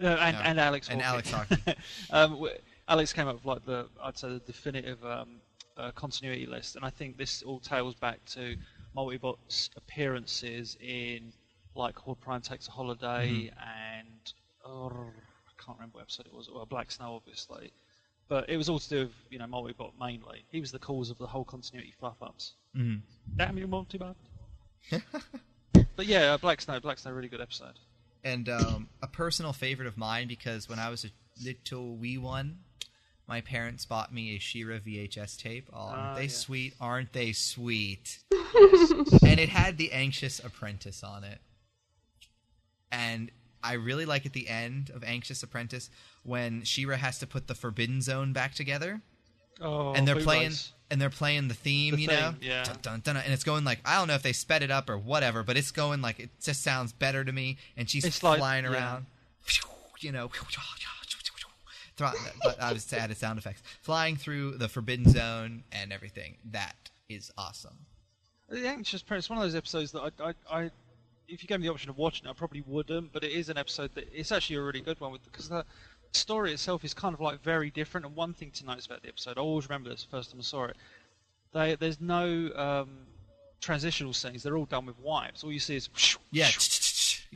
Uh, 0.00 0.06
and, 0.06 0.36
No. 0.36 0.42
and 0.42 0.60
Alex 0.60 0.88
And 0.88 1.00
Hawke. 1.02 1.26
Alex 1.32 1.50
um, 2.10 2.30
w- 2.32 2.58
Alex 2.88 3.12
came 3.12 3.28
up 3.28 3.36
with 3.36 3.44
like 3.44 3.64
the 3.64 3.88
I'd 4.02 4.18
say 4.18 4.28
the 4.28 4.40
definitive 4.40 5.04
um, 5.04 5.40
uh, 5.76 5.90
continuity 5.92 6.46
list, 6.46 6.74
and 6.76 6.84
I 6.84 6.90
think 6.90 7.16
this 7.16 7.42
all 7.42 7.60
tails 7.60 7.94
back 7.94 8.24
to 8.26 8.56
Multibot's 8.96 9.70
appearances 9.76 10.76
in 10.80 11.32
like 11.74 11.96
Horde 11.98 12.20
Prime 12.20 12.40
Takes 12.40 12.68
a 12.68 12.70
Holiday 12.70 13.50
Mm-hmm. 13.52 13.98
and 13.98 14.32
oh, 14.64 14.88
I 14.88 15.62
can't 15.64 15.76
remember 15.78 15.96
what 15.96 16.02
episode 16.02 16.26
it 16.26 16.32
was. 16.34 16.48
Well, 16.52 16.66
Black 16.66 16.90
Snow, 16.90 17.14
obviously, 17.14 17.72
but 18.28 18.48
it 18.48 18.56
was 18.56 18.68
all 18.68 18.78
to 18.78 18.88
do 18.88 18.98
with 19.00 19.12
you 19.30 19.38
know 19.38 19.46
Multibot 19.46 19.92
mainly. 20.00 20.44
He 20.50 20.60
was 20.60 20.70
the 20.72 20.78
cause 20.78 21.10
of 21.10 21.18
the 21.18 21.26
whole 21.26 21.44
continuity 21.44 21.92
fluff 21.98 22.22
ups. 22.22 22.52
Mhm. 22.76 23.00
Damn 23.36 23.58
you, 23.58 23.66
Multibot! 23.68 24.14
but 25.96 26.06
yeah, 26.06 26.32
uh, 26.34 26.38
Black 26.38 26.60
Snow, 26.60 26.80
Black 26.80 26.98
Snow, 26.98 27.12
really 27.12 27.28
good 27.28 27.40
episode. 27.40 27.78
and 28.22 28.48
um, 28.48 28.88
a 29.02 29.06
personal 29.06 29.52
favorite 29.52 29.86
of 29.88 29.96
mine 29.98 30.28
because 30.28 30.68
when 30.68 30.78
I 30.78 30.88
was 30.90 31.04
a 31.04 31.08
little 31.44 31.96
wee 31.96 32.18
one, 32.18 32.58
my 33.28 33.40
parents 33.40 33.84
bought 33.84 34.12
me 34.12 34.34
a 34.36 34.38
She-Ra 34.38 34.76
VHS 34.78 35.36
tape. 35.38 35.68
Oh, 35.72 35.78
aren't 35.78 35.98
Ah, 35.98 36.14
they 36.14 36.22
yeah. 36.22 36.28
sweet? 36.28 36.74
Aren't 36.80 37.12
they 37.12 37.32
sweet? 37.32 38.18
and 39.22 39.40
it 39.40 39.48
had 39.48 39.76
The 39.78 39.92
Anxious 39.92 40.38
Apprentice 40.40 41.02
on 41.02 41.24
it. 41.24 41.38
And 42.92 43.30
I 43.62 43.74
really 43.74 44.04
like 44.06 44.26
at 44.26 44.32
the 44.32 44.48
end 44.48 44.90
of 44.94 45.02
Anxious 45.04 45.42
Apprentice 45.42 45.90
when 46.22 46.62
She-Ra 46.64 46.96
has 46.96 47.18
to 47.20 47.26
put 47.26 47.46
the 47.48 47.54
Forbidden 47.54 48.00
Zone 48.02 48.32
back 48.32 48.54
together 48.54 49.00
Oh, 49.60 49.92
and 49.94 50.06
they're 50.06 50.16
playing 50.20 50.48
Race. 50.48 50.72
and 50.90 51.00
they're 51.00 51.10
playing 51.10 51.46
the 51.48 51.54
theme, 51.54 51.94
The 51.94 52.02
you 52.02 52.08
know, 52.08 52.34
yeah. 52.40 52.64
dun, 52.64 52.78
dun, 52.82 53.00
dun, 53.04 53.16
and 53.18 53.32
it's 53.32 53.44
going 53.44 53.62
like 53.64 53.78
I 53.84 53.96
don't 53.96 54.08
know 54.08 54.14
if 54.14 54.22
they 54.22 54.32
sped 54.32 54.64
it 54.64 54.70
up 54.72 54.90
or 54.90 54.98
whatever, 54.98 55.44
but 55.44 55.56
it's 55.56 55.70
going 55.70 56.02
like 56.02 56.18
it 56.18 56.30
just 56.42 56.62
sounds 56.64 56.92
better 56.92 57.24
to 57.24 57.30
me. 57.32 57.58
And 57.76 57.88
she's 57.88 58.04
It's 58.04 58.20
like- 58.22 58.38
flying 58.40 58.64
yeah. 58.64 58.72
around, 58.72 59.06
you 60.00 60.10
know. 60.10 60.28
But 61.96 62.60
I 62.60 62.72
was 62.72 62.92
added 62.92 63.16
sound 63.16 63.38
effects 63.38 63.62
flying 63.80 64.16
through 64.16 64.58
the 64.58 64.68
forbidden 64.68 65.08
zone 65.08 65.62
and 65.70 65.92
everything. 65.92 66.36
That 66.50 66.90
is 67.08 67.30
awesome. 67.38 67.86
The 68.48 68.68
Anxious 68.68 69.02
Apprentice, 69.02 69.30
one 69.30 69.38
of 69.38 69.44
those 69.44 69.54
episodes 69.54 69.92
that 69.92 70.12
I, 70.20 70.24
I, 70.28 70.34
I, 70.60 70.70
if 71.28 71.42
you 71.42 71.48
gave 71.48 71.60
me 71.60 71.66
the 71.66 71.72
option 71.72 71.90
of 71.90 71.96
watching 71.96 72.26
it, 72.26 72.30
I 72.30 72.32
probably 72.34 72.62
wouldn't. 72.66 73.12
But 73.12 73.24
it 73.24 73.32
is 73.32 73.48
an 73.48 73.56
episode 73.56 73.94
that 73.94 74.08
it's 74.12 74.32
actually 74.32 74.56
a 74.56 74.62
really 74.62 74.80
good 74.80 75.00
one 75.00 75.12
with 75.12 75.24
because 75.24 75.48
the 75.48 75.64
story 76.12 76.52
itself 76.52 76.84
is 76.84 76.92
kind 76.94 77.14
of 77.14 77.20
like 77.20 77.42
very 77.42 77.70
different. 77.70 78.06
And 78.06 78.14
one 78.14 78.34
thing 78.34 78.50
to 78.52 78.66
notice 78.66 78.86
about 78.86 79.02
the 79.02 79.08
episode, 79.08 79.38
I 79.38 79.40
always 79.40 79.68
remember 79.68 79.88
this 79.90 80.04
the 80.04 80.10
first 80.10 80.30
time 80.30 80.40
I 80.40 80.42
saw 80.42 80.64
it. 80.64 80.76
They, 81.52 81.74
there's 81.76 82.00
no 82.00 82.50
um, 82.56 82.90
transitional 83.60 84.12
scenes; 84.12 84.42
they're 84.42 84.56
all 84.56 84.66
done 84.66 84.86
with 84.86 84.98
wipes. 84.98 85.42
All 85.42 85.52
you 85.52 85.60
see 85.60 85.76
is 85.76 85.88
Yeah, 86.30 86.50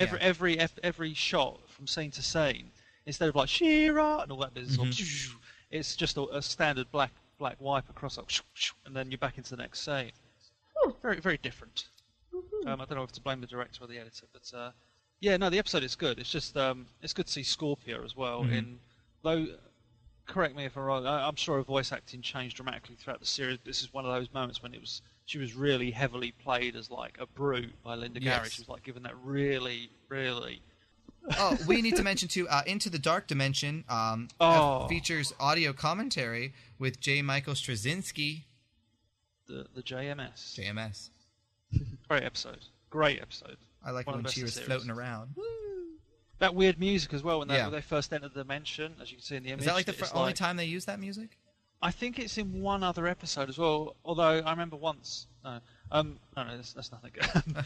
every 0.01 0.21
every 0.21 0.59
every 0.83 1.15
shot 1.15 1.61
from 1.69 1.87
scene 1.87 2.11
to 2.13 2.23
scene, 2.23 2.71
instead 3.07 3.29
of 3.29 3.35
like 3.37 3.49
She-Ra 3.49 4.21
and 4.21 4.33
all 4.33 4.39
that, 4.39 4.51
all- 4.57 4.87
Mm-hmm. 4.87 5.37
it's 5.71 5.97
just 5.97 6.17
a, 6.17 6.23
a 6.37 6.43
standard 6.43 6.91
black 6.93 7.13
black 7.39 7.57
wipe 7.61 7.89
across, 7.89 8.19
and 8.85 8.95
then 8.95 9.11
you're 9.11 9.19
back 9.19 9.39
into 9.39 9.51
the 9.51 9.57
next 9.63 9.81
scene. 9.81 10.11
Very 11.03 11.20
very 11.20 11.39
different. 11.39 11.89
Um, 12.66 12.80
I 12.80 12.84
don't 12.84 12.97
know 12.97 13.03
if 13.03 13.12
to 13.12 13.20
blame 13.20 13.41
the 13.41 13.47
director 13.47 13.84
or 13.84 13.86
the 13.86 13.99
editor, 13.99 14.26
but 14.32 14.57
uh, 14.57 14.70
yeah, 15.20 15.36
no, 15.36 15.51
the 15.51 15.59
episode 15.59 15.82
is 15.82 15.97
good. 15.97 16.18
It's 16.18 16.30
just 16.30 16.57
um, 16.57 16.86
it's 17.03 17.12
good 17.12 17.26
to 17.26 17.32
see 17.32 17.43
Scorpia 17.43 18.05
as 18.05 18.16
well. 18.16 18.43
Mm-hmm. 18.43 18.53
In 18.53 18.78
though, 19.22 19.47
correct 20.26 20.55
me 20.57 20.64
if 20.64 20.76
I'm 20.76 20.84
wrong. 20.84 21.07
I, 21.07 21.26
I'm 21.26 21.36
sure 21.36 21.57
her 21.57 21.62
voice 21.62 21.93
acting 21.93 22.22
changed 22.22 22.57
dramatically 22.57 22.97
throughout 22.97 23.20
the 23.20 23.26
series. 23.26 23.59
This 23.64 23.82
is 23.82 23.93
one 23.93 24.05
of 24.05 24.12
those 24.12 24.32
moments 24.32 24.62
when 24.62 24.74
it 24.74 24.80
was 24.80 25.03
she 25.26 25.39
was 25.39 25.55
really 25.55 25.91
heavily 25.91 26.32
played 26.32 26.76
as 26.76 26.91
like 26.91 27.16
a 27.20 27.26
brute 27.26 27.74
by 27.82 27.95
Linda 27.95 28.20
Gary. 28.20 28.43
Yes. 28.45 28.53
She 28.53 28.62
was 28.62 28.68
like 28.68 28.82
given 28.82 29.03
that 29.05 29.14
really 29.22 29.91
really 30.09 30.62
oh, 31.39 31.59
we 31.66 31.82
need 31.82 31.97
to 31.97 32.03
mention 32.03 32.28
too. 32.28 32.49
Uh, 32.49 32.62
Into 32.66 32.89
the 32.89 32.99
Dark 32.99 33.26
Dimension 33.26 33.84
um, 33.89 34.28
Oh. 34.41 34.86
features 34.89 35.32
audio 35.39 35.72
commentary 35.72 36.55
with 36.78 37.01
J. 37.01 37.22
Michael 37.22 37.55
Straczynski, 37.55 38.45
the 39.49 39.66
the 39.74 39.82
JMS. 39.82 40.55
JMS. 40.59 41.11
Great 42.09 42.22
episode. 42.22 42.59
Great 42.90 43.20
episode. 43.20 43.57
I 43.84 43.90
like 43.90 44.07
One 44.07 44.14
of 44.14 44.18
when 44.18 44.24
the 44.24 44.30
she 44.32 44.40
best 44.42 44.44
was 44.44 44.55
the 44.55 44.61
series. 44.61 44.82
floating 44.84 44.90
around. 44.90 45.34
That 46.38 46.55
weird 46.55 46.78
music 46.78 47.12
as 47.14 47.22
well 47.22 47.40
when 47.40 47.49
they, 47.49 47.57
Yeah. 47.57 47.64
when 47.64 47.72
they 47.72 47.80
first 47.80 48.12
entered 48.12 48.32
the 48.32 48.42
dimension, 48.42 48.94
as 49.03 49.11
you 49.11 49.16
can 49.16 49.24
see 49.24 49.36
in 49.36 49.42
the 49.42 49.51
image. 49.51 49.61
Is 49.62 49.66
that 49.66 49.74
like 49.74 49.86
the 49.86 49.92
it's 49.92 50.11
fir- 50.11 50.16
only 50.16 50.32
time 50.32 50.57
they 50.57 50.64
use 50.66 50.84
that 50.84 51.01
music? 51.01 51.36
I 51.82 51.90
think 51.90 52.18
it's 52.18 52.38
in 52.38 52.61
one 52.61 52.82
other 52.82 53.07
episode 53.07 53.49
as 53.49 53.59
well. 53.59 53.96
Although 54.05 54.22
I 54.40 54.51
remember 54.51 54.76
once. 54.76 55.26
No, 55.44 55.61
um, 55.92 56.18
no, 56.36 56.44
no, 56.44 56.57
that's, 56.57 56.72
that's 56.72 56.90
nothing. 56.92 57.12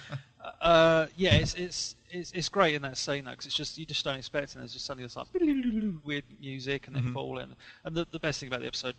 uh, 0.60 1.06
yeah, 1.16 1.34
it's 1.34 1.54
it's 1.54 1.96
it's 2.10 2.32
it's 2.32 2.48
great 2.48 2.74
in 2.74 2.82
that 2.82 2.96
scene 2.98 3.24
though, 3.24 3.30
because 3.32 3.46
it's 3.46 3.54
just 3.54 3.78
you 3.78 3.86
just 3.86 4.04
don't 4.04 4.16
expect 4.18 4.50
it. 4.50 4.54
And 4.56 4.62
there's 4.62 4.72
just 4.72 4.84
suddenly 4.84 5.04
this 5.06 5.16
like 5.16 5.26
weird 6.04 6.24
music 6.40 6.86
and 6.86 6.96
then 6.96 7.04
Mhm. 7.04 7.12
fall 7.14 7.38
in. 7.38 7.54
And 7.84 7.94
the 7.94 8.06
the 8.10 8.18
best 8.18 8.40
thing 8.40 8.48
about 8.48 8.60
the 8.60 8.66
episode, 8.66 8.96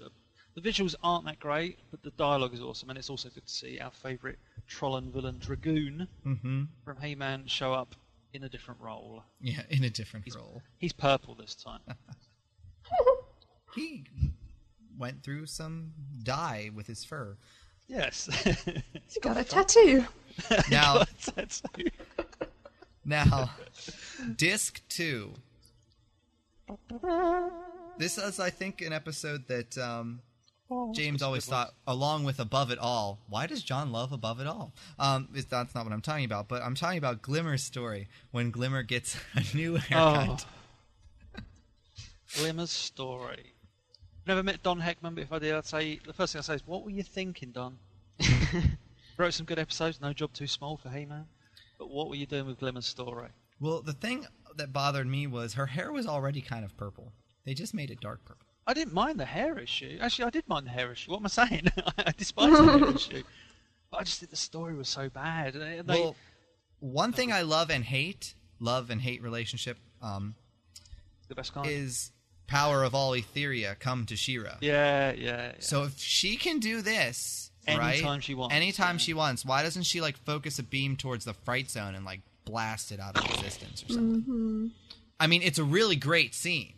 the 0.55 0.61
visuals 0.61 0.95
aren't 1.03 1.25
that 1.25 1.39
great, 1.39 1.79
but 1.91 2.01
the 2.03 2.11
dialogue 2.11 2.53
is 2.53 2.61
awesome, 2.61 2.89
and 2.89 2.97
it's 2.99 3.09
also 3.09 3.29
good 3.29 3.45
to 3.45 3.53
see 3.53 3.79
our 3.79 3.91
favourite 3.91 4.37
Trollan 4.69 5.11
villain 5.11 5.37
Dragoon 5.39 6.07
Mm-hmm. 6.25 6.63
from 6.85 6.97
He-Man 7.01 7.47
show 7.47 7.73
up 7.73 7.95
in 8.33 8.43
a 8.43 8.49
different 8.49 8.79
role. 8.81 9.23
Yeah, 9.41 9.61
in 9.69 9.83
a 9.83 9.89
different 9.89 10.25
He's- 10.25 10.35
role. 10.37 10.61
He's 10.77 10.93
purple 10.93 11.35
this 11.35 11.55
time. 11.55 11.81
He 13.75 14.03
went 14.99 15.23
through 15.23 15.47
some 15.47 15.93
dye 16.21 16.69
with 16.75 16.85
his 16.85 17.03
fur. 17.03 17.37
yes. 17.87 18.29
She 19.09 19.19
got 19.19 19.37
a 19.37 19.43
tattoo. 19.43 20.05
Now, 20.69 21.03
That's 21.35 21.61
so- 21.63 21.83
now, 23.05 23.49
disc 24.37 24.81
two. 24.89 25.33
This 27.97 28.17
is, 28.17 28.39
I 28.39 28.49
think, 28.49 28.81
an 28.81 28.93
episode 28.93 29.47
that 29.47 29.77
um, 29.77 30.21
James 30.93 31.21
always 31.21 31.45
thought, 31.45 31.73
along 31.85 32.23
with 32.23 32.39
Above 32.39 32.71
It 32.71 32.79
All. 32.79 33.19
Why 33.27 33.47
does 33.47 33.63
Jon 33.63 33.91
love 33.91 34.11
Above 34.11 34.39
It 34.39 34.47
All? 34.47 34.73
Um, 34.97 35.29
it's, 35.33 35.45
that's 35.45 35.75
not 35.75 35.83
what 35.85 35.93
I'm 35.93 36.01
talking 36.01 36.25
about, 36.25 36.47
but 36.47 36.61
I'm 36.63 36.75
talking 36.75 36.97
about 36.97 37.21
Glimmer's 37.21 37.63
story 37.63 38.07
when 38.31 38.49
Glimmer 38.49 38.81
gets 38.83 39.17
a 39.35 39.43
new 39.55 39.75
haircut. 39.75 40.45
Oh. 41.37 41.41
Glimmer's 42.37 42.71
story. 42.71 43.53
Never 44.25 44.41
met 44.41 44.63
Don 44.63 44.79
Heckman, 44.81 45.15
but 45.15 45.23
if 45.23 45.31
I 45.31 45.39
did, 45.39 45.53
I'd 45.53 45.65
say 45.65 45.99
the 46.05 46.13
first 46.13 46.33
thing 46.33 46.39
I'd 46.39 46.45
say 46.45 46.55
is, 46.55 46.65
"What 46.65 46.83
were 46.83 46.89
you 46.89 47.03
thinking, 47.03 47.51
Don?" 47.51 47.77
Wrote 49.17 49.33
some 49.33 49.45
good 49.45 49.59
episodes. 49.59 50.01
No 50.01 50.13
job 50.13 50.33
too 50.33 50.47
small 50.47 50.77
for 50.77 50.89
He-Man. 50.89 51.25
But 51.77 51.89
what 51.89 52.09
were 52.09 52.15
you 52.15 52.25
doing 52.25 52.47
with 52.47 52.59
Glimmer's 52.59 52.85
story? 52.85 53.29
Well, 53.59 53.81
the 53.81 53.93
thing 53.93 54.25
that 54.55 54.73
bothered 54.73 55.07
me 55.07 55.27
was 55.27 55.53
her 55.55 55.67
hair 55.67 55.91
was 55.91 56.07
already 56.07 56.41
kind 56.41 56.63
of 56.63 56.75
purple. 56.77 57.11
They 57.45 57.53
just 57.53 57.73
made 57.73 57.91
it 57.91 57.99
dark 57.99 58.23
purple. 58.25 58.42
I 58.65 58.73
didn't 58.73 58.93
mind 58.93 59.19
the 59.19 59.25
hair 59.25 59.57
issue. 59.59 59.97
Actually, 60.01 60.25
I 60.25 60.29
did 60.29 60.47
mind 60.47 60.65
the 60.67 60.71
hair 60.71 60.91
issue. 60.91 61.11
What 61.11 61.19
am 61.19 61.25
I 61.25 61.29
saying? 61.29 61.67
I 61.97 62.11
despise 62.17 62.51
the 62.51 62.63
hair 62.79 62.89
issue. 62.95 63.23
But 63.91 63.99
I 63.99 64.03
just 64.03 64.19
think 64.19 64.29
the 64.29 64.37
story 64.37 64.73
was 64.75 64.87
so 64.89 65.09
bad. 65.09 65.53
They, 65.53 65.81
they- 65.85 66.01
well, 66.01 66.15
one 66.79 67.11
thing 67.13 67.31
I 67.31 67.41
love 67.41 67.69
and 67.69 67.83
hate, 67.83 68.33
love 68.59 68.89
and 68.89 69.01
hate 69.01 69.21
relationship, 69.21 69.77
um, 70.01 70.35
the 71.27 71.35
best 71.35 71.53
kind. 71.53 71.67
is 71.69 72.11
power 72.47 72.83
of 72.83 72.93
all 72.95 73.11
Etheria 73.11 73.77
come 73.79 74.05
to 74.05 74.15
She-Ra. 74.15 74.57
yeah, 74.61 75.11
yeah, 75.13 75.15
yeah. 75.17 75.51
So 75.59 75.83
if 75.83 75.97
she 75.97 76.35
can 76.35 76.59
do 76.59 76.81
this, 76.81 77.51
Anytime 77.65 78.05
right? 78.15 78.23
she 78.23 78.33
wants, 78.35 78.53
anytime 78.55 78.95
yeah. 78.95 78.99
she 78.99 79.13
wants, 79.13 79.45
why 79.45 79.63
doesn't 79.63 79.83
she 79.83 80.01
like 80.01 80.17
focus 80.17 80.59
a 80.59 80.63
beam 80.63 80.97
towards 80.97 81.23
the 81.25 81.33
fright 81.33 81.69
zone 81.69 81.95
and 81.95 82.03
like 82.05 82.19
blast 82.43 82.91
it 82.91 82.99
out 82.99 83.17
of 83.17 83.23
existence 83.33 83.83
or 83.87 83.93
something? 83.93 84.71
I 85.19 85.27
mean, 85.27 85.41
it's 85.41 85.59
a 85.59 85.63
really 85.63 85.95
great 85.95 86.35
scene. 86.35 86.73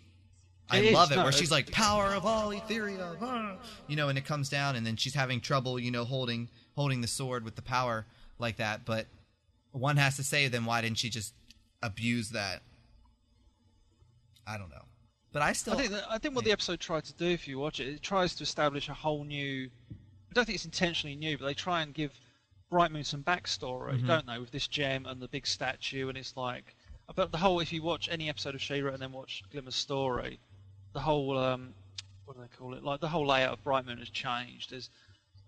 I 0.69 0.77
It 0.79 0.85
is, 0.85 0.93
love 0.93 1.11
it 1.11 1.15
no, 1.17 1.23
where 1.23 1.31
she's 1.31 1.51
like 1.51 1.71
power 1.71 2.07
of 2.15 2.25
all 2.25 2.49
Etheria, 2.49 3.17
ah," 3.21 3.55
you 3.87 3.95
know, 3.95 4.09
and 4.09 4.17
it 4.17 4.25
comes 4.25 4.49
down, 4.49 4.75
and 4.75 4.85
then 4.85 4.95
she's 4.95 5.13
having 5.13 5.39
trouble, 5.39 5.79
you 5.79 5.91
know, 5.91 6.03
holding 6.05 6.49
holding 6.75 7.01
the 7.01 7.07
sword 7.07 7.43
with 7.43 7.55
the 7.55 7.61
power 7.61 8.05
like 8.39 8.57
that. 8.57 8.83
But 8.83 9.05
one 9.71 9.97
has 9.97 10.15
to 10.15 10.23
say, 10.23 10.47
then 10.47 10.65
why 10.65 10.81
didn't 10.81 10.97
she 10.97 11.09
just 11.09 11.33
abuse 11.83 12.29
that? 12.31 12.63
I 14.47 14.57
don't 14.57 14.69
know, 14.69 14.85
but 15.31 15.41
I 15.41 15.53
still 15.53 15.73
I 15.73 15.77
think 15.77 15.91
that, 15.91 16.05
I 16.09 16.17
think 16.17 16.35
what 16.35 16.45
the 16.45 16.51
episode 16.51 16.79
tried 16.79 17.05
to 17.05 17.13
do, 17.13 17.25
if 17.25 17.47
you 17.47 17.59
watch 17.59 17.79
it, 17.79 17.87
it 17.87 18.01
tries 18.01 18.35
to 18.35 18.43
establish 18.43 18.89
a 18.89 18.93
whole 18.93 19.23
new 19.23 19.69
I 19.91 20.33
don't 20.33 20.45
think 20.45 20.55
it's 20.55 20.65
intentionally 20.65 21.15
new, 21.15 21.37
but 21.37 21.45
they 21.45 21.53
try 21.53 21.81
and 21.81 21.93
give 21.93 22.11
Bright 22.69 22.91
Moon 22.91 23.03
some 23.03 23.23
backstory, 23.23 24.01
Mhm. 24.01 24.07
don't 24.07 24.25
they? 24.25 24.37
With 24.39 24.51
this 24.51 24.67
gem 24.67 25.05
and 25.05 25.21
the 25.21 25.27
big 25.27 25.45
statue, 25.47 26.09
and 26.09 26.17
it's 26.17 26.35
like, 26.35 26.75
but 27.15 27.31
the 27.31 27.37
whole. 27.37 27.59
If 27.59 27.71
you 27.71 27.83
watch 27.83 28.09
any 28.09 28.27
episode 28.29 28.55
of 28.55 28.61
She-Ra 28.61 28.93
and 28.93 29.01
then 29.01 29.11
watch 29.11 29.43
Glimmer's 29.51 29.75
story, 29.75 30.39
the 30.95 31.01
whole 31.01 31.37
um, 31.37 31.73
what 32.23 32.35
do 32.35 32.41
they 32.41 32.57
call 32.57 32.73
it? 32.73 32.83
Like 32.83 33.01
the 33.01 33.09
whole 33.09 33.27
layout 33.27 33.53
of 33.53 33.63
Bright 33.63 33.85
Moon 33.85 33.99
has 33.99 34.09
changed. 34.09 34.71
There's, 34.71 34.89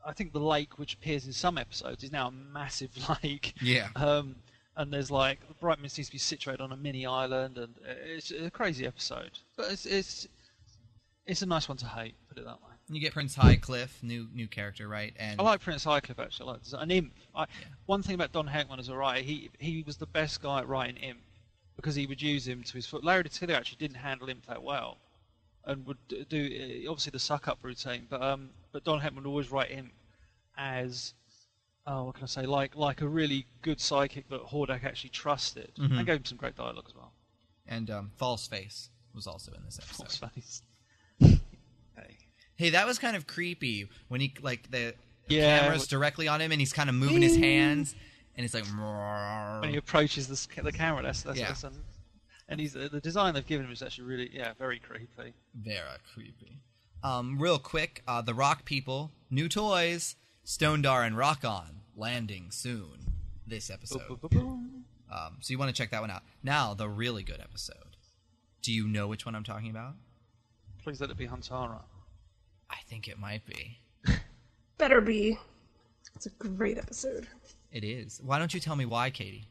I 0.05 0.13
think 0.13 0.33
the 0.33 0.39
lake, 0.39 0.77
which 0.77 0.93
appears 0.93 1.25
in 1.25 1.33
some 1.33 1.57
episodes, 1.57 2.03
is 2.03 2.11
now 2.11 2.27
a 2.27 2.31
massive 2.31 2.91
lake. 3.23 3.53
Yeah. 3.61 3.87
Um, 3.95 4.35
and 4.75 4.93
there's 4.93 5.09
like 5.09 5.39
Bright 5.59 5.79
Moon 5.79 5.89
seems 5.89 6.07
to 6.07 6.11
be 6.11 6.19
situated 6.19 6.61
on 6.61 6.71
a 6.71 6.77
mini 6.77 7.05
island, 7.05 7.57
and 7.57 7.73
it's 8.05 8.29
a 8.29 8.51
crazy 8.51 8.85
episode. 8.85 9.31
But 9.55 9.71
it's 9.71 9.85
it's 9.87 10.27
it's 11.25 11.41
a 11.41 11.47
nice 11.47 11.67
one 11.67 11.77
to 11.79 11.87
hate. 11.87 12.13
Put 12.29 12.37
it 12.37 12.45
that 12.45 12.61
way. 12.61 12.73
You 12.89 13.01
get 13.01 13.13
Prince 13.13 13.35
Highcliffe, 13.35 14.03
new 14.03 14.27
new 14.33 14.47
character, 14.47 14.87
right? 14.87 15.13
And 15.17 15.39
I 15.39 15.43
like 15.43 15.61
Prince 15.61 15.85
Highcliffe 15.85 16.19
actually. 16.19 16.49
I 16.49 16.51
like 16.51 16.61
an 16.73 16.91
imp. 16.91 17.13
I, 17.33 17.45
One 17.85 18.03
thing 18.03 18.15
about 18.15 18.33
Don 18.33 18.47
Heckman 18.47 18.79
as 18.79 18.89
a 18.89 18.95
writer, 18.95 19.23
he 19.23 19.49
he 19.59 19.81
was 19.87 19.97
the 19.97 20.05
best 20.05 20.41
guy 20.41 20.59
at 20.59 20.67
writing 20.67 20.97
imp 20.97 21.19
because 21.77 21.95
he 21.95 22.05
would 22.05 22.21
use 22.21 22.47
him 22.47 22.63
to 22.63 22.73
his 22.73 22.85
foot. 22.85 23.03
Larry 23.03 23.23
DiTillio 23.23 23.55
actually 23.55 23.77
didn't 23.77 23.97
handle 23.97 24.29
imp 24.29 24.45
that 24.47 24.61
well, 24.61 24.97
and 25.68 25.86
would 25.86 25.97
do 26.30 26.84
uh, 26.88 26.89
obviously 26.89 27.11
the 27.11 27.20
suck 27.20 27.47
up 27.47 27.59
routine. 27.61 28.07
But 28.09 28.22
um, 28.24 28.49
but 28.72 28.84
Don 28.84 28.99
Heckman 28.99 29.18
would 29.18 29.26
always 29.28 29.51
write 29.51 29.70
imp 29.72 29.91
as 30.57 31.13
oh 31.86 32.05
what 32.05 32.15
can 32.15 32.24
I 32.24 32.28
say 32.28 32.45
like 32.47 32.76
like 32.76 33.01
a 33.01 33.07
really 33.07 33.45
good 33.61 33.80
psychic 33.80 34.28
that 34.30 34.41
Hordak 34.45 34.84
actually 34.84 35.11
trusted. 35.11 35.72
Mhm. 35.78 35.97
And 35.97 36.05
gave 36.07 36.18
him 36.18 36.26
some 36.26 36.38
great 36.39 36.55
dialogue 36.55 36.86
as 36.88 36.95
well. 36.95 37.11
and 37.68 37.89
um, 37.91 38.11
False 38.18 38.47
Face 38.47 38.89
was 39.13 39.28
also 39.28 39.51
in 39.53 39.63
this 39.65 39.78
episode. 39.80 39.97
False 40.11 40.32
face. 40.34 40.61
hey. 41.20 42.18
Hey, 42.55 42.70
that 42.72 42.86
was 42.88 42.97
kind 42.97 43.15
of 43.15 43.28
creepy 43.28 43.88
when 44.07 44.22
he 44.22 44.34
like 44.41 44.72
the 44.72 44.95
Yeah, 45.28 45.59
camera's 45.59 45.82
what- 45.82 45.89
directly 45.89 46.28
on 46.28 46.41
him 46.41 46.51
and 46.51 46.59
he's 46.61 46.74
kind 46.74 46.89
of 46.89 46.95
moving 46.95 47.22
his 47.22 47.36
hands 47.36 47.93
and 48.36 48.45
it's 48.45 48.53
like 48.53 48.65
When 49.61 49.70
he 49.72 49.78
approaches 49.78 50.28
the, 50.28 50.61
the 50.63 50.72
camera, 50.72 51.01
that's 51.03 51.24
that's, 51.24 51.39
Yeah. 51.39 51.47
that's 51.47 51.63
an, 51.63 51.74
and 52.49 52.59
he's 52.59 52.73
the 52.73 53.01
design 53.01 53.33
they've 53.33 53.45
given 53.45 53.65
him 53.65 53.71
is 53.71 53.81
actually 53.81 54.05
really 54.05 54.29
yeah 54.33 54.53
very 54.57 54.79
creepy. 54.79 55.33
very 55.53 55.81
creepy. 56.13 56.59
Um, 57.03 57.37
real 57.39 57.59
quick, 57.59 58.03
uh, 58.07 58.21
the 58.21 58.33
Rock 58.33 58.65
people, 58.65 59.11
new 59.29 59.47
toys, 59.47 60.15
Stonedar 60.45 61.05
and 61.05 61.15
Rokkon 61.15 61.81
landing 61.95 62.49
soon 62.51 63.13
this 63.45 63.69
episode. 63.69 64.01
Um, 65.09 65.37
so 65.39 65.51
you 65.51 65.57
want 65.57 65.73
to 65.73 65.79
check 65.79 65.91
that 65.91 66.01
one 66.01 66.11
out. 66.11 66.23
Now 66.43 66.73
the 66.73 66.89
really 66.89 67.23
good 67.23 67.39
episode. 67.39 67.95
Do 68.61 68.73
you 68.73 68.87
know 68.87 69.07
which 69.07 69.25
one 69.25 69.35
I'm 69.35 69.43
talking 69.43 69.69
about? 69.69 69.93
Please 70.83 70.99
let 70.99 71.09
it 71.09 71.17
be 71.17 71.27
Huntara. 71.27 71.81
I 72.69 72.77
think 72.87 73.07
it 73.07 73.19
might 73.19 73.45
be. 73.45 73.79
Better 74.77 74.99
be. 74.99 75.37
It's 76.15 76.25
a 76.25 76.29
great 76.31 76.77
episode. 76.77 77.27
It 77.71 77.83
is. 77.83 78.19
Why 78.23 78.39
don't 78.39 78.53
you 78.53 78.59
tell 78.59 78.75
me 78.75 78.85
why, 78.85 79.09
Katy? 79.09 79.47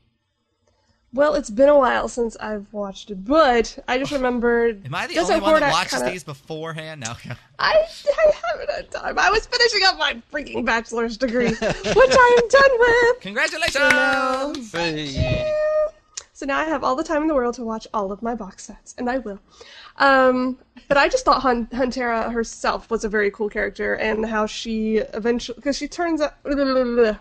Well, 1.17 1.35
it's 1.35 1.49
been 1.51 1.69
a 1.71 1.79
while 1.79 2.09
since 2.09 2.37
I've 2.37 2.71
watched 2.73 3.11
it, 3.11 3.25
but 3.25 3.79
I 3.89 3.99
just 3.99 4.13
remembered. 4.21 4.85
Am 4.85 4.95
I 4.95 5.07
the 5.07 5.19
only 5.19 5.41
one 5.41 5.55
that 5.61 5.63
Hordak 5.63 5.73
watches 5.73 5.93
kinda- 5.99 6.11
these 6.11 6.25
beforehand? 6.25 7.01
No. 7.01 7.15
I, 7.59 7.73
I 8.19 8.33
haven't 8.53 8.71
had 8.71 8.91
time. 8.91 9.19
I 9.19 9.31
was 9.31 9.47
finishing 9.47 9.81
up 9.87 9.99
my 9.99 10.21
freaking 10.33 10.65
bachelor's 10.65 11.17
degree, 11.17 11.49
which 11.55 11.59
I 11.63 12.41
am 12.43 12.49
done 12.49 12.79
with. 12.79 13.21
Congratulations! 13.23 13.73
So 13.73 13.89
now, 13.89 14.53
Hey. 14.73 15.53
so 16.35 16.45
now 16.45 16.59
I 16.59 16.65
have 16.65 16.85
all 16.85 16.95
the 16.95 17.03
time 17.05 17.23
in 17.23 17.29
the 17.29 17.35
world 17.35 17.55
to 17.55 17.65
watch 17.65 17.87
all 17.95 18.13
of 18.13 18.23
my 18.23 18.35
box 18.35 18.65
sets, 18.65 18.95
and 18.99 19.09
I 19.09 19.19
will. 19.19 19.41
Um, 19.97 20.59
but 20.89 20.99
I 20.99 21.09
just 21.09 21.25
thought 21.25 21.41
Hun- 21.41 21.67
Huntara 21.73 22.31
herself 22.31 22.91
was 22.91 23.05
a 23.05 23.09
very 23.09 23.31
cool 23.31 23.49
character, 23.49 23.95
and 23.95 24.27
how 24.27 24.45
she 24.45 24.99
eventually, 25.15 25.57
because 25.57 25.79
she 25.79 25.89
turns 25.89 26.21
out. 26.21 26.35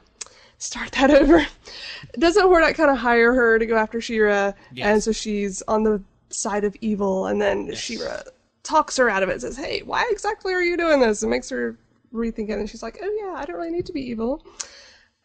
Start 0.65 0.91
that 0.93 1.11
over. 1.21 1.45
Doesn't 2.17 2.43
Hordak 2.43 2.75
kind 2.75 2.89
of 2.89 2.97
hire 2.97 3.33
her 3.33 3.59
to 3.59 3.65
go 3.65 3.77
after 3.77 4.01
She-Ra, 4.01 4.53
Yes. 4.73 4.85
and 4.87 5.03
so 5.03 5.11
she's 5.11 5.61
on 5.67 5.83
the 5.83 6.01
side 6.29 6.63
of 6.63 6.75
evil, 6.81 7.27
and 7.27 7.39
then 7.41 7.73
She-Ra 7.75 8.21
talks 8.63 8.97
her 8.97 9.07
out 9.09 9.21
of 9.23 9.29
it, 9.29 9.41
says, 9.41 9.55
"Hey, 9.57 9.81
why 9.83 10.07
exactly 10.11 10.53
are 10.53 10.63
you 10.63 10.75
doing 10.75 10.99
this?" 10.99 11.21
and 11.21 11.29
makes 11.29 11.49
her 11.49 11.77
rethink 12.13 12.49
it, 12.49 12.53
and 12.59 12.67
she's 12.69 12.81
like, 12.81 12.97
"Oh 13.01 13.17
yeah, 13.21 13.39
I 13.39 13.45
don't 13.45 13.57
really 13.57 13.69
need 13.71 13.85
to 13.85 13.93
be 13.93 14.01
evil." 14.01 14.43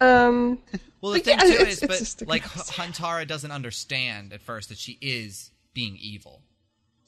Um, 0.01 0.59
Well, 1.01 1.13
the 1.13 1.21
thing 1.21 1.39
yeah, 1.39 1.45
too 1.45 1.53
it's- 1.63 1.83
is, 1.83 1.83
it's 1.83 2.15
but 2.17 2.29
like 2.29 2.43
Huntara 2.43 3.27
doesn't 3.27 3.51
understand 3.51 4.35
at 4.35 4.43
first 4.43 4.69
that 4.69 4.77
she 4.77 4.99
is 5.01 5.51
being 5.73 5.97
evil. 5.99 6.43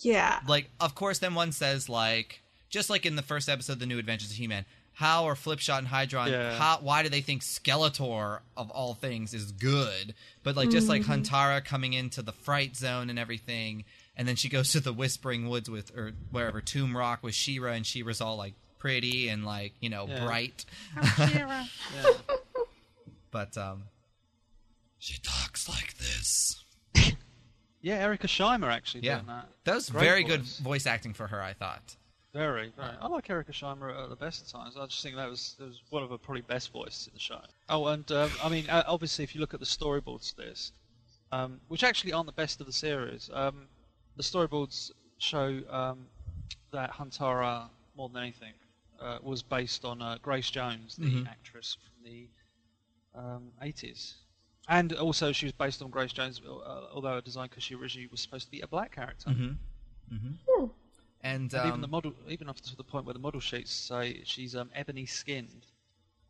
yeah, 0.00 0.40
Like, 0.48 0.70
of 0.80 0.94
course, 0.94 1.18
then 1.18 1.34
one 1.34 1.52
says 1.52 1.88
like, 1.90 2.42
just 2.70 2.88
like 2.88 3.04
in 3.04 3.16
the 3.16 3.22
first 3.22 3.50
episode 3.50 3.74
of 3.74 3.78
the 3.80 3.86
New 3.86 3.98
Adventures 3.98 4.30
of 4.30 4.36
He-Man, 4.38 4.64
how 4.94 5.24
are 5.26 5.34
Flipshot 5.34 5.78
and 5.78 5.88
Hydron? 5.88 6.30
Yeah. 6.30 6.54
How, 6.56 6.78
why 6.80 7.02
do 7.02 7.08
they 7.08 7.20
think 7.22 7.42
Skeletor 7.42 8.40
of 8.56 8.70
all 8.70 8.94
things 8.94 9.32
is 9.34 9.50
good? 9.52 10.14
But 10.42 10.54
like, 10.56 10.70
just 10.70 10.88
like 10.88 11.02
Huntara 11.02 11.64
coming 11.64 11.92
into 11.94 12.20
the 12.22 12.32
Fright 12.32 12.76
Zone 12.76 13.08
and 13.10 13.18
everything, 13.18 13.84
and 14.16 14.28
then 14.28 14.36
she 14.36 14.48
goes 14.48 14.72
to 14.72 14.80
the 14.80 14.92
Whispering 14.92 15.48
Woods 15.48 15.70
with 15.70 15.96
or 15.96 16.12
wherever 16.30 16.60
Tomb 16.60 16.96
Rock 16.96 17.22
with 17.22 17.34
She-Ra, 17.34 17.72
and 17.72 17.86
She-Ra's 17.86 18.20
all 18.20 18.36
like 18.36 18.52
pretty 18.78 19.28
and 19.28 19.44
like 19.46 19.72
you 19.80 19.88
know 19.88 20.06
Yeah. 20.08 20.24
bright. 20.26 20.64
Yeah. 21.18 21.64
But 23.30 23.56
um, 23.56 23.84
she 24.98 25.18
talks 25.22 25.68
like 25.68 25.96
this. 25.96 26.62
yeah, 27.80 27.94
Erica 27.94 28.26
Scheimer 28.26 28.70
actually 28.70 29.04
Yeah, 29.04 29.20
that. 29.26 29.48
that 29.64 29.74
was 29.74 29.88
Great 29.88 30.04
very 30.04 30.24
good 30.24 30.40
voice. 30.42 30.58
voice 30.58 30.86
acting 30.86 31.14
for 31.14 31.26
her. 31.28 31.40
I 31.40 31.54
thought. 31.54 31.96
Very, 32.32 32.72
very. 32.76 32.96
I 33.00 33.08
like 33.08 33.28
Erica 33.28 33.52
Scheimer 33.52 34.02
at 34.04 34.08
the 34.08 34.16
best 34.16 34.42
of 34.42 34.48
times. 34.60 34.76
I 34.78 34.86
just 34.86 35.02
think 35.02 35.16
that 35.16 35.28
was 35.28 35.54
that 35.58 35.66
was 35.66 35.82
one 35.90 36.02
of 36.02 36.10
her 36.10 36.16
probably 36.16 36.40
best 36.42 36.72
voices 36.72 37.06
in 37.06 37.12
the 37.12 37.20
show. 37.20 37.40
Oh, 37.68 37.86
and 37.88 38.10
um, 38.10 38.30
I 38.42 38.48
mean, 38.48 38.68
uh, 38.70 38.82
obviously, 38.86 39.22
if 39.22 39.34
you 39.34 39.40
look 39.40 39.52
at 39.52 39.60
the 39.60 39.66
storyboards 39.66 40.30
to 40.30 40.36
this, 40.36 40.72
um, 41.30 41.60
which 41.68 41.84
actually 41.84 42.12
aren't 42.14 42.26
the 42.26 42.32
best 42.32 42.60
of 42.60 42.66
the 42.66 42.72
series, 42.72 43.28
um, 43.34 43.68
the 44.16 44.22
storyboards 44.22 44.90
show 45.18 45.60
um, 45.68 46.06
that 46.72 46.90
Huntara, 46.92 47.68
more 47.96 48.08
than 48.08 48.22
anything, 48.22 48.54
uh, 48.98 49.18
was 49.22 49.42
based 49.42 49.84
on 49.84 50.00
uh, 50.00 50.16
Grace 50.22 50.50
Jones, 50.50 50.96
the 50.96 51.04
Mhm. 51.04 51.28
actress 51.28 51.76
from 51.82 52.02
the 52.10 52.28
um, 53.14 53.52
80s. 53.62 54.14
And 54.68 54.94
also, 54.94 55.32
she 55.32 55.44
was 55.44 55.52
based 55.52 55.82
on 55.82 55.90
Grace 55.90 56.12
Jones, 56.14 56.40
uh, 56.46 56.86
although 56.94 57.20
designed 57.20 57.50
because 57.50 57.64
she 57.64 57.74
originally 57.74 58.06
was 58.10 58.20
supposed 58.20 58.46
to 58.46 58.50
be 58.50 58.60
a 58.62 58.66
black 58.66 58.92
character. 58.92 59.28
Mm-hmm. 59.28 60.14
Mm-hmm. 60.14 60.64
And, 61.22 61.52
And 61.52 61.60
um, 61.62 61.68
even 61.68 61.80
the 61.80 61.88
model, 61.88 62.12
even 62.28 62.48
up 62.48 62.60
to 62.60 62.76
the 62.76 62.84
point 62.84 63.04
where 63.04 63.14
the 63.14 63.20
model 63.20 63.40
sheets 63.40 63.70
say 63.70 64.22
she's 64.24 64.56
um, 64.56 64.70
ebony 64.74 65.06
skinned, 65.06 65.66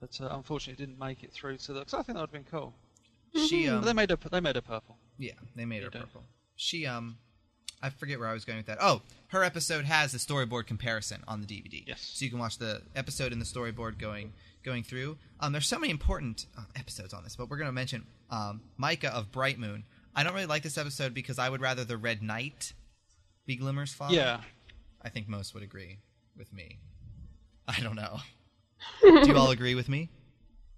but 0.01 0.19
uh, 0.21 0.29
unfortunately 0.33 0.85
didn't 0.85 0.99
make 0.99 1.23
it 1.23 1.33
through 1.33 1.57
to 1.59 1.73
the. 1.73 1.81
Because 1.81 1.95
I 1.95 2.03
think 2.03 2.17
that 2.17 2.21
would 2.21 2.31
have 2.31 2.33
been 2.33 2.45
cool. 2.51 2.75
she 3.47 3.69
um, 3.69 3.81
But 3.81 3.87
they 3.87 3.93
made 3.95 4.11
her. 4.11 4.19
They 4.31 4.41
made 4.41 4.57
her 4.57 4.63
purple. 4.63 4.99
Yeah, 5.19 5.33
they 5.57 5.65
made 5.65 5.83
her 5.83 5.91
do. 5.91 6.01
purple. 6.01 6.25
She 6.57 6.87
um 6.87 7.17
I 7.83 7.91
forget 7.91 8.19
where 8.21 8.29
I 8.29 8.33
was 8.33 8.45
going 8.45 8.59
with 8.59 8.67
that. 8.67 8.79
Oh, 8.81 9.03
her 9.29 9.43
episode 9.43 9.85
has 9.85 10.13
the 10.13 10.19
storyboard 10.19 10.67
comparison 10.67 11.23
on 11.27 11.41
the 11.41 11.47
DVD. 11.47 11.83
Yes. 11.87 12.01
So 12.15 12.25
you 12.25 12.31
can 12.31 12.39
watch 12.39 12.59
the 12.59 12.83
episode 12.95 13.33
and 13.33 13.41
the 13.41 13.47
storyboard 13.47 13.99
going 13.99 14.33
going 14.63 14.83
through. 14.85 15.17
Um 15.41 15.53
there's 15.53 15.67
so 15.67 15.79
many 15.79 15.91
important 15.91 16.47
uh, 16.57 16.63
episodes 16.77 17.13
on 17.15 17.25
this, 17.25 17.35
but 17.37 17.49
we're 17.49 17.57
going 17.57 17.69
to 17.69 17.73
mention 17.73 18.07
um 18.31 18.61
Micah 18.77 19.13
of 19.15 19.33
Bright 19.33 19.59
Moon. 19.59 19.85
I 20.15 20.23
don't 20.23 20.35
really 20.35 20.47
like 20.47 20.63
this 20.63 20.77
episode 20.77 21.15
because 21.15 21.39
I 21.39 21.49
would 21.49 21.61
rather 21.63 21.85
the 21.85 21.97
Red 21.97 22.23
Knight 22.23 22.75
be 23.47 23.57
Glimmer's 23.57 23.93
father. 23.95 24.15
Yeah. 24.15 24.41
I 25.05 25.09
think 25.09 25.29
most 25.29 25.55
would 25.55 25.63
agree 25.63 25.99
with 26.37 26.53
me. 26.53 26.79
I 27.69 27.81
don't 27.81 27.97
know. 27.97 28.19
Do 29.03 29.27
you 29.29 29.37
all 29.37 29.51
agree 29.59 29.75
with 29.75 29.89
me? 29.89 30.11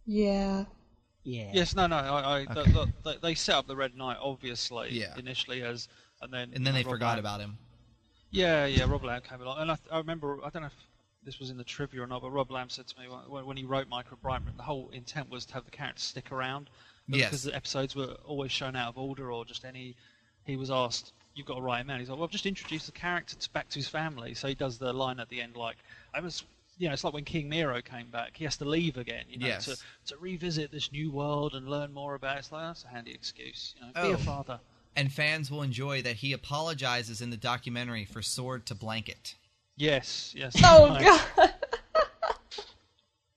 yeah. 0.07 0.65
Yeah. 1.27 1.51
Yes. 1.55 1.75
No. 1.75 1.87
No. 1.87 1.97
I. 1.97 2.21
I 2.21 2.41
Okay. 2.43 2.55
the, 2.55 2.63
the, 2.71 2.93
they, 3.13 3.17
they 3.29 3.35
set 3.35 3.55
up 3.55 3.67
the 3.67 3.75
Red 3.75 3.97
Knight 3.97 4.19
obviously 4.21 4.89
Yeah. 4.93 5.15
initially 5.17 5.63
as, 5.63 5.89
and 6.21 6.31
then 6.31 6.51
And 6.55 6.67
then 6.67 6.75
they 6.75 6.83
Rob 6.83 6.91
forgot 6.93 7.09
Lamb- 7.17 7.19
about 7.21 7.41
him. 7.41 7.57
Yeah. 8.31 8.67
Yeah. 8.67 8.85
Rob 8.87 9.05
Lamb 9.05 9.23
came 9.23 9.41
along, 9.41 9.59
and 9.61 9.71
I, 9.71 9.79
I 9.91 9.97
remember. 9.99 10.39
I 10.45 10.51
don't 10.51 10.61
know 10.61 10.67
if 10.69 10.75
this 11.23 11.39
was 11.41 11.49
in 11.49 11.57
the 11.57 11.65
trivia 11.65 12.03
or 12.03 12.07
not, 12.07 12.21
but 12.21 12.31
Rob 12.31 12.51
Lamb 12.51 12.69
said 12.69 12.87
to 12.89 13.01
me 13.01 13.07
when, 13.27 13.47
when 13.47 13.57
he 13.57 13.65
wrote 13.65 13.89
Michael 13.89 14.19
Brightman, 14.21 14.59
the 14.59 14.63
whole 14.63 14.91
intent 14.91 15.31
was 15.31 15.47
to 15.47 15.55
have 15.55 15.65
the 15.65 15.71
characters 15.71 16.05
stick 16.05 16.31
around. 16.31 16.69
Yes. 17.09 17.31
Because 17.31 17.43
the 17.45 17.55
episodes 17.55 17.97
were 17.97 18.17
always 18.27 18.53
shown 18.53 18.77
out 18.77 18.89
of 18.91 18.99
order 18.99 19.33
or 19.33 19.47
just 19.47 19.65
any. 19.65 19.97
He 20.45 20.57
was 20.57 20.71
asked, 20.71 21.15
"You've 21.35 21.47
got 21.47 21.57
to 21.57 21.61
write 21.63 21.81
him 21.83 21.91
out." 21.91 22.01
He's 22.01 22.09
like, 22.09 22.19
"Well, 22.19 22.25
I've 22.27 22.31
just 22.33 22.47
introduced 22.47 22.87
the 22.87 22.93
character 22.93 23.37
to, 23.37 23.51
back 23.51 23.69
to 23.71 23.77
his 23.79 23.89
family." 23.89 24.35
So 24.35 24.49
he 24.49 24.55
does 24.55 24.79
the 24.79 24.93
line 24.93 25.21
at 25.21 25.29
the 25.29 25.41
end, 25.41 25.57
like, 25.57 25.77
"I 26.15 26.21
was." 26.21 26.45
You 26.77 26.89
know, 26.89 26.93
it's 26.95 27.05
like 27.05 27.15
when 27.15 27.25
King 27.25 27.49
Nero 27.49 27.81
came 27.83 28.11
back. 28.11 28.37
He 28.37 28.43
has 28.43 28.57
to 28.57 28.65
leave 28.65 28.97
again. 28.97 29.27
You 29.29 29.39
know, 29.39 29.47
Yes. 29.47 29.67
to 29.67 29.77
to 30.07 30.17
revisit 30.19 30.73
this 30.73 30.91
new 30.91 31.11
world 31.13 31.55
and 31.55 31.69
learn 31.69 31.93
more 31.93 32.17
about. 32.17 32.37
it. 32.37 32.41
It's 32.41 32.51
like 32.53 32.63
that's 32.63 32.83
a 32.83 32.89
handy 32.89 33.13
excuse. 33.13 33.75
You 33.79 33.87
know, 33.87 33.93
be 33.93 34.13
Oh. 34.13 34.15
a 34.15 34.19
father. 34.19 34.59
And 34.97 35.13
fans 35.13 35.51
will 35.53 35.63
enjoy 35.63 36.03
that 36.03 36.17
he 36.17 36.33
apologizes 36.33 37.21
in 37.21 37.31
the 37.31 37.37
documentary 37.37 38.05
for 38.05 38.23
Sword 38.23 38.67
to 38.67 38.75
Blanket. 38.75 39.37
Yes, 39.77 40.33
yes. 40.37 40.55
Oh 40.65 40.89
right. 40.89 41.05
god. 41.37 41.55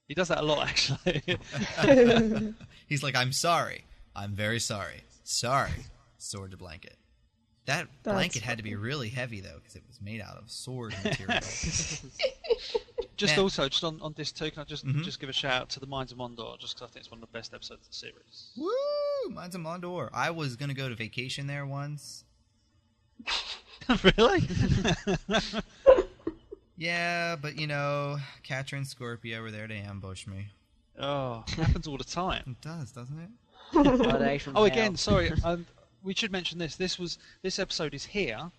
He 0.07 0.13
does 0.13 0.29
that 0.29 0.37
a 0.39 0.41
lot, 0.41 0.67
actually. 0.69 1.21
He's 2.87 3.03
like, 3.03 3.15
I'm 3.15 3.33
sorry. 3.33 3.83
I'm 4.15 4.31
very 4.31 4.59
sorry. 4.59 5.01
Sorry. 5.23 5.71
Sword 6.17 6.51
to 6.51 6.57
blanket. 6.57 6.95
That 7.67 7.87
That's 8.03 8.13
blanket 8.15 8.41
had 8.41 8.57
to 8.57 8.63
be 8.63 8.75
really 8.75 9.09
heavy, 9.09 9.39
though, 9.41 9.57
because 9.61 9.75
it 9.75 9.83
was 9.87 10.01
made 10.01 10.21
out 10.21 10.37
of 10.37 10.49
sword 10.49 10.93
material. 11.03 11.39
Just 13.17 13.35
Man. 13.35 13.39
also, 13.39 13.67
just 13.67 13.83
on, 13.83 13.99
on 14.01 14.13
this 14.15 14.31
too, 14.31 14.51
can 14.51 14.61
I 14.61 14.63
just 14.63 14.85
Mhm. 14.85 15.03
just 15.03 15.19
give 15.19 15.27
a 15.27 15.33
shout 15.33 15.61
out 15.63 15.69
to 15.69 15.79
the 15.79 15.87
Mines 15.87 16.11
of 16.11 16.19
Mondor, 16.19 16.55
just 16.59 16.75
because 16.75 16.87
I 16.87 16.93
think 16.93 17.01
it's 17.05 17.11
one 17.11 17.21
of 17.21 17.27
the 17.27 17.35
best 17.35 17.51
episodes 17.51 17.81
of 17.81 17.87
the 17.87 17.93
series. 17.95 18.51
Woo! 18.55 19.33
Mines 19.33 19.55
of 19.55 19.61
Mondor. 19.61 20.09
I 20.13 20.29
was 20.29 20.55
gonna 20.55 20.75
go 20.75 20.87
to 20.87 20.93
vacation 20.93 21.47
there 21.47 21.65
once. 21.65 22.23
really? 24.03 24.47
Yeah, 26.79 27.35
but 27.37 27.59
you 27.59 27.65
know, 27.65 28.17
Catra 28.47 28.73
and 28.77 28.85
Scorpia 28.85 29.41
were 29.41 29.49
there 29.49 29.67
to 29.67 29.73
ambush 29.73 30.27
me. 30.27 30.49
oh, 30.99 31.43
happens 31.55 31.87
all 31.87 31.97
the 31.97 32.03
time. 32.03 32.43
It 32.45 32.61
does, 32.61 32.91
doesn't 32.91 33.17
it? 33.19 33.31
Are 34.07 34.19
they 34.19 34.37
from 34.37 34.55
Oh, 34.55 34.65
again, 34.65 34.95
sorry. 34.95 35.31
Um, 35.43 35.65
we 36.07 36.13
should 36.13 36.31
mention 36.31 36.57
this. 36.57 36.75
This 36.77 36.97
was 36.97 37.19
this 37.43 37.59
episode 37.59 37.93
is 37.93 38.05
here 38.05 38.49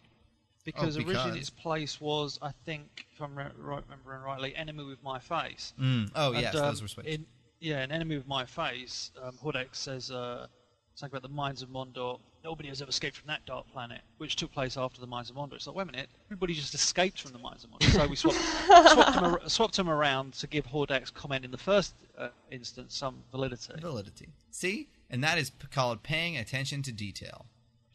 because, 0.65 0.99
Oh, 0.99 1.01
originally 1.01 1.39
its 1.39 1.49
place 1.49 1.99
was, 1.99 2.39
I 2.43 2.53
think, 2.67 3.07
if 3.11 3.23
I'm 3.23 3.35
re- 3.35 3.45
right, 3.57 3.83
remembering 3.89 4.21
rightly, 4.23 4.55
Enemy 4.55 4.85
with 4.85 5.03
My 5.03 5.19
Face. 5.19 5.73
Mm. 5.81 6.11
Oh 6.15 6.33
And, 6.33 6.43
yes, 6.43 6.55
um, 6.55 6.61
those 6.61 6.83
were 6.83 6.89
switched. 6.89 7.09
In, 7.09 7.25
yeah, 7.61 7.79
an 7.79 7.91
Enemy 7.91 8.19
with 8.19 8.29
My 8.29 8.45
Face. 8.45 9.11
Um, 9.23 9.33
Hordak 9.43 9.69
says 9.73 10.11
uh, 10.11 10.47
something 10.95 11.17
about 11.17 11.27
the 11.27 11.35
Mines 11.35 11.63
of 11.63 11.71
Mondor. 11.71 12.21
Nobody 12.45 12.69
has 12.69 12.83
ever 12.83 12.91
escaped 12.91 13.17
from 13.17 13.29
that 13.29 13.45
dark 13.47 13.67
planet, 13.73 14.03
which 14.19 14.37
took 14.37 14.53
place 14.53 14.77
after 14.77 15.01
the 15.01 15.07
Mines 15.07 15.31
of 15.31 15.37
Mondor. 15.37 15.55
It's 15.55 15.67
like, 15.67 15.75
wait 15.75 15.85
a 15.85 15.87
minute, 15.87 16.09
everybody 16.27 16.53
just 16.53 16.75
escaped 16.75 17.21
from 17.23 17.33
the 17.33 17.39
Mines 17.39 17.65
of 17.65 17.71
Mondor. 17.71 17.91
So 17.91 18.07
we 18.07 18.15
swapped, 18.17 18.37
swapped, 18.67 19.15
them, 19.15 19.25
ar- 19.25 19.49
swapped 19.49 19.77
them 19.77 19.89
around 19.89 20.35
to 20.35 20.47
give 20.47 20.67
Hordak's 20.67 21.11
comment 21.11 21.47
in 21.47 21.51
the 21.51 21.57
first 21.59 21.95
uh, 22.19 22.29
instance 22.51 22.95
some 22.95 23.17
validity. 23.33 23.73
Validity. 23.81 24.29
See, 24.51 24.87
and 25.11 25.25
that 25.25 25.39
is 25.39 25.51
called 25.73 26.03
paying 26.03 26.37
attention 26.37 26.83
to 26.83 26.93
detail. 26.93 27.47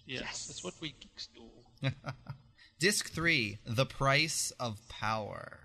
Yes, 0.05 0.21
Yes. 0.21 0.47
that's 0.47 0.63
what 0.63 0.73
we 0.81 0.93
geeks 0.99 1.27
do. 1.33 1.89
Disc 2.79 3.09
three: 3.09 3.59
The 3.65 3.85
Price 3.85 4.51
of 4.59 4.87
Power. 4.89 5.59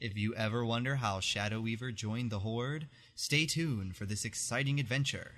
If 0.00 0.16
you 0.18 0.34
ever 0.34 0.64
wonder 0.64 0.96
how 0.96 1.20
Shadow 1.20 1.60
Weaver 1.60 1.90
joined 1.90 2.30
the 2.30 2.40
Horde, 2.40 2.88
stay 3.14 3.46
tuned 3.46 3.96
for 3.96 4.04
this 4.04 4.24
exciting 4.24 4.78
adventure. 4.78 5.32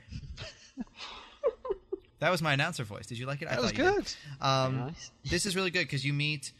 that 2.18 2.30
was 2.30 2.42
my 2.42 2.54
announcer 2.54 2.84
voice. 2.84 3.06
Did 3.06 3.18
you 3.18 3.26
like 3.26 3.42
it? 3.42 3.48
I 3.48 3.52
That 3.56 3.62
was 3.62 3.72
you 3.72 3.78
good. 3.78 4.12
Um, 4.40 4.76
nice. 4.78 5.10
This 5.24 5.46
is 5.46 5.54
really 5.54 5.70
good 5.70 5.84
because 5.84 6.04
you 6.04 6.12
meet 6.12 6.52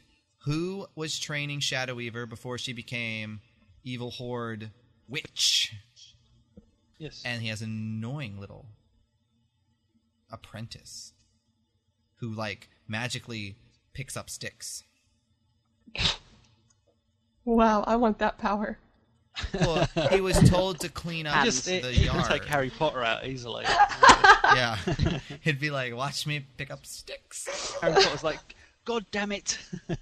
who 0.45 0.87
was 0.95 1.19
training 1.19 1.61
Shadow 1.61 1.95
Weaver 1.95 2.27
before 2.27 2.59
she 2.59 2.73
became 2.73 3.41
Evil 3.83 4.11
Horde 4.11 4.71
Witch, 5.09 5.73
Yes. 6.99 7.23
and 7.25 7.43
he 7.43 7.49
has 7.49 7.61
an 7.63 7.69
annoying 7.71 8.39
little 8.41 8.67
apprentice 10.31 11.13
who 12.21 12.33
like 12.33 12.69
magically 12.89 13.57
picks 13.93 14.17
up 14.17 14.31
sticks. 14.31 14.83
Wow, 17.45 17.85
I 17.87 17.97
want 17.97 18.19
that 18.19 18.39
power. 18.39 18.79
Well, 19.55 19.87
he 20.11 20.21
was 20.21 20.39
told 20.49 20.81
to 20.81 20.89
clean 20.89 21.27
up 21.27 21.45
just 21.45 21.67
the 21.67 21.77
it, 21.77 21.95
you 21.95 22.09
can 22.09 22.17
yard. 22.17 22.31
take 22.31 22.45
Harry 22.47 22.71
Potter 22.71 23.03
out 23.05 23.27
easily. 23.27 23.65
Yeah, 24.55 24.77
he'd 25.41 25.59
be 25.59 25.71
like, 25.71 25.95
"Watch 25.95 26.25
me 26.25 26.47
pick 26.57 26.71
up 26.71 26.87
sticks." 26.87 27.49
Harry 27.83 27.95
Potter's 27.95 28.23
like, 28.23 28.39
God 28.85 29.05
damn 29.11 29.33
it! 29.33 29.59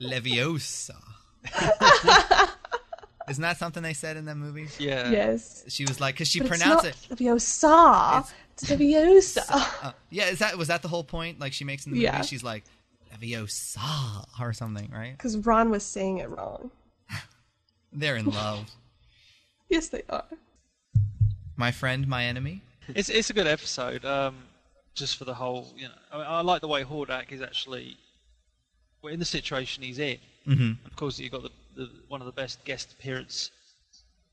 Leviosa. 0.00 0.96
Isn't 3.28 3.42
that 3.42 3.56
something 3.56 3.82
they 3.82 3.94
said 3.94 4.16
in 4.16 4.26
that 4.26 4.36
movie? 4.36 4.68
Yeah. 4.78 5.10
yes. 5.10 5.64
She 5.68 5.84
was 5.84 6.00
like, 6.00 6.14
because 6.14 6.28
she 6.28 6.40
But 6.40 6.50
it's 6.50 6.58
pronounced 6.62 6.84
not 6.84 7.10
it. 7.10 7.18
Leviosa. 7.18 8.30
It's 8.52 8.70
Leviosa. 8.70 9.44
Uh, 9.84 9.92
yeah, 10.10 10.26
is 10.28 10.38
that 10.40 10.56
was 10.58 10.68
that 10.68 10.82
the 10.82 10.88
whole 10.88 11.04
point? 11.04 11.40
Like 11.40 11.52
she 11.52 11.64
makes 11.64 11.86
in 11.86 11.92
the 11.92 11.96
movie, 11.96 12.04
Yeah. 12.04 12.16
movie, 12.18 12.26
she's 12.28 12.44
like 12.44 12.64
Leviosa 13.14 14.24
or 14.40 14.52
something, 14.52 14.90
right? 14.92 15.12
Because 15.16 15.36
Ron 15.38 15.70
was 15.70 15.84
saying 15.84 16.18
it 16.18 16.28
wrong. 16.28 16.70
They're 17.92 18.16
in 18.16 18.26
love. 18.26 18.70
Yes, 19.70 19.88
they 19.88 20.02
are. 20.10 20.24
my 21.56 21.72
friend, 21.72 22.06
my 22.06 22.24
enemy. 22.26 22.60
It's 22.88 23.08
it's 23.08 23.30
a 23.30 23.32
good 23.32 23.46
episode. 23.46 24.04
Um, 24.04 24.36
just 24.94 25.16
for 25.16 25.24
the 25.24 25.34
whole, 25.34 25.72
you 25.76 25.84
know, 25.88 25.94
I, 26.12 26.16
mean, 26.18 26.26
I 26.28 26.40
like 26.42 26.60
the 26.60 26.68
way 26.68 26.84
Hordak 26.84 27.32
is 27.32 27.40
actually, 27.42 27.96
well, 29.02 29.12
in 29.12 29.18
the 29.18 29.24
situation 29.24 29.82
he's 29.82 29.98
in. 29.98 30.18
Mm-hmm. 30.46 30.86
Of 30.86 30.96
course, 30.96 31.18
you 31.18 31.30
got 31.30 31.42
the, 31.42 31.50
the 31.76 31.90
one 32.08 32.20
of 32.20 32.26
the 32.26 32.32
best 32.32 32.64
guest 32.64 32.92
appearance 32.92 33.50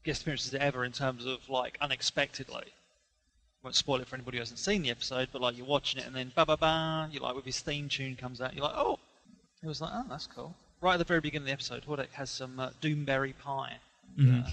guest 0.04 0.22
appearances 0.24 0.54
ever 0.56 0.84
in 0.84 0.92
terms 0.92 1.26
of 1.26 1.48
like 1.50 1.78
unexpectedly. 1.82 2.66
Won't 3.64 3.76
spoil 3.76 4.02
it 4.02 4.08
for 4.08 4.16
anybody 4.16 4.38
who 4.38 4.42
hasn't 4.42 4.58
seen 4.60 4.82
the 4.82 4.90
episode, 4.90 5.30
but 5.32 5.42
like 5.42 5.56
you're 5.56 5.68
watching 5.68 6.02
it 6.02 6.08
and 6.08 6.16
then 6.16 6.32
ba 6.36 6.46
ba 6.46 6.58
ba, 6.58 7.08
you 7.12 7.20
like 7.20 7.36
with 7.36 7.46
his 7.46 7.60
theme 7.60 7.88
tune 7.90 8.16
comes 8.16 8.42
out, 8.42 8.54
you're 8.56 8.64
like, 8.66 8.76
oh, 8.76 8.98
it 9.64 9.68
was 9.68 9.80
like, 9.82 9.92
oh, 9.94 10.06
that's 10.10 10.26
cool. 10.28 10.56
Right 10.82 10.96
at 10.96 10.98
the 10.98 11.04
very 11.06 11.20
beginning 11.22 11.44
of 11.44 11.48
the 11.48 11.54
episode, 11.54 11.86
Hordak 11.86 12.12
has 12.14 12.32
some 12.32 12.60
uh, 12.60 12.72
doomberry 12.82 13.38
pie. 13.38 13.78
Mhm. 14.20 14.44
Uh, 14.44 14.50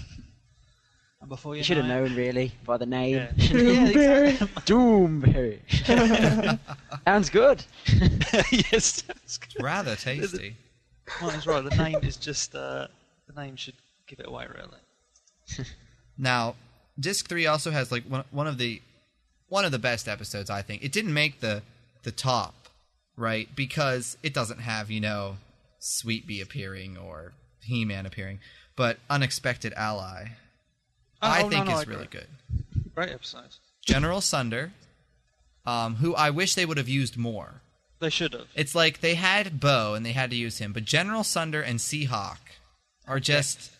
and 1.21 1.29
before 1.29 1.55
you, 1.55 1.57
You 1.59 1.63
should 1.63 1.77
have 1.77 1.87
know 1.87 2.03
it- 2.05 2.09
known, 2.09 2.17
really, 2.17 2.51
by 2.65 2.77
the 2.77 2.85
name. 2.85 3.15
Yeah. 3.15 3.31
yeah, 3.37 3.87
exactly. 3.87 4.47
Doomberry. 4.67 5.59
Sounds 7.05 7.29
good. 7.31 7.63
yes, 8.71 9.01
that's 9.01 9.37
good. 9.39 9.63
Rather 9.63 9.95
tasty. 9.95 10.55
Martin's 11.21 11.47
right. 11.47 11.63
The 11.63 11.75
name 11.75 11.99
is 12.03 12.17
just 12.17 12.55
uh, 12.55 12.87
the 13.27 13.41
name 13.41 13.55
should 13.55 13.75
give 14.07 14.19
it 14.19 14.27
away, 14.27 14.47
really. 14.47 15.65
Now, 16.19 16.55
disc 16.99 17.29
three 17.29 17.47
also 17.47 17.71
has 17.71 17.91
like 17.91 18.03
one, 18.03 18.25
one 18.29 18.45
of 18.45 18.57
the 18.57 18.81
one 19.47 19.65
of 19.65 19.71
the 19.71 19.79
best 19.79 20.07
episodes. 20.07 20.49
I 20.49 20.61
think 20.61 20.83
it 20.83 20.91
didn't 20.91 21.13
make 21.13 21.39
the 21.39 21.63
the 22.03 22.11
top, 22.11 22.67
right? 23.15 23.47
Because 23.55 24.17
it 24.21 24.33
doesn't 24.33 24.59
have 24.59 24.91
you 24.91 24.99
know 24.99 25.37
Sweet 25.79 26.27
Bee 26.27 26.41
appearing 26.41 26.97
or 26.97 27.31
He 27.63 27.85
Man 27.85 28.05
appearing, 28.05 28.39
but 28.75 28.97
Unexpected 29.09 29.73
Ally. 29.77 30.25
Oh, 31.21 31.27
I 31.27 31.43
oh, 31.43 31.49
think 31.49 31.67
no, 31.67 31.79
is 31.79 31.87
I 31.87 31.89
really 31.89 32.07
good. 32.07 32.27
Great 32.93 33.09
episode. 33.09 33.55
General 33.85 34.19
Sunder, 34.19 34.73
um, 35.65 35.95
who 35.95 36.13
I 36.15 36.29
wish 36.29 36.53
they 36.53 36.65
would 36.65 36.77
have 36.77 36.89
used 36.89 37.17
more. 37.17 37.61
They 37.99 38.09
should 38.09 38.33
have. 38.33 38.47
It's 38.55 38.73
like 38.75 39.01
they 39.01 39.15
had 39.15 39.59
Bow 39.59 39.93
and 39.93 40.05
they 40.05 40.13
had 40.13 40.29
to 40.31 40.35
use 40.35 40.57
him, 40.59 40.71
but 40.73 40.85
General 40.85 41.23
Sunder 41.23 41.61
and 41.61 41.79
Seahawk 41.79 42.37
are 43.07 43.19
just 43.19 43.71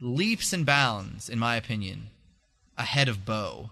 leaps 0.00 0.52
and 0.52 0.64
bounds, 0.64 1.28
in 1.28 1.38
my 1.38 1.56
opinion, 1.56 2.08
ahead 2.78 3.08
of 3.08 3.24
Bow. 3.24 3.70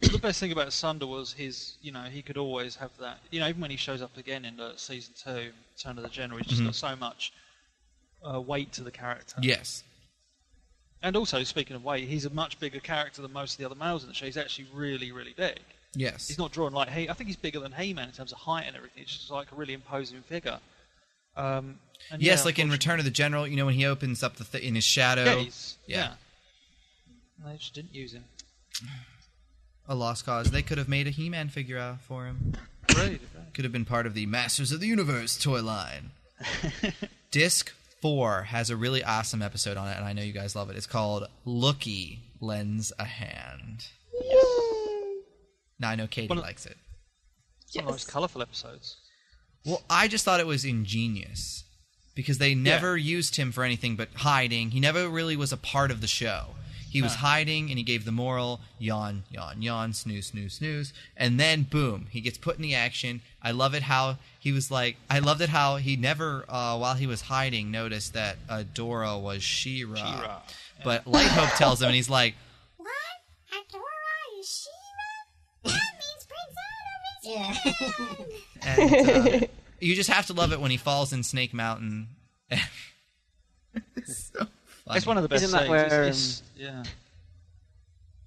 the 0.00 0.18
best 0.18 0.40
thing 0.40 0.52
about 0.52 0.72
Sunder 0.72 1.06
was 1.06 1.32
his, 1.32 1.76
you 1.80 1.92
know, 1.92 2.04
he 2.04 2.20
could 2.20 2.36
always 2.36 2.76
have 2.76 2.90
that. 2.98 3.18
You 3.30 3.40
know, 3.40 3.48
even 3.48 3.60
when 3.60 3.70
he 3.70 3.76
shows 3.76 4.02
up 4.02 4.16
again 4.16 4.44
in 4.44 4.58
uh, 4.60 4.72
season 4.76 5.14
two, 5.16 5.52
Turn 5.78 5.96
of 5.98 6.02
the 6.02 6.10
General, 6.10 6.38
he's 6.38 6.48
just 6.48 6.60
Mhm. 6.62 6.66
got 6.66 6.74
so 6.74 6.96
much 6.96 7.32
uh, 8.28 8.40
weight 8.40 8.72
to 8.72 8.82
the 8.82 8.90
character. 8.90 9.36
Yes. 9.40 9.84
And 11.02 11.14
also, 11.16 11.44
speaking 11.44 11.76
of 11.76 11.84
weight, 11.84 12.08
he's 12.08 12.24
a 12.24 12.30
much 12.30 12.58
bigger 12.58 12.80
character 12.80 13.22
than 13.22 13.32
most 13.32 13.52
of 13.52 13.58
the 13.58 13.64
other 13.66 13.74
males 13.76 14.02
in 14.02 14.08
the 14.08 14.14
show. 14.14 14.24
He's 14.26 14.36
actually 14.36 14.66
really, 14.72 15.12
really 15.12 15.34
big. 15.36 15.60
Yes. 15.96 16.28
He's 16.28 16.38
not 16.38 16.52
drawn 16.52 16.72
like 16.72 16.88
Hey. 16.88 17.08
I 17.08 17.14
think 17.14 17.26
he's 17.28 17.36
bigger 17.36 17.58
than 17.58 17.72
He-Man 17.72 18.08
in 18.08 18.12
terms 18.14 18.30
of 18.32 18.38
height 18.38 18.64
and 18.66 18.76
everything. 18.76 19.02
It's 19.02 19.16
just 19.16 19.30
like 19.30 19.50
a 19.50 19.54
really 19.54 19.72
imposing 19.72 20.20
figure. 20.22 20.58
Um, 21.36 21.78
and 22.10 22.20
yes, 22.22 22.40
yeah, 22.40 22.44
like 22.44 22.58
in 22.58 22.70
Return 22.70 22.98
of 22.98 23.04
the 23.04 23.10
General, 23.10 23.46
you 23.46 23.56
know, 23.56 23.66
when 23.66 23.74
he 23.74 23.86
opens 23.86 24.22
up 24.22 24.36
the 24.36 24.44
th- 24.44 24.62
in 24.62 24.74
his 24.74 24.84
shadow, 24.84 25.24
Yeah, 25.24 25.34
he's, 25.36 25.76
Yeah. 25.86 25.96
yeah. 27.42 27.50
They 27.50 27.56
just 27.58 27.74
didn't 27.74 27.94
use 27.94 28.12
him. 28.12 28.24
a 29.88 29.94
lost 29.94 30.24
cause. 30.26 30.50
They 30.50 30.62
could 30.62 30.78
have 30.78 30.88
made 30.88 31.06
a 31.06 31.10
He-Man 31.10 31.48
figure 31.48 31.78
out 31.78 32.00
for 32.00 32.26
him. 32.26 32.52
Great. 32.94 33.20
Could 33.54 33.64
have 33.64 33.72
been 33.72 33.84
part 33.84 34.06
of 34.06 34.14
the 34.14 34.26
Masters 34.26 34.72
of 34.72 34.80
the 34.80 34.86
Universe 34.86 35.36
toy 35.38 35.62
line. 35.62 36.10
Disc 37.30 37.72
four 38.02 38.42
has 38.44 38.68
a 38.70 38.76
really 38.76 39.02
awesome 39.02 39.40
episode 39.42 39.76
on 39.76 39.88
it, 39.88 39.96
and 39.96 40.04
I 40.04 40.12
know 40.12 40.22
you 40.22 40.32
guys 40.32 40.54
love 40.56 40.68
it. 40.70 40.76
It's 40.76 40.86
called 40.86 41.26
"Looky 41.44 42.20
Lends 42.40 42.92
a 42.98 43.04
Hand." 43.04 43.86
Now 45.78 45.90
I 45.90 45.94
know 45.96 46.06
Katy 46.06 46.28
One 46.28 46.38
of- 46.38 46.44
likes 46.44 46.66
it. 46.66 46.76
It's 47.66 47.74
one 47.76 47.84
of 47.84 47.88
the 47.88 47.92
most 47.92 48.08
colourful 48.08 48.42
episodes. 48.42 48.96
Well, 49.64 49.82
I 49.90 50.06
just 50.08 50.24
thought 50.24 50.38
it 50.40 50.46
was 50.46 50.64
ingenious 50.64 51.64
because 52.14 52.38
they 52.38 52.54
never 52.54 52.96
used 52.96 53.36
him 53.36 53.50
for 53.52 53.64
anything 53.64 53.96
but 53.96 54.08
hiding. 54.14 54.70
He 54.70 54.78
never 54.80 55.08
really 55.08 55.36
was 55.36 55.52
a 55.52 55.56
part 55.56 55.90
of 55.90 56.00
the 56.00 56.06
show. 56.06 56.50
He 56.88 57.02
was 57.02 57.16
hiding 57.16 57.68
and 57.68 57.76
he 57.76 57.82
gave 57.84 58.06
the 58.06 58.12
moral 58.12 58.60
yawn, 58.78 59.24
yawn, 59.28 59.60
yawn, 59.60 59.92
snooze, 59.92 60.28
snooze, 60.28 60.54
snooze. 60.54 60.94
And 61.14 61.38
then 61.38 61.64
boom, 61.64 62.06
he 62.10 62.22
gets 62.22 62.38
put 62.38 62.56
in 62.56 62.62
the 62.62 62.74
action. 62.74 63.20
I 63.42 63.50
love 63.50 63.74
it 63.74 63.82
how 63.82 64.16
he 64.38 64.50
was 64.52 64.70
like, 64.70 64.96
I 65.10 65.18
loved 65.18 65.42
it 65.42 65.50
how 65.50 65.76
he 65.76 65.96
never, 65.96 66.46
uh, 66.48 66.78
while 66.78 66.94
he 66.94 67.06
was 67.06 67.22
hiding, 67.22 67.70
noticed 67.70 68.14
that 68.14 68.38
Adora 68.48 69.20
was 69.20 69.42
She-Ra. 69.42 69.96
She-Ra, 69.96 70.42
But 70.84 71.06
Light 71.06 71.26
Hope 71.26 71.50
tells 71.58 71.82
him, 71.82 71.88
and 71.88 71.96
he's 71.96 72.08
like, 72.08 72.34
That 77.26 77.58
means 77.64 77.94
Prince 77.94 78.00
Adam 78.66 78.88
is 78.88 79.32
and 79.32 79.42
uh, 79.44 79.46
you 79.80 79.94
just 79.94 80.10
have 80.10 80.26
to 80.26 80.32
love 80.32 80.52
it 80.52 80.60
when 80.60 80.70
he 80.70 80.76
falls 80.76 81.12
in 81.12 81.22
Snake 81.22 81.52
Mountain. 81.54 82.08
it's 83.96 84.30
so. 84.34 84.46
It's 84.90 85.06
one 85.06 85.16
of 85.16 85.22
the 85.24 85.28
best 85.28 85.42
Isn't 85.44 85.58
that 85.58 85.68
where, 85.68 85.84
It's- 86.04 86.40
it's- 86.40 86.42
yeah. 86.56 86.82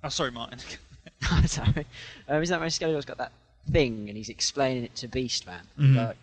Oh, 0.03 0.09
sorry, 0.09 0.31
Martin. 0.31 0.59
Sorry. 1.47 1.85
Um, 2.29 2.41
isn't 2.41 2.53
that 2.53 2.59
when 2.61 2.69
Skeletor's 2.69 3.03
got 3.05 3.17
that 3.17 3.31
thing 3.69 4.07
and 4.07 4.15
he's 4.17 4.29
explaining 4.29 4.83
it 4.85 4.95
to 4.95 5.07
Beastman? 5.09 5.59
Mhm. 5.77 5.95
Like, 5.95 6.17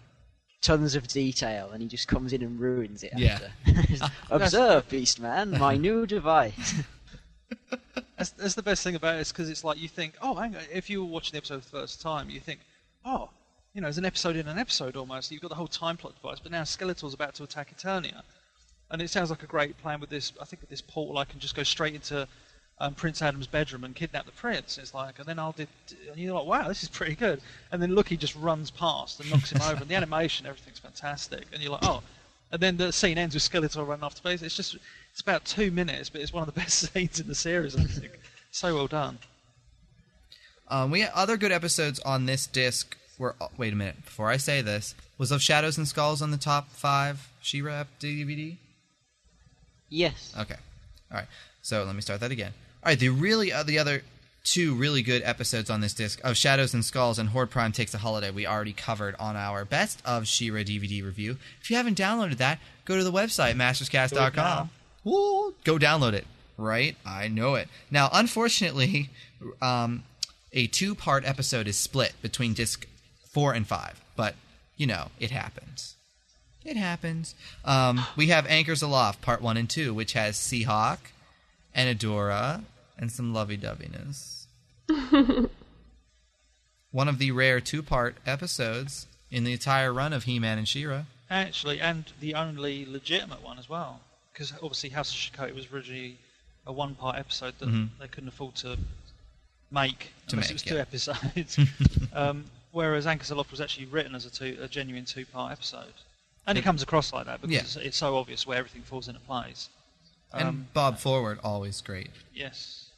tons 0.63 0.95
of 0.95 1.07
detail, 1.09 1.71
and 1.73 1.83
he 1.83 1.89
just 1.89 2.09
comes 2.09 2.33
in 2.33 2.43
and 2.43 2.59
ruins 2.59 3.03
it. 3.03 3.13
Yeah. 3.17 3.39
After. 3.67 4.11
Observe, 4.31 4.89
Beastman, 4.89 5.59
my 5.59 5.77
new 5.77 6.07
device. 6.07 6.75
That's, 8.17 8.31
that's 8.31 8.55
the 8.55 8.63
best 8.63 8.83
thing 8.83 8.95
about 8.95 9.17
it, 9.17 9.21
is 9.21 9.33
because 9.33 9.51
it's 9.51 9.63
like 9.63 9.79
you 9.79 9.89
think, 9.89 10.15
oh, 10.23 10.35
hang 10.35 10.57
on, 10.57 10.63
if 10.73 10.89
you 10.89 11.05
were 11.05 11.11
watching 11.11 11.33
the 11.33 11.39
episode 11.39 11.63
for 11.63 11.71
the 11.71 11.81
first 11.83 12.01
time, 12.01 12.31
you 12.31 12.41
think, 12.41 12.61
oh, 13.05 13.29
you 13.75 13.83
know, 13.83 13.87
there's 13.87 13.99
an 13.99 14.07
episode 14.07 14.37
in 14.37 14.49
an 14.49 14.59
episode 14.59 14.97
almost. 14.97 15.31
You've 15.31 15.43
got 15.43 15.49
the 15.49 15.55
whole 15.55 15.69
time 15.69 15.99
plot 15.99 16.15
device, 16.15 16.39
but 16.41 16.51
now 16.51 16.63
Skeletor's 16.63 17.13
about 17.13 17.35
to 17.35 17.45
attack 17.45 17.77
Eternia, 17.77 18.23
and 18.91 19.03
it 19.03 19.11
sounds 19.11 19.29
like 19.29 19.43
a 19.43 19.47
great 19.47 19.77
plan 19.79 20.01
with 20.01 20.09
this. 20.09 20.33
I 20.41 20.47
think 20.47 20.63
with 20.63 20.71
this 20.71 20.81
portal, 20.81 21.19
I 21.19 21.27
can 21.27 21.41
just 21.41 21.55
go 21.55 21.63
straight 21.63 21.95
into 21.95 22.27
um, 22.79 22.95
Prince 22.95 23.23
Adam's 23.23 23.47
bedroom 23.47 23.85
and 23.85 23.95
kidnap 23.95 24.27
the 24.27 24.33
prince. 24.33 24.79
It's 24.79 24.95
like, 24.95 25.19
and 25.19 25.27
then 25.27 25.39
I'll 25.39 25.53
do, 25.53 25.67
and 26.11 26.19
you're 26.19 26.35
like, 26.35 26.47
wow, 26.47 26.69
this 26.69 26.83
is 26.83 26.89
pretty 26.89 27.15
good. 27.15 27.41
And 27.71 27.83
then 27.83 27.95
Lucky 27.95 28.17
just 28.17 28.35
runs 28.37 28.71
past 28.71 29.21
and 29.21 29.31
knocks 29.31 29.53
him 29.53 29.61
over, 29.63 29.83
and 29.83 29.89
the 29.89 29.95
animation, 30.03 30.47
everything's 30.47 30.79
fantastic. 30.79 31.45
And 31.53 31.63
you're 31.63 31.73
like, 31.73 31.85
oh. 31.85 32.03
And 32.53 32.63
then 32.63 32.77
the 32.77 32.93
scene 32.93 33.19
ends 33.19 33.35
with 33.35 33.43
Skeletor 33.43 33.87
running 33.87 34.05
off 34.05 34.15
to 34.15 34.23
base. 34.23 34.41
It's 34.41 34.57
just, 34.57 34.77
it's 35.17 35.23
about 35.23 35.47
two 35.47 35.71
minutes, 35.71 36.11
but 36.11 36.21
it's 36.21 36.31
one 36.31 36.47
of 36.47 36.55
the 36.55 36.61
best 36.61 36.93
scenes 36.93 37.19
in 37.19 37.27
the 37.27 37.35
series. 37.35 37.75
I 37.75 37.85
think 37.85 38.21
so 38.51 38.75
well 38.75 38.87
done. 38.87 39.19
Um, 40.69 40.91
we 40.91 41.01
had 41.01 41.11
other 41.15 41.39
good 41.39 41.53
episodes 41.53 41.99
on 42.01 42.27
this 42.27 42.47
disc. 42.47 42.95
Were 43.19 43.35
oh, 43.41 43.49
wait 43.57 43.73
a 43.73 43.77
minute 43.77 44.05
before 44.05 44.29
I 44.29 44.37
say 44.37 44.61
this 44.61 44.95
was 45.17 45.33
of 45.33 45.41
Shadows 45.41 45.79
and 45.79 45.89
Skulls 45.89 46.21
on 46.21 46.33
the 46.33 46.37
top 46.37 46.69
five 46.69 47.31
She-Ra 47.41 47.85
DVD. 47.99 48.59
yes. 49.89 50.35
Okay, 50.39 50.57
all 51.11 51.17
right. 51.17 51.27
So 51.63 51.83
let 51.85 51.95
me 51.95 52.03
start 52.03 52.21
that 52.21 52.31
again. 52.31 52.53
All 52.85 52.91
right, 52.91 52.99
the 52.99 53.09
really 53.09 53.51
uh, 53.51 53.63
the 53.63 53.79
other 53.79 54.03
two 54.45 54.75
really 54.75 55.01
good 55.01 55.23
episodes 55.25 55.71
on 55.71 55.81
this 55.81 55.95
disc 55.95 56.21
of 56.25 56.37
Shadows 56.37 56.75
and 56.75 56.85
Skulls 56.85 57.19
and 57.19 57.31
Horde 57.31 57.51
Prime 57.51 57.73
Takes 57.73 57.95
a 57.95 57.99
Holiday 57.99 58.31
we 58.31 58.47
already 58.47 58.75
covered 58.75 59.15
on 59.19 59.35
our 59.35 59.65
Best 59.65 60.03
of 60.05 60.29
She-Ra 60.29 60.61
DVD 60.61 61.03
review. 61.03 61.39
If 61.63 61.71
you 61.71 61.79
haven't 61.79 61.97
downloaded 61.97 62.37
that, 62.37 62.59
go 62.85 62.99
to 62.99 63.03
the 63.03 63.11
website 63.11 63.55
masterscast.com. 63.55 64.69
Ooh, 65.07 65.55
go 65.65 65.79
download 65.79 66.15
it. 66.15 66.27
Right, 66.59 66.97
I 67.05 67.29
know 67.29 67.55
it. 67.55 67.69
Now, 67.91 68.09
unfortunately, 68.13 69.11
um, 69.61 70.05
a 70.53 70.67
two-part 70.67 71.25
episode 71.27 71.69
is 71.69 71.77
split 71.77 72.15
between 72.23 72.55
disc 72.55 72.87
four 73.31 73.53
and 73.53 73.67
five, 73.67 74.01
but 74.17 74.35
you 74.77 74.87
know 74.87 75.09
it 75.21 75.31
happens. 75.31 75.97
It 76.65 76.77
happens. 76.77 77.35
Um, 77.65 78.05
we 78.17 78.29
have 78.29 78.47
Anchors 78.47 78.83
Aloft, 78.83 79.21
part 79.21 79.41
one 79.43 79.57
and 79.57 79.69
two, 79.69 79.95
which 79.95 80.15
has 80.15 80.37
Seahawk 80.37 80.99
and 81.75 81.97
Adora 81.97 82.63
and 82.99 83.13
some 83.13 83.33
lovey 83.33 83.57
doveyness. 83.57 84.47
one 86.91 87.09
of 87.09 87.19
the 87.19 87.31
rare 87.31 87.61
two 87.61 87.83
part 87.83 88.17
episodes 88.27 89.07
in 89.31 89.45
the 89.45 89.53
entire 89.53 89.93
run 89.93 90.13
of 90.13 90.25
He 90.25 90.39
Man 90.39 90.59
and 90.59 90.67
She 90.67 90.87
Ra. 90.87 91.03
Actually, 91.29 91.81
and 91.81 92.13
the 92.21 92.35
only 92.35 92.87
legitimate 92.87 93.43
one 93.43 93.59
as 93.59 93.69
well, 93.69 94.01
because 94.37 94.53
obviously 94.53 94.91
House 94.91 95.11
of 95.11 95.17
Shokoti 95.17 95.55
was 95.55 95.73
originally 95.73 96.19
a 96.67 96.73
one-part 96.73 97.17
episode 97.17 97.55
that 97.59 97.69
Mhm. 97.71 97.89
they 97.99 98.07
couldn't 98.09 98.29
afford 98.29 98.55
to 98.57 98.77
make 99.71 100.13
To 100.29 100.37
unless 100.37 100.47
make, 100.47 100.51
it 100.51 100.53
was 100.53 100.63
two 100.63 100.79
episodes. 100.79 101.59
um, 102.13 102.45
whereas 102.71 103.07
Anchors 103.07 103.31
Aloft 103.31 103.51
was 103.51 103.63
actually 103.63 103.87
written 103.87 104.15
as 104.15 104.27
a 104.27 104.31
two, 104.31 104.59
a 104.61 104.69
genuine 104.69 105.07
two-part 105.07 105.53
episode, 105.53 105.95
and 106.47 106.59
it, 106.59 106.61
It- 106.61 106.65
comes 106.65 106.83
across 106.83 107.15
like 107.15 107.25
that 107.25 107.41
because 107.41 107.55
Yeah. 107.55 107.61
it's, 107.61 107.77
it's 107.77 107.97
so 107.97 108.19
obvious 108.19 108.47
where 108.47 108.59
everything 108.59 108.83
falls 108.83 109.09
into 109.09 109.21
place. 109.21 109.71
And 110.35 110.49
Um, 110.49 110.69
Bob 110.75 110.99
Forward, 110.99 111.39
always 111.43 111.81
great. 111.81 112.11
Yes. 112.35 112.91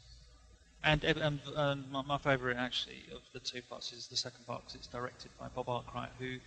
And, 0.83 1.05
and, 1.05 1.41
and 1.55 1.91
my, 1.93 2.03
my 2.03 2.19
favourite 2.19 2.57
actually 2.57 3.05
of 3.15 3.21
the 3.33 3.39
two 3.41 3.63
parts 3.63 3.93
is 3.93 4.09
the 4.09 4.17
second 4.17 4.45
part 4.47 4.63
because 4.63 4.75
it's 4.75 4.87
directed 4.89 5.31
by 5.39 5.47
Bob 5.49 5.69
Arkwright, 5.69 6.11
who 6.19 6.39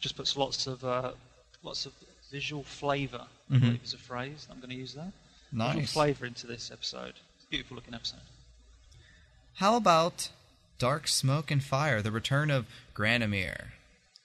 just 0.00 0.14
puts 0.16 0.36
lots 0.36 0.66
of 0.68 0.84
uh, 0.84 1.12
lots 1.64 1.86
of 1.86 1.92
visual 2.30 2.62
flavour. 2.64 3.26
I 3.50 3.54
Mhm. 3.54 3.60
believe 3.60 3.80
is 3.84 3.94
a 3.94 3.98
phrase. 3.98 4.46
I'm 4.50 4.58
going 4.58 4.70
to 4.70 4.76
use 4.76 4.94
that. 4.94 5.12
Visual 5.52 5.74
Nice. 5.80 5.92
flavour 5.92 6.26
into 6.26 6.46
this 6.46 6.70
episode. 6.70 7.14
It's 7.36 7.44
a 7.46 7.48
Beautiful 7.50 7.76
looking 7.76 7.94
episode. 7.94 8.20
How 9.54 9.76
about 9.76 10.28
Dark 10.78 11.08
Smoke 11.08 11.50
and 11.50 11.62
Fire, 11.64 12.02
the 12.02 12.12
return 12.12 12.50
of 12.50 12.66
Granamyr? 12.94 13.68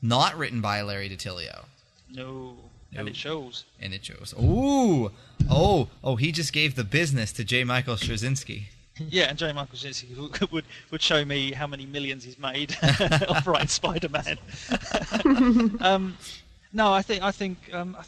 Not 0.02 0.38
written 0.38 0.60
by 0.62 0.82
Larry 0.82 1.10
DiTillio. 1.10 1.66
No, 2.10 2.58
and 2.94 3.08
it 3.08 3.16
shows. 3.16 3.64
And 3.80 3.94
it 3.94 4.06
shows. 4.06 4.34
Ooh! 4.40 5.12
Oh, 5.50 5.90
oh, 6.04 6.16
he 6.18 6.32
just 6.32 6.54
gave 6.54 6.76
the 6.76 6.84
business 6.84 7.32
to 7.34 7.44
J. 7.44 7.64
Michael 7.64 7.96
Straczynski. 7.96 8.66
yeah, 9.00 9.24
and 9.30 9.40
J. 9.40 9.52
Michael 9.54 9.78
Straczynski 9.78 10.16
would, 10.42 10.52
would 10.52 10.66
would 10.92 11.02
show 11.02 11.24
me 11.26 11.54
how 11.54 11.66
many 11.66 11.86
millions 11.88 12.24
he's 12.26 12.38
made 12.38 12.76
off 13.30 13.48
writing 13.48 13.68
Spider-Man. 13.70 14.38
um, 15.80 16.18
no, 16.74 16.92
I 16.92 17.02
think 17.02 17.22
I 17.24 17.32
think 17.32 17.58
um, 17.74 17.96
I 18.00 18.04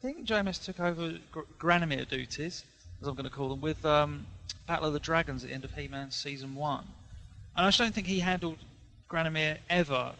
think 0.00 0.26
JMS 0.26 0.64
took 0.64 0.80
over 0.80 1.14
Gr- 1.32 1.40
Granamyr 1.58 2.08
duties, 2.08 2.64
as 3.00 3.08
I'm 3.08 3.14
going 3.14 3.24
to 3.28 3.34
call 3.34 3.48
them, 3.48 3.60
with 3.60 3.84
um, 3.84 4.26
Battle 4.66 4.86
of 4.86 4.92
the 4.92 5.00
Dragons 5.00 5.42
at 5.42 5.48
the 5.48 5.54
end 5.54 5.64
of 5.64 5.72
He-Man 5.72 6.10
season 6.10 6.54
one, 6.54 6.84
and 7.56 7.66
I 7.66 7.68
just 7.68 7.78
don't 7.78 7.94
think 7.94 8.06
he 8.06 8.20
handled 8.20 8.58
Granamyr 9.10 9.58
ever 9.70 10.12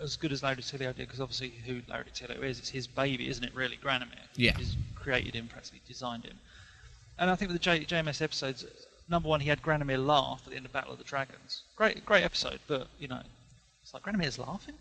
as 0.00 0.16
good 0.16 0.32
as 0.32 0.42
Larry 0.42 0.56
DiTillio 0.56 0.94
did, 0.94 0.96
because 0.96 1.20
obviously 1.20 1.50
who 1.66 1.82
Larry 1.88 2.04
DiTillio 2.12 2.42
is, 2.42 2.58
it's 2.58 2.70
his 2.70 2.86
baby, 2.86 3.28
isn't 3.28 3.44
it? 3.44 3.54
Really, 3.54 3.76
Granamyr. 3.76 4.06
Yeah. 4.34 4.56
He's 4.56 4.76
created 4.94 5.34
him, 5.34 5.48
practically 5.48 5.82
designed 5.86 6.24
him. 6.24 6.38
And 7.18 7.30
I 7.30 7.34
think 7.34 7.50
with 7.50 7.60
the 7.60 7.64
J- 7.64 7.84
JMS 7.84 8.22
episodes, 8.22 8.64
number 9.08 9.28
one, 9.28 9.40
he 9.40 9.48
had 9.50 9.62
Granamyr 9.62 10.04
laugh 10.04 10.40
at 10.46 10.50
the 10.52 10.56
end 10.56 10.64
of 10.64 10.72
Battle 10.72 10.92
of 10.92 10.98
the 10.98 11.04
Dragons. 11.04 11.62
Great, 11.76 12.04
great 12.06 12.24
episode, 12.24 12.60
but 12.66 12.88
you 12.98 13.08
know, 13.08 13.20
it's 13.82 13.92
like 13.92 14.02
Granamyr's 14.02 14.38
laughing. 14.38 14.74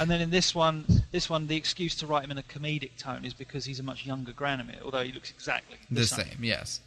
And 0.00 0.10
then 0.10 0.20
in 0.20 0.30
this 0.30 0.54
one, 0.54 0.84
this 1.12 1.28
one, 1.28 1.46
the 1.46 1.56
excuse 1.56 1.94
to 1.96 2.06
write 2.06 2.24
him 2.24 2.30
in 2.30 2.38
a 2.38 2.42
comedic 2.42 2.96
tone 2.96 3.24
is 3.24 3.34
because 3.34 3.64
he's 3.64 3.80
a 3.80 3.82
much 3.82 4.06
younger 4.06 4.32
Granamyr, 4.32 4.82
although 4.82 5.02
he 5.02 5.12
looks 5.12 5.30
exactly 5.30 5.76
the, 5.90 6.00
The 6.00 6.06
same, 6.06 6.38
yes. 6.42 6.80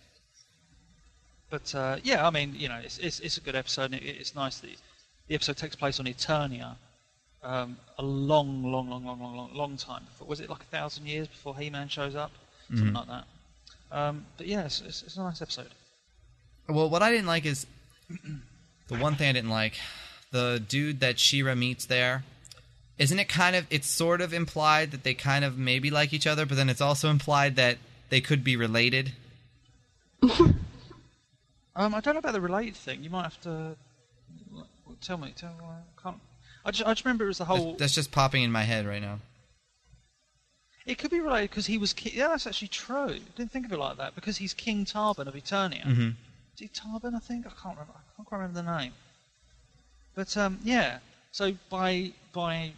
But 1.50 1.74
uh, 1.76 1.98
yeah, 2.04 2.26
I 2.26 2.32
mean, 2.32 2.56
you 2.56 2.70
know, 2.70 2.80
it's, 2.84 2.98
it's, 2.98 3.20
it's 3.20 3.38
a 3.38 3.42
good 3.42 3.56
episode. 3.56 3.86
And 3.86 3.96
it, 3.96 4.04
it's 4.04 4.36
nice 4.36 4.60
that 4.60 4.70
the 5.28 5.36
episode 5.36 5.58
takes 5.58 5.76
place 5.76 6.00
on 6.00 6.06
Eternia, 6.08 6.76
um, 7.44 7.78
a 7.98 8.04
long, 8.04 8.64
long, 8.64 8.90
long, 8.90 9.06
long, 9.06 9.20
long, 9.20 9.36
long, 9.36 9.54
long 9.54 9.78
time 9.78 10.04
before. 10.06 10.28
Was 10.28 10.40
it 10.40 10.50
like 10.50 10.62
a 10.62 10.66
thousand 10.66 11.06
years 11.08 11.28
before 11.28 11.56
He-Man 11.58 11.88
shows 11.88 12.16
up, 12.16 12.32
something 12.70 12.94
like 12.94 13.08
that? 13.08 13.24
Um, 13.92 14.26
but 14.38 14.48
yeah, 14.48 14.66
it's, 14.66 14.82
it's, 14.82 15.04
it's 15.04 15.18
a 15.18 15.20
nice 15.20 15.42
episode. 15.42 15.70
Well, 16.70 16.90
what 16.90 17.04
I 17.04 17.12
didn't 17.12 17.28
like 17.28 17.46
is 17.46 17.68
the 18.88 18.96
one 18.96 19.16
thing 19.16 19.30
I 19.30 19.34
didn't 19.34 19.50
like 19.50 19.74
the 20.32 20.64
dude 20.66 21.02
that 21.02 21.20
She-Ra 21.20 21.56
meets 21.56 21.86
there. 21.86 22.24
Isn't 23.02 23.18
it 23.18 23.28
kind 23.28 23.56
of? 23.56 23.66
It's 23.72 23.88
sort 23.88 24.22
of 24.22 24.32
implied 24.32 24.92
that 24.92 25.04
they 25.04 25.16
kind 25.16 25.44
of 25.44 25.58
maybe 25.58 25.90
like 25.90 26.14
each 26.14 26.28
other, 26.28 26.46
but 26.46 26.56
then 26.56 26.70
it's 26.70 26.82
also 26.82 27.10
implied 27.10 27.56
that 27.56 27.80
they 28.10 28.22
could 28.22 28.44
be 28.44 28.56
related. 28.56 29.14
Um, 31.74 31.96
I 31.96 32.02
don't 32.02 32.16
know 32.16 32.20
about 32.20 32.34
the 32.34 32.42
related 32.42 32.76
thing. 32.76 33.02
You 33.02 33.10
might 33.10 33.24
have 33.24 33.40
to 33.42 33.78
tell 35.00 35.18
me. 35.18 35.34
Tell 35.36 35.54
me. 35.54 35.64
I 35.64 36.02
can't. 36.04 36.18
I 36.66 36.72
just, 36.72 36.86
I 36.86 36.92
just 36.92 37.06
remember 37.06 37.24
it 37.24 37.30
was 37.30 37.38
the 37.38 37.46
whole. 37.46 37.76
That's, 37.76 37.96
just 37.96 38.12
popping 38.12 38.44
in 38.44 38.52
my 38.52 38.64
head 38.64 38.86
right 38.86 39.02
now. 39.02 39.20
It 40.86 40.98
could 40.98 41.12
be 41.12 41.22
related 41.22 41.50
because 41.50 41.68
he 41.68 41.78
was. 41.78 41.94
Ki- 41.94 42.12
yeah, 42.14 42.28
that's 42.28 42.46
actually 42.46 42.68
true. 42.68 43.12
I 43.12 43.20
didn't 43.38 43.52
think 43.52 43.66
of 43.66 43.72
it 43.72 43.78
like 43.78 43.98
that 43.98 44.16
because 44.16 44.38
he's 44.38 44.54
King 44.54 44.84
Tarban 44.84 45.28
of 45.28 45.34
Eternia. 45.34 45.84
Mm-hmm. 45.84 46.10
Is 46.10 46.60
he 46.60 46.68
Tarban? 46.68 47.16
I 47.16 47.20
think 47.20 47.48
I 47.48 47.52
can't 47.52 47.76
remember. 47.76 47.94
I 47.96 48.16
can't 48.18 48.28
quite 48.28 48.40
remember 48.40 48.62
the 48.62 48.78
name. 48.78 48.92
But 50.14 50.36
um, 50.36 50.60
yeah. 50.64 51.00
So 51.32 51.54
by 51.70 52.12
by 52.34 52.74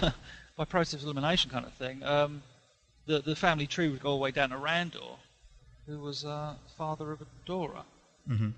by 0.56 0.64
process 0.64 1.00
of 1.00 1.04
elimination 1.04 1.50
kind 1.50 1.64
of 1.64 1.72
thing, 1.74 2.02
um, 2.02 2.42
the 3.06 3.20
the 3.20 3.36
family 3.36 3.66
tree 3.66 3.88
would 3.88 4.00
go 4.00 4.10
all 4.10 4.16
the 4.16 4.22
way 4.22 4.30
down 4.30 4.50
to 4.50 4.56
Randor, 4.56 5.16
who 5.86 5.98
was 5.98 6.24
uh, 6.24 6.54
father 6.76 7.12
of 7.12 7.22
Adora. 7.46 7.82
Mm-hmm. 8.28 8.50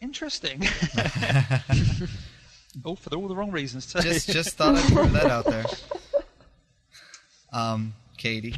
Interesting. 0.00 0.62
oh, 2.84 2.94
for 2.94 3.14
all 3.14 3.28
the 3.28 3.36
wrong 3.36 3.50
reasons 3.50 3.92
too. 3.92 4.00
Just, 4.00 4.28
just 4.28 4.56
thought 4.56 4.74
I'd 4.74 4.84
throw 4.84 5.06
that 5.06 5.26
out 5.26 5.46
there. 5.46 5.64
Um, 7.52 7.94
Katie, 8.16 8.56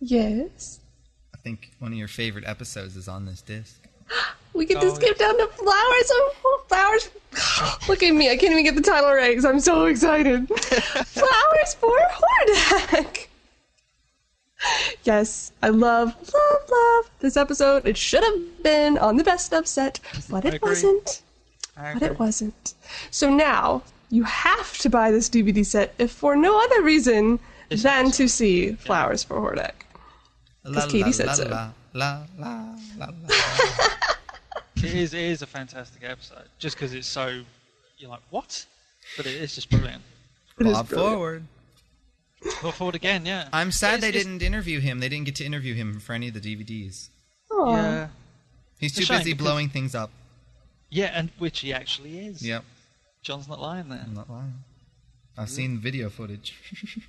Yes. 0.00 0.78
I 1.34 1.38
think 1.38 1.72
one 1.80 1.90
of 1.90 1.98
your 1.98 2.06
favorite 2.06 2.44
episodes 2.46 2.96
is 2.96 3.08
on 3.08 3.26
this 3.26 3.42
disc. 3.42 3.84
We 4.58 4.66
get 4.66 4.80
to 4.80 4.90
skip 4.92 5.16
down 5.16 5.38
to 5.38 5.46
flowers. 5.46 6.10
Oh, 6.10 6.62
flowers. 6.66 7.10
Look 7.88 8.02
at 8.02 8.12
me. 8.12 8.28
I 8.28 8.36
can't 8.36 8.50
even 8.50 8.64
get 8.64 8.74
the 8.74 8.82
title 8.82 9.12
right 9.12 9.30
because 9.30 9.44
I'm 9.44 9.60
so 9.60 9.84
excited. 9.84 10.48
flowers 10.58 11.74
for 11.74 11.96
Hordak. 11.96 13.28
Yes, 15.04 15.52
I 15.62 15.68
love, 15.68 16.08
love, 16.34 16.62
love 16.68 17.10
this 17.20 17.36
episode. 17.36 17.86
It 17.86 17.96
should 17.96 18.24
have 18.24 18.62
been 18.64 18.98
on 18.98 19.16
the 19.16 19.22
best 19.22 19.52
of 19.54 19.68
set, 19.68 20.00
but 20.28 20.44
it 20.44 20.60
wasn't. 20.60 21.22
But 21.76 22.02
it 22.02 22.18
wasn't. 22.18 22.74
So 23.12 23.30
now 23.30 23.82
you 24.10 24.24
have 24.24 24.76
to 24.78 24.90
buy 24.90 25.12
this 25.12 25.30
DVD 25.30 25.64
set 25.64 25.94
if 25.98 26.10
for 26.10 26.34
no 26.34 26.60
other 26.60 26.82
reason 26.82 27.38
This 27.68 27.84
than 27.84 28.06
episode. 28.06 28.16
to 28.24 28.28
see 28.28 28.72
Flowers 28.72 29.22
for 29.22 29.36
Hordak. 29.36 29.74
Because 30.64 30.90
Katy 30.90 31.12
said 31.12 31.26
la, 31.26 31.34
so. 31.34 31.48
La, 31.48 31.70
la, 31.94 32.22
la, 32.36 32.74
la, 32.98 33.06
la. 33.06 33.88
It 34.84 34.94
is, 34.94 35.14
it 35.14 35.20
is 35.20 35.42
a 35.42 35.46
fantastic 35.46 36.02
episode, 36.04 36.44
just 36.58 36.76
because 36.76 36.92
it's 36.94 37.06
so. 37.08 37.42
You're 37.98 38.10
like, 38.10 38.20
what? 38.30 38.64
But 39.16 39.26
it 39.26 39.36
is 39.36 39.54
just 39.54 39.70
brilliant. 39.70 40.02
It 40.60 40.66
is 40.66 40.72
Bob 40.72 40.88
brilliant. 40.88 41.12
Forward. 41.14 41.44
Go 42.62 42.70
forward 42.70 42.94
again, 42.94 43.26
yeah. 43.26 43.48
I'm 43.52 43.72
sad 43.72 44.00
they 44.00 44.08
It's- 44.08 44.20
it's- 44.22 44.24
didn't 44.24 44.42
interview 44.42 44.78
him. 44.80 45.00
They 45.00 45.08
didn't 45.08 45.26
get 45.26 45.34
to 45.36 45.44
interview 45.44 45.74
him 45.74 45.98
for 45.98 46.12
any 46.12 46.28
of 46.28 46.34
the 46.34 46.40
DVDs. 46.40 47.08
Aw. 47.50 47.72
Yeah, 47.76 48.08
He's 48.78 48.92
too 48.94 49.00
busy 49.06 49.32
because- 49.32 49.38
blowing 49.38 49.68
things 49.68 49.94
up. 49.96 50.10
yeah, 50.90 51.06
and 51.14 51.30
which 51.38 51.60
he 51.60 51.72
actually 51.72 52.26
is. 52.26 52.42
Yep, 52.42 52.64
Jon's 53.22 53.48
not 53.48 53.60
lying 53.60 53.88
there. 53.88 54.02
I'm 54.04 54.14
not 54.14 54.30
lying. 54.30 54.54
I've 55.36 55.50
seen 55.50 55.78
video 55.78 56.10
footage. 56.10 56.54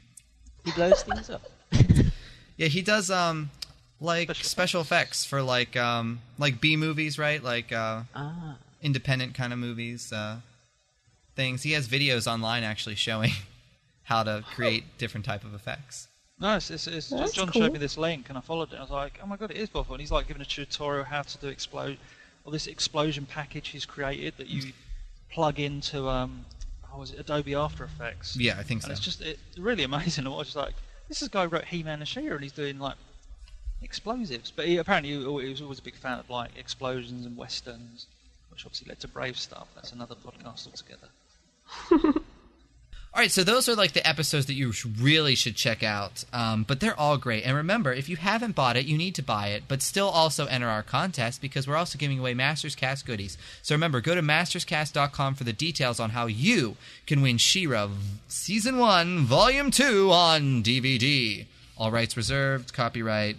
He 0.65 0.71
blows 0.73 1.01
things 1.03 1.29
up. 1.29 1.41
yeah, 2.57 2.67
he 2.67 2.81
does 2.81 3.09
um 3.09 3.49
like 4.01 4.27
Special 4.27 4.43
special, 4.49 4.81
effects 4.81 5.25
for 5.25 5.41
like 5.41 5.75
um 5.77 6.21
like 6.37 6.61
B 6.61 6.75
movies, 6.77 7.17
right? 7.19 7.43
Like 7.43 7.71
uh 7.71 8.01
Ah. 8.15 8.57
independent 8.81 9.33
kind 9.35 9.51
of 9.53 9.59
movies, 9.59 10.11
uh 10.13 10.37
things. 11.35 11.63
He 11.63 11.71
has 11.73 11.87
videos 11.87 12.31
online 12.31 12.63
actually 12.63 12.95
showing 12.95 13.31
how 14.03 14.23
to 14.23 14.43
create 14.55 14.83
different 14.97 15.25
type 15.25 15.43
of 15.43 15.53
effects. 15.53 16.07
No, 16.41 16.55
it's, 16.55 16.71
it's, 16.71 16.87
it's 16.87 17.09
just 17.09 17.35
Jon 17.35 17.49
cool. 17.49 17.61
showed 17.63 17.73
me 17.73 17.79
this 17.79 17.97
link 17.97 18.29
and 18.29 18.37
I 18.37 18.41
followed 18.41 18.71
it. 18.71 18.77
I 18.77 18.81
was 18.81 18.89
like, 18.91 19.19
oh 19.21 19.27
my 19.27 19.35
god, 19.35 19.51
it 19.51 19.57
is 19.57 19.67
Bob 19.69 19.91
And 19.91 19.99
he's 19.99 20.11
like 20.11 20.27
giving 20.27 20.41
a 20.41 20.45
tutorial 20.45 21.03
how 21.03 21.21
to 21.21 21.37
do 21.37 21.47
explode, 21.47 21.97
or 22.45 22.51
this 22.53 22.67
explosion 22.67 23.25
package 23.25 23.67
he's 23.69 23.85
created 23.85 24.35
that 24.37 24.47
you 24.47 24.71
plug 25.29 25.59
into 25.59 26.07
um, 26.07 26.45
how 26.89 26.97
was 26.97 27.11
it 27.11 27.19
Adobe 27.19 27.53
After 27.55 27.83
Effects. 27.83 28.37
Yeah, 28.37 28.55
I 28.57 28.63
think 28.63 28.83
And 28.83 28.83
so. 28.83 28.91
it's 28.93 29.01
just 29.01 29.21
it, 29.21 29.37
really 29.57 29.83
amazing. 29.83 30.25
I 30.25 30.29
was 30.29 30.47
just 30.47 30.55
like, 30.55 30.75
this 31.09 31.21
is 31.21 31.27
a 31.27 31.31
guy 31.31 31.43
who 31.43 31.49
wrote 31.49 31.65
He-Man 31.65 31.99
and 31.99 32.07
She-Ra 32.07 32.35
and 32.35 32.41
he's 32.43 32.53
doing 32.53 32.79
like 32.79 32.95
explosives. 33.81 34.51
But 34.51 34.67
he, 34.67 34.77
apparently 34.77 35.11
he, 35.11 35.17
was 35.17 35.61
always 35.61 35.79
a 35.79 35.83
big 35.83 35.95
fan 35.95 36.19
of 36.19 36.29
like 36.29 36.57
explosions 36.57 37.25
and 37.25 37.37
westerns, 37.37 38.07
which 38.51 38.65
obviously 38.65 38.89
led 38.89 38.99
to 39.01 39.07
BraveStarr. 39.07 39.65
That's 39.75 39.91
another 39.91 40.15
podcast 40.15 40.67
altogether. 40.67 42.19
All 43.11 43.23
right, 43.23 43.31
so 43.31 43.43
those 43.43 43.67
are 43.67 43.75
like 43.75 43.93
the 43.93 44.07
episodes 44.07 44.45
that 44.45 44.53
you 44.53 44.71
really 44.99 45.33
should 45.33 45.55
check 45.55 45.81
out. 45.81 46.23
Um, 46.31 46.63
but 46.63 46.79
they're 46.79 46.97
all 46.97 47.17
great. 47.17 47.43
And 47.43 47.57
remember, 47.57 47.91
if 47.91 48.07
you 48.07 48.17
haven't 48.17 48.53
bought 48.53 48.77
it, 48.77 48.85
you 48.85 48.99
need 48.99 49.15
to 49.15 49.23
buy 49.23 49.47
it, 49.47 49.63
but 49.67 49.81
still 49.81 50.07
also 50.07 50.45
enter 50.45 50.67
our 50.67 50.83
contest 50.83 51.41
because 51.41 51.67
we're 51.67 51.75
also 51.75 51.97
giving 51.97 52.19
away 52.19 52.35
Masters 52.35 52.75
Cast 52.75 53.07
goodies. 53.07 53.35
So 53.63 53.73
remember, 53.73 53.99
go 53.99 54.13
to 54.13 54.21
masterscast.com 54.21 55.33
for 55.33 55.43
the 55.43 55.51
details 55.51 55.99
on 55.99 56.11
how 56.11 56.27
you 56.27 56.77
can 57.07 57.23
win 57.23 57.39
She-Ra 57.39 57.89
Season 58.27 58.77
1, 58.77 59.25
Volume 59.25 59.71
2 59.71 60.11
on 60.11 60.61
DVD. 60.61 61.47
All 61.79 61.89
rights 61.89 62.15
reserved, 62.15 62.73
copyright, 62.73 63.37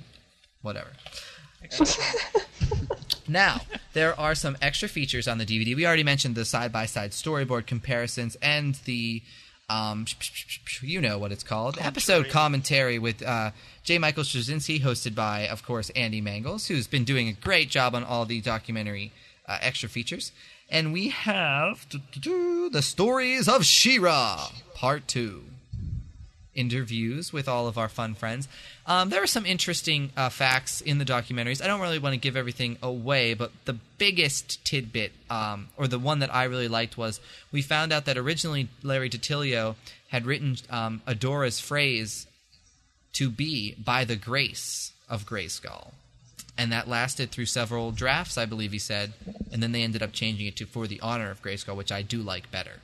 whatever. 0.63 0.91
Now, 3.31 3.61
there 3.93 4.19
are 4.19 4.35
some 4.35 4.57
extra 4.61 4.89
features 4.89 5.29
on 5.29 5.39
the 5.39 5.47
DVD. 5.47 5.77
We 5.77 5.87
already 5.87 6.03
mentioned 6.03 6.35
the 6.35 6.45
side 6.45 6.73
by 6.73 6.87
side 6.87 7.13
storyboard 7.13 7.67
comparisons 7.67 8.37
and 8.43 8.75
the, 8.87 9.23
um, 9.69 10.05
you 10.83 11.01
know 11.01 11.17
what 11.17 11.31
it's 11.31 11.45
called, 11.45 11.79
episode 11.81 12.29
commentary 12.29 12.99
with 12.99 13.23
uh, 13.23 13.53
J. 13.85 13.99
Michael 13.99 14.25
Straczynski, 14.25 14.81
hosted 14.81 15.15
by, 15.15 15.47
of 15.47 15.65
course, 15.65 15.91
Andy 15.91 16.21
Mangels, 16.21 16.67
who's 16.67 16.89
been 16.89 17.05
doing 17.05 17.29
a 17.29 17.33
great 17.33 17.71
job 17.71 17.95
on 17.95 18.03
all 18.03 18.25
the 18.25 18.41
documentary 18.41 19.13
uh, 19.47 19.59
extra 19.61 19.89
features. 19.89 20.33
And 20.69 20.93
we 20.93 21.11
have 21.11 21.87
the 21.91 22.83
stories 22.83 23.49
of 23.49 23.65
She-Ra, 23.65 24.51
part 24.75 25.07
two 25.07 25.45
interviews 26.55 27.33
with 27.33 27.49
all 27.49 27.67
of 27.67 27.79
our 27.79 27.89
fun 27.89 28.15
friends. 28.15 28.49
Um, 28.87 29.11
there 29.11 29.23
are 29.23 29.27
some 29.27 29.47
interesting 29.47 30.11
uh, 30.17 30.29
facts 30.29 30.81
in 30.81 30.99
the 30.99 31.05
documentaries. 31.05 31.63
I 31.63 31.67
don't 31.67 31.81
really 31.81 31.99
want 31.99 32.15
to 32.15 32.21
give 32.21 32.37
everything 32.37 32.77
away, 32.83 33.35
but 33.35 33.53
the 33.65 33.77
biggest 33.99 34.65
tidbit, 34.65 35.13
um, 35.29 35.69
or 35.77 35.87
the 35.87 35.99
one 35.99 36.19
that 36.19 36.35
I 36.35 36.45
really 36.45 36.69
liked, 36.69 36.99
was 36.99 37.21
we 37.53 37.63
found 37.63 37.93
out 37.93 38.05
that 38.07 38.19
originally 38.19 38.69
Larry 38.83 39.09
DiTillio 39.09 39.77
had 40.09 40.27
written 40.27 40.57
um, 40.71 41.03
Adora's 41.07 41.61
phrase 41.61 42.27
to 43.13 43.31
be 43.31 43.75
by 43.75 44.05
the 44.05 44.17
grace 44.17 44.93
of 45.09 45.27
Grayskull. 45.27 45.93
And 46.59 46.73
that 46.73 46.89
lasted 46.89 47.31
through 47.31 47.47
several 47.47 47.91
drafts, 47.91 48.37
I 48.37 48.45
believe 48.45 48.73
he 48.73 48.79
said. 48.79 49.15
And 49.51 49.63
then 49.63 49.73
they 49.73 49.83
ended 49.83 50.03
up 50.03 50.13
changing 50.13 50.47
it 50.47 50.57
to 50.57 50.67
for 50.67 50.87
the 50.87 51.01
honor 51.01 51.31
of 51.31 51.43
Grayskull, 51.43 51.77
which 51.77 51.93
I 51.93 52.03
do 52.03 52.19
like 52.19 52.51
better. 52.51 52.81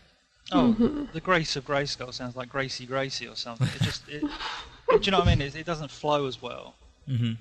Oh, 0.53 0.75
mm-hmm. 0.79 1.05
the 1.13 1.21
Grace 1.21 1.57
of 1.57 1.65
Grayskull 1.65 2.13
sounds 2.15 2.37
like 2.37 2.49
Gracie 2.49 2.87
Gracie 2.87 3.27
or 3.27 3.35
something. 3.35 3.67
It 3.75 3.83
just, 3.83 4.09
it, 4.09 4.21
do 4.91 4.99
you 5.03 5.11
know 5.11 5.19
what 5.19 5.29
I 5.29 5.35
mean? 5.35 5.43
It, 5.43 5.57
it 5.57 5.67
doesn't 5.67 5.91
flow 5.91 6.27
as 6.27 6.41
well. 6.41 6.75
Mm-hmm. 7.09 7.33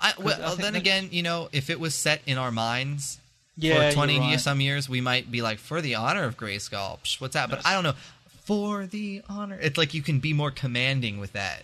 I, 0.00 0.12
well, 0.18 0.52
I 0.52 0.54
then 0.56 0.74
again, 0.74 1.08
you 1.12 1.22
know, 1.22 1.48
if 1.52 1.70
it 1.70 1.78
was 1.78 1.94
set 1.94 2.20
in 2.26 2.38
our 2.38 2.50
minds 2.50 3.18
Yeah, 3.56 3.90
for 3.90 3.94
20 3.94 4.18
right. 4.18 4.40
some 4.40 4.60
years, 4.60 4.88
we 4.88 5.00
might 5.00 5.30
be 5.30 5.42
like, 5.42 5.58
for 5.58 5.80
the 5.80 5.94
honor 5.94 6.24
of 6.24 6.36
Grayskull. 6.36 6.98
Psh, 7.04 7.20
what's 7.20 7.34
that? 7.34 7.48
But 7.48 7.64
I 7.64 7.74
don't 7.74 7.84
know. 7.84 7.94
For 8.44 8.86
the 8.86 9.22
honor. 9.28 9.56
It's 9.60 9.78
like 9.78 9.94
you 9.94 10.02
can 10.02 10.18
be 10.18 10.32
more 10.32 10.50
commanding 10.50 11.20
with 11.20 11.32
that. 11.34 11.62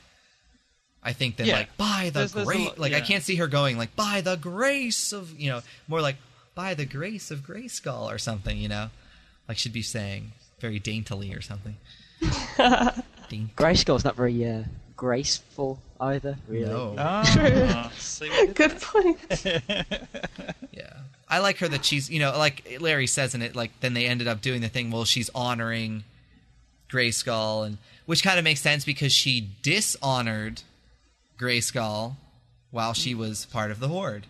I 1.02 1.12
think 1.12 1.36
than 1.36 1.46
Yeah. 1.46 1.56
like, 1.56 1.76
by 1.76 2.10
the 2.12 2.20
There's- 2.20 2.32
there's 2.32 2.46
great. 2.46 2.60
lot- 2.66 2.78
like, 2.78 2.92
I 2.92 3.00
can't 3.00 3.24
see 3.24 3.36
her 3.36 3.48
going 3.48 3.78
like, 3.78 3.96
by 3.96 4.20
the 4.20 4.36
grace 4.36 5.12
of, 5.12 5.38
you 5.38 5.50
know, 5.50 5.62
more 5.88 6.00
like, 6.00 6.16
by 6.54 6.74
the 6.74 6.84
grace 6.84 7.32
of 7.32 7.40
Grayskull 7.40 8.12
or 8.12 8.18
something, 8.18 8.56
you 8.56 8.68
know? 8.68 8.90
Like 9.48 9.58
she'd 9.58 9.72
be 9.72 9.82
saying 9.82 10.32
very 10.60 10.78
daintily 10.78 11.34
or 11.34 11.40
something. 11.40 11.76
Daint- 13.28 13.54
Grayskull's 13.56 14.04
not 14.04 14.16
very 14.16 14.44
uh, 14.48 14.64
graceful 14.96 15.80
either, 16.00 16.36
really. 16.48 16.70
No. 16.70 16.94
Ah, 16.98 17.90
see 17.98 18.28
what 18.28 18.38
you 18.40 18.46
did 18.46 18.56
Good 18.56 18.80
point. 18.80 19.18
Yeah. 20.72 20.92
I 21.28 21.40
like 21.40 21.58
her 21.58 21.68
that 21.68 21.84
she's, 21.84 22.08
you 22.10 22.18
know, 22.20 22.36
like 22.36 22.78
Larry 22.80 23.06
says 23.06 23.34
in 23.34 23.42
it, 23.42 23.54
like 23.54 23.78
then 23.80 23.94
they 23.94 24.06
ended 24.06 24.28
up 24.28 24.40
doing 24.40 24.62
the 24.62 24.68
thing, 24.68 24.90
well, 24.90 25.04
she's 25.04 25.28
honoring 25.34 26.04
Grayskull, 26.90 27.66
and 27.66 27.78
which 28.06 28.22
kind 28.22 28.38
of 28.38 28.44
makes 28.44 28.60
sense 28.60 28.84
because 28.84 29.12
she 29.12 29.50
dishonored 29.62 30.62
Grayskull 31.38 32.16
while 32.70 32.94
she 32.94 33.14
was 33.14 33.44
part 33.46 33.70
of 33.70 33.78
the 33.78 33.88
Horde. 33.88 34.26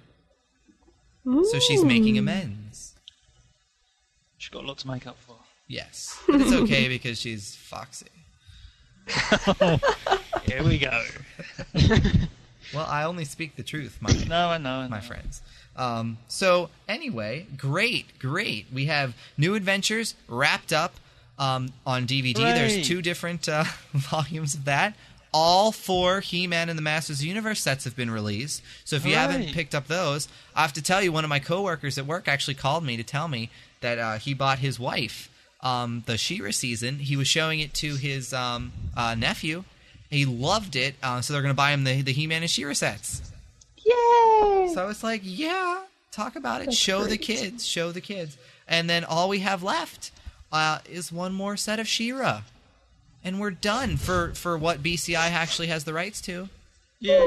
So 1.24 1.58
she's 1.60 1.84
making 1.84 2.16
amends. 2.16 2.94
She's 4.38 4.48
got 4.48 4.64
a 4.64 4.66
lot 4.66 4.78
to 4.78 4.88
make 4.88 5.06
up 5.06 5.18
for. 5.18 5.36
Yes. 5.68 6.20
But 6.26 6.40
it's 6.40 6.52
okay 6.52 6.88
because 6.96 7.20
she's 7.20 7.54
Foxy. 7.54 8.06
Here 10.46 10.62
we 10.64 10.78
go. 10.78 11.02
Well, 12.74 12.86
I 12.86 13.04
only 13.04 13.24
speak 13.24 13.56
the 13.56 13.62
truth, 13.62 13.96
my 14.00 14.12
No, 14.28 14.48
I 14.48 14.58
know. 14.58 14.70
I 14.70 14.82
know. 14.84 14.88
my 14.88 15.00
friends. 15.00 15.40
Um, 15.76 16.18
so 16.28 16.70
anyway, 16.88 17.46
great, 17.56 18.18
great. 18.18 18.66
We 18.72 18.86
have 18.86 19.14
new 19.36 19.54
adventures 19.54 20.14
wrapped 20.26 20.72
up 20.72 20.94
um, 21.38 21.72
on 21.86 22.06
DVD. 22.06 22.36
Hooray. 22.36 22.52
There's 22.52 22.86
two 22.86 23.00
different 23.00 23.48
uh, 23.48 23.64
volumes 23.92 24.54
of 24.54 24.64
that. 24.66 24.94
All 25.32 25.72
four 25.72 26.20
He-Man 26.20 26.68
and 26.68 26.76
the 26.76 26.82
Masters 26.82 27.16
of 27.18 27.22
the 27.22 27.28
Universe 27.28 27.60
sets 27.60 27.84
have 27.84 27.94
been 27.94 28.10
released. 28.10 28.62
So 28.84 28.96
if 28.96 29.06
you 29.06 29.14
haven't 29.14 29.52
picked 29.52 29.74
up 29.74 29.86
those, 29.86 30.26
I 30.56 30.62
have 30.62 30.72
to 30.74 30.82
tell 30.82 31.02
you, 31.02 31.12
one 31.12 31.24
of 31.24 31.30
my 31.30 31.38
coworkers 31.38 31.96
at 31.98 32.06
work 32.06 32.28
actually 32.28 32.54
called 32.54 32.82
me 32.84 32.96
to 32.96 33.02
tell 33.04 33.28
me 33.28 33.50
that 33.80 33.98
uh, 33.98 34.18
he 34.18 34.34
bought 34.34 34.58
his 34.58 34.80
wife 34.80 35.30
um, 35.60 36.02
the 36.06 36.16
She-Ra 36.16 36.50
season. 36.50 36.98
He 36.98 37.16
was 37.16 37.28
showing 37.28 37.60
it 37.60 37.74
to 37.74 37.96
his 37.96 38.32
um, 38.32 38.72
uh, 38.96 39.14
nephew. 39.14 39.64
He 40.10 40.24
loved 40.24 40.76
it, 40.76 40.94
uh, 41.02 41.20
so 41.20 41.32
they're 41.32 41.42
going 41.42 41.52
to 41.52 41.56
buy 41.56 41.72
him 41.72 41.84
the, 41.84 42.02
the 42.02 42.12
He-Man 42.12 42.42
and 42.42 42.50
She-Ra 42.50 42.72
sets. 42.72 43.30
Yay! 43.76 44.70
So 44.74 44.88
it's 44.88 45.02
like, 45.02 45.20
yeah, 45.24 45.82
talk 46.12 46.36
about 46.36 46.62
it. 46.62 46.66
That's 46.66 46.76
show 46.76 47.04
the 47.04 47.18
kids. 47.18 47.66
Show 47.66 47.92
the 47.92 48.00
kids. 48.00 48.36
And 48.66 48.88
then 48.88 49.04
all 49.04 49.28
we 49.28 49.40
have 49.40 49.62
left 49.62 50.10
uh, 50.52 50.78
is 50.90 51.12
one 51.12 51.32
more 51.32 51.56
set 51.56 51.78
of 51.78 51.88
She-Ra, 51.88 52.42
and 53.24 53.40
we're 53.40 53.50
done 53.50 53.96
for 53.96 54.34
for 54.34 54.56
what 54.56 54.82
BCI 54.82 55.30
actually 55.30 55.68
has 55.68 55.84
the 55.84 55.92
rights 55.92 56.20
to. 56.22 56.48
Yay. 57.00 57.20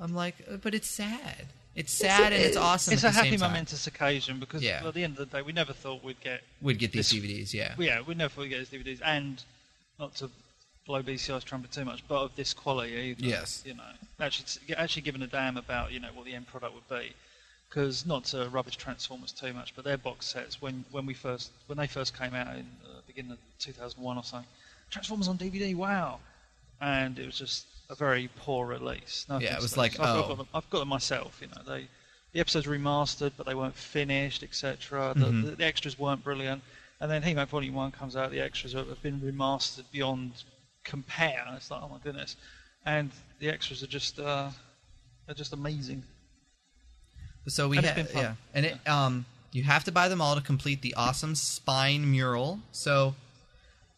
I'm 0.00 0.14
like, 0.14 0.36
uh, 0.50 0.56
but 0.56 0.74
it's 0.74 0.88
sad. 0.88 1.46
It's 1.74 1.92
sad 1.92 2.32
and 2.32 2.42
it's 2.42 2.56
awesome. 2.56 2.94
It's 2.94 3.02
at 3.04 3.08
a 3.08 3.10
the 3.12 3.16
happy 3.16 3.30
same 3.30 3.40
time. 3.40 3.50
momentous 3.50 3.86
occasion 3.86 4.38
because 4.38 4.62
Yeah. 4.62 4.86
at 4.86 4.94
the 4.94 5.02
end 5.02 5.18
of 5.18 5.28
the 5.30 5.36
day, 5.36 5.42
we 5.42 5.52
never 5.52 5.72
thought 5.72 6.04
we'd 6.04 6.20
get. 6.20 6.42
We'd 6.62 6.78
get 6.78 6.92
these 6.92 7.10
This- 7.10 7.20
DVDs, 7.20 7.52
yeah. 7.52 7.74
Yeah, 7.78 8.00
we 8.02 8.14
never 8.14 8.32
thought 8.32 8.42
we'd 8.42 8.48
get 8.50 8.58
these 8.70 8.80
DVDs, 8.80 9.00
and 9.04 9.42
not 9.98 10.14
to 10.16 10.30
blow 10.86 11.02
BCI's 11.02 11.42
trumpet 11.44 11.72
too 11.72 11.84
much, 11.84 12.06
but 12.06 12.22
of 12.22 12.36
this 12.36 12.52
quality 12.54 12.92
either. 12.94 13.24
Yes. 13.24 13.62
You 13.64 13.74
know, 13.74 13.90
actually, 14.20 14.74
actually 14.76 15.02
giving 15.02 15.22
a 15.22 15.26
damn 15.26 15.56
about 15.56 15.90
you 15.92 15.98
know 16.00 16.12
what 16.12 16.26
the 16.26 16.34
end 16.34 16.46
product 16.46 16.74
would 16.74 16.88
be, 16.88 17.12
because 17.68 18.06
not 18.06 18.24
to 18.26 18.48
rubbish 18.50 18.76
Transformers 18.76 19.32
too 19.32 19.52
much, 19.52 19.74
but 19.74 19.84
their 19.84 19.96
box 19.98 20.26
sets 20.26 20.60
when 20.62 20.84
when 20.92 21.06
we 21.06 21.14
first 21.14 21.50
when 21.66 21.78
they 21.78 21.86
first 21.88 22.16
came 22.16 22.34
out 22.34 22.54
in 22.56 22.66
the 22.84 23.02
beginning 23.06 23.32
of 23.32 23.38
2001 23.58 24.16
or 24.16 24.22
something, 24.24 24.48
Transformers 24.90 25.26
on 25.26 25.38
DVD, 25.38 25.74
wow, 25.74 26.20
and 26.80 27.18
it 27.18 27.26
was 27.26 27.38
just 27.38 27.66
a 27.90 27.94
very 27.94 28.28
poor 28.36 28.66
release. 28.66 29.26
No 29.28 29.38
Yeah, 29.38 29.56
it 29.56 29.62
was 29.62 29.72
to 29.74 29.78
like. 29.80 29.98
I've, 30.00 30.16
oh. 30.16 30.28
got 30.28 30.36
them, 30.38 30.48
I've 30.54 30.70
got 30.70 30.78
them 30.80 30.88
myself. 30.88 31.38
You 31.40 31.48
know, 31.48 31.62
they 31.66 31.88
the 32.32 32.40
episodes 32.40 32.66
remastered, 32.66 33.32
but 33.36 33.46
they 33.46 33.54
weren't 33.54 33.76
finished, 33.76 34.42
etc. 34.42 35.12
The, 35.16 35.26
Mhm. 35.26 35.44
the, 35.44 35.50
the 35.56 35.64
extras 35.64 35.98
weren't 35.98 36.24
brilliant. 36.24 36.62
And 37.00 37.10
then 37.10 37.22
He-Man 37.22 37.46
Volume 37.46 37.74
One 37.74 37.90
comes 37.92 38.16
out, 38.16 38.30
the 38.30 38.40
extras 38.40 38.72
have 38.72 39.02
been 39.02 39.20
remastered 39.20 39.84
beyond 39.92 40.32
compare. 40.84 41.44
It's 41.56 41.70
like, 41.70 41.82
oh 41.82 41.88
my 41.88 41.98
goodness, 42.02 42.36
and 42.86 43.10
the 43.40 43.48
extras 43.50 43.82
are 43.82 43.86
just 43.88 44.18
uh, 44.18 44.50
are 45.28 45.34
just 45.34 45.52
amazing. 45.52 46.02
So 47.46 47.68
we 47.68 47.76
And 47.76 47.86
it's 47.86 47.94
have, 47.96 48.06
been 48.06 48.14
fun. 48.14 48.22
yeah, 48.22 48.34
and 48.54 48.66
it 48.66 48.88
um, 48.88 49.26
you 49.52 49.62
have 49.64 49.84
to 49.84 49.92
buy 49.92 50.08
them 50.08 50.20
all 50.20 50.34
to 50.34 50.40
complete 50.40 50.80
the 50.82 50.94
awesome 50.94 51.34
spine 51.34 52.10
mural. 52.10 52.60
So 52.72 53.14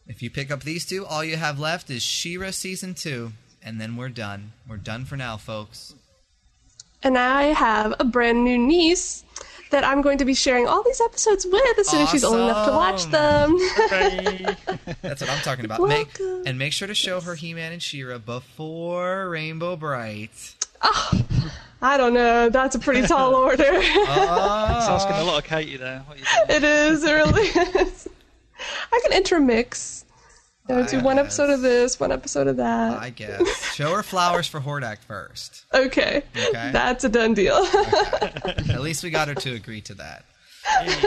If 0.05 0.21
you 0.21 0.29
pick 0.29 0.51
up 0.51 0.63
these 0.63 0.85
two, 0.85 1.05
all 1.05 1.23
you 1.23 1.37
have 1.37 1.59
left 1.59 1.89
is 1.89 2.01
She-Ra 2.03 2.51
season 2.51 2.93
two, 2.93 3.33
and 3.67 3.81
then 3.81 3.97
we're 3.97 4.07
done. 4.07 4.53
We're 4.67 4.77
done 4.77 5.03
for 5.03 5.17
now, 5.17 5.35
folks. 5.35 5.93
And 7.03 7.17
I 7.17 7.43
have 7.47 7.93
a 7.99 8.05
brand 8.05 8.45
new 8.45 8.57
niece 8.57 9.25
that 9.71 9.83
I'm 9.83 10.01
going 10.01 10.17
to 10.19 10.25
be 10.25 10.33
sharing 10.33 10.65
all 10.67 10.81
these 10.83 11.01
episodes 11.01 11.45
with 11.45 11.77
as 11.77 11.89
soon 11.89 12.01
as 12.01 12.09
she's 12.09 12.23
old 12.23 12.37
enough 12.39 12.65
to 12.65 12.71
watch 12.71 13.05
them. 13.07 13.57
That's 15.01 15.19
what 15.21 15.29
I'm 15.29 15.41
talking 15.41 15.65
about. 15.65 15.81
Make, 15.81 16.17
and 16.45 16.57
make 16.57 16.71
sure 16.71 16.87
to 16.87 16.95
show 16.95 17.19
her 17.19 17.35
He-Man 17.35 17.73
and 17.73 17.83
She-Ra 17.83 18.19
before 18.19 19.29
Rainbow 19.29 19.75
Brite. 19.75 20.55
Oh, 20.81 21.25
I 21.81 21.97
don't 21.97 22.13
know. 22.13 22.49
That's 22.49 22.75
a 22.75 22.79
pretty 22.79 23.05
tall 23.05 23.35
order. 23.43 23.65
Ah. 23.69 24.77
It's 24.77 24.87
asking 24.87 25.17
a 25.17 25.23
lot 25.25 25.43
of 25.43 25.49
Katy 25.49 25.75
there. 25.75 25.99
What 26.07 26.15
are 26.15 26.19
you 26.19 26.25
doing? 26.47 26.57
it 26.57 26.63
is. 26.63 27.03
It 27.03 27.11
really 27.11 27.47
is. 27.81 28.07
I 28.93 28.99
can 29.03 29.11
intermix. 29.11 30.05
Know, 30.69 30.85
do 30.85 30.99
one 31.01 31.15
guess. 31.15 31.25
episode 31.25 31.49
of 31.49 31.61
this, 31.61 31.99
one 31.99 32.11
episode 32.11 32.47
of 32.47 32.57
that. 32.57 32.97
I 32.97 33.09
guess. 33.09 33.73
Show 33.73 33.95
her 33.95 34.03
flowers 34.03 34.47
for 34.47 34.59
Hordak 34.59 34.99
first. 34.99 35.65
Okay. 35.73 36.23
Okay. 36.35 36.69
That's 36.71 37.03
a 37.03 37.09
done 37.09 37.33
deal. 37.33 37.55
At 37.55 38.81
least 38.81 39.03
we 39.03 39.09
got 39.09 39.27
her 39.29 39.35
to 39.35 39.53
agree 39.53 39.81
to 39.81 39.93
that. 39.95 40.25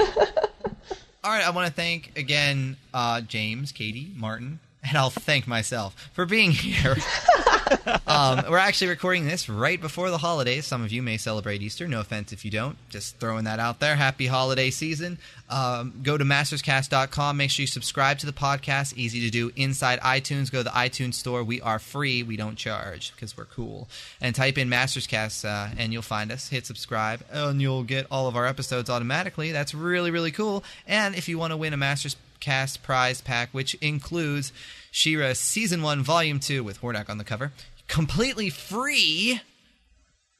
All 1.22 1.30
right, 1.30 1.46
I 1.46 1.50
want 1.50 1.66
to 1.66 1.72
thank 1.72 2.12
again 2.16 2.76
uh, 2.94 3.20
James, 3.20 3.72
Katy, 3.72 4.12
Martin, 4.16 4.58
and 4.82 4.96
I'll 4.96 5.10
thank 5.10 5.46
myself 5.46 5.94
for 6.12 6.24
being 6.24 6.52
here. 6.52 6.96
um, 8.06 8.42
we're 8.48 8.58
actually 8.58 8.88
recording 8.88 9.26
this 9.26 9.48
right 9.48 9.80
before 9.80 10.10
the 10.10 10.18
holidays. 10.18 10.66
Some 10.66 10.82
of 10.82 10.90
you 10.90 11.02
may 11.02 11.16
celebrate 11.16 11.62
Easter. 11.62 11.86
No 11.86 12.00
offense 12.00 12.32
if 12.32 12.44
you 12.44 12.50
don't. 12.50 12.76
Just 12.88 13.18
throwing 13.18 13.44
that 13.44 13.60
out 13.60 13.80
there. 13.80 13.94
Happy 13.96 14.26
holiday 14.26 14.70
season. 14.70 15.18
Um, 15.48 16.00
go 16.02 16.16
to 16.16 16.24
masterscast.com. 16.24 17.36
Make 17.36 17.50
sure 17.50 17.62
you 17.62 17.66
subscribe 17.66 18.18
to 18.18 18.26
the 18.26 18.32
podcast. 18.32 18.96
Easy 18.96 19.20
to 19.20 19.30
do 19.30 19.52
inside 19.54 20.00
iTunes. 20.00 20.50
Go 20.50 20.58
to 20.58 20.64
the 20.64 20.70
iTunes 20.70 21.14
store. 21.14 21.44
We 21.44 21.60
are 21.60 21.78
free. 21.78 22.22
We 22.22 22.36
don't 22.36 22.56
charge 22.56 23.14
because 23.14 23.36
we're 23.36 23.44
cool. 23.44 23.88
And 24.20 24.34
type 24.34 24.58
in 24.58 24.68
Masterscast 24.68 25.44
uh, 25.44 25.74
and 25.76 25.92
you'll 25.92 26.02
find 26.02 26.32
us. 26.32 26.48
Hit 26.48 26.66
subscribe 26.66 27.22
and 27.30 27.60
you'll 27.60 27.84
get 27.84 28.06
all 28.10 28.28
of 28.28 28.36
our 28.36 28.46
episodes 28.46 28.88
automatically. 28.88 29.52
That's 29.52 29.74
really, 29.74 30.10
really 30.10 30.32
cool. 30.32 30.64
And 30.86 31.14
if 31.14 31.28
you 31.28 31.38
want 31.38 31.52
to 31.52 31.56
win 31.56 31.72
a 31.72 31.76
Masters 31.76 32.16
Cast 32.40 32.82
prize 32.82 33.20
pack, 33.20 33.50
which 33.52 33.74
includes 33.74 34.52
She-Ra 34.90 35.34
Season 35.34 35.82
1, 35.82 36.02
Volume 36.02 36.40
2 36.40 36.64
with 36.64 36.80
Hordak 36.80 37.08
on 37.08 37.18
the 37.18 37.24
cover, 37.24 37.52
completely 37.86 38.50
free. 38.50 39.40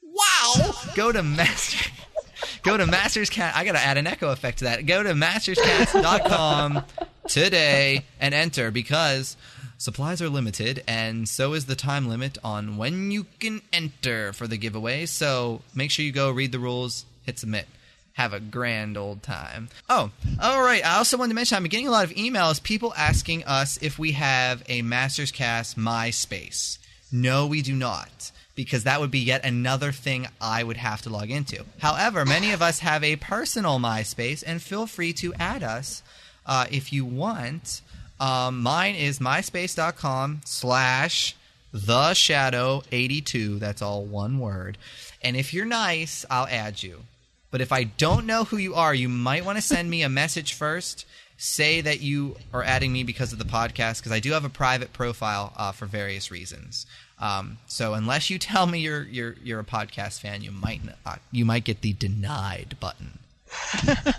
Wow! 0.01 0.73
Go 0.95 1.11
to 1.11 1.23
Master. 1.23 1.91
Go 2.63 2.77
to 2.77 2.85
Masterscast. 2.85 3.53
I 3.55 3.63
gotta 3.63 3.79
add 3.79 3.97
an 3.97 4.07
echo 4.07 4.31
effect 4.31 4.59
to 4.59 4.65
that. 4.65 4.85
Go 4.85 5.03
to 5.03 5.13
masterscast.com 5.13 6.83
today 7.27 8.05
and 8.19 8.33
enter 8.33 8.71
because 8.71 9.37
supplies 9.77 10.21
are 10.21 10.29
limited 10.29 10.83
and 10.87 11.27
so 11.27 11.53
is 11.53 11.65
the 11.65 11.75
time 11.75 12.07
limit 12.07 12.37
on 12.43 12.77
when 12.77 13.09
you 13.09 13.25
can 13.39 13.61
enter 13.73 14.33
for 14.33 14.47
the 14.47 14.57
giveaway. 14.57 15.05
So 15.05 15.61
make 15.73 15.91
sure 15.91 16.05
you 16.05 16.11
go 16.11 16.29
read 16.29 16.51
the 16.51 16.59
rules, 16.59 17.05
hit 17.23 17.39
submit. 17.39 17.67
Have 18.13 18.33
a 18.33 18.39
grand 18.39 18.97
old 18.97 19.23
time. 19.23 19.69
Oh, 19.89 20.11
all 20.41 20.61
right. 20.61 20.85
I 20.85 20.97
also 20.97 21.17
wanted 21.17 21.29
to 21.29 21.35
mention 21.35 21.55
I'm 21.55 21.63
getting 21.63 21.87
a 21.87 21.91
lot 21.91 22.03
of 22.05 22.11
emails, 22.11 22.61
people 22.61 22.93
asking 22.95 23.43
us 23.45 23.77
if 23.81 23.97
we 23.97 24.11
have 24.11 24.63
a 24.67 24.81
Masters 24.81 25.31
Cast 25.31 25.77
MySpace. 25.77 26.77
No, 27.11 27.47
we 27.47 27.61
do 27.61 27.73
not, 27.73 28.31
because 28.55 28.83
that 28.83 28.99
would 28.99 29.11
be 29.11 29.19
yet 29.19 29.45
another 29.45 29.91
thing 29.91 30.27
I 30.39 30.63
would 30.63 30.77
have 30.77 31.01
to 31.03 31.09
log 31.09 31.29
into. 31.29 31.65
However, 31.79 32.25
many 32.25 32.51
of 32.51 32.61
us 32.61 32.79
have 32.79 33.03
a 33.03 33.15
personal 33.15 33.79
MySpace, 33.79 34.43
and 34.45 34.61
feel 34.61 34.87
free 34.87 35.13
to 35.13 35.33
add 35.35 35.63
us 35.63 36.03
uh, 36.45 36.65
if 36.69 36.91
you 36.93 37.05
want. 37.05 37.81
Um, 38.19 38.61
mine 38.61 38.95
is 38.95 39.19
myspace.com 39.19 40.41
slash 40.45 41.35
the 41.73 42.13
shadow 42.13 42.83
82 42.91 43.57
that's 43.59 43.81
all 43.81 44.03
one 44.03 44.39
word 44.39 44.77
and 45.21 45.37
if 45.37 45.53
you're 45.53 45.65
nice 45.65 46.25
i'll 46.29 46.47
add 46.47 46.83
you 46.83 47.03
but 47.51 47.61
if 47.61 47.71
i 47.71 47.83
don't 47.83 48.25
know 48.25 48.45
who 48.45 48.57
you 48.57 48.73
are 48.73 48.95
you 48.95 49.07
might 49.09 49.45
want 49.45 49.57
to 49.57 49.61
send 49.61 49.89
me 49.89 50.01
a 50.01 50.09
message 50.09 50.53
first. 50.53 51.05
Say 51.37 51.81
that 51.81 52.01
you 52.01 52.35
are 52.53 52.61
adding 52.63 52.93
me 52.93 53.03
because 53.03 53.33
of 53.33 53.39
the 53.39 53.45
podcast 53.45 53.97
because 53.97 54.11
i 54.11 54.19
do 54.19 54.31
have 54.31 54.45
a 54.45 54.49
private 54.49 54.93
profile 54.93 55.53
uh, 55.57 55.71
for 55.71 55.87
various 55.87 56.29
reasons. 56.29 56.85
Um, 57.19 57.57
so 57.67 57.93
unless 57.93 58.29
you 58.29 58.37
tell 58.39 58.65
me 58.65 58.79
you're 58.79 59.03
you're 59.03 59.35
you're 59.43 59.59
a 59.59 59.63
podcast 59.63 60.19
fan 60.19 60.41
you 60.41 60.51
might 60.51 60.81
not, 61.05 61.19
you 61.31 61.45
might 61.45 61.63
get 61.63 61.81
the 61.81 61.93
denied 61.93 62.77
button. 62.79 63.19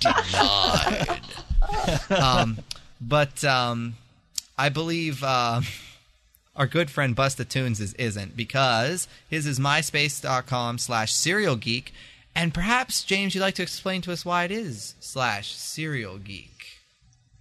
Denied. 0.01 1.21
Um, 2.11 2.59
but 3.01 3.45
um, 3.45 3.95
I 4.59 4.69
believe 4.69 5.23
uh, 5.25 5.63
our 6.55 6.67
good 6.67 6.91
friend 6.91 7.17
Busta 7.17 7.49
Tunes 7.49 7.81
is, 7.81 7.95
isn't 7.95 8.37
because 8.37 9.09
his 9.29 9.47
is 9.47 9.59
myspace.com 9.59 10.79
slash 10.79 11.13
serial 11.13 11.57
geek. 11.57 11.93
And 12.35 12.55
perhaps, 12.55 13.05
James, 13.05 13.35
you'd 13.35 13.43
like 13.43 13.55
to 13.57 13.63
explain 13.63 14.01
to 14.03 14.13
us 14.13 14.25
why 14.25 14.45
it 14.45 14.51
is 14.51 14.95
slash 15.01 15.55
serial 15.55 16.19
geek. 16.19 16.79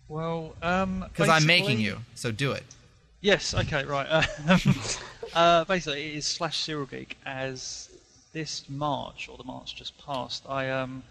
Well, 0.07 0.55
um, 0.61 1.05
Because 1.07 1.29
I'm 1.29 1.45
making 1.45 1.79
you, 1.79 1.99
so 2.15 2.31
do 2.31 2.51
it. 2.51 2.63
Yes. 3.21 3.53
Okay. 3.53 3.83
Right. 3.85 4.07
Um, 4.49 4.75
uh, 5.33 5.63
basically, 5.63 6.07
it 6.07 6.17
is 6.17 6.25
slash 6.27 6.57
serial 6.57 6.85
geek. 6.85 7.17
As 7.25 7.89
this 8.33 8.65
March 8.67 9.29
or 9.29 9.37
the 9.37 9.45
March 9.45 9.75
just 9.75 9.97
passed, 9.97 10.43
I 10.49 10.69
um, 10.69 11.03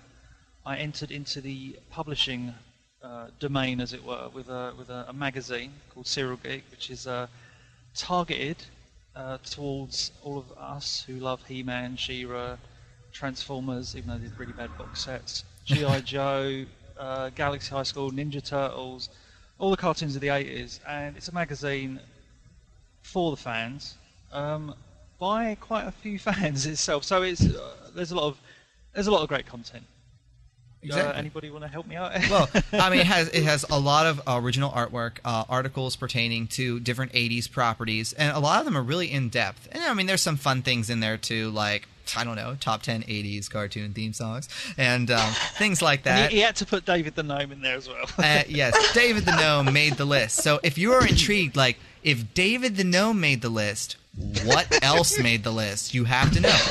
I 0.67 0.77
entered 0.77 1.11
into 1.11 1.41
the 1.41 1.77
publishing 1.91 2.53
uh, 3.03 3.29
domain, 3.39 3.81
as 3.81 3.95
it 3.95 4.05
were, 4.05 4.29
with 4.35 4.49
a 4.51 4.75
with 4.77 4.91
a, 4.91 5.07
a 5.09 5.13
magazine 5.13 5.73
called 5.95 6.07
Serial 6.07 6.37
Geek, 6.37 6.65
which 6.71 6.91
is 6.91 7.07
uh, 7.07 7.29
targeted 7.95 8.59
uh, 9.17 9.39
towards 9.45 10.13
all 10.23 10.39
of 10.39 10.53
us 10.59 11.03
who 11.07 11.15
love 11.15 11.43
He-Man, 11.47 11.97
She-Ra, 11.97 12.57
Transformers, 13.13 13.97
even 13.97 14.11
though 14.11 14.19
they're 14.19 14.31
really 14.39 14.53
bad 14.53 14.71
box 14.77 15.05
sets, 15.05 15.45
GI 15.65 16.01
Joe, 16.05 16.65
uh, 16.99 17.31
Galaxy 17.31 17.71
High 17.71 17.83
School, 17.83 18.11
Ninja 18.11 18.43
Turtles, 18.43 19.09
all 19.59 19.71
the 19.71 19.77
cartoons 19.77 20.15
of 20.15 20.21
the 20.23 20.29
80s, 20.29 20.81
and 20.89 21.17
it's 21.17 21.29
a 21.29 21.33
magazine 21.33 22.01
for 23.03 23.31
the 23.31 23.37
fans 23.37 23.97
um, 24.33 24.75
by 25.19 25.57
quite 25.61 25.87
a 25.87 25.93
few 25.93 26.19
fans 26.29 26.67
itself. 26.67 27.05
So 27.05 27.23
it's 27.23 27.45
uh, 27.45 27.91
there's 27.95 28.11
a 28.11 28.17
lot 28.17 28.25
of 28.25 28.41
there's 28.95 29.07
a 29.07 29.11
lot 29.11 29.23
of 29.23 29.29
great 29.29 29.47
content. 29.47 29.85
Uh, 30.89 31.13
anybody 31.15 31.51
want 31.51 31.63
to 31.63 31.69
help 31.69 31.87
me 31.87 31.97
out? 31.97 32.13
well, 32.31 32.49
I 32.73 32.89
mean, 32.91 33.01
it 33.01 33.07
has 33.07 33.29
it 33.29 33.43
has 33.45 33.65
a 33.69 33.79
lot 33.79 34.07
of 34.07 34.21
original 34.27 34.71
artwork, 34.71 35.19
uh, 35.25 35.45
articles 35.49 35.97
pertaining 35.97 36.47
to 36.49 36.81
different 36.81 37.13
'80s 37.13 37.51
properties, 37.51 38.13
and 38.15 38.35
a 38.35 38.41
lot 38.41 38.61
of 38.61 38.65
them 38.65 38.77
are 38.77 38.83
really 38.83 39.11
in 39.11 39.29
depth. 39.29 39.69
And 39.73 39.83
I 39.83 39.93
mean, 39.95 40.07
there's 40.07 40.23
some 40.23 40.37
fun 40.37 40.63
things 40.63 40.89
in 40.89 41.01
there 41.01 41.19
too, 41.19 41.51
like 41.51 41.87
I 42.17 42.25
don't 42.25 42.37
know, 42.37 42.57
top 42.59 42.83
ten 42.83 43.03
'80s 43.03 43.51
cartoon 43.51 43.93
theme 43.93 44.13
songs 44.13 44.49
and 44.79 45.11
um, 45.11 45.33
things 45.55 45.83
like 45.83 46.05
that. 46.05 46.31
he, 46.31 46.37
he 46.37 46.43
had 46.43 46.57
to 46.57 46.67
put 46.67 46.87
David 46.87 47.15
the 47.15 47.23
Gnome 47.23 47.53
in 47.53 47.61
there 47.61 47.77
as 47.77 47.89
well. 47.89 48.07
Uh, 48.19 48.43
yes, 48.49 48.95
David 48.95 49.25
the 49.27 49.37
Gnome 49.37 49.73
made 49.73 49.95
the 49.95 50.07
list. 50.07 50.39
So 50.39 50.61
if 50.63 50.79
you 50.79 50.93
are 50.93 51.07
intrigued, 51.07 51.57
like 51.57 51.79
if 52.03 52.33
David 52.33 52.77
the 52.77 52.85
Gnome 52.85 53.21
made 53.21 53.43
the 53.43 53.51
list, 53.51 53.97
what 54.45 54.83
else 54.83 55.19
made 55.19 55.45
the 55.45 55.51
list? 55.51 55.95
You 55.95 56.05
have 56.05 56.33
to 56.33 56.41
know. 56.41 56.57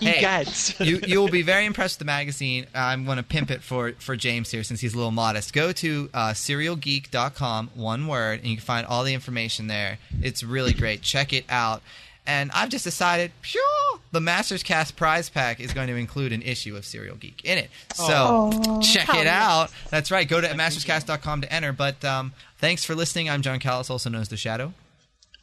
Hey, 0.00 0.22
Egads. 0.22 0.78
you 0.86 1.00
you 1.04 1.18
will 1.18 1.28
be 1.28 1.42
very 1.42 1.66
impressed 1.66 1.96
with 1.96 2.06
the 2.06 2.12
magazine. 2.12 2.68
I'm 2.72 3.04
going 3.04 3.16
to 3.16 3.24
pimp 3.24 3.50
it 3.50 3.64
for 3.64 3.94
for 3.98 4.14
James 4.14 4.48
here 4.48 4.62
since 4.62 4.80
he's 4.80 4.94
a 4.94 4.96
little 4.96 5.10
modest. 5.10 5.52
Go 5.52 5.72
to 5.72 6.08
uh, 6.14 6.28
serialgeek.com, 6.28 7.70
one 7.74 8.06
word, 8.06 8.38
and 8.38 8.48
you 8.48 8.56
can 8.58 8.64
find 8.64 8.86
all 8.86 9.02
the 9.02 9.12
information 9.12 9.66
there. 9.66 9.98
It's 10.22 10.44
really 10.44 10.72
great. 10.72 11.02
Check 11.02 11.32
it 11.32 11.44
out. 11.48 11.82
And 12.28 12.52
I've 12.52 12.68
just 12.68 12.84
decided, 12.84 13.32
phew, 13.42 14.00
the 14.12 14.20
Masters 14.20 14.62
Cast 14.62 14.94
prize 14.94 15.28
pack 15.28 15.58
is 15.58 15.72
going 15.72 15.88
to 15.88 15.96
include 15.96 16.32
an 16.32 16.42
issue 16.42 16.76
of 16.76 16.84
Serial 16.84 17.16
Geek 17.16 17.44
in 17.44 17.58
it. 17.58 17.70
So 17.94 18.80
check 18.82 19.08
it 19.14 19.26
out. 19.26 19.72
That's 19.90 20.12
right. 20.12 20.28
Go 20.28 20.40
to 20.40 20.46
masterscast.com 20.46 21.40
to 21.40 21.52
enter. 21.52 21.72
But 21.72 22.04
um, 22.04 22.34
thanks 22.58 22.84
for 22.84 22.94
listening. 22.94 23.28
I'm 23.28 23.42
Jon 23.42 23.58
Kallis, 23.58 23.90
also 23.90 24.10
known 24.10 24.20
as 24.20 24.28
The 24.28 24.36
Shadow. 24.36 24.74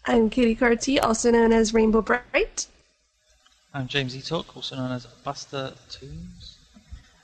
I'm 0.07 0.29
Katy 0.29 0.55
Cartee, 0.55 0.99
also 0.99 1.31
known 1.31 1.51
as 1.51 1.73
Rainbow 1.73 2.01
Brite. 2.01 2.67
I'm 3.73 3.87
James 3.87 4.15
E. 4.15 4.21
Talk, 4.21 4.55
also 4.55 4.75
known 4.75 4.91
as 4.91 5.05
Buster 5.05 5.73
Toons. 5.89 6.57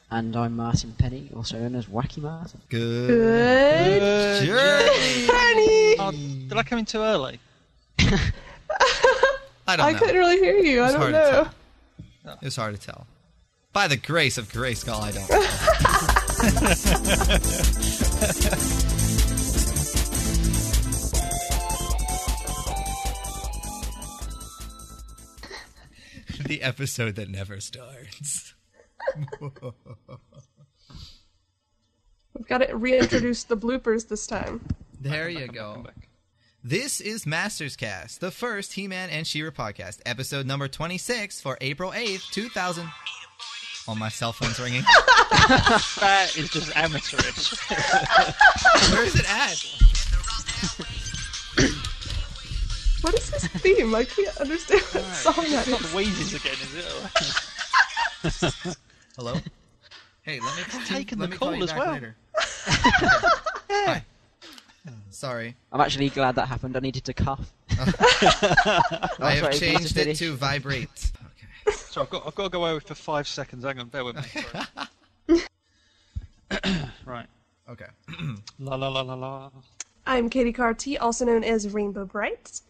And 0.10 0.36
I'm 0.36 0.56
Martin 0.58 0.94
Penny, 0.98 1.30
also 1.36 1.58
known 1.60 1.76
as 1.76 1.86
Wacky 1.86 2.18
Martin. 2.22 2.60
Good. 2.70 3.08
Good. 3.08 4.46
journey. 4.46 5.28
Honey, 5.32 5.96
Oh, 6.00 6.12
did 6.12 6.58
I 6.58 6.64
come 6.64 6.80
in 6.80 6.86
too 6.86 7.00
early? 7.00 7.40
I 8.00 8.08
don't 9.68 9.78
know. 9.78 9.84
I 9.84 9.92
know. 9.94 10.00
couldn't 10.00 10.18
really 10.18 10.40
hear 10.40 10.58
you. 10.58 10.84
I 10.84 10.92
don't 10.92 11.00
hard 11.00 11.14
to 11.14 11.20
know. 11.20 11.48
tell. 12.26 12.40
It's 12.42 12.56
hard 12.56 12.78
to 12.78 12.82
tell. 12.86 13.06
By 13.74 13.88
the 13.88 13.96
grace 13.96 14.38
of 14.38 14.52
Grayskull, 14.52 15.00
I 15.02 15.12
don't. 15.12 15.30
the 26.48 26.62
episode 26.62 27.16
that 27.16 27.30
never 27.30 27.60
starts. 27.60 28.54
We've 32.34 32.48
got 32.48 32.60
to 32.60 32.76
reintroduce 32.76 33.44
the 33.44 33.58
bloopers 33.58 34.08
this 34.08 34.26
time. 34.28 34.62
There 35.00 35.26
I'm 35.28 35.32
you 35.32 35.40
back, 35.48 35.54
go. 35.56 35.74
back, 35.76 35.84
back. 35.96 36.08
This 36.64 37.02
is 37.02 37.26
Masters 37.26 37.76
Cast, 37.76 38.22
the 38.22 38.30
first 38.30 38.74
He-Man 38.74 39.10
and 39.10 39.26
She-Ra 39.26 39.50
podcast, 39.50 40.00
episode 40.06 40.46
number 40.46 40.68
26 40.68 41.42
for 41.42 41.58
April 41.60 41.92
8th, 41.92 42.30
2000. 42.32 42.88
Oh, 43.88 43.96
my 43.96 44.10
cell 44.10 44.32
phone's 44.32 44.60
ringing. 44.60 44.84
That 46.00 46.34
is 46.38 46.50
just 46.52 46.76
amateurish. 46.78 47.54
Where 48.92 49.04
is 49.04 49.16
it 49.16 49.26
at? 49.28 49.66
What 53.02 53.14
is 53.16 53.30
this 53.32 53.48
theme? 53.48 53.94
I 53.96 54.04
can't 54.06 54.38
understand 54.38 54.82
what 54.82 55.04
song 55.16 55.46
that 55.50 55.68
it's 55.68 55.68
not 55.70 55.82
is. 55.82 55.92
the 55.92 55.98
Wheezes 55.98 56.34
again, 56.34 56.54
is 56.62 56.76
it? 58.66 58.78
Hello? 59.16 59.34
Hey, 60.22 60.40
let 60.40 60.56
me, 60.58 60.64
taking 60.86 61.18
let 61.20 61.30
the 61.30 61.32
me 61.34 61.38
call 61.38 61.52
call 61.54 61.64
as 61.64 61.74
well. 61.74 61.94
later. 61.94 62.16
Hi. 62.36 64.04
Sorry. 65.10 65.56
I'm 65.72 65.82
actually 65.82 66.10
glad 66.10 66.36
that 66.36 66.48
happened. 66.48 66.78
I 66.78 66.80
needed 66.80 67.04
to 67.06 67.14
cough. 67.14 67.52
I 67.72 69.34
have 69.36 69.50
please 69.52 69.60
changed 69.60 69.98
it 69.98 70.16
to 70.18 70.36
vibrate. 70.36 71.12
Okay. 71.68 71.76
So 71.76 72.02
I've 72.02 72.10
got 72.10 72.26
I've 72.28 72.36
got 72.36 72.44
to 72.44 72.50
go 72.50 72.64
away 72.66 72.80
for 72.80 72.96
five 72.96 73.28
seconds. 73.28 73.64
Hang 73.64 73.80
on, 73.80 73.88
bear 73.88 74.04
with 74.06 74.16
me. 74.18 75.40
Right. 77.06 77.28
Okay. 77.70 77.86
La 78.60 78.76
la 78.76 78.90
la 78.90 79.02
la 79.02 79.14
la. 79.14 79.50
I'm 80.06 80.30
Katy 80.30 80.52
Cartee, 80.52 80.98
also 80.98 81.24
known 81.26 81.44
as 81.44 81.70
Rainbow 81.74 82.06
Brite. 82.06 82.62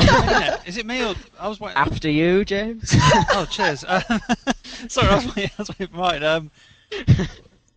Yeah, 0.00 0.60
Is 0.66 0.76
it 0.76 0.86
me 0.86 1.04
or 1.04 1.14
I 1.38 1.48
was 1.48 1.60
waiting? 1.60 1.76
After 1.76 2.10
you, 2.10 2.44
James. 2.44 2.94
Oh, 3.32 3.46
cheers. 3.50 3.84
Uh, 3.84 4.00
sorry, 4.88 5.08
I 5.08 5.14
was 5.16 5.26
waiting. 5.36 5.50
I 5.58 5.62
was 5.62 5.68
waiting. 5.78 5.96
Right. 5.96 6.22
Um. 6.22 6.50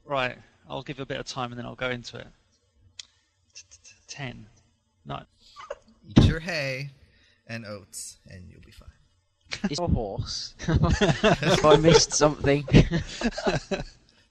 Right. 0.05 0.37
I'll 0.69 0.83
give 0.83 0.97
you 0.97 1.03
a 1.03 1.07
bit 1.07 1.19
of 1.19 1.25
time 1.25 1.51
and 1.51 1.59
then 1.59 1.65
I'll 1.65 1.75
go 1.75 1.89
into 1.89 2.17
it. 2.17 2.27
Ten. 4.07 4.45
Nine. 5.05 5.25
Eat 6.09 6.25
your 6.25 6.39
hay 6.39 6.89
and 7.47 7.65
oats, 7.65 8.17
and 8.29 8.43
you'll 8.49 8.61
be 8.61 8.71
fine. 8.71 8.89
it's 9.71 9.79
a 9.79 9.87
horse. 9.87 10.55
if 10.67 11.65
I 11.65 11.75
missed 11.77 12.13
something. 12.13 12.65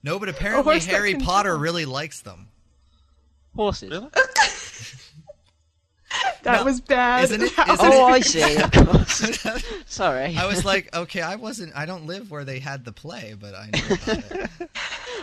No, 0.03 0.19
but 0.19 0.29
apparently 0.29 0.79
Harry 0.81 1.15
Potter 1.15 1.57
really 1.57 1.85
likes 1.85 2.21
them. 2.21 2.47
Horses. 3.55 3.89
Really? 3.89 4.09
That 6.43 6.59
No, 6.59 6.65
was 6.65 6.81
bad. 6.81 7.23
isn't 7.25 7.41
it- 7.41 7.51
How- 7.53 7.73
isn't 7.73 7.85
Oh, 7.93 8.05
I 8.05 8.19
see. 8.33 8.57
Of 8.57 8.71
course. 8.73 9.45
Sorry. 9.85 10.35
I 10.37 10.45
was 10.45 10.65
like, 10.65 10.93
okay, 10.93 11.21
I 11.21 11.35
wasn't. 11.35 11.71
I 11.75 11.85
don't 11.85 12.05
live 12.05 12.29
where 12.31 12.43
they 12.43 12.59
had 12.59 12.83
the 12.83 12.91
play, 12.91 13.33
but 13.39 13.55
I 13.55 13.69
knew 13.73 13.85
about 13.85 14.31
it. 14.59 14.69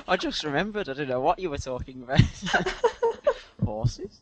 I 0.09 0.17
just 0.17 0.43
remembered. 0.45 0.89
I 0.89 0.95
don't 0.95 1.09
know 1.09 1.21
what 1.21 1.39
you 1.39 1.51
were 1.51 1.59
talking 1.59 2.03
about. 2.03 2.21
Horses. 3.63 4.21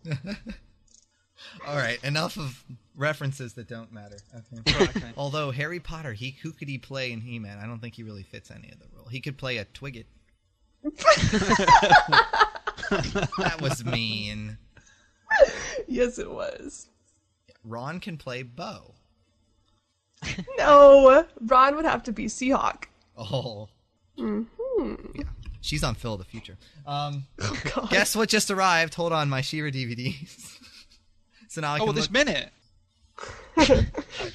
All 1.67 1.77
right, 1.77 2.03
enough 2.03 2.37
of 2.37 2.65
references 2.97 3.53
that 3.55 3.69
don't 3.69 3.93
matter. 3.93 4.17
Okay. 4.57 4.85
Okay. 4.85 5.13
Although 5.17 5.53
Harry 5.53 5.79
Potter, 5.79 6.13
he 6.13 6.37
who 6.43 6.51
could 6.53 6.69
he 6.69 6.79
play 6.79 7.13
in 7.13 7.21
He-Man? 7.21 7.59
I 7.63 7.67
don't 7.67 7.79
think 7.79 7.95
he 7.95 8.03
really 8.03 8.25
fits 8.25 8.51
any 8.51 8.71
of 8.73 8.81
the 8.81 8.87
role. 8.97 9.07
He 9.07 9.21
could 9.21 9.39
play 9.39 9.59
a 9.59 9.65
Twigget. 9.67 10.07
that 13.39 13.59
was 13.61 13.85
mean. 13.85 14.59
yes, 15.89 16.19
it 16.19 16.31
was. 16.31 16.89
Ron 17.65 18.01
can 18.01 18.17
play 18.17 18.43
Bow. 18.43 18.95
No, 20.59 21.25
Ron 21.41 21.77
would 21.77 21.85
have 21.85 22.03
to 22.05 22.13
be 22.13 22.27
Seahawk. 22.27 22.85
Oh, 23.17 23.69
hmm 24.19 24.43
yeah. 25.15 25.25
She's 25.61 25.85
on 25.85 25.95
Phil 25.95 26.13
of 26.15 26.19
the 26.19 26.25
Future. 26.25 26.57
Um, 26.87 27.25
Oh, 27.41 27.57
God. 27.75 27.91
guess 27.91 28.17
what 28.17 28.29
just 28.29 28.51
arrived? 28.51 28.95
Hold 28.95 29.13
on, 29.13 29.29
my 29.29 29.41
She-Ra 29.43 29.71
DVDs. 29.71 30.59
so 31.49 31.61
now 31.61 31.73
I 31.73 31.77
Oh, 31.77 31.79
can 31.79 31.87
well, 31.87 31.93
this 31.95 32.05
look. 32.07 32.13
minute. 32.13 32.51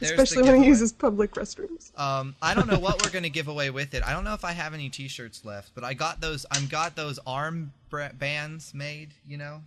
Especially 0.02 0.44
when 0.44 0.62
he 0.62 0.68
uses 0.68 0.92
public 0.92 1.32
restrooms. 1.32 1.98
Um, 2.00 2.36
I 2.42 2.54
don't 2.54 2.68
know 2.68 2.80
what 2.80 3.02
we're 3.04 3.10
gonna 3.12 3.30
give 3.30 3.48
away 3.48 3.70
with 3.70 3.94
it. 3.94 4.04
I 4.04 4.12
don't 4.14 4.24
know 4.26 4.34
if 4.34 4.44
I 4.44 4.52
have 4.52 4.74
any 4.74 4.90
T-shirts 4.90 5.46
left, 5.46 5.72
but 5.76 5.84
I 5.84 5.94
got 5.94 6.20
those. 6.22 6.46
I'm 6.52 6.68
got 6.68 6.96
those 6.96 7.20
arm 7.26 7.72
bands 8.20 8.74
made. 8.74 9.14
You 9.28 9.38
know, 9.38 9.62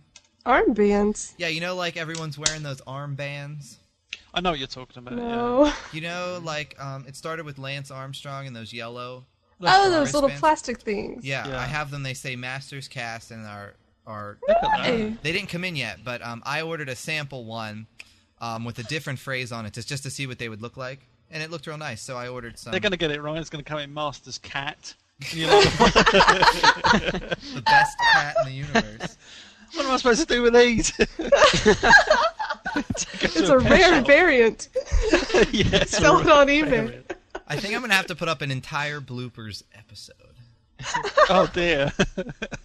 Armbands. 0.47 1.33
yeah, 1.37 1.47
you 1.49 1.59
know, 1.61 1.75
like 1.75 1.97
everyone's 1.97 2.37
wearing 2.37 2.63
those 2.63 2.81
armbands. 2.81 3.75
I 4.33 4.41
know 4.41 4.51
what 4.51 4.59
you're 4.59 4.67
talking 4.67 4.99
about. 4.99 5.15
No. 5.15 5.71
You 5.93 6.01
know, 6.01 6.39
like 6.43 6.75
um, 6.83 7.05
it 7.07 7.15
started 7.15 7.45
with 7.45 7.57
Lance 7.57 7.91
Armstrong 7.91 8.47
and 8.47 8.55
those 8.55 8.71
yellow. 8.71 9.25
Oh, 9.61 9.89
those 9.89 10.13
little 10.13 10.29
wristbands. 10.29 10.39
plastic 10.39 10.81
things. 10.81 11.25
Yeah, 11.25 11.47
Yeah. 11.47 11.59
I 11.59 11.63
have 11.65 11.89
them. 11.91 12.03
They 12.03 12.13
say 12.13 12.35
Masters 12.35 12.87
Cast 12.87 13.31
and 13.31 13.45
are 13.45 13.73
are. 14.05 14.37
Yeah. 14.47 14.53
Look 14.53 14.63
at 14.63 14.77
that. 14.77 14.85
Hey. 14.85 15.17
They 15.23 15.31
didn't 15.31 15.49
come 15.49 15.63
in 15.63 15.75
yet, 15.75 15.99
but 16.05 16.21
um, 16.21 16.43
I 16.45 16.61
ordered 16.61 16.89
a 16.89 16.95
sample 16.95 17.45
one 17.45 17.87
um, 18.39 18.63
with 18.63 18.77
a 18.79 18.83
different 18.83 19.17
phrase 19.19 19.51
on 19.51 19.65
it 19.65 19.73
just 19.73 19.89
just 19.89 20.03
to 20.03 20.09
see 20.11 20.27
what 20.27 20.37
they 20.39 20.49
would 20.49 20.61
look 20.61 20.77
like, 20.77 20.99
and 21.31 21.41
it 21.41 21.49
looked 21.49 21.65
real 21.65 21.77
nice. 21.77 22.01
So 22.01 22.15
I 22.15 22.27
ordered 22.27 22.59
some. 22.59 22.71
They're 22.71 22.79
going 22.79 22.91
to 22.91 22.97
get 22.97 23.09
it 23.11 23.21
wrong. 23.21 23.37
It's 23.37 23.49
going 23.49 23.63
to 23.63 23.67
come 23.69 23.79
in 23.79 23.91
Master's 23.93 24.37
Cat. 24.37 24.93
You're 25.31 25.49
like, 25.49 25.63
the 25.73 27.63
best 27.65 27.97
cat 28.13 28.35
in 28.43 28.49
the 28.49 28.53
universe. 28.53 29.17
what 29.73 29.85
am 29.85 29.91
I 29.91 29.97
supposed 29.97 30.21
to 30.27 30.33
do 30.33 30.41
with 30.41 30.53
these? 30.53 30.91
It's 32.75 33.49
a 33.49 33.57
rare 33.57 34.01
variant. 34.03 34.67
yes. 35.51 35.89
Sell 35.91 36.19
it 36.19 36.27
on 36.29 36.47
eBay. 36.47 37.01
I 37.47 37.55
think 37.55 37.73
I'm 37.73 37.81
gonna 37.81 37.93
have 37.95 38.05
to 38.07 38.15
put 38.15 38.27
up 38.27 38.41
an 38.41 38.51
entire 38.51 38.99
bloopers 38.99 39.63
episode 39.73 40.15
Oh 41.29 41.49
dear. 41.53 41.91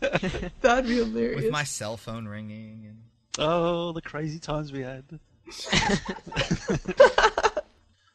That'd 0.61 0.87
be 0.89 0.97
hilarious. 0.97 1.43
with 1.43 1.51
my 1.53 1.65
cell 1.65 1.97
phone 1.97 2.27
ringing 2.29 2.85
and. 2.87 2.99
Oh, 3.39 3.93
the 3.93 4.03
crazy 4.03 4.39
times 4.39 4.71
we 4.73 4.81
had. 4.81 5.05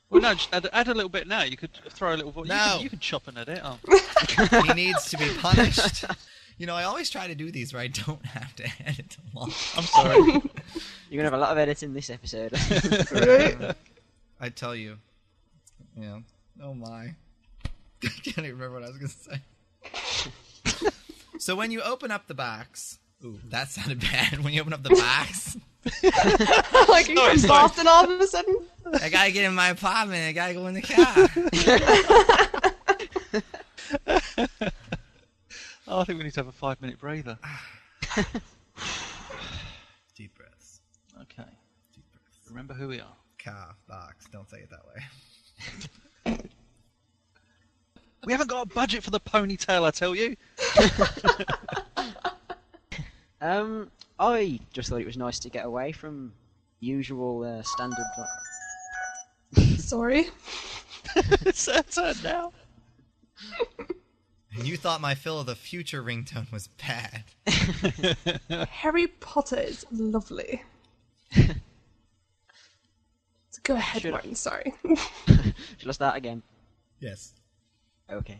well, 0.09 0.21
no, 0.21 0.33
just 0.35 0.53
add, 0.53 0.67
add 0.71 0.87
a 0.87 0.93
little 0.93 1.09
bit 1.09 1.27
now. 1.27 1.43
You 1.43 1.57
could 1.57 1.71
throw 1.89 2.13
a 2.13 2.17
little. 2.17 2.31
vo- 2.31 2.43
You, 2.43 2.49
No. 2.49 2.73
can, 2.75 2.81
you 2.81 2.89
can 2.89 2.99
chop 2.99 3.27
and 3.27 3.37
edit. 3.39 3.61
Oh. 3.63 3.79
he 4.67 4.73
needs 4.73 5.09
to 5.09 5.17
be 5.17 5.29
punished. 5.39 6.05
You 6.57 6.65
know, 6.65 6.75
I 6.75 6.83
always 6.83 7.09
try 7.09 7.27
to 7.27 7.35
do 7.35 7.51
these 7.51 7.71
where 7.73 7.81
I 7.81 7.87
don't 7.87 8.25
have 8.37 8.55
to 8.55 8.63
edit 8.85 9.09
them 9.09 9.25
all. 9.35 9.43
I'm 9.45 9.51
sorry. 9.83 10.17
You're 11.09 11.23
gonna 11.23 11.23
have 11.23 11.33
a 11.33 11.37
lot 11.37 11.51
of 11.51 11.57
editing 11.57 11.93
this 11.93 12.09
episode. 12.09 12.51
right? 13.11 13.75
I 14.39 14.49
tell 14.49 14.75
you. 14.75 14.97
Yeah. 15.95 16.19
Oh 16.61 16.73
my. 16.73 17.13
I 18.03 18.07
can't 18.23 18.39
even 18.39 18.51
remember 18.59 18.79
what 18.79 18.83
I 18.83 18.89
was 18.89 18.97
gonna 18.97 19.09
say. 19.09 20.89
so 21.39 21.55
when 21.55 21.71
you 21.71 21.81
open 21.81 22.11
up 22.11 22.27
the 22.27 22.33
box, 22.33 22.99
ooh, 23.23 23.39
that 23.49 23.69
sounded 23.69 23.99
bad. 24.01 24.43
When 24.43 24.53
you 24.53 24.61
open 24.61 24.73
up 24.73 24.83
the 24.83 24.89
box, 24.89 25.57
like 26.89 27.07
you 27.07 27.15
No, 27.15 27.25
from 27.27 27.33
it's 27.35 27.45
fine. 27.45 27.61
Boston 27.61 27.87
all 27.87 28.03
of 28.11 28.19
a 28.19 28.27
sudden. 28.27 28.57
I 29.01 29.09
gotta 29.09 29.31
get 29.31 29.45
in 29.45 29.53
my 29.55 29.69
apartment. 29.69 30.23
I 30.23 30.31
gotta 30.33 30.53
go 30.53 30.67
in 30.67 30.73
the 30.75 30.81
car. 30.81 31.29
Oh, 35.87 35.99
I 35.99 36.03
think 36.03 36.17
we 36.17 36.23
need 36.25 36.33
to 36.33 36.39
have 36.41 36.47
a 36.47 36.51
five-minute 36.51 36.99
breather. 36.99 37.37
Deep 40.15 40.35
breaths. 40.35 40.81
Okay. 41.21 41.49
Deep 41.93 42.05
breaths. 42.11 42.39
Remember 42.49 42.73
who 42.73 42.89
we 42.89 42.99
are. 42.99 43.15
Car 43.43 43.75
box. 43.87 44.27
Don't 44.31 44.49
say 44.49 44.57
it 44.57 44.69
that 44.69 44.85
way. 44.85 46.39
We 48.27 48.33
haven't 48.33 48.49
got 48.49 48.63
a 48.63 48.73
budget 48.73 49.03
for 49.03 49.09
the 49.09 49.21
ponytail, 49.21 49.85
I 49.85 49.91
tell 49.91 50.13
you. 50.13 50.35
um, 53.41 53.89
I 54.19 54.59
just 54.73 54.89
thought 54.89 54.99
it 54.99 55.05
was 55.05 55.15
nice 55.15 55.39
to 55.39 55.49
get 55.49 55.65
away 55.65 55.93
from 55.93 56.33
usual 56.81 57.45
uh, 57.45 57.63
standard. 57.63 58.05
Sorry. 59.77 60.25
it's 61.15 61.67
her 61.67 61.83
turn 61.83 62.15
now. 62.21 62.51
And 64.57 64.67
you 64.67 64.75
thought 64.77 65.01
my 65.01 65.13
Phil 65.15 65.39
of 65.39 65.45
the 65.45 65.55
Future 65.55 66.01
ringtone 66.03 66.51
was 66.51 66.67
bad. 66.67 67.23
Harry 68.69 69.07
Potter 69.07 69.59
is 69.59 69.85
lovely. 69.91 70.63
so 71.35 71.43
go 73.63 73.75
ahead, 73.75 74.01
Should 74.01 74.09
I- 74.09 74.11
Martin. 74.11 74.35
Sorry. 74.35 74.73
Shall 75.27 75.89
I 75.89 75.91
start 75.91 76.17
again? 76.17 76.41
Yes. 76.99 77.33
Okay. 78.09 78.39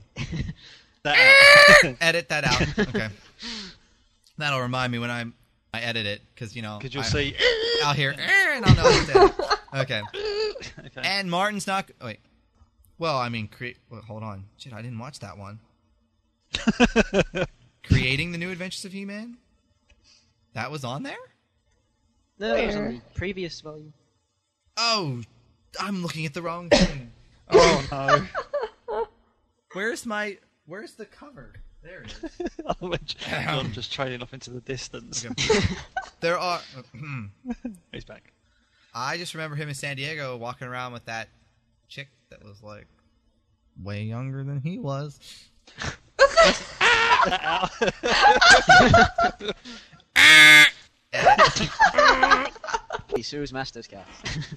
That, 1.03 1.95
Edit 2.01 2.29
that 2.29 2.43
out. 2.45 2.79
Okay. 2.89 3.09
That'll 4.37 4.61
remind 4.61 4.91
me 4.91 4.99
when 4.99 5.11
I'm 5.11 5.33
I 5.73 5.81
edit 5.81 6.05
it 6.05 6.21
because 6.33 6.55
you 6.55 6.61
know 6.61 6.77
Because 6.79 6.93
you'll 6.93 7.03
I- 7.03 7.07
see. 7.07 7.35
I'll 7.83 7.93
hear 7.93 8.11
"Eh," 8.17 8.55
and 8.55 8.65
I'll 8.65 8.75
know 8.75 8.83
what 8.83 9.07
to. 9.07 9.79
Okay. 9.81 10.01
Okay. 10.79 11.01
And 11.03 11.29
Martin's 11.29 11.67
not. 11.67 11.91
Wait. 12.03 12.19
Well, 12.97 13.17
I 13.17 13.29
mean, 13.29 13.47
create. 13.47 13.77
Well, 13.91 14.01
hold 14.01 14.23
on. 14.23 14.45
Shit, 14.57 14.73
I 14.73 14.81
didn't 14.81 14.97
watch 14.97 15.19
that 15.19 15.37
one. 15.37 15.59
Creating 17.83 18.31
the 18.31 18.37
New 18.37 18.51
Adventures 18.51 18.85
of 18.85 18.91
He-Man. 18.91 19.37
That 20.53 20.71
was 20.71 20.83
on 20.83 21.03
there. 21.03 21.15
No, 22.39 22.55
it 22.55 22.67
was 22.67 22.75
on 22.75 22.93
the 22.95 23.01
previous 23.15 23.61
volume. 23.61 23.93
Oh, 24.77 25.21
I'm 25.79 26.01
looking 26.01 26.25
at 26.25 26.33
the 26.33 26.41
wrong 26.41 26.69
thing. 26.71 27.11
oh 27.51 28.27
no. 28.89 29.07
Where's 29.73 30.05
my? 30.05 30.37
Where's 30.65 30.93
the 30.93 31.05
cover? 31.05 31.53
There 31.83 32.03
it 32.03 32.15
is. 32.23 32.49
I 32.67 32.73
imagine 32.81 33.17
Jon 33.19 33.71
just 33.71 33.91
um, 33.91 34.05
trailing 34.05 34.21
off 34.21 34.33
into 34.33 34.49
the 34.49 34.61
distance. 34.61 35.25
Okay. 35.25 35.59
There 36.19 36.37
are. 36.37 36.59
Uh, 36.77 36.81
hmm. 36.97 37.25
He's 37.91 38.05
back. 38.05 38.33
I 38.93 39.17
just 39.17 39.33
remember 39.35 39.55
him 39.55 39.69
in 39.69 39.75
San 39.75 39.95
Diego 39.95 40.35
walking 40.37 40.67
around 40.67 40.93
with 40.93 41.05
that 41.05 41.29
chick 41.87 42.09
that 42.29 42.43
was 42.43 42.63
like 42.63 42.87
way 43.83 44.03
younger 44.03 44.43
than 44.43 44.59
he 44.59 44.79
was. 44.79 45.19
Sue's 53.27 53.51
Masters 53.51 53.87
cast. 53.87 54.07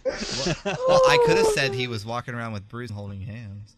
Well, 0.64 1.00
I 1.08 1.18
could 1.26 1.36
have 1.38 1.46
said 1.46 1.74
he 1.74 1.88
was 1.88 2.06
walking 2.06 2.34
around 2.34 2.52
with 2.52 2.68
Bruce 2.68 2.90
holding 2.90 3.20
hands. 3.20 3.74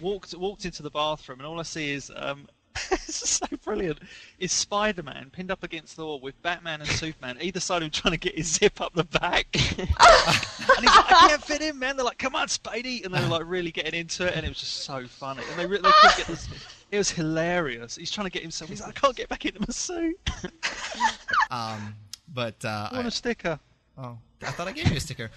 walked 0.00 0.34
walked 0.34 0.66
into 0.66 0.82
the 0.82 0.90
bathroom, 0.90 1.40
and 1.40 1.46
all 1.46 1.58
I 1.58 1.62
see 1.62 1.92
is 1.92 2.10
um, 2.14 2.46
this 2.90 3.22
is 3.22 3.28
so 3.28 3.46
brilliant. 3.64 3.98
Is 4.38 4.52
Spider 4.52 5.02
Man 5.02 5.30
pinned 5.30 5.50
up 5.50 5.62
against 5.62 5.96
the 5.96 6.04
wall 6.04 6.20
with 6.20 6.40
Batman 6.42 6.80
and 6.80 6.90
Superman 6.90 7.38
either 7.40 7.60
side 7.60 7.78
of 7.78 7.84
him 7.84 7.90
trying 7.90 8.12
to 8.12 8.18
get 8.18 8.34
his 8.36 8.48
zip 8.48 8.80
up 8.82 8.92
the 8.94 9.04
back, 9.04 9.46
and 9.54 9.88
he's 9.88 9.88
like, 9.88 11.12
"I 11.12 11.28
can't 11.28 11.42
fit 11.42 11.62
in, 11.62 11.78
man." 11.78 11.96
They're 11.96 12.04
like, 12.04 12.18
"Come 12.18 12.34
on, 12.34 12.48
Spidey," 12.48 13.04
and 13.04 13.14
they're 13.14 13.28
like 13.28 13.44
really 13.46 13.70
getting 13.70 13.98
into 13.98 14.26
it, 14.26 14.34
and 14.34 14.44
it 14.44 14.48
was 14.50 14.58
just 14.58 14.84
so 14.84 15.06
funny. 15.06 15.42
And 15.50 15.58
they 15.58 15.66
re- 15.66 15.78
they 15.78 15.90
couldn't 15.90 16.16
get 16.18 16.26
this. 16.26 16.48
It 16.90 16.98
was 16.98 17.10
hilarious. 17.10 17.96
He's 17.96 18.10
trying 18.10 18.26
to 18.26 18.30
get 18.30 18.42
himself. 18.42 18.70
He's 18.70 18.80
like, 18.80 18.96
"I 18.96 19.00
can't 19.00 19.16
get 19.16 19.28
back 19.28 19.44
into 19.44 19.60
my 19.60 19.66
suit." 19.70 20.18
Um, 21.50 21.94
but 22.34 22.62
uh, 22.62 22.88
I 22.90 22.94
want 22.96 23.06
I, 23.06 23.08
a 23.08 23.10
sticker. 23.10 23.58
oh, 23.96 24.18
I 24.42 24.50
thought 24.50 24.68
I 24.68 24.72
gave 24.72 24.88
you 24.90 24.98
a 24.98 25.00
sticker. 25.00 25.30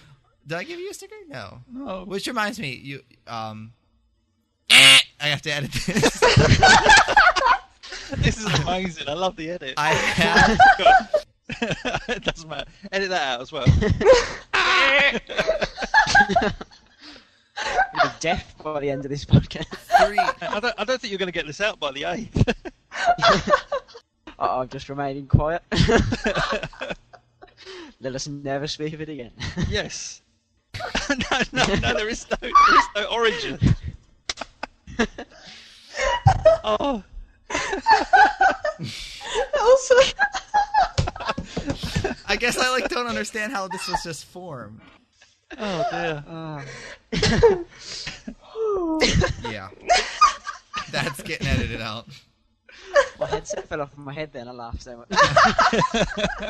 Did 0.46 0.58
I 0.58 0.64
give 0.66 0.78
you 0.78 0.90
a 0.90 0.94
sticker? 0.94 1.16
No. 1.30 1.60
No. 1.72 2.04
Which 2.04 2.28
reminds 2.28 2.60
me, 2.60 2.74
you 2.74 3.02
um, 3.28 3.72
I 4.70 5.28
have 5.28 5.42
to 5.44 5.54
edit 5.54 5.72
this. 5.72 6.22
This 8.18 8.38
is 8.38 8.60
amazing. 8.60 9.08
I 9.08 9.14
love 9.14 9.38
the 9.38 9.50
edit. 9.52 9.76
I 9.78 9.94
have 9.94 10.60
it 12.10 12.24
doesn't 12.24 12.50
matter. 12.50 12.70
Edit 12.92 13.10
that 13.10 13.22
out 13.22 13.42
as 13.42 13.52
well. 13.54 13.66
You'll 17.66 18.04
be 18.04 18.10
deaf 18.20 18.56
by 18.64 18.80
the 18.80 18.90
end 18.90 19.06
of 19.06 19.12
this 19.12 19.26
podcast. 19.26 19.66
three. 20.06 20.18
I 20.20 20.60
don't, 20.60 20.74
I 20.78 20.84
don't 20.84 21.00
think 21.00 21.12
you're 21.12 21.20
going 21.20 21.28
to 21.28 21.34
get 21.34 21.46
this 21.48 21.62
out 21.62 21.80
by 21.80 21.92
the 21.92 22.02
8th. 22.04 22.56
Oh, 24.44 24.62
I'm 24.62 24.70
just 24.70 24.90
remaining 24.90 25.28
quiet. 25.28 25.62
Let 28.02 28.16
us 28.16 28.28
never 28.28 28.66
speak 28.66 28.94
of 28.94 29.02
it 29.02 29.10
again. 29.10 29.32
yes. 29.70 30.24
no, 31.10 31.18
no, 31.54 31.66
no, 31.76 31.94
there 31.94 32.10
is 32.10 32.26
no, 32.32 32.38
there 32.42 32.50
is 32.50 32.86
no 32.96 33.04
origin. 33.06 33.60
oh, 36.64 37.04
Also, 39.60 39.96
I 42.28 42.36
guess 42.36 42.58
I 42.58 42.70
like 42.72 42.90
don't 42.90 43.06
understand 43.06 43.54
how 43.54 43.68
this 43.68 43.88
was 43.88 44.02
just 44.04 44.26
formed. 44.26 44.82
Oh 45.60 45.86
dear. 45.92 46.24
Oh. 46.28 46.64
Yeah. 49.50 49.70
That's 50.92 51.22
getting 51.24 51.48
edited 51.48 51.82
out. 51.82 52.08
My 53.20 53.28
headset 53.28 53.68
fell 53.68 53.82
off 53.82 53.96
my 53.98 54.14
head 54.14 54.32
then, 54.34 54.48
I 54.48 54.52
laughed 54.52 54.84
so 54.84 54.98
much. 54.98 55.10